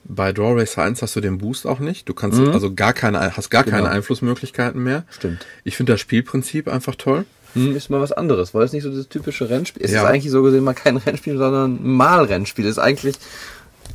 bei 0.08 0.32
Draw 0.32 0.58
Racer 0.58 0.82
1 0.82 1.02
hast 1.02 1.14
du 1.16 1.20
den 1.20 1.38
Boost 1.38 1.66
auch 1.66 1.78
nicht. 1.80 2.08
Du 2.08 2.14
kannst 2.14 2.38
Mhm. 2.38 2.50
also 2.50 2.74
gar 2.74 2.92
keine, 2.94 3.36
hast 3.36 3.50
gar 3.50 3.64
keine 3.64 3.82
Genau. 3.84 3.94
Einflussmöglichkeiten 3.94 4.82
mehr. 4.82 5.04
Stimmt. 5.10 5.46
Ich 5.64 5.76
finde 5.76 5.92
das 5.92 6.00
Spielprinzip 6.00 6.66
einfach 6.68 6.94
toll. 6.94 7.24
Hm, 7.54 7.74
ist 7.76 7.88
mal 7.90 8.00
was 8.00 8.12
anderes, 8.12 8.52
weil 8.54 8.64
es 8.64 8.72
nicht 8.72 8.82
so 8.82 8.90
das 8.90 9.08
typische 9.08 9.48
Rennspiel 9.48 9.82
ist. 9.82 9.90
Es 9.90 9.94
Ja. 9.94 10.02
ist 10.02 10.08
eigentlich 10.08 10.30
so 10.32 10.42
gesehen 10.42 10.64
mal 10.64 10.74
kein 10.74 10.96
Rennspiel, 11.06 11.36
sondern 11.38 11.76
ein 11.76 11.92
Malrennspiel. 11.92 12.66
Ist 12.66 12.78
eigentlich 12.78 13.16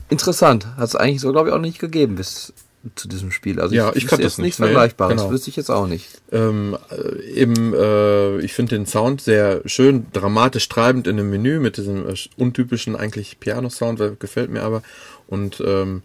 interessant. 0.10 0.68
Hat 0.78 0.86
es 0.90 0.96
eigentlich 0.96 1.22
so, 1.22 1.32
glaube 1.32 1.50
ich, 1.50 1.56
auch 1.56 1.60
nicht 1.60 1.80
gegeben 1.80 2.16
bis 2.16 2.54
zu 2.96 3.08
diesem 3.08 3.32
Spiel. 3.32 3.62
Also 3.62 3.74
Ja, 3.74 3.92
ich 3.96 4.04
jetzt 4.04 4.12
es 4.14 4.20
nicht. 4.38 4.40
nichts 4.40 4.60
Nee, 4.60 4.66
Vergleichbares. 4.66 5.16
genau. 5.16 5.32
Wüsste 5.32 5.50
ich 5.50 5.56
jetzt 5.56 5.70
auch 5.72 5.88
nicht. 5.88 6.10
Ähm, 6.34 6.78
äh, 6.92 7.22
eben, 7.32 7.74
äh, 7.74 8.40
ich 8.40 8.54
finde 8.54 8.76
den 8.76 8.86
Sound 8.86 9.22
sehr 9.22 9.62
schön, 9.66 10.08
dramatisch 10.12 10.68
treibend 10.68 11.08
in 11.08 11.16
dem 11.16 11.30
Menü 11.30 11.60
mit 11.60 11.78
diesem 11.78 12.10
äh, 12.10 12.14
untypischen 12.36 12.98
eigentlich 12.98 13.40
Piano-Sound, 13.40 14.20
gefällt 14.20 14.50
mir 14.52 14.64
aber. 14.64 14.82
Und 15.28 15.62
ähm, 15.66 16.04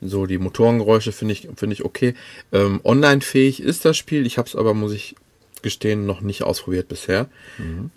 so 0.00 0.26
die 0.26 0.38
Motorengeräusche 0.38 1.12
finde 1.12 1.32
ich, 1.32 1.48
finde 1.56 1.74
ich 1.74 1.84
okay. 1.84 2.14
Ähm, 2.52 2.80
Online-fähig 2.84 3.62
ist 3.62 3.84
das 3.84 3.96
Spiel, 3.96 4.26
ich 4.26 4.38
habe 4.38 4.48
es 4.48 4.56
aber, 4.56 4.74
muss 4.74 4.92
ich 4.92 5.16
gestehen, 5.62 6.06
noch 6.06 6.20
nicht 6.20 6.42
ausprobiert 6.42 6.88
bisher. 6.88 7.28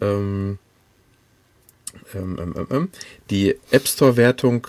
Ähm, 0.01 0.57
ähm, 2.13 2.37
ähm, 2.39 2.53
ähm, 2.55 2.67
ähm. 2.71 2.89
Die 3.29 3.55
App 3.71 3.87
Store-Wertung 3.87 4.67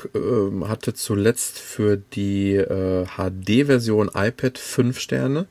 hatte 0.66 0.94
zuletzt 0.94 1.58
für 1.58 1.96
die 1.96 2.56
äh, 2.56 3.06
HD-Version 3.06 4.10
iPad 4.14 4.58
5 4.58 4.98
Sterne, 4.98 5.46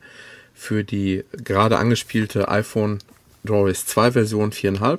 für 0.54 0.84
die 0.84 1.24
gerade 1.32 1.78
angespielte 1.78 2.48
iPhone 2.48 2.98
DrawRace 3.44 3.86
2 3.86 4.12
Version 4.12 4.52
4,5 4.52 4.98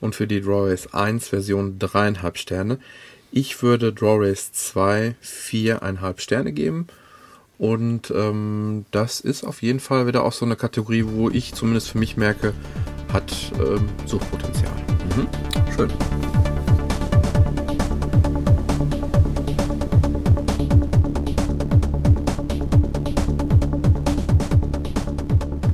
und 0.00 0.14
für 0.14 0.26
die 0.26 0.40
DrawRace 0.40 0.92
1 0.92 1.28
Version 1.28 1.78
3,5 1.78 2.36
Sterne. 2.36 2.78
Ich 3.32 3.62
würde 3.62 3.92
DrawRace 3.92 4.52
2 4.52 5.16
4,5 5.22 6.20
Sterne 6.20 6.52
geben. 6.52 6.86
Und 7.58 8.10
ähm, 8.10 8.84
das 8.90 9.20
ist 9.20 9.44
auf 9.44 9.62
jeden 9.62 9.80
Fall 9.80 10.06
wieder 10.06 10.24
auch 10.24 10.32
so 10.32 10.44
eine 10.44 10.56
Kategorie, 10.56 11.04
wo 11.06 11.30
ich 11.30 11.54
zumindest 11.54 11.90
für 11.90 11.98
mich 11.98 12.16
merke, 12.16 12.52
hat 13.12 13.52
ähm, 13.58 13.88
Suchtpotenzial. 14.04 14.72
Schön. 15.74 15.90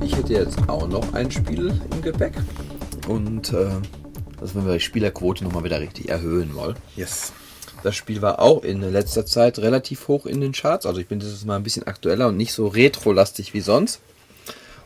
Ich 0.01 0.15
hätte 0.15 0.33
jetzt 0.33 0.69
auch 0.69 0.87
noch 0.87 1.13
ein 1.13 1.29
Spiel 1.29 1.73
im 1.91 2.01
Gepäck. 2.01 2.33
Und 3.09 3.51
äh, 3.51 3.71
das 4.39 4.55
wollen 4.55 4.67
wir 4.67 4.73
die 4.73 4.79
Spielerquote 4.79 5.43
nochmal 5.43 5.65
wieder 5.65 5.81
richtig 5.81 6.09
erhöhen 6.09 6.55
wollen. 6.55 6.75
Yes. 6.95 7.33
Das 7.83 7.95
Spiel 7.97 8.21
war 8.21 8.39
auch 8.39 8.63
in 8.63 8.81
letzter 8.81 9.25
Zeit 9.25 9.59
relativ 9.59 10.07
hoch 10.07 10.25
in 10.25 10.39
den 10.39 10.53
Charts. 10.53 10.85
Also 10.85 11.01
ich 11.01 11.07
bin 11.07 11.19
dieses 11.19 11.43
Mal 11.43 11.57
ein 11.57 11.63
bisschen 11.63 11.83
aktueller 11.83 12.29
und 12.29 12.37
nicht 12.37 12.53
so 12.53 12.67
retro-lastig 12.67 13.53
wie 13.53 13.59
sonst. 13.59 13.99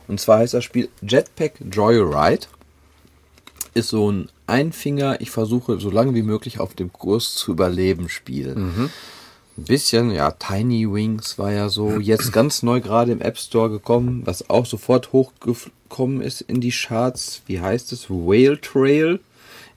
Und 0.07 0.19
zwar 0.19 0.39
heißt 0.39 0.55
das 0.55 0.63
Spiel 0.63 0.89
Jetpack 1.01 1.53
Joyride. 1.71 2.47
Ist 3.75 3.89
so 3.89 4.11
ein 4.11 4.29
Einfinger, 4.47 5.21
ich 5.21 5.29
versuche 5.29 5.79
so 5.79 5.91
lange 5.91 6.15
wie 6.15 6.23
möglich 6.23 6.59
auf 6.59 6.73
dem 6.73 6.91
Kurs 6.91 7.35
zu 7.35 7.51
überleben 7.51 8.09
Spiel. 8.09 8.55
Ein 9.57 9.63
bisschen, 9.63 10.09
ja, 10.09 10.31
Tiny 10.31 10.91
Wings 10.91 11.37
war 11.37 11.51
ja 11.51 11.69
so 11.69 11.99
jetzt 11.99 12.33
ganz 12.33 12.63
neu 12.63 12.81
gerade 12.81 13.11
im 13.11 13.21
App 13.21 13.37
Store 13.37 13.69
gekommen, 13.69 14.23
was 14.25 14.49
auch 14.49 14.65
sofort 14.65 15.13
hochgekommen 15.13 16.21
ist 16.21 16.41
in 16.41 16.61
die 16.61 16.71
Charts. 16.71 17.43
Wie 17.45 17.59
heißt 17.59 17.91
es? 17.91 18.09
Whale 18.09 18.59
Trail 18.59 19.19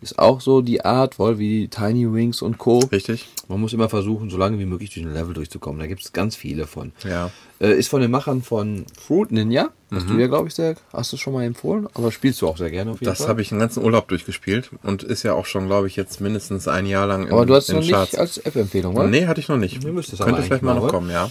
ist 0.00 0.18
auch 0.18 0.40
so 0.40 0.62
die 0.62 0.84
Art, 0.84 1.18
wohl 1.18 1.38
wie 1.38 1.68
Tiny 1.68 2.12
Wings 2.12 2.42
und 2.42 2.58
Co. 2.58 2.78
Richtig? 2.78 3.28
Man 3.48 3.60
muss 3.60 3.72
immer 3.72 3.88
versuchen, 3.88 4.30
so 4.30 4.38
lange 4.38 4.58
wie 4.58 4.64
möglich 4.64 4.90
durch 4.94 5.04
den 5.04 5.12
Level 5.12 5.34
durchzukommen. 5.34 5.78
Da 5.78 5.86
gibt 5.86 6.02
es 6.02 6.12
ganz 6.12 6.36
viele 6.36 6.66
von. 6.66 6.92
Ja. 7.04 7.30
Äh, 7.60 7.78
ist 7.78 7.88
von 7.88 8.00
den 8.00 8.10
Machern 8.10 8.42
von 8.42 8.86
Fruit 8.98 9.30
Ninja. 9.30 9.70
Hast 9.92 10.08
du 10.08 10.14
ja, 10.14 10.28
glaube 10.28 10.46
ich, 10.46 10.54
sehr, 10.54 10.76
hast 10.92 11.12
du 11.12 11.16
schon 11.16 11.32
mal 11.32 11.42
empfohlen, 11.42 11.88
aber 11.94 12.12
spielst 12.12 12.40
du 12.40 12.46
auch 12.46 12.56
sehr 12.56 12.70
gerne 12.70 12.92
auf 12.92 13.00
jeden 13.00 13.12
Das 13.12 13.26
habe 13.26 13.42
ich 13.42 13.50
einen 13.50 13.60
ganzen 13.60 13.82
Urlaub 13.82 14.06
durchgespielt 14.06 14.70
und 14.84 15.02
ist 15.02 15.24
ja 15.24 15.34
auch 15.34 15.46
schon, 15.46 15.66
glaube 15.66 15.88
ich, 15.88 15.96
jetzt 15.96 16.20
mindestens 16.20 16.68
ein 16.68 16.86
Jahr 16.86 17.08
lang 17.08 17.26
in, 17.26 17.32
aber 17.32 17.44
du 17.44 17.56
hast 17.56 17.68
es 17.68 17.74
noch 17.74 17.82
nicht 17.82 18.16
als 18.16 18.38
App-Empfehlung, 18.38 18.96
oder? 18.96 19.08
Nee, 19.08 19.26
hatte 19.26 19.40
ich 19.40 19.48
noch 19.48 19.56
nicht. 19.56 19.82
Mir 19.82 19.92
müsste 19.92 20.16
Könnte 20.16 20.42
vielleicht 20.42 20.62
mal 20.62 20.76
noch 20.76 20.86
kommen, 20.86 21.10
ja. 21.10 21.28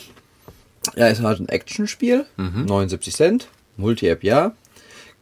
Ja, 0.97 1.07
ist 1.07 1.21
halt 1.21 1.39
ein 1.39 1.47
Actionspiel. 1.47 2.25
Mhm. 2.35 2.65
79 2.65 3.15
Cent. 3.15 3.47
Multi-App 3.77 4.23
ja. 4.23 4.53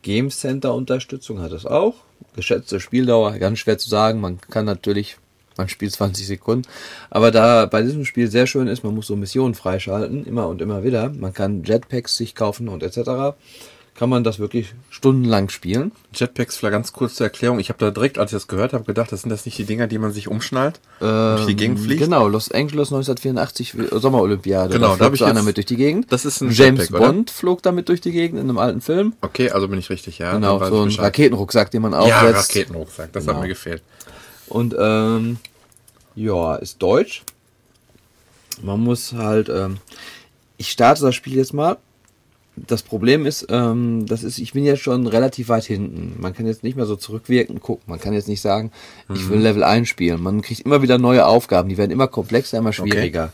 Game 0.02 0.30
Center 0.32 0.74
Unterstützung 0.74 1.40
hat 1.40 1.52
es 1.52 1.66
auch. 1.66 1.96
Geschätzte 2.36 2.80
Spieldauer, 2.80 3.38
ganz 3.40 3.60
schwer 3.60 3.78
zu 3.78 3.90
sagen. 3.90 4.22
Man 4.22 4.40
kann 4.42 4.66
natürlich, 4.66 5.18
man 5.58 5.70
spielt 5.70 5.92
20 5.92 6.28
Sekunden. 6.28 6.68
Aber 7.10 7.32
da 7.32 7.66
bei 7.66 7.82
diesem 7.82 8.06
Spiel 8.06 8.30
sehr 8.30 8.48
schön 8.48 8.68
ist, 8.68 8.84
man 8.84 8.96
muss 8.96 9.08
so 9.08 9.16
Missionen 9.16 9.56
freischalten, 9.56 10.26
immer 10.26 10.48
und 10.48 10.62
immer 10.62 10.84
wieder. 10.84 11.10
Man 11.10 11.34
kann 11.34 11.64
Jetpacks 11.64 12.18
sich 12.18 12.36
kaufen 12.36 12.70
und 12.70 12.84
etc. 12.84 13.36
Kann 13.98 14.10
man 14.12 14.24
das 14.24 14.38
wirklich 14.38 14.76
stundenlang 14.92 15.50
spielen. 15.50 15.92
Jetpacks, 16.14 16.56
vielleicht 16.56 16.74
ganz 16.74 16.94
kurz 16.94 17.16
zur 17.16 17.26
Erklärung. 17.26 17.58
Ich 17.60 17.70
habe 17.70 17.80
da 17.84 17.90
direkt, 17.90 18.20
als 18.20 18.32
ich 18.32 18.36
das 18.36 18.48
gehört 18.48 18.72
habe, 18.74 18.84
gedacht, 18.84 19.12
das 19.12 19.22
sind 19.22 19.32
das 19.32 19.44
nicht 19.48 19.58
die 19.58 19.64
Dinger, 19.66 19.88
die 19.88 19.98
man 19.98 20.12
sich 20.12 20.28
umschnallt 20.28 20.80
und 21.00 21.08
durch 21.08 21.48
die 21.48 21.56
Gegend 21.56 21.80
fliegt? 21.80 22.02
Genau, 22.04 22.28
Los 22.28 22.52
Angeles 22.52 22.90
1984 22.94 23.74
Sommerolympiade. 23.92 24.74
Genau, 24.76 24.90
da 24.92 24.98
da 24.98 25.06
hab 25.06 25.12
flog 25.12 25.14
ich 25.16 25.24
einer 25.26 25.42
mit 25.42 25.58
durch 25.58 25.66
die 25.66 25.78
Gegend. 25.78 26.12
Das 26.12 26.26
ist 26.26 26.42
ein 26.42 26.52
James 26.52 26.82
Jetpack, 26.82 27.00
oder? 27.02 27.12
Bond 27.12 27.32
flog 27.32 27.64
damit 27.64 27.90
durch 27.90 28.00
die 28.00 28.12
Gegend 28.12 28.40
in 28.40 28.48
einem 28.48 28.60
alten 28.60 28.82
Film. 28.82 29.14
Okay, 29.22 29.50
also 29.50 29.68
bin 29.68 29.80
ich 29.80 29.90
richtig, 29.90 30.20
ja. 30.20 30.32
Genau, 30.34 30.64
so 30.64 30.84
ein. 30.84 30.92
Raketenrucksack, 30.92 31.72
den 31.72 31.82
man 31.82 31.94
Ja, 31.94 31.98
aufsetzt. 31.98 32.50
Raketenrucksack, 32.56 33.12
das 33.14 33.24
Genau. 33.26 33.38
hat 33.38 33.42
mir 33.42 33.50
gefehlt. 33.50 33.82
Und 34.48 34.76
ähm, 34.80 35.38
ja, 36.14 36.56
ist 36.58 36.84
deutsch. 36.84 37.24
Man 38.62 38.80
muss 38.80 39.14
halt, 39.14 39.50
ähm, 39.50 39.78
ich 40.58 40.70
starte 40.72 41.02
das 41.02 41.16
Spiel 41.16 41.36
jetzt 41.36 41.54
mal. 41.56 41.78
Das 42.66 42.82
Problem 42.82 43.26
ist, 43.26 43.48
ähm, 43.50 44.06
das 44.08 44.24
ist, 44.24 44.40
ich 44.40 44.54
bin 44.54 44.66
jetzt 44.66 44.82
schon 44.82 45.06
relativ 45.06 45.50
weit 45.50 45.66
hinten. 45.66 46.16
Man 46.20 46.34
kann 46.34 46.48
jetzt 46.48 46.64
nicht 46.64 46.76
mehr 46.76 46.86
so 46.86 46.96
zurückwirken, 46.96 47.62
gucken. 47.62 47.84
Man 47.88 48.00
kann 48.00 48.14
jetzt 48.14 48.28
nicht 48.28 48.42
sagen, 48.42 48.72
ich 49.14 49.30
will 49.30 49.40
Level 49.40 49.64
einspielen. 49.64 50.22
Man 50.22 50.42
kriegt 50.42 50.62
immer 50.62 50.82
wieder 50.82 50.98
neue 50.98 51.28
Aufgaben, 51.28 51.70
die 51.70 51.78
werden 51.78 51.92
immer 51.92 52.08
komplexer, 52.08 52.58
immer 52.58 52.74
schwieriger. 52.74 53.32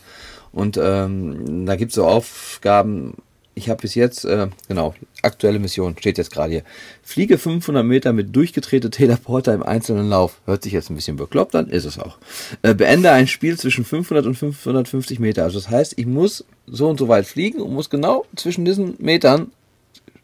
Und 0.51 0.77
ähm, 0.81 1.65
da 1.65 1.75
gibt 1.77 1.91
es 1.91 1.95
so 1.95 2.05
Aufgaben, 2.05 3.15
ich 3.55 3.69
habe 3.69 3.81
bis 3.81 3.95
jetzt, 3.95 4.25
äh, 4.25 4.47
genau, 4.67 4.95
aktuelle 5.21 5.59
Mission, 5.59 5.95
steht 5.97 6.17
jetzt 6.17 6.31
gerade 6.31 6.51
hier. 6.51 6.63
Fliege 7.03 7.37
500 7.37 7.85
Meter 7.85 8.13
mit 8.13 8.35
durchgedrehte 8.35 8.89
Teleporter 8.89 9.53
im 9.53 9.63
einzelnen 9.63 10.09
Lauf. 10.09 10.39
Hört 10.45 10.63
sich 10.63 10.73
jetzt 10.73 10.89
ein 10.89 10.95
bisschen 10.95 11.17
bekloppt 11.17 11.55
an, 11.55 11.69
ist 11.69 11.85
es 11.85 11.99
auch. 11.99 12.17
Äh, 12.63 12.73
beende 12.73 13.11
ein 13.11 13.27
Spiel 13.27 13.57
zwischen 13.57 13.85
500 13.85 14.25
und 14.25 14.35
550 14.35 15.19
Meter. 15.19 15.43
Also 15.43 15.59
das 15.59 15.69
heißt, 15.69 15.93
ich 15.97 16.05
muss 16.05 16.45
so 16.65 16.89
und 16.89 16.97
so 16.97 17.07
weit 17.07 17.25
fliegen 17.27 17.61
und 17.61 17.73
muss 17.73 17.89
genau 17.89 18.25
zwischen 18.35 18.65
diesen 18.65 18.95
Metern 18.99 19.51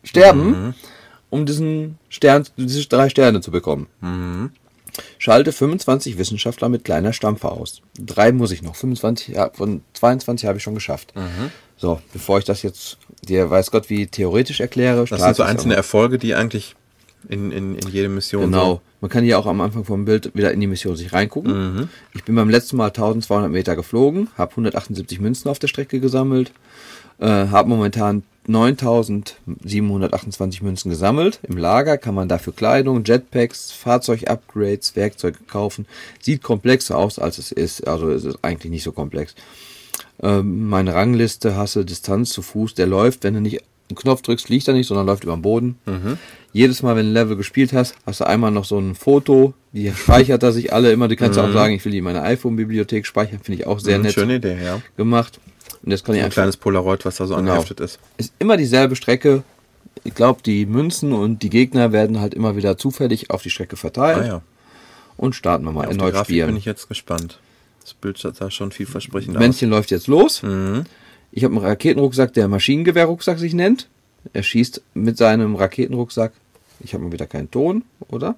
sterben, 0.03 0.73
um 1.29 1.45
diesen 1.45 1.97
Stern, 2.09 2.45
diese 2.57 2.87
drei 2.87 3.09
Sterne 3.09 3.41
zu 3.41 3.51
bekommen. 3.51 3.87
Schalte 5.17 5.51
25 5.51 6.17
Wissenschaftler 6.17 6.67
mit 6.67 6.83
kleiner 6.83 7.13
Stampfer 7.13 7.51
aus. 7.51 7.81
Drei 7.97 8.31
muss 8.31 8.51
ich 8.51 8.61
noch. 8.63 8.75
25, 8.75 9.35
ja, 9.35 9.49
von 9.53 9.81
22 9.93 10.47
habe 10.47 10.57
ich 10.57 10.63
schon 10.63 10.73
geschafft. 10.73 11.13
So, 11.79 12.01
bevor 12.11 12.39
ich 12.39 12.45
das 12.45 12.61
jetzt 12.61 12.97
dir 13.23 13.49
weiß 13.49 13.71
Gott 13.71 13.89
wie 13.89 14.07
theoretisch 14.07 14.59
erkläre, 14.59 15.05
Das 15.05 15.21
sind 15.21 15.35
so 15.35 15.43
einzelne 15.43 15.75
Erfolge, 15.75 16.17
die 16.17 16.35
eigentlich 16.35 16.75
in, 17.29 17.51
in, 17.51 17.75
in 17.75 17.87
jede 17.89 18.09
Mission 18.09 18.43
Genau. 18.43 18.81
Man 19.01 19.09
kann 19.09 19.23
hier 19.23 19.39
auch 19.39 19.45
am 19.45 19.61
Anfang 19.61 19.85
vom 19.85 20.03
Bild 20.03 20.35
wieder 20.35 20.51
in 20.51 20.59
die 20.59 20.67
Mission 20.67 20.97
sich 20.97 21.13
reingucken. 21.13 21.87
Ich 22.13 22.25
bin 22.25 22.35
beim 22.35 22.49
letzten 22.49 22.75
Mal 22.75 22.87
1200 22.87 23.49
Meter 23.49 23.77
geflogen, 23.77 24.27
habe 24.37 24.51
178 24.51 25.21
Münzen 25.21 25.49
auf 25.49 25.57
der 25.57 25.69
Strecke 25.69 26.01
gesammelt, 26.01 26.51
äh, 27.19 27.27
habe 27.27 27.69
momentan 27.69 28.23
9728 28.47 30.61
Münzen 30.61 30.89
gesammelt. 30.89 31.39
Im 31.43 31.55
Lager 31.55 31.97
kann 31.97 32.15
man 32.15 32.27
dafür 32.27 32.51
Kleidung, 32.53 33.05
Jetpacks, 33.05 33.71
Fahrzeugupgrades, 33.71 34.97
Werkzeuge 34.97 35.37
kaufen. 35.47 35.85
Sieht 36.19 36.43
komplexer 36.43 36.97
aus, 36.97 37.19
als 37.19 37.37
es 37.37 37.53
ist. 37.53 37.87
Also 37.87 38.09
es 38.09 38.25
ist 38.25 38.39
eigentlich 38.41 38.71
nicht 38.71 38.83
so 38.83 38.91
komplex. 38.91 39.33
Ähm, 40.21 40.67
meine 40.69 40.93
Rangliste 40.93 41.55
hasse 41.55 41.85
Distanz 41.85 42.29
zu 42.31 42.41
Fuß, 42.41 42.73
der 42.75 42.87
läuft, 42.87 43.23
wenn 43.23 43.33
du 43.35 43.41
nicht 43.41 43.61
einen 43.89 43.95
Knopf 43.97 44.21
drückst, 44.21 44.45
fliegt 44.47 44.67
er 44.67 44.73
nicht, 44.73 44.87
sondern 44.87 45.05
läuft 45.07 45.23
über 45.23 45.33
den 45.35 45.41
Boden. 45.41 45.77
Jedes 46.53 46.83
Mal, 46.83 46.95
wenn 46.95 47.05
du 47.05 47.11
ein 47.11 47.13
Level 47.13 47.35
gespielt 47.37 47.73
hast, 47.73 47.95
hast 48.05 48.19
du 48.21 48.27
einmal 48.27 48.51
noch 48.51 48.65
so 48.65 48.77
ein 48.79 48.95
Foto, 48.95 49.53
die 49.71 49.91
speichert 49.91 50.43
er 50.43 50.51
sich 50.51 50.71
alle 50.73 50.91
immer. 50.91 51.07
Du 51.07 51.15
kannst 51.15 51.37
ja 51.37 51.45
auch 51.47 51.51
sagen, 51.53 51.73
ich 51.73 51.83
will 51.85 51.91
die 51.91 51.97
in 51.99 52.03
meine 52.03 52.21
iPhone-Bibliothek 52.21 53.05
speichern, 53.05 53.39
finde 53.41 53.61
ich 53.61 53.67
auch 53.67 53.79
sehr 53.79 53.97
so. 53.97 54.03
nett 54.03 54.13
Schöne 54.13 54.35
Idee, 54.35 54.57
ja. 54.63 54.81
gemacht. 54.97 55.39
Und 55.83 55.91
jetzt 55.91 56.03
kann 56.05 56.15
ich 56.15 56.21
Ein 56.23 56.29
kleines 56.29 56.57
Polaroid, 56.57 57.05
was 57.05 57.17
da 57.17 57.25
so 57.27 57.35
Genau. 57.35 57.51
angeheftet 57.51 57.79
ist. 57.79 57.99
ist 58.17 58.33
immer 58.39 58.57
dieselbe 58.57 58.95
Strecke. 58.95 59.43
Ich 60.03 60.13
glaube, 60.15 60.41
die 60.45 60.65
Münzen 60.65 61.13
und 61.13 61.41
die 61.43 61.49
Gegner 61.49 61.91
werden 61.91 62.19
halt 62.19 62.33
immer 62.33 62.55
wieder 62.55 62.77
zufällig 62.77 63.29
auf 63.31 63.41
die 63.41 63.49
Strecke 63.49 63.75
verteilt. 63.75 64.23
Ah 64.23 64.25
ja. 64.27 64.41
Und 65.17 65.35
starten 65.35 65.65
wir 65.65 65.71
mal 65.71 65.81
Auf 65.81 65.87
die 65.87 65.97
erneut 65.97 66.13
Grafik 66.13 66.25
spielen. 66.35 66.47
bin 66.47 66.57
ich 66.57 66.65
jetzt 66.65 66.87
gespannt. 66.87 67.39
Das 67.89 67.95
Bild 67.95 68.19
sah 68.19 68.51
schon 68.51 68.71
vielversprechend 68.71 69.35
aus. 69.35 69.39
Männchen 69.39 69.71
läuft 69.71 69.89
jetzt 69.89 70.05
los. 70.05 70.43
Mhm. 70.43 70.83
Ich 71.31 71.43
habe 71.43 71.55
einen 71.55 71.65
Raketenrucksack, 71.65 72.33
der 72.33 72.47
Maschinengewehrrucksack 72.47 73.39
sich 73.39 73.55
nennt. 73.55 73.87
Er 74.31 74.43
schießt 74.43 74.83
mit 74.93 75.17
seinem 75.17 75.55
Raketenrucksack. 75.55 76.33
Ich 76.81 76.93
habe 76.93 77.03
mal 77.03 77.11
wieder 77.11 77.25
keinen 77.25 77.49
Ton, 77.49 77.83
oder? 78.09 78.35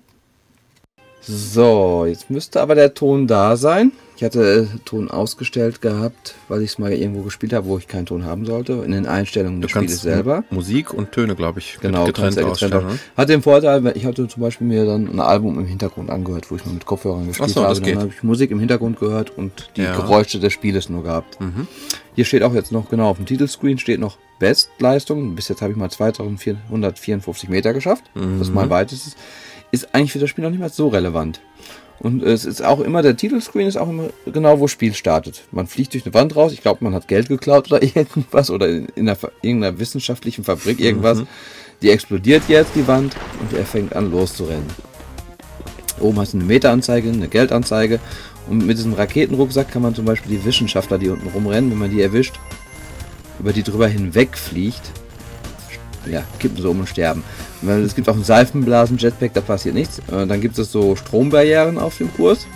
So, 1.20 2.06
jetzt 2.08 2.30
müsste 2.30 2.62
aber 2.62 2.76
der 2.76 2.94
Ton 2.94 3.28
da 3.28 3.58
sein. 3.58 3.92
Ich 4.22 4.26
hatte 4.26 4.70
äh, 4.72 4.78
Ton 4.86 5.10
ausgestellt 5.10 5.82
gehabt, 5.82 6.36
weil 6.48 6.62
ich 6.62 6.70
es 6.70 6.78
mal 6.78 6.92
irgendwo 6.94 7.24
gespielt 7.24 7.54
habe, 7.54 7.66
wo 7.66 7.80
ich 7.80 7.88
keinen 7.88 8.06
Ton 8.06 8.24
haben 8.24 8.46
sollte. 8.46 8.74
In 8.86 8.92
den 8.92 9.08
Einstellungen 9.08 9.62
des 9.62 9.72
Spieles 9.72 10.00
selber. 10.04 10.44
Musik 10.52 10.94
und 10.94 11.12
Töne, 11.12 11.34
glaube 11.36 11.58
ich, 11.58 11.80
Genau, 11.82 12.06
getrennt 12.06 12.36
getrennt 12.36 12.52
ausstellen. 12.52 12.86
ne? 12.86 13.00
Hat 13.18 13.30
den 13.30 13.42
Vorteil, 13.42 13.92
ich 13.96 14.06
hatte 14.06 14.28
zum 14.28 14.44
Beispiel 14.44 14.68
mir 14.68 14.86
dann 14.86 15.08
ein 15.08 15.20
Album 15.20 15.58
im 15.58 15.66
Hintergrund 15.66 16.12
angehört, 16.12 16.52
wo 16.52 16.56
ich 16.56 16.64
mal 16.68 16.74
mit 16.74 16.86
Kopfhörern 16.86 17.26
gespielt 17.30 17.50
so, 17.50 17.64
habe. 17.64 17.82
Dann 17.82 17.98
habe 17.98 18.12
ich 18.16 18.22
Musik 18.22 18.52
im 18.52 18.60
Hintergrund 18.60 19.00
gehört 19.00 19.36
und 19.36 19.72
die 19.76 19.82
Ja. 19.82 19.94
Mhm. 19.94 20.02
Geräusche 20.04 20.40
des 20.40 20.54
Spieles 20.54 20.88
nur 20.88 21.02
gehabt. 21.02 21.40
Hier 22.14 22.26
steht 22.26 22.44
auch 22.44 22.54
jetzt 22.54 22.72
noch, 22.72 22.92
genau, 22.92 23.10
auf 23.10 23.18
dem 23.18 23.26
Titelscreen 23.26 23.80
steht 23.80 24.00
noch 24.00 24.20
Bestleistung. 24.38 25.34
Bis 25.34 25.48
jetzt 25.48 25.64
habe 25.64 25.72
ich 25.72 25.78
mal 25.80 25.90
2454 25.90 27.50
Meter 27.50 27.74
geschafft. 27.74 28.04
Das 28.14 28.50
ist 28.50 28.54
mein 28.54 28.68
Mhm. 28.68 28.70
weitestes. 28.70 29.16
Ist 29.72 29.96
eigentlich 29.96 30.12
für 30.12 30.20
das 30.20 30.30
Spiel 30.30 30.44
noch 30.44 30.52
nicht 30.52 30.60
mal 30.60 30.70
so 30.70 30.90
relevant. 30.90 31.42
Und 32.02 32.24
es 32.24 32.46
ist 32.46 32.64
auch 32.64 32.80
immer, 32.80 33.04
der 33.04 33.16
Titelscreen 33.16 33.68
ist 33.68 33.78
auch 33.78 33.88
immer 33.88 34.10
genau, 34.26 34.60
wo 34.60 34.64
das 34.64 34.72
Spiel 34.72 34.96
startet. 34.96 35.44
Man 35.52 35.68
fliegt 35.68 35.94
durch 35.94 36.04
eine 36.04 36.16
Wand 36.16 36.36
raus, 36.36 36.52
ich 36.52 36.64
glaube, 36.64 36.84
man 36.84 36.96
hat 36.96 37.08
Geld 37.08 37.28
geklaut 37.28 37.72
oder 37.72 37.84
irgendwas 37.96 38.50
oder 38.50 38.68
in, 38.68 38.88
in 38.96 39.08
einer, 39.08 39.18
irgendeiner 39.44 39.78
wissenschaftlichen 39.78 40.44
Fabrik 40.44 40.80
irgendwas. 40.80 41.22
Die 41.84 41.92
explodiert 41.92 42.44
jetzt, 42.48 42.72
die 42.74 42.88
Wand, 42.88 43.16
und 43.40 43.56
er 43.56 43.66
fängt 43.66 43.96
an 43.96 44.12
loszurennen. 44.12 44.66
Oben 46.00 46.20
hast 46.20 46.34
du 46.34 46.38
eine 46.38 46.48
Meteranzeige, 46.48 47.10
eine 47.10 47.28
Geldanzeige. 47.28 48.00
Und 48.50 48.66
mit 48.66 48.80
diesem 48.80 48.94
Raketenrucksack 48.94 49.72
kann 49.72 49.84
man 49.84 49.94
zum 49.94 50.06
Beispiel 50.06 50.38
die 50.38 50.44
Wissenschaftler, 50.44 50.98
die 50.98 51.10
unten 51.10 51.28
rumrennen, 51.28 51.70
wenn 51.70 51.78
man 51.78 51.92
die 51.92 52.02
erwischt, 52.02 52.40
über 53.40 53.54
die 53.54 53.62
drüber 53.62 53.88
hinweg 53.88 54.36
fliegt, 54.36 54.82
ja, 56.10 56.24
kippen 56.40 56.58
sie 56.62 56.68
um 56.70 56.80
und 56.80 56.90
sterben. 56.90 57.24
Es 57.86 57.96
gibt 57.96 58.10
auch 58.10 58.14
einen 58.16 58.24
Seifenblasen-Jetpack, 58.24 59.34
da 59.34 59.42
passiert 59.42 59.76
nichts. 59.76 60.00
Äh, 60.12 60.26
Dann 60.26 60.42
gibt 60.42 60.58
es 60.58 60.72
so 60.72 60.96
Strombarrieren 60.96 61.78
auf 61.78 61.98
dem 61.98 62.12
Kurs. 62.14 62.48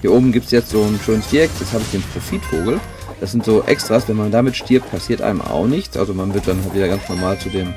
Hier 0.00 0.12
oben 0.12 0.32
gibt 0.32 0.46
es 0.46 0.50
jetzt 0.52 0.70
so 0.70 0.82
ein 0.82 0.98
schönes 1.04 1.26
Viereck, 1.26 1.50
das 1.60 1.72
habe 1.72 1.82
ich 1.84 1.90
den 1.90 2.02
Profitvogel. 2.02 2.80
Das 3.20 3.32
sind 3.32 3.44
so 3.44 3.62
Extras, 3.62 4.08
wenn 4.08 4.16
man 4.16 4.30
damit 4.30 4.56
stirbt, 4.56 4.90
passiert 4.90 5.22
einem 5.22 5.40
auch 5.40 5.66
nichts. 5.66 5.96
Also 5.96 6.12
man 6.14 6.34
wird 6.34 6.48
dann 6.48 6.62
halt 6.62 6.74
wieder 6.74 6.88
ganz 6.88 7.08
normal 7.08 7.38
zu 7.38 7.48
dem 7.48 7.72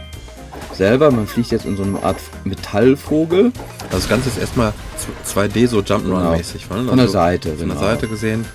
selber. 0.73 1.11
Man 1.11 1.27
fliegt 1.27 1.51
jetzt 1.51 1.65
in 1.65 1.77
so 1.77 1.83
einer 1.83 2.03
Art 2.03 2.17
Metallvogel. 2.43 3.51
Also 3.85 3.97
das 3.97 4.09
Ganze 4.09 4.29
ist 4.29 4.37
erstmal 4.39 4.73
2D 5.25 5.67
so 5.67 5.79
Jump'n'Run-mäßig. 5.79 6.67
Genau. 6.69 6.81
ne? 6.81 6.87
Von 6.89 6.97
der 6.97 7.03
Also 7.05 7.13
Seite, 7.13 7.49
Von 7.49 7.57
der 7.59 7.67
genau. 7.67 7.79
Seite 7.79 8.07
gesehen. 8.07 8.45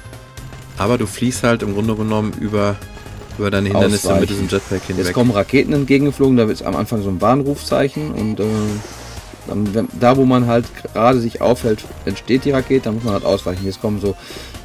Aber 0.78 0.98
du 0.98 1.06
fliegst 1.06 1.42
halt 1.42 1.62
im 1.62 1.74
Grunde 1.74 1.94
genommen 1.94 2.32
über, 2.40 2.76
über 3.38 3.50
deine 3.50 3.68
Hindernisse 3.70 4.08
Ausweichen. 4.08 4.20
mit 4.20 4.30
diesem 4.30 4.48
Jetpack 4.48 4.82
Jetzt 4.88 4.96
hinweg. 4.96 5.12
kommen 5.14 5.30
Raketen 5.30 5.72
entgegengeflogen, 5.72 6.36
da 6.36 6.44
ist 6.44 6.62
am 6.62 6.76
Anfang 6.76 7.02
so 7.02 7.08
ein 7.08 7.20
Warnrufzeichen 7.20 8.12
und 8.12 8.40
äh, 8.40 8.44
dann, 9.46 9.88
da 9.98 10.16
wo 10.16 10.24
man 10.24 10.46
halt 10.46 10.66
gerade 10.92 11.20
sich 11.20 11.40
aufhält, 11.40 11.84
entsteht 12.04 12.44
die 12.44 12.52
Rakete, 12.52 12.84
da 12.84 12.92
muss 12.92 13.02
man 13.02 13.14
halt 13.14 13.24
ausweichen. 13.24 13.64
Jetzt 13.64 13.80
kommen 13.80 14.00
so 14.00 14.14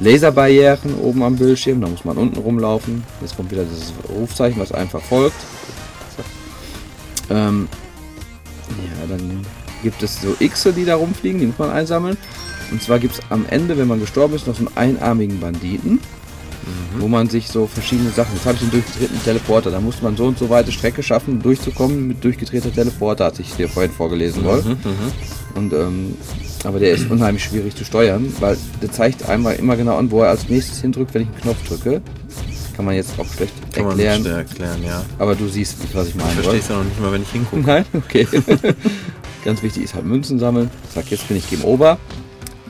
Laserbarrieren 0.00 0.94
oben 1.02 1.22
am 1.22 1.36
Bildschirm, 1.36 1.80
da 1.80 1.88
muss 1.88 2.04
man 2.04 2.16
unten 2.16 2.38
rumlaufen. 2.38 3.02
Jetzt 3.20 3.36
kommt 3.36 3.50
wieder 3.50 3.64
dieses 3.64 3.92
Rufzeichen, 4.08 4.60
was 4.60 4.70
einem 4.72 4.88
verfolgt. 4.88 5.36
Ähm, 7.30 7.68
ja, 8.68 9.06
dann 9.08 9.44
gibt 9.82 10.02
es 10.02 10.20
so 10.20 10.34
Xe, 10.38 10.72
die 10.72 10.84
da 10.84 10.96
rumfliegen, 10.96 11.40
die 11.40 11.46
muss 11.46 11.58
man 11.58 11.70
einsammeln. 11.70 12.16
Und 12.70 12.82
zwar 12.82 12.98
gibt 12.98 13.14
es 13.14 13.20
am 13.30 13.46
Ende, 13.48 13.78
wenn 13.78 13.88
man 13.88 14.00
gestorben 14.00 14.34
ist, 14.34 14.46
noch 14.46 14.54
so 14.54 14.66
einen 14.66 14.76
einarmigen 14.76 15.40
Banditen. 15.40 16.00
Wo 16.98 17.08
man 17.08 17.28
sich 17.28 17.48
so 17.48 17.66
verschiedene 17.66 18.10
Sachen, 18.10 18.34
jetzt 18.34 18.46
habe 18.46 18.56
ich 18.56 18.62
einen 18.62 18.70
durchgedrehten 18.70 19.22
Teleporter, 19.22 19.70
da 19.70 19.80
musste 19.80 20.04
man 20.04 20.16
so 20.16 20.26
und 20.26 20.38
so 20.38 20.50
weite 20.50 20.72
Strecke 20.72 21.02
schaffen, 21.02 21.42
durchzukommen 21.42 22.08
mit 22.08 22.22
durchgedrehter 22.24 22.72
Teleporter, 22.72 23.26
hatte 23.26 23.42
ich 23.42 23.54
dir 23.54 23.68
vorhin 23.68 23.92
vorgelesen, 23.92 24.44
Wolf. 24.44 24.64
Und, 25.54 25.72
ähm, 25.72 26.16
aber 26.64 26.78
der 26.78 26.92
ist 26.92 27.10
unheimlich 27.10 27.44
schwierig 27.44 27.74
zu 27.74 27.84
steuern, 27.84 28.32
weil 28.40 28.56
der 28.82 28.92
zeigt 28.92 29.28
einmal 29.28 29.56
immer 29.56 29.76
genau 29.76 29.96
an, 29.96 30.10
wo 30.10 30.22
er 30.22 30.30
als 30.30 30.48
nächstes 30.48 30.80
hindrückt, 30.80 31.14
wenn 31.14 31.22
ich 31.22 31.28
einen 31.28 31.40
Knopf 31.40 31.68
drücke. 31.68 32.02
Kann 32.76 32.84
man 32.84 32.94
jetzt 32.94 33.18
auch 33.18 33.26
schlecht 33.26 33.52
Kann 33.72 33.86
man 33.86 33.98
erklären, 33.98 34.22
nicht 34.22 34.30
erklären, 34.30 34.84
ja. 34.84 35.04
aber 35.18 35.34
du 35.34 35.48
siehst, 35.48 35.78
was 35.94 36.08
ich 36.08 36.14
meine. 36.14 36.30
Verstehe 36.30 36.60
es 36.60 36.68
ja 36.68 36.76
noch 36.76 36.84
nicht 36.84 37.00
mal, 37.00 37.10
wenn 37.10 37.22
ich 37.22 37.30
hingucke. 37.30 37.62
Nein, 37.62 37.84
okay. 37.92 38.26
Ganz 39.44 39.62
wichtig 39.62 39.84
ist 39.84 39.94
halt 39.94 40.04
Münzen 40.04 40.38
sammeln. 40.38 40.70
Sag, 40.94 41.10
jetzt 41.10 41.26
bin 41.26 41.36
ich 41.38 41.50
Game 41.50 41.64
Over. 41.64 41.98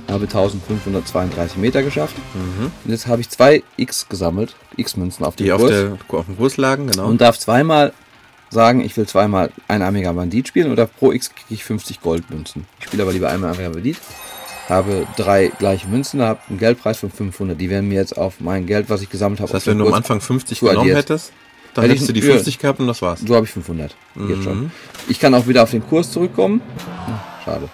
Habe 0.09 0.25
1532 0.25 1.59
Meter 1.59 1.83
geschafft. 1.83 2.17
Und 2.85 2.91
jetzt 2.91 3.07
habe 3.07 3.21
ich 3.21 3.29
zwei 3.29 3.63
X 3.77 4.09
gesammelt. 4.09 4.57
X-Münzen 4.77 5.25
auf 5.25 5.37
Die 5.37 5.45
dem 5.45 5.53
auf, 5.55 5.61
Kurs. 5.61 5.71
der, 5.71 5.99
auf 6.19 6.27
dem 6.27 6.37
Kurs 6.39 6.57
lagen, 6.57 6.87
genau. 6.87 7.07
Und 7.07 7.21
darf 7.21 7.39
zweimal 7.39 7.93
sagen, 8.51 8.81
ich 8.81 8.97
will 8.97 9.07
zweimal 9.07 9.51
einarmiger 9.69 10.15
Bandit 10.15 10.49
spielen 10.49 10.73
oder 10.73 10.87
pro 10.87 11.13
X 11.13 11.29
kriege 11.35 11.45
ich 11.55 11.65
50 11.65 12.01
Goldmünzen. 12.01 12.65
Ich 12.81 12.87
spiele 12.87 13.03
aber 13.03 13.13
lieber 13.13 13.29
einarmiger 13.29 13.69
Bandit. 13.71 13.99
Habe 14.71 15.07
drei 15.17 15.49
gleiche 15.59 15.87
Münzen, 15.89 16.23
habe 16.23 16.41
einen 16.49 16.59
Geldpreis 16.59 16.99
von 16.99 17.11
500. 17.11 17.59
Die 17.61 17.69
werden 17.71 17.89
mir 17.89 17.97
jetzt 17.97 18.17
auf 18.17 18.41
mein 18.41 18.67
Geld, 18.67 18.89
was 18.89 19.03
ich 19.03 19.11
gesammelt 19.11 19.41
habe, 19.41 19.49
das 19.53 19.57
heißt, 19.63 19.69
auf 19.69 19.73
wenn 19.73 19.79
du 19.79 19.87
am 19.89 19.95
Anfang 19.95 20.21
50 20.21 20.59
zu 20.59 20.65
genommen 20.67 20.81
addiert. 20.81 20.97
hättest, 20.99 21.33
dann 21.75 21.83
Hätte 21.85 21.95
hättest 21.95 22.09
du 22.09 22.13
die 22.15 22.21
ja. 22.21 22.33
50 22.33 22.59
gehabt 22.59 22.81
und 22.81 22.87
das 22.87 23.03
war's. 23.03 23.21
So 23.21 23.35
habe 23.35 23.45
ich 23.45 23.53
500. 23.53 23.95
Jetzt 24.15 24.39
Mhm. 24.39 24.43
schon. 24.43 24.73
Ich 25.09 25.21
kann 25.21 25.35
auch 25.35 25.47
wieder 25.47 25.63
auf 25.63 25.71
den 25.71 25.87
Kurs 25.87 26.11
zurückkommen. 26.13 26.61
Schade. 27.45 27.69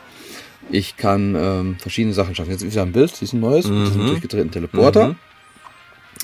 Ich 0.70 0.96
kann 0.96 1.34
ähm, 1.36 1.76
verschiedene 1.78 2.14
Sachen 2.14 2.34
schaffen. 2.34 2.50
Jetzt 2.50 2.62
ist 2.62 2.72
wieder 2.72 2.82
ein 2.82 2.92
Bild, 2.92 3.20
diesen 3.20 3.40
neues, 3.40 3.66
mit 3.68 3.86
diesem 3.88 4.06
durchgedrehten 4.06 4.50
Teleporter. 4.50 5.08
Mhm. 5.08 5.16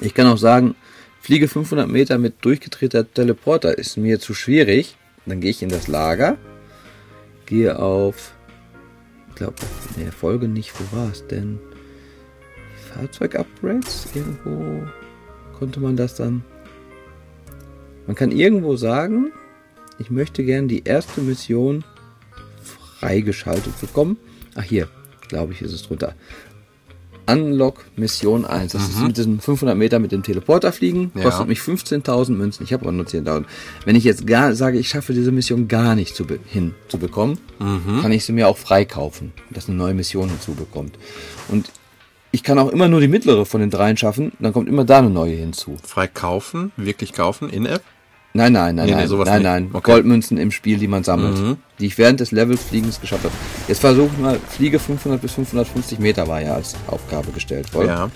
Ich 0.01 0.15
kann 0.15 0.27
auch 0.27 0.39
sagen, 0.39 0.75
fliege 1.21 1.47
500 1.47 1.89
Meter 1.89 2.19
mit 2.19 2.45
durchgedrehter 2.45 3.12
Teleporter 3.12 3.77
ist 3.77 3.97
mir 3.97 4.19
zu 4.19 4.35
schwierig. 4.35 4.97
Dann 5.27 5.41
gehe 5.41 5.51
ich 5.51 5.62
in 5.62 5.69
das 5.69 5.87
Lager, 5.87 6.39
gehe 7.47 7.79
auf, 7.79 8.33
ich 9.29 9.35
glaube, 9.37 9.57
in 9.97 10.05
der 10.05 10.12
Folge 10.12 10.49
nicht, 10.49 10.73
wo 10.81 10.97
war 10.97 11.11
es 11.11 11.27
denn? 11.27 11.59
Fahrzeug-Upgrades? 12.95 14.09
Irgendwo 14.15 14.83
konnte 15.59 15.81
man 15.81 15.97
das 15.97 16.15
dann. 16.15 16.43
Man 18.07 18.17
kann 18.17 18.33
irgendwo 18.33 18.77
sagen, 18.77 19.31
ich 19.99 20.11
möchte 20.11 20.43
gern 20.45 20.67
die 20.67 20.85
erste 20.85 21.21
Mission 21.21 21.85
freigeschaltet 22.99 23.79
bekommen. 23.81 24.17
Ach 24.61 24.65
hier, 24.65 24.89
glaube 25.28 25.55
ich, 25.55 25.62
ist 25.62 25.73
es 25.73 25.85
drunter. 25.85 26.15
Unlock 27.27 27.85
Mission 27.97 28.45
1. 28.45 28.73
Das 28.73 28.89
ist 28.89 29.01
mit 29.01 29.16
diesem 29.16 29.41
500 29.41 29.77
Meter 29.77 29.99
mit 29.99 30.12
dem 30.12 30.23
Teleporter 30.23 30.73
fliegen. 30.73 31.12
Ja. 31.15 31.23
Kostet 31.23 31.49
mich 31.49 31.61
15.000 31.61 32.32
Münzen. 32.32 32.65
Ich 32.65 32.73
habe 32.73 32.82
aber 32.82 32.93
nur 32.93 33.07
10.000. 33.07 33.45
Wenn 33.85 33.97
ich 33.97 34.05
jetzt 34.05 34.27
gar 34.27 34.55
sage, 34.55 34.78
ich 34.78 34.89
schaffe 34.89 35.15
diese 35.15 35.32
Mission 35.32 35.69
gar 35.69 35.95
nicht 35.95 36.15
zu 36.15 36.27
be 36.27 36.41
hin 36.45 36.74
zu 36.89 36.99
bekommen, 36.99 37.39
kann 37.59 38.12
ich 38.12 38.24
sie 38.24 38.32
mir 38.32 38.49
auch 38.49 38.59
freikaufen, 38.59 39.32
dass 39.51 39.69
eine 39.69 39.78
neue 39.78 39.95
Mission 39.95 40.28
hinzubekommt. 40.28 40.99
Und 41.49 41.70
ich 42.32 42.43
kann 42.43 42.59
auch 42.59 42.69
immer 42.69 42.89
nur 42.89 43.01
die 43.01 43.09
mittlere 43.09 43.47
von 43.47 43.61
den 43.61 43.70
dreien 43.70 43.97
schaffen. 43.97 44.32
Dann 44.41 44.53
kommt 44.53 44.69
immer 44.69 44.85
da 44.85 44.99
eine 44.99 45.11
neue 45.11 45.37
hinzu. 45.37 45.78
Frei 45.82 46.07
kaufen, 46.07 46.73
wirklich 46.77 47.12
kaufen, 47.12 47.49
in-App. 47.49 47.82
Nein, 48.32 48.52
nein, 48.52 48.77
nein, 48.77 48.85
Nee, 48.86 48.93
nee, 48.93 48.97
nein, 48.98 49.09
sowas 49.09 49.28
nein, 49.28 49.43
nein. 49.43 49.70
Okay. 49.73 49.90
Goldmünzen 49.93 50.39
im 50.39 50.51
Spiel, 50.52 50.78
die 50.78 50.86
man 50.86 51.02
sammelt, 51.02 51.36
Mhm. 51.39 51.57
die 51.81 51.86
ich 51.86 51.98
während 51.98 52.20
des 52.20 52.31
Levels 52.31 52.62
Fliegens 52.62 53.01
geschafft 53.01 53.24
habe. 53.24 53.35
Jetzt 53.66 53.81
versuche 53.81 54.11
ich 54.15 54.19
mal, 54.23 54.39
Fliege 54.48 54.78
500 54.78 55.20
bis 55.20 55.32
550 55.32 55.98
Meter 55.98 56.28
war 56.28 56.40
ja 56.40 56.55
als 56.55 56.77
Aufgabe 56.86 57.32
gestellt. 57.32 57.69
Voll. 57.70 57.86
Ja, 57.86 58.09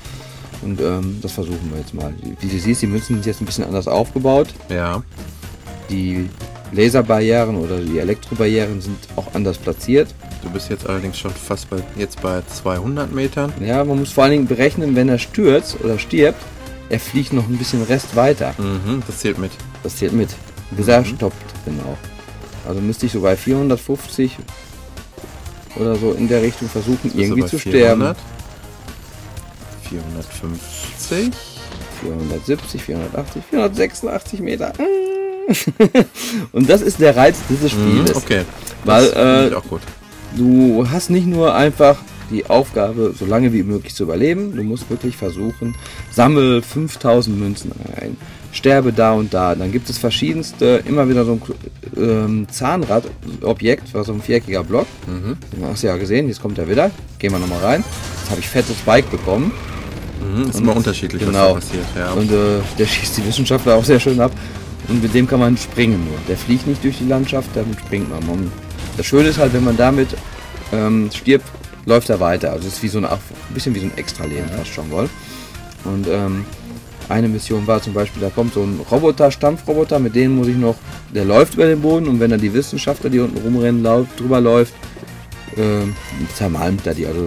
Und 0.62 0.80
ähm, 0.80 1.18
das 1.20 1.32
versuchen 1.32 1.68
wir 1.72 1.80
jetzt 1.80 1.94
mal. 1.94 2.12
Wie 2.40 2.46
du 2.48 2.58
siehst, 2.58 2.82
die 2.82 2.86
Münzen 2.86 3.16
sind 3.16 3.26
jetzt 3.26 3.40
ein 3.42 3.46
bisschen 3.46 3.64
anders 3.64 3.88
aufgebaut. 3.88 4.48
ja. 4.68 5.02
Die 5.90 6.30
Laserbarrieren 6.72 7.56
oder 7.56 7.78
die 7.78 7.98
Elektrobarrieren 7.98 8.80
sind 8.80 8.96
auch 9.16 9.26
anders 9.34 9.58
platziert. 9.58 10.08
Du 10.42 10.48
bist 10.50 10.70
jetzt 10.70 10.88
allerdings 10.88 11.18
schon 11.18 11.30
fast 11.30 11.68
bei, 11.70 11.76
jetzt 11.96 12.20
bei 12.22 12.42
200 12.52 13.12
Metern. 13.12 13.52
Ja, 13.64 13.84
man 13.84 13.98
muss 13.98 14.10
vor 14.12 14.24
allen 14.24 14.32
Dingen 14.32 14.46
berechnen, 14.46 14.96
wenn 14.96 15.08
er 15.08 15.18
stürzt 15.18 15.76
oder 15.84 15.98
stirbt, 15.98 16.40
er 16.94 17.00
fliegt 17.00 17.32
noch 17.32 17.48
ein 17.48 17.56
bisschen 17.58 17.82
Rest 17.82 18.14
weiter. 18.14 18.54
Mhm, 18.58 19.02
das 19.06 19.18
zählt 19.18 19.38
mit. 19.38 19.50
Das 19.82 19.96
zählt 19.96 20.12
mit. 20.12 20.30
Bis 20.70 20.86
er 20.88 21.04
stoppt, 21.04 21.36
genau. 21.64 21.98
Also 22.66 22.80
müsste 22.80 23.06
ich 23.06 23.12
so 23.12 23.20
bei 23.20 23.36
450 23.36 24.36
oder 25.76 25.96
so 25.96 26.12
in 26.12 26.28
der 26.28 26.40
Richtung 26.42 26.68
versuchen, 26.68 27.10
irgendwie 27.16 27.44
zu 27.46 27.58
400? 27.58 28.16
450. 29.88 30.60
sterben. 31.06 31.32
470, 32.00 32.82
480, 32.82 33.42
486 33.50 34.40
Meter. 34.40 34.72
Und 36.52 36.68
das 36.70 36.80
ist 36.80 37.00
der 37.00 37.16
Reiz 37.16 37.36
dieses 37.48 37.72
Mhm, 37.74 37.78
Spieles. 38.02 38.16
okay. 38.16 38.42
Weil, 38.84 39.10
das 39.10 39.46
ich 39.46 39.52
äh, 39.52 39.56
auch 39.56 39.64
gut. 39.68 39.80
Du 40.36 40.86
hast 40.90 41.10
nicht 41.10 41.26
nur 41.26 41.54
einfach 41.54 41.98
die 42.30 42.46
Aufgabe, 42.46 43.14
so 43.18 43.26
lange 43.26 43.52
wie 43.52 43.62
möglich 43.62 43.94
zu 43.94 44.04
überleben, 44.04 44.54
du 44.56 44.62
musst 44.62 44.88
wirklich 44.90 45.16
versuchen, 45.16 45.74
sammel 46.10 46.62
5000 46.62 47.38
Münzen 47.38 47.72
ein, 48.00 48.16
sterbe 48.52 48.92
da 48.92 49.12
und 49.12 49.34
da. 49.34 49.54
Dann 49.54 49.72
gibt 49.72 49.90
es 49.90 49.98
verschiedenste, 49.98 50.82
immer 50.86 51.08
wieder 51.08 51.24
so 51.24 51.32
ein 51.32 51.42
ähm, 51.96 52.46
Zahnradobjekt, 52.50 53.92
war 53.94 54.04
so 54.04 54.12
ein 54.12 54.22
viereckiger 54.22 54.64
Block. 54.64 54.86
Mhm. 55.06 55.36
Den 55.52 55.66
hast 55.66 55.82
du 55.82 55.88
ja 55.88 55.96
gesehen, 55.96 56.28
jetzt 56.28 56.40
kommt 56.40 56.58
er 56.58 56.68
wieder. 56.68 56.90
Gehen 57.18 57.32
wir 57.32 57.38
nochmal 57.38 57.60
rein. 57.60 57.84
Jetzt 58.20 58.30
habe 58.30 58.40
ich 58.40 58.48
fettes 58.48 58.76
Bike 58.86 59.10
bekommen. 59.10 59.52
Mhm, 60.20 60.48
ist 60.48 60.60
immer 60.60 60.76
unterschiedlich, 60.76 61.22
Genau. 61.24 61.56
was 61.56 61.68
da 61.68 61.76
passiert. 61.76 61.86
Ja. 61.96 62.12
Und 62.12 62.30
äh, 62.30 62.60
der 62.78 62.86
schießt 62.86 63.18
die 63.18 63.26
Wissenschaftler 63.26 63.74
auch 63.76 63.84
sehr 63.84 64.00
schön 64.00 64.20
ab. 64.20 64.32
Und 64.88 65.02
mit 65.02 65.14
dem 65.14 65.26
kann 65.26 65.40
man 65.40 65.56
springen 65.56 66.04
nur. 66.04 66.18
Der 66.28 66.36
fliegt 66.36 66.66
nicht 66.66 66.82
durch 66.84 66.98
die 66.98 67.08
Landschaft, 67.08 67.48
damit 67.54 67.78
springt 67.80 68.08
man. 68.10 68.24
man 68.26 68.52
das 68.96 69.06
Schöne 69.06 69.28
ist 69.28 69.38
halt, 69.38 69.52
wenn 69.54 69.64
man 69.64 69.76
damit 69.76 70.08
ähm, 70.72 71.10
stirbt, 71.12 71.46
läuft 71.86 72.10
er 72.10 72.20
weiter. 72.20 72.52
Also 72.52 72.68
es 72.68 72.74
ist 72.74 72.82
wie 72.82 72.88
so 72.88 72.98
eine, 72.98 73.10
ein 73.10 73.18
bisschen 73.52 73.74
wie 73.74 73.80
so 73.80 73.86
ein 73.86 73.96
Extra-Leben 73.96 74.48
fast 74.48 74.70
schon 74.70 74.90
wohl. 74.90 75.08
Und 75.84 76.06
ähm, 76.08 76.44
eine 77.08 77.28
Mission 77.28 77.66
war 77.66 77.82
zum 77.82 77.92
Beispiel, 77.92 78.22
da 78.22 78.30
kommt 78.30 78.54
so 78.54 78.62
ein 78.62 78.80
Roboter, 78.90 79.30
Stampfroboter, 79.30 79.98
mit 79.98 80.14
dem 80.14 80.36
muss 80.36 80.48
ich 80.48 80.56
noch, 80.56 80.76
der 81.14 81.24
läuft 81.24 81.54
über 81.54 81.66
den 81.66 81.82
Boden 81.82 82.08
und 82.08 82.20
wenn 82.20 82.30
dann 82.30 82.40
die 82.40 82.54
Wissenschaftler, 82.54 83.10
die 83.10 83.20
unten 83.20 83.38
rumrennen, 83.38 83.82
laut, 83.82 84.06
drüber 84.16 84.40
läuft, 84.40 84.72
ähm, 85.56 85.94
zermalmt 86.34 86.86
er 86.86 86.94
die, 86.94 87.06
also 87.06 87.26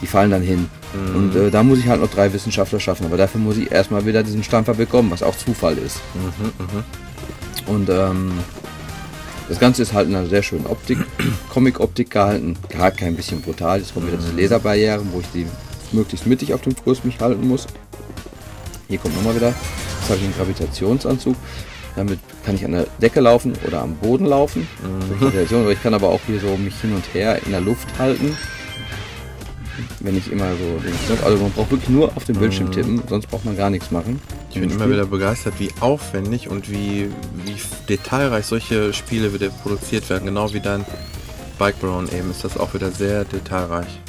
die 0.00 0.06
fallen 0.06 0.30
dann 0.30 0.42
hin. 0.42 0.70
Und 1.14 1.36
äh, 1.36 1.50
da 1.50 1.62
muss 1.62 1.78
ich 1.78 1.86
halt 1.86 2.00
noch 2.00 2.10
drei 2.10 2.32
Wissenschaftler 2.32 2.80
schaffen, 2.80 3.04
aber 3.04 3.18
dafür 3.18 3.40
muss 3.40 3.58
ich 3.58 3.70
erstmal 3.70 4.06
wieder 4.06 4.22
diesen 4.22 4.42
Stampfer 4.42 4.72
bekommen, 4.74 5.10
was 5.10 5.22
auch 5.22 5.36
Zufall 5.36 5.76
ist. 5.76 6.00
Und 7.66 7.90
ähm, 7.90 8.32
das 9.48 9.58
Ganze 9.58 9.82
ist 9.82 9.92
halt 9.92 10.08
in 10.08 10.14
einer 10.14 10.26
sehr 10.26 10.42
schönen 10.42 10.66
Optik, 10.66 10.98
Comic-Optik 11.48 12.10
gehalten, 12.10 12.56
gar 12.68 12.90
kein 12.90 13.16
bisschen 13.16 13.40
brutal. 13.40 13.78
Jetzt 13.78 13.94
kommen 13.94 14.08
wieder 14.08 14.18
diese 14.18 14.38
Laserbarrieren, 14.38 15.08
wo 15.12 15.20
ich 15.20 15.26
die 15.32 15.46
möglichst 15.92 16.26
mittig 16.26 16.52
auf 16.52 16.60
dem 16.60 16.76
Kurs 16.76 17.04
mich 17.04 17.18
halten 17.20 17.46
muss. 17.48 17.66
Hier 18.88 18.98
kommt 18.98 19.16
nochmal 19.16 19.36
wieder, 19.36 19.48
jetzt 19.48 20.08
habe 20.08 20.16
ich 20.16 20.24
einen 20.24 20.34
Gravitationsanzug. 20.34 21.36
Damit 21.96 22.20
kann 22.44 22.54
ich 22.54 22.64
an 22.64 22.72
der 22.72 22.86
Decke 23.02 23.20
laufen 23.20 23.54
oder 23.66 23.82
am 23.82 23.96
Boden 23.96 24.26
laufen. 24.26 24.68
Aber 25.50 25.72
ich 25.72 25.82
kann 25.82 25.94
aber 25.94 26.08
auch 26.08 26.20
hier 26.26 26.38
so 26.38 26.56
mich 26.56 26.80
hin 26.80 26.94
und 26.94 27.12
her 27.12 27.40
in 27.44 27.50
der 27.50 27.60
Luft 27.60 27.88
halten. 27.98 28.36
Wenn 30.00 30.16
ich 30.16 30.30
immer 30.30 30.50
so 30.52 30.78
den 30.80 30.94
Knopf, 31.06 31.24
also 31.24 31.38
man 31.42 31.50
braucht 31.50 31.70
wirklich 31.72 31.88
nur 31.88 32.16
auf 32.16 32.24
den 32.24 32.36
Bildschirm 32.36 32.70
tippen, 32.70 33.02
sonst 33.08 33.26
braucht 33.26 33.44
man 33.44 33.56
gar 33.56 33.68
nichts 33.68 33.90
machen. 33.90 34.20
Ich 34.50 34.60
bin 34.60 34.70
immer 34.70 34.88
wieder 34.88 35.06
begeistert, 35.06 35.54
wie 35.58 35.70
aufwendig 35.80 36.48
und 36.48 36.70
wie, 36.70 37.10
wie 37.44 37.56
detailreich 37.88 38.46
solche 38.46 38.92
Spiele 38.92 39.34
wieder 39.34 39.48
produziert 39.48 40.08
werden. 40.08 40.26
Genau 40.26 40.52
wie 40.52 40.60
dein 40.60 40.84
Bike 41.58 41.80
Brown 41.80 42.08
eben 42.16 42.30
ist 42.30 42.44
das 42.44 42.56
auch 42.56 42.74
wieder 42.74 42.92
sehr 42.92 43.24
detailreich. 43.24 44.00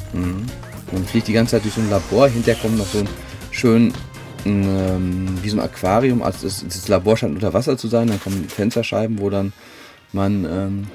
Man 0.92 1.04
fliegt 1.04 1.28
die 1.28 1.32
ganze 1.32 1.52
Zeit 1.52 1.64
durch 1.64 1.74
so 1.74 1.80
ein 1.80 1.90
Labor, 1.90 2.28
hinterher 2.28 2.60
kommt 2.60 2.78
noch 2.78 2.86
so 2.86 2.98
ein 2.98 3.08
schön 3.50 3.92
ähm, 4.44 5.38
wie 5.42 5.48
so 5.48 5.56
ein 5.58 5.62
Aquarium, 5.62 6.22
also 6.22 6.46
das, 6.46 6.64
das 6.66 6.88
Labor 6.88 7.16
scheint 7.16 7.34
unter 7.34 7.52
Wasser 7.52 7.76
zu 7.76 7.88
sein, 7.88 8.08
dann 8.08 8.20
kommen 8.20 8.48
Fensterscheiben, 8.48 9.18
wo 9.18 9.30
dann 9.30 9.52
man 10.12 10.44
ähm, 10.44 10.86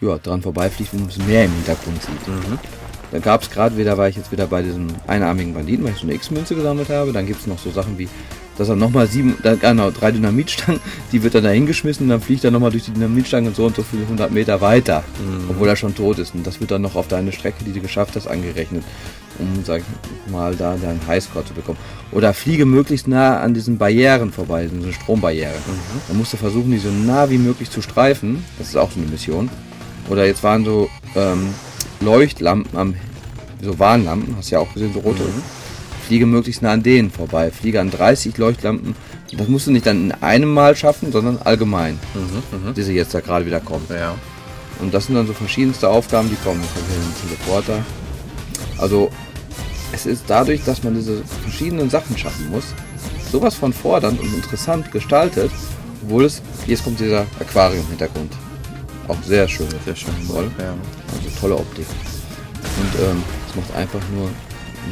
ja, 0.00 0.18
dran 0.18 0.42
vorbeifliegt, 0.42 0.92
wo 0.92 0.98
man 0.98 1.08
das 1.08 1.18
Meer 1.18 1.44
im 1.44 1.52
Hintergrund 1.52 2.02
sieht. 2.02 2.81
Da 3.12 3.18
gab 3.18 3.42
es 3.42 3.50
gerade 3.50 3.76
wieder, 3.76 3.98
war 3.98 4.08
ich 4.08 4.16
jetzt 4.16 4.32
wieder 4.32 4.46
bei 4.46 4.62
diesem 4.62 4.88
einarmigen 5.06 5.52
Banditen, 5.52 5.84
weil 5.84 5.92
ich 5.92 5.98
so 5.98 6.06
eine 6.06 6.14
X-Münze 6.14 6.54
gesammelt 6.54 6.88
habe. 6.88 7.12
Dann 7.12 7.26
gibt 7.26 7.40
es 7.40 7.46
noch 7.46 7.58
so 7.58 7.70
Sachen 7.70 7.98
wie, 7.98 8.08
dass 8.56 8.70
er 8.70 8.76
nochmal 8.76 9.06
sieben, 9.06 9.36
da, 9.42 9.54
genau, 9.54 9.90
drei 9.90 10.12
Dynamitstangen, 10.12 10.80
die 11.12 11.22
wird 11.22 11.34
dann 11.34 11.44
da 11.44 11.50
hingeschmissen, 11.50 12.08
dann 12.08 12.22
fliegt 12.22 12.42
er 12.42 12.50
nochmal 12.50 12.70
durch 12.70 12.84
die 12.84 12.92
Dynamitstangen 12.92 13.54
so 13.54 13.66
und 13.66 13.76
so 13.76 13.82
viele 13.82 14.08
hundert 14.08 14.30
Meter 14.30 14.62
weiter, 14.62 15.04
obwohl 15.50 15.68
er 15.68 15.76
schon 15.76 15.94
tot 15.94 16.18
ist. 16.18 16.34
Und 16.34 16.46
das 16.46 16.58
wird 16.60 16.70
dann 16.70 16.80
noch 16.80 16.96
auf 16.96 17.06
deine 17.06 17.32
Strecke, 17.32 17.64
die 17.64 17.72
du 17.72 17.80
geschafft 17.80 18.16
hast, 18.16 18.26
angerechnet, 18.26 18.82
um, 19.38 19.62
sag 19.62 19.82
ich 19.82 20.32
mal, 20.32 20.56
da 20.56 20.76
deinen 20.76 21.06
Highscore 21.06 21.44
zu 21.44 21.52
bekommen. 21.52 21.78
Oder 22.12 22.32
fliege 22.32 22.64
möglichst 22.64 23.08
nah 23.08 23.40
an 23.40 23.52
diesen 23.52 23.76
Barrieren 23.76 24.32
vorbei, 24.32 24.64
diesen 24.64 24.90
Strombarrieren. 24.90 25.52
Dann 26.08 26.16
musst 26.16 26.32
du 26.32 26.38
versuchen, 26.38 26.70
die 26.70 26.78
so 26.78 26.88
nah 26.88 27.28
wie 27.28 27.38
möglich 27.38 27.70
zu 27.70 27.82
streifen. 27.82 28.42
Das 28.58 28.68
ist 28.68 28.76
auch 28.76 28.90
so 28.90 28.98
eine 29.00 29.10
Mission. 29.10 29.50
Oder 30.08 30.24
jetzt 30.24 30.42
waren 30.42 30.64
so 30.64 30.88
ähm, 31.14 31.48
Leuchtlampen 32.04 32.78
am 32.78 32.94
so 33.60 33.78
Warnlampen, 33.78 34.36
hast 34.36 34.50
ja 34.50 34.58
auch 34.58 34.72
gesehen, 34.74 34.92
so 34.92 35.00
rote. 35.00 35.22
fliege 36.06 36.26
möglichst 36.26 36.62
nah 36.62 36.72
an 36.72 36.82
denen 36.82 37.10
vorbei. 37.10 37.50
Fliege 37.50 37.80
an 37.80 37.90
30 37.90 38.36
Leuchtlampen. 38.36 38.94
Das 39.36 39.48
musst 39.48 39.66
du 39.66 39.70
nicht 39.70 39.86
dann 39.86 40.10
in 40.10 40.12
einem 40.12 40.52
Mal 40.52 40.76
schaffen, 40.76 41.12
sondern 41.12 41.38
allgemein, 41.38 41.98
die 42.76 42.82
sie 42.82 42.94
jetzt 42.94 43.14
da 43.14 43.20
gerade 43.20 43.46
wieder 43.46 43.60
kommen. 43.60 43.86
Ja. 43.88 44.14
Und 44.80 44.92
das 44.92 45.06
sind 45.06 45.14
dann 45.14 45.26
so 45.26 45.32
verschiedenste 45.32 45.88
Aufgaben, 45.88 46.28
die 46.28 46.36
kommen. 46.44 46.60
Kommt 46.60 47.22
Teleporter. 47.22 47.84
Also 48.78 49.10
es 49.92 50.06
ist 50.06 50.24
dadurch, 50.26 50.64
dass 50.64 50.82
man 50.82 50.94
diese 50.94 51.22
verschiedenen 51.42 51.88
Sachen 51.88 52.18
schaffen 52.18 52.50
muss, 52.50 52.74
sowas 53.30 53.54
von 53.54 53.72
fordernd 53.72 54.20
und 54.20 54.34
interessant 54.34 54.90
gestaltet, 54.90 55.50
obwohl 56.02 56.24
es, 56.24 56.42
jetzt 56.66 56.84
kommt 56.84 56.98
dieser 56.98 57.26
Aquarium-Hintergrund. 57.40 58.32
Auch 59.08 59.22
sehr 59.22 59.48
schön. 59.48 59.68
Sehr 59.84 59.96
schön. 59.96 60.14
Toll. 60.28 60.50
Ja. 60.58 60.74
Also 61.12 61.40
tolle 61.40 61.56
Optik. 61.56 61.86
Und 62.80 63.00
ähm, 63.04 63.22
es 63.48 63.56
macht 63.56 63.76
einfach 63.76 64.00
nur 64.14 64.28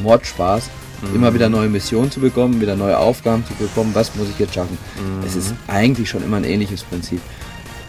Mordspaß, 0.03 0.69
immer 1.15 1.33
wieder 1.33 1.49
neue 1.49 1.67
Missionen 1.67 2.11
zu 2.11 2.19
bekommen, 2.19 2.61
wieder 2.61 2.75
neue 2.75 2.97
Aufgaben 2.97 3.43
zu 3.45 3.53
bekommen. 3.55 3.89
Was 3.95 4.13
muss 4.15 4.29
ich 4.29 4.37
jetzt 4.39 4.53
schaffen? 4.53 4.77
Es 5.25 5.35
ist 5.35 5.53
eigentlich 5.67 6.09
schon 6.09 6.23
immer 6.23 6.37
ein 6.37 6.43
ähnliches 6.43 6.83
Prinzip. 6.83 7.19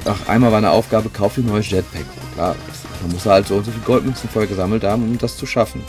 Ach, 0.06 0.28
einmal 0.28 0.50
war 0.50 0.58
eine 0.58 0.70
Aufgabe, 0.70 1.10
kauf 1.10 1.34
dir 1.34 1.42
ein 1.42 1.46
neues 1.46 1.68
Jetpack. 1.70 2.06
Klar, 2.34 2.56
man 3.02 3.12
muss 3.12 3.26
halt 3.26 3.46
so 3.46 3.56
und 3.56 3.64
so 3.66 3.70
viel 3.70 3.82
Goldmünzen 3.82 4.30
voll 4.30 4.46
gesammelt 4.46 4.82
haben, 4.82 5.02
um 5.02 5.18
das 5.18 5.36
zu 5.36 5.44
schaffen. 5.46 5.82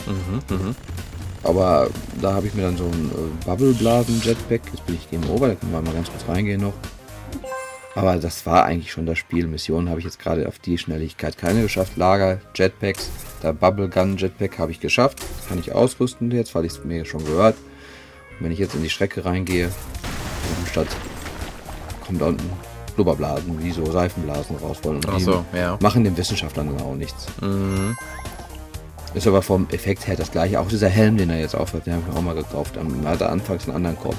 Aber 1.42 1.88
da 2.20 2.34
habe 2.34 2.46
ich 2.46 2.54
mir 2.54 2.62
dann 2.62 2.76
so 2.76 2.84
ein 2.84 3.10
äh, 3.10 3.44
Bubbleblasen-Jetpack, 3.46 4.60
jetzt 4.72 4.86
bin 4.86 4.94
ich 4.94 5.10
Game 5.10 5.28
Over, 5.30 5.48
da 5.48 5.54
können 5.54 5.72
wir 5.72 5.82
mal 5.82 5.92
ganz 5.94 6.08
kurz 6.10 6.24
reingehen 6.28 6.60
noch. 6.60 6.72
Aber 7.94 8.16
das 8.16 8.44
war 8.44 8.64
eigentlich 8.64 8.90
schon 8.90 9.06
das 9.06 9.18
Spiel. 9.18 9.46
Missionen 9.46 9.88
habe 9.88 10.00
ich 10.00 10.04
jetzt 10.04 10.18
gerade 10.18 10.48
auf 10.48 10.58
die 10.58 10.78
Schnelligkeit 10.78 11.38
keine 11.38 11.62
geschafft. 11.62 11.96
Lager, 11.96 12.40
Jetpacks, 12.54 13.08
der 13.42 13.52
Bubblegun 13.52 14.16
Jetpack 14.16 14.58
habe 14.58 14.72
ich 14.72 14.80
geschafft. 14.80 15.20
Kann 15.48 15.58
ich 15.60 15.72
ausrüsten 15.72 16.30
jetzt, 16.32 16.54
weil 16.54 16.64
ich 16.64 16.72
es 16.72 16.84
mir 16.84 17.04
schon 17.04 17.24
gehört. 17.24 17.56
Und 18.38 18.46
wenn 18.46 18.52
ich 18.52 18.58
jetzt 18.58 18.74
in 18.74 18.82
die 18.82 18.90
Strecke 18.90 19.24
reingehe, 19.24 19.70
Stadt, 20.68 20.88
kommen 22.04 22.18
da 22.18 22.26
unten 22.26 22.50
Blubberblasen, 22.96 23.62
wie 23.62 23.70
so 23.70 23.90
Seifenblasen 23.90 24.56
raus 24.56 24.78
wollen. 24.82 25.04
Und 25.04 25.20
so, 25.20 25.44
ja. 25.52 25.78
machen 25.80 26.02
den 26.02 26.16
Wissenschaftlern 26.16 26.76
dann 26.76 26.84
auch 26.84 26.96
nichts. 26.96 27.26
Ist 29.14 29.28
aber 29.28 29.42
vom 29.42 29.68
Effekt 29.70 30.08
her 30.08 30.16
das 30.16 30.32
gleiche. 30.32 30.58
Auch 30.58 30.66
dieser 30.66 30.88
Helm, 30.88 31.16
den 31.16 31.30
er 31.30 31.38
jetzt 31.38 31.54
aufhat, 31.54 31.86
den 31.86 31.92
habe 31.92 32.02
ich 32.02 32.12
mir 32.12 32.18
auch 32.18 32.22
mal 32.22 32.34
gekauft. 32.34 32.76
Er 32.76 33.08
hatte 33.08 33.28
anfangs 33.28 33.66
einen 33.66 33.76
anderen 33.76 33.98
Kopf. 33.98 34.16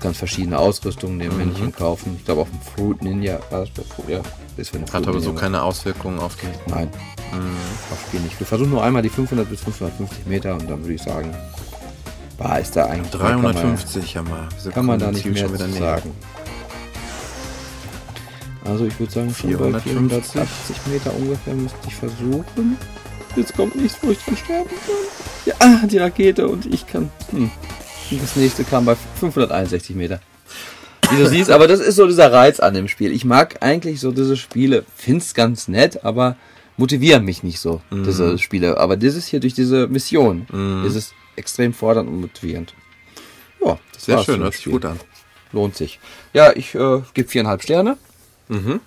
Kannst 0.00 0.18
verschiedene 0.20 0.58
Ausrüstungen 0.58 1.18
dem 1.18 1.36
Männchen 1.36 1.72
kaufen. 1.72 2.14
Ich 2.18 2.24
glaube, 2.24 2.42
auf 2.42 2.48
dem 2.50 2.60
Fruit 2.60 3.02
Ninja 3.02 3.40
war 3.50 3.60
das 3.60 3.70
bei 3.70 3.82
Fruit, 3.82 4.08
ja. 4.08 4.20
Ist 4.56 4.72
Hat 4.72 4.88
Fruit 4.90 5.08
aber 5.08 5.20
so 5.20 5.28
Ninja. 5.30 5.40
keine 5.40 5.62
Auswirkungen 5.62 6.18
auf 6.20 6.36
die. 6.36 6.70
Nein, 6.70 6.88
auf 7.92 8.00
Spiel 8.06 8.20
nicht. 8.20 8.38
Wir 8.38 8.46
versuchen 8.46 8.70
nur 8.70 8.82
einmal 8.82 9.02
die 9.02 9.08
500 9.08 9.48
bis 9.50 9.60
550 9.62 10.26
Meter 10.26 10.54
und 10.54 10.70
dann 10.70 10.80
würde 10.82 10.94
ich 10.94 11.02
sagen, 11.02 11.34
war 12.38 12.60
ist 12.60 12.76
da 12.76 12.86
eigentlich 12.86 13.10
kann 13.10 13.42
man- 13.42 13.52
350 13.54 14.16
haben 14.16 14.28
wir. 14.28 14.48
Wieso 14.54 14.70
Kann 14.70 14.86
man 14.86 14.98
da 15.00 15.10
nicht 15.10 15.26
mehr 15.26 15.52
zu 15.54 15.72
sagen. 15.72 16.12
Also 18.64 18.84
ich 18.84 18.98
würde 19.00 19.12
sagen, 19.12 19.34
schon 19.34 19.50
bei 19.72 19.80
450. 19.80 20.32
480 20.32 20.76
Meter 20.92 21.14
ungefähr 21.16 21.54
müsste 21.54 21.78
ich 21.86 21.94
versuchen. 21.94 22.76
Jetzt 23.34 23.56
kommt 23.56 23.76
nichts, 23.76 23.98
wo 24.02 24.10
ich 24.10 24.18
dran 24.24 24.36
sterben 24.36 24.68
kann. 24.68 25.46
Ja, 25.80 25.86
die 25.86 25.98
Rakete 25.98 26.48
und 26.48 26.66
ich 26.66 26.86
kann. 26.86 27.10
Hm. 27.30 27.50
Das 28.10 28.36
nächste 28.36 28.64
kam 28.64 28.84
bei 28.84 28.96
561 29.20 29.94
Meter. 29.96 30.20
Wie 31.10 31.16
du 31.16 31.26
siehst, 31.28 31.50
aber 31.50 31.66
das 31.68 31.80
ist 31.80 31.96
so 31.96 32.06
dieser 32.06 32.32
Reiz 32.32 32.60
an 32.60 32.74
dem 32.74 32.88
Spiel. 32.88 33.12
Ich 33.12 33.24
mag 33.24 33.62
eigentlich 33.62 34.00
so 34.00 34.12
diese 34.12 34.36
Spiele, 34.36 34.84
find's 34.96 35.34
ganz 35.34 35.68
nett, 35.68 36.04
aber 36.04 36.36
motivieren 36.76 37.24
mich 37.24 37.42
nicht 37.42 37.60
so, 37.60 37.80
Mhm. 37.90 38.04
diese 38.04 38.38
Spiele. 38.38 38.78
Aber 38.78 38.96
dieses 38.96 39.26
hier 39.26 39.40
durch 39.40 39.54
diese 39.54 39.86
Mission 39.88 40.46
ist 40.86 40.94
es 40.96 41.12
extrem 41.36 41.72
fordernd 41.72 42.08
und 42.08 42.20
motivierend. 42.20 42.74
Ja, 43.64 43.78
das 43.92 44.04
Sehr 44.04 44.22
schön, 44.22 44.40
hört 44.40 44.54
sich 44.54 44.64
gut 44.66 44.84
an. 44.84 45.00
Lohnt 45.52 45.76
sich. 45.76 45.98
Ja, 46.34 46.52
ich 46.54 46.74
äh, 46.74 47.00
gebe 47.14 47.28
viereinhalb 47.28 47.62
Sterne. 47.62 47.96
Mhm. 48.48 48.80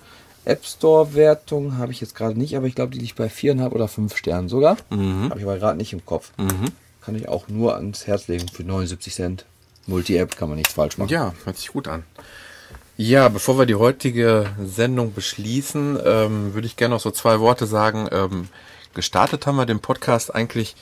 App 0.46 0.66
Store 0.66 1.14
Wertung 1.16 1.78
habe 1.78 1.92
ich 1.92 2.02
jetzt 2.02 2.16
gerade 2.16 2.38
nicht, 2.38 2.56
aber 2.56 2.66
ich 2.68 2.76
glaube, 2.76 2.94
die 2.94 3.00
liegt 3.00 3.16
bei 3.16 3.30
viereinhalb 3.30 3.74
oder 3.74 3.88
fünf 3.88 4.16
Sternen 4.16 4.48
sogar. 4.48 4.78
Mhm. 4.92 5.30
Habe 5.30 5.40
ich 5.40 5.46
aber 5.46 5.58
gerade 5.58 5.78
nicht 5.78 5.94
im 5.94 6.06
Kopf. 6.06 6.32
Kann 7.02 7.16
ich 7.16 7.28
auch 7.28 7.48
nur 7.48 7.76
ans 7.76 8.08
Herz 8.08 8.28
legen 8.28 8.48
für 8.48 8.64
79 8.64 9.14
Cent. 9.14 9.46
Multi-App 9.88 10.36
kann 10.36 10.50
man 10.50 10.58
nichts 10.58 10.74
falsch 10.74 10.98
machen. 10.98 11.10
Ja, 11.10 11.34
hört 11.44 11.58
sich 11.58 11.70
gut 11.70 11.88
an. 11.88 12.04
Ja, 12.98 13.30
bevor 13.30 13.58
wir 13.58 13.66
die 13.66 13.76
heutige 13.76 14.52
Sendung 14.64 15.14
beschließen, 15.14 15.98
ähm, 16.06 16.54
würde 16.54 16.68
ich 16.68 16.76
gerne 16.76 16.94
noch 16.96 17.02
so 17.02 17.10
zwei 17.10 17.40
Worte 17.40 17.66
sagen. 17.66 18.08
Ähm, 18.12 18.50
gestartet 18.94 19.48
haben 19.48 19.56
wir 19.56 19.66
den 19.66 19.80
Podcast 19.80 20.34
eigentlich 20.36 20.76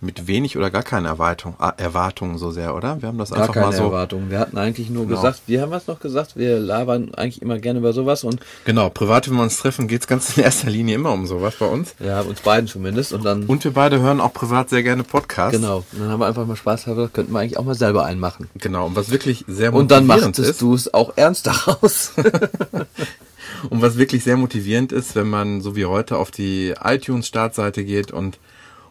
mit 0.00 0.26
wenig 0.26 0.56
oder 0.56 0.70
gar 0.70 0.82
keine 0.82 1.08
Erwartung, 1.08 1.54
ah, 1.58 1.72
Erwartungen 1.76 2.36
so 2.38 2.50
sehr, 2.50 2.74
oder? 2.74 3.00
Wir 3.00 3.08
haben 3.08 3.18
das 3.18 3.30
Gar 3.30 3.40
einfach 3.42 3.54
keine 3.54 3.66
mal 3.66 3.72
so. 3.72 3.84
Erwartungen. 3.84 4.30
Wir 4.30 4.38
hatten 4.38 4.58
eigentlich 4.58 4.90
nur 4.90 5.06
Genau. 5.06 5.16
gesagt, 5.16 5.42
wir 5.46 5.62
haben 5.62 5.70
was 5.70 5.86
noch 5.86 6.00
gesagt, 6.00 6.36
wir 6.36 6.58
labern 6.58 7.14
eigentlich 7.14 7.40
immer 7.42 7.58
gerne 7.58 7.78
über 7.78 7.92
sowas 7.92 8.22
und 8.24 8.40
Genau, 8.66 8.90
privat, 8.90 9.28
wenn 9.28 9.36
wir 9.36 9.42
uns 9.42 9.56
treffen, 9.58 9.88
geht's 9.88 10.06
ganz 10.06 10.36
in 10.36 10.42
erster 10.44 10.68
Linie 10.70 10.96
immer 10.96 11.12
um 11.12 11.26
sowas 11.26 11.54
bei 11.58 11.66
uns. 11.66 11.94
ja, 11.98 12.20
uns 12.20 12.40
beiden 12.42 12.68
zumindest 12.68 13.12
und 13.12 13.24
dann 13.24 13.44
Und 13.44 13.64
wir 13.64 13.72
beide 13.72 14.00
hören 14.00 14.20
auch 14.20 14.32
privat 14.32 14.68
sehr 14.70 14.82
gerne 14.82 15.02
Podcasts. 15.02 15.58
genau, 15.58 15.78
und 15.92 16.00
dann 16.00 16.10
haben 16.10 16.20
wir 16.20 16.26
einfach 16.26 16.46
mal 16.46 16.56
Spaß 16.56 16.84
gehabt, 16.84 17.14
könnten 17.14 17.32
wir 17.32 17.40
eigentlich 17.40 17.56
auch 17.58 17.64
mal 17.64 17.74
selber 17.74 18.04
einen 18.04 18.20
machen. 18.20 18.48
Genau, 18.56 18.86
und 18.86 18.96
was 18.96 19.10
wirklich 19.10 19.44
sehr 19.48 19.72
Und 19.72 19.90
dann 19.90 20.06
motivierend 20.06 20.36
machtest 20.38 20.50
ist, 20.50 20.60
du 20.62 20.74
es 20.74 20.92
auch 20.92 21.12
ernst 21.16 21.46
daraus. 21.46 22.12
und 23.70 23.82
was 23.82 23.96
wirklich 23.96 24.24
sehr 24.24 24.36
motivierend 24.36 24.92
ist, 24.92 25.14
wenn 25.16 25.28
man 25.28 25.60
so 25.60 25.76
wie 25.76 25.86
heute 25.86 26.16
auf 26.18 26.30
die 26.30 26.74
iTunes-Startseite 26.82 27.84
geht 27.84 28.10
und, 28.10 28.38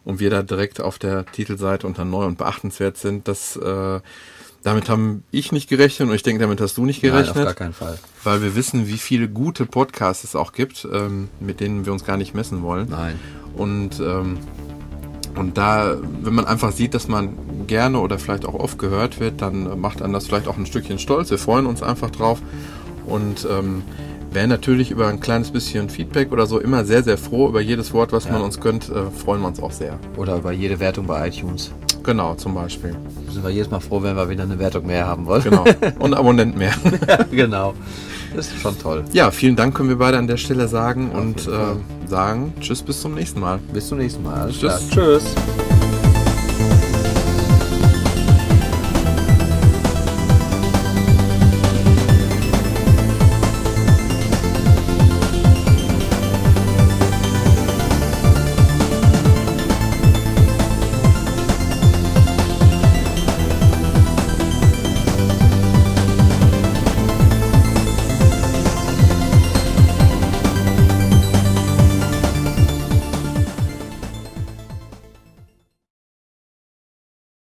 und 0.06 0.20
wir 0.20 0.30
da 0.30 0.44
direkt 0.44 0.80
auf 0.80 1.00
der 1.00 1.26
Titelseite 1.26 1.86
unter 1.86 2.06
neu 2.06 2.26
und 2.26 2.38
beachtenswert 2.38 2.98
sind, 2.98 3.28
das, 3.28 3.58
äh, 3.58 4.00
damit 4.64 4.88
haben 4.88 5.24
ich 5.32 5.52
nicht 5.52 5.68
gerechnet 5.68 6.08
und 6.08 6.16
ich 6.16 6.24
denke, 6.24 6.42
damit 6.42 6.62
hast 6.62 6.78
du 6.78 6.86
nicht 6.86 7.04
Nein, 7.04 7.12
gerechnet. 7.12 7.38
auf 7.38 7.44
gar 7.44 7.54
keinen 7.54 7.74
Fall. 7.74 8.00
weil 8.24 8.42
wir 8.42 8.56
wissen, 8.56 8.88
wie 8.88 8.98
viele 8.98 9.28
gute 9.28 9.66
Podcasts 9.66 10.24
es 10.24 10.36
auch 10.36 10.54
gibt, 10.54 10.88
ähm, 10.92 11.30
mit 11.40 11.60
denen 11.60 11.86
wir 11.86 11.92
uns 11.92 12.06
gar 12.06 12.18
nicht 12.18 12.34
messen 12.34 12.62
wollen. 12.62 12.90
Nein. 12.90 13.20
Und, 13.56 14.00
ähm, 14.00 14.38
und 15.36 15.58
da, 15.58 15.98
wenn 16.22 16.34
man 16.34 16.46
einfach 16.46 16.72
sieht, 16.72 16.94
dass 16.94 17.08
man 17.08 17.36
gerne 17.68 18.00
oder 18.00 18.18
vielleicht 18.20 18.46
auch 18.46 18.54
oft 18.54 18.78
gehört 18.80 19.20
wird, 19.20 19.42
dann 19.42 19.80
macht 19.80 20.02
einen 20.02 20.14
das 20.14 20.28
vielleicht 20.28 20.48
auch 20.48 20.58
ein 20.58 20.66
Stückchen 20.66 21.00
stolz. 21.00 21.30
Wir 21.30 21.40
freuen 21.40 21.66
uns 21.66 21.84
einfach 21.84 22.10
drauf 22.10 22.42
und 23.06 23.48
ähm, 23.50 23.84
wären 24.36 24.50
natürlich 24.50 24.92
über 24.92 25.08
ein 25.08 25.20
kleines 25.20 25.50
bisschen 25.50 25.90
Feedback 25.90 26.32
oder 26.32 26.46
so 26.46 26.60
immer 26.60 26.86
sehr, 26.86 27.02
sehr 27.02 27.18
froh. 27.18 27.48
Über 27.48 27.62
jedes 27.62 27.94
Wort, 27.94 28.12
was 28.12 28.30
man 28.30 28.42
uns 28.42 28.60
gönnt, 28.60 28.90
äh, 28.90 29.10
freuen 29.10 29.42
wir 29.42 29.48
uns 29.48 29.60
auch 29.62 29.72
sehr. 29.72 29.98
Oder 30.18 30.36
über 30.36 30.52
jede 30.52 30.80
Wertung 30.80 31.08
bei 31.08 31.28
iTunes. 31.28 31.72
Genau, 32.04 32.36
zum 32.36 32.54
Beispiel. 32.54 32.96
Sind 33.32 33.44
wir 33.44 33.50
jedes 33.50 33.72
Mal 33.72 33.80
froh, 33.80 34.04
wenn 34.04 34.16
wir 34.16 34.30
wieder 34.30 34.44
eine 34.44 34.60
Wertung 34.60 34.86
mehr 34.86 35.08
haben 35.08 35.26
wollen. 35.26 35.44
Genau. 35.44 35.64
Und 36.00 36.14
Abonnent 36.14 36.56
mehr. 36.56 36.74
genau. 37.32 37.74
Das 38.36 38.48
ist 38.48 38.62
schon 38.62 38.78
toll. 38.78 39.04
Ja, 39.14 39.32
vielen 39.32 39.56
Dank 39.56 39.74
können 39.74 39.90
wir 39.90 39.98
beide 39.98 40.18
an 40.18 40.28
der 40.28 40.38
Stelle 40.38 40.68
sagen 40.68 41.12
und 41.12 41.46
jeden 41.46 41.56
Fall. 41.58 41.78
äh, 42.04 42.08
sagen 42.10 42.54
Tschüss 42.60 42.82
bis 42.82 43.00
zum 43.00 43.16
nächsten 43.16 43.40
Mal. 43.40 43.60
Bis 43.74 43.88
zum 43.88 43.98
nächsten 43.98 44.24
Mal. 44.24 44.42
Alles 44.42 44.60
Tschüss. 44.60 44.90
klar. 44.92 45.06
Tschüss. 45.06 45.36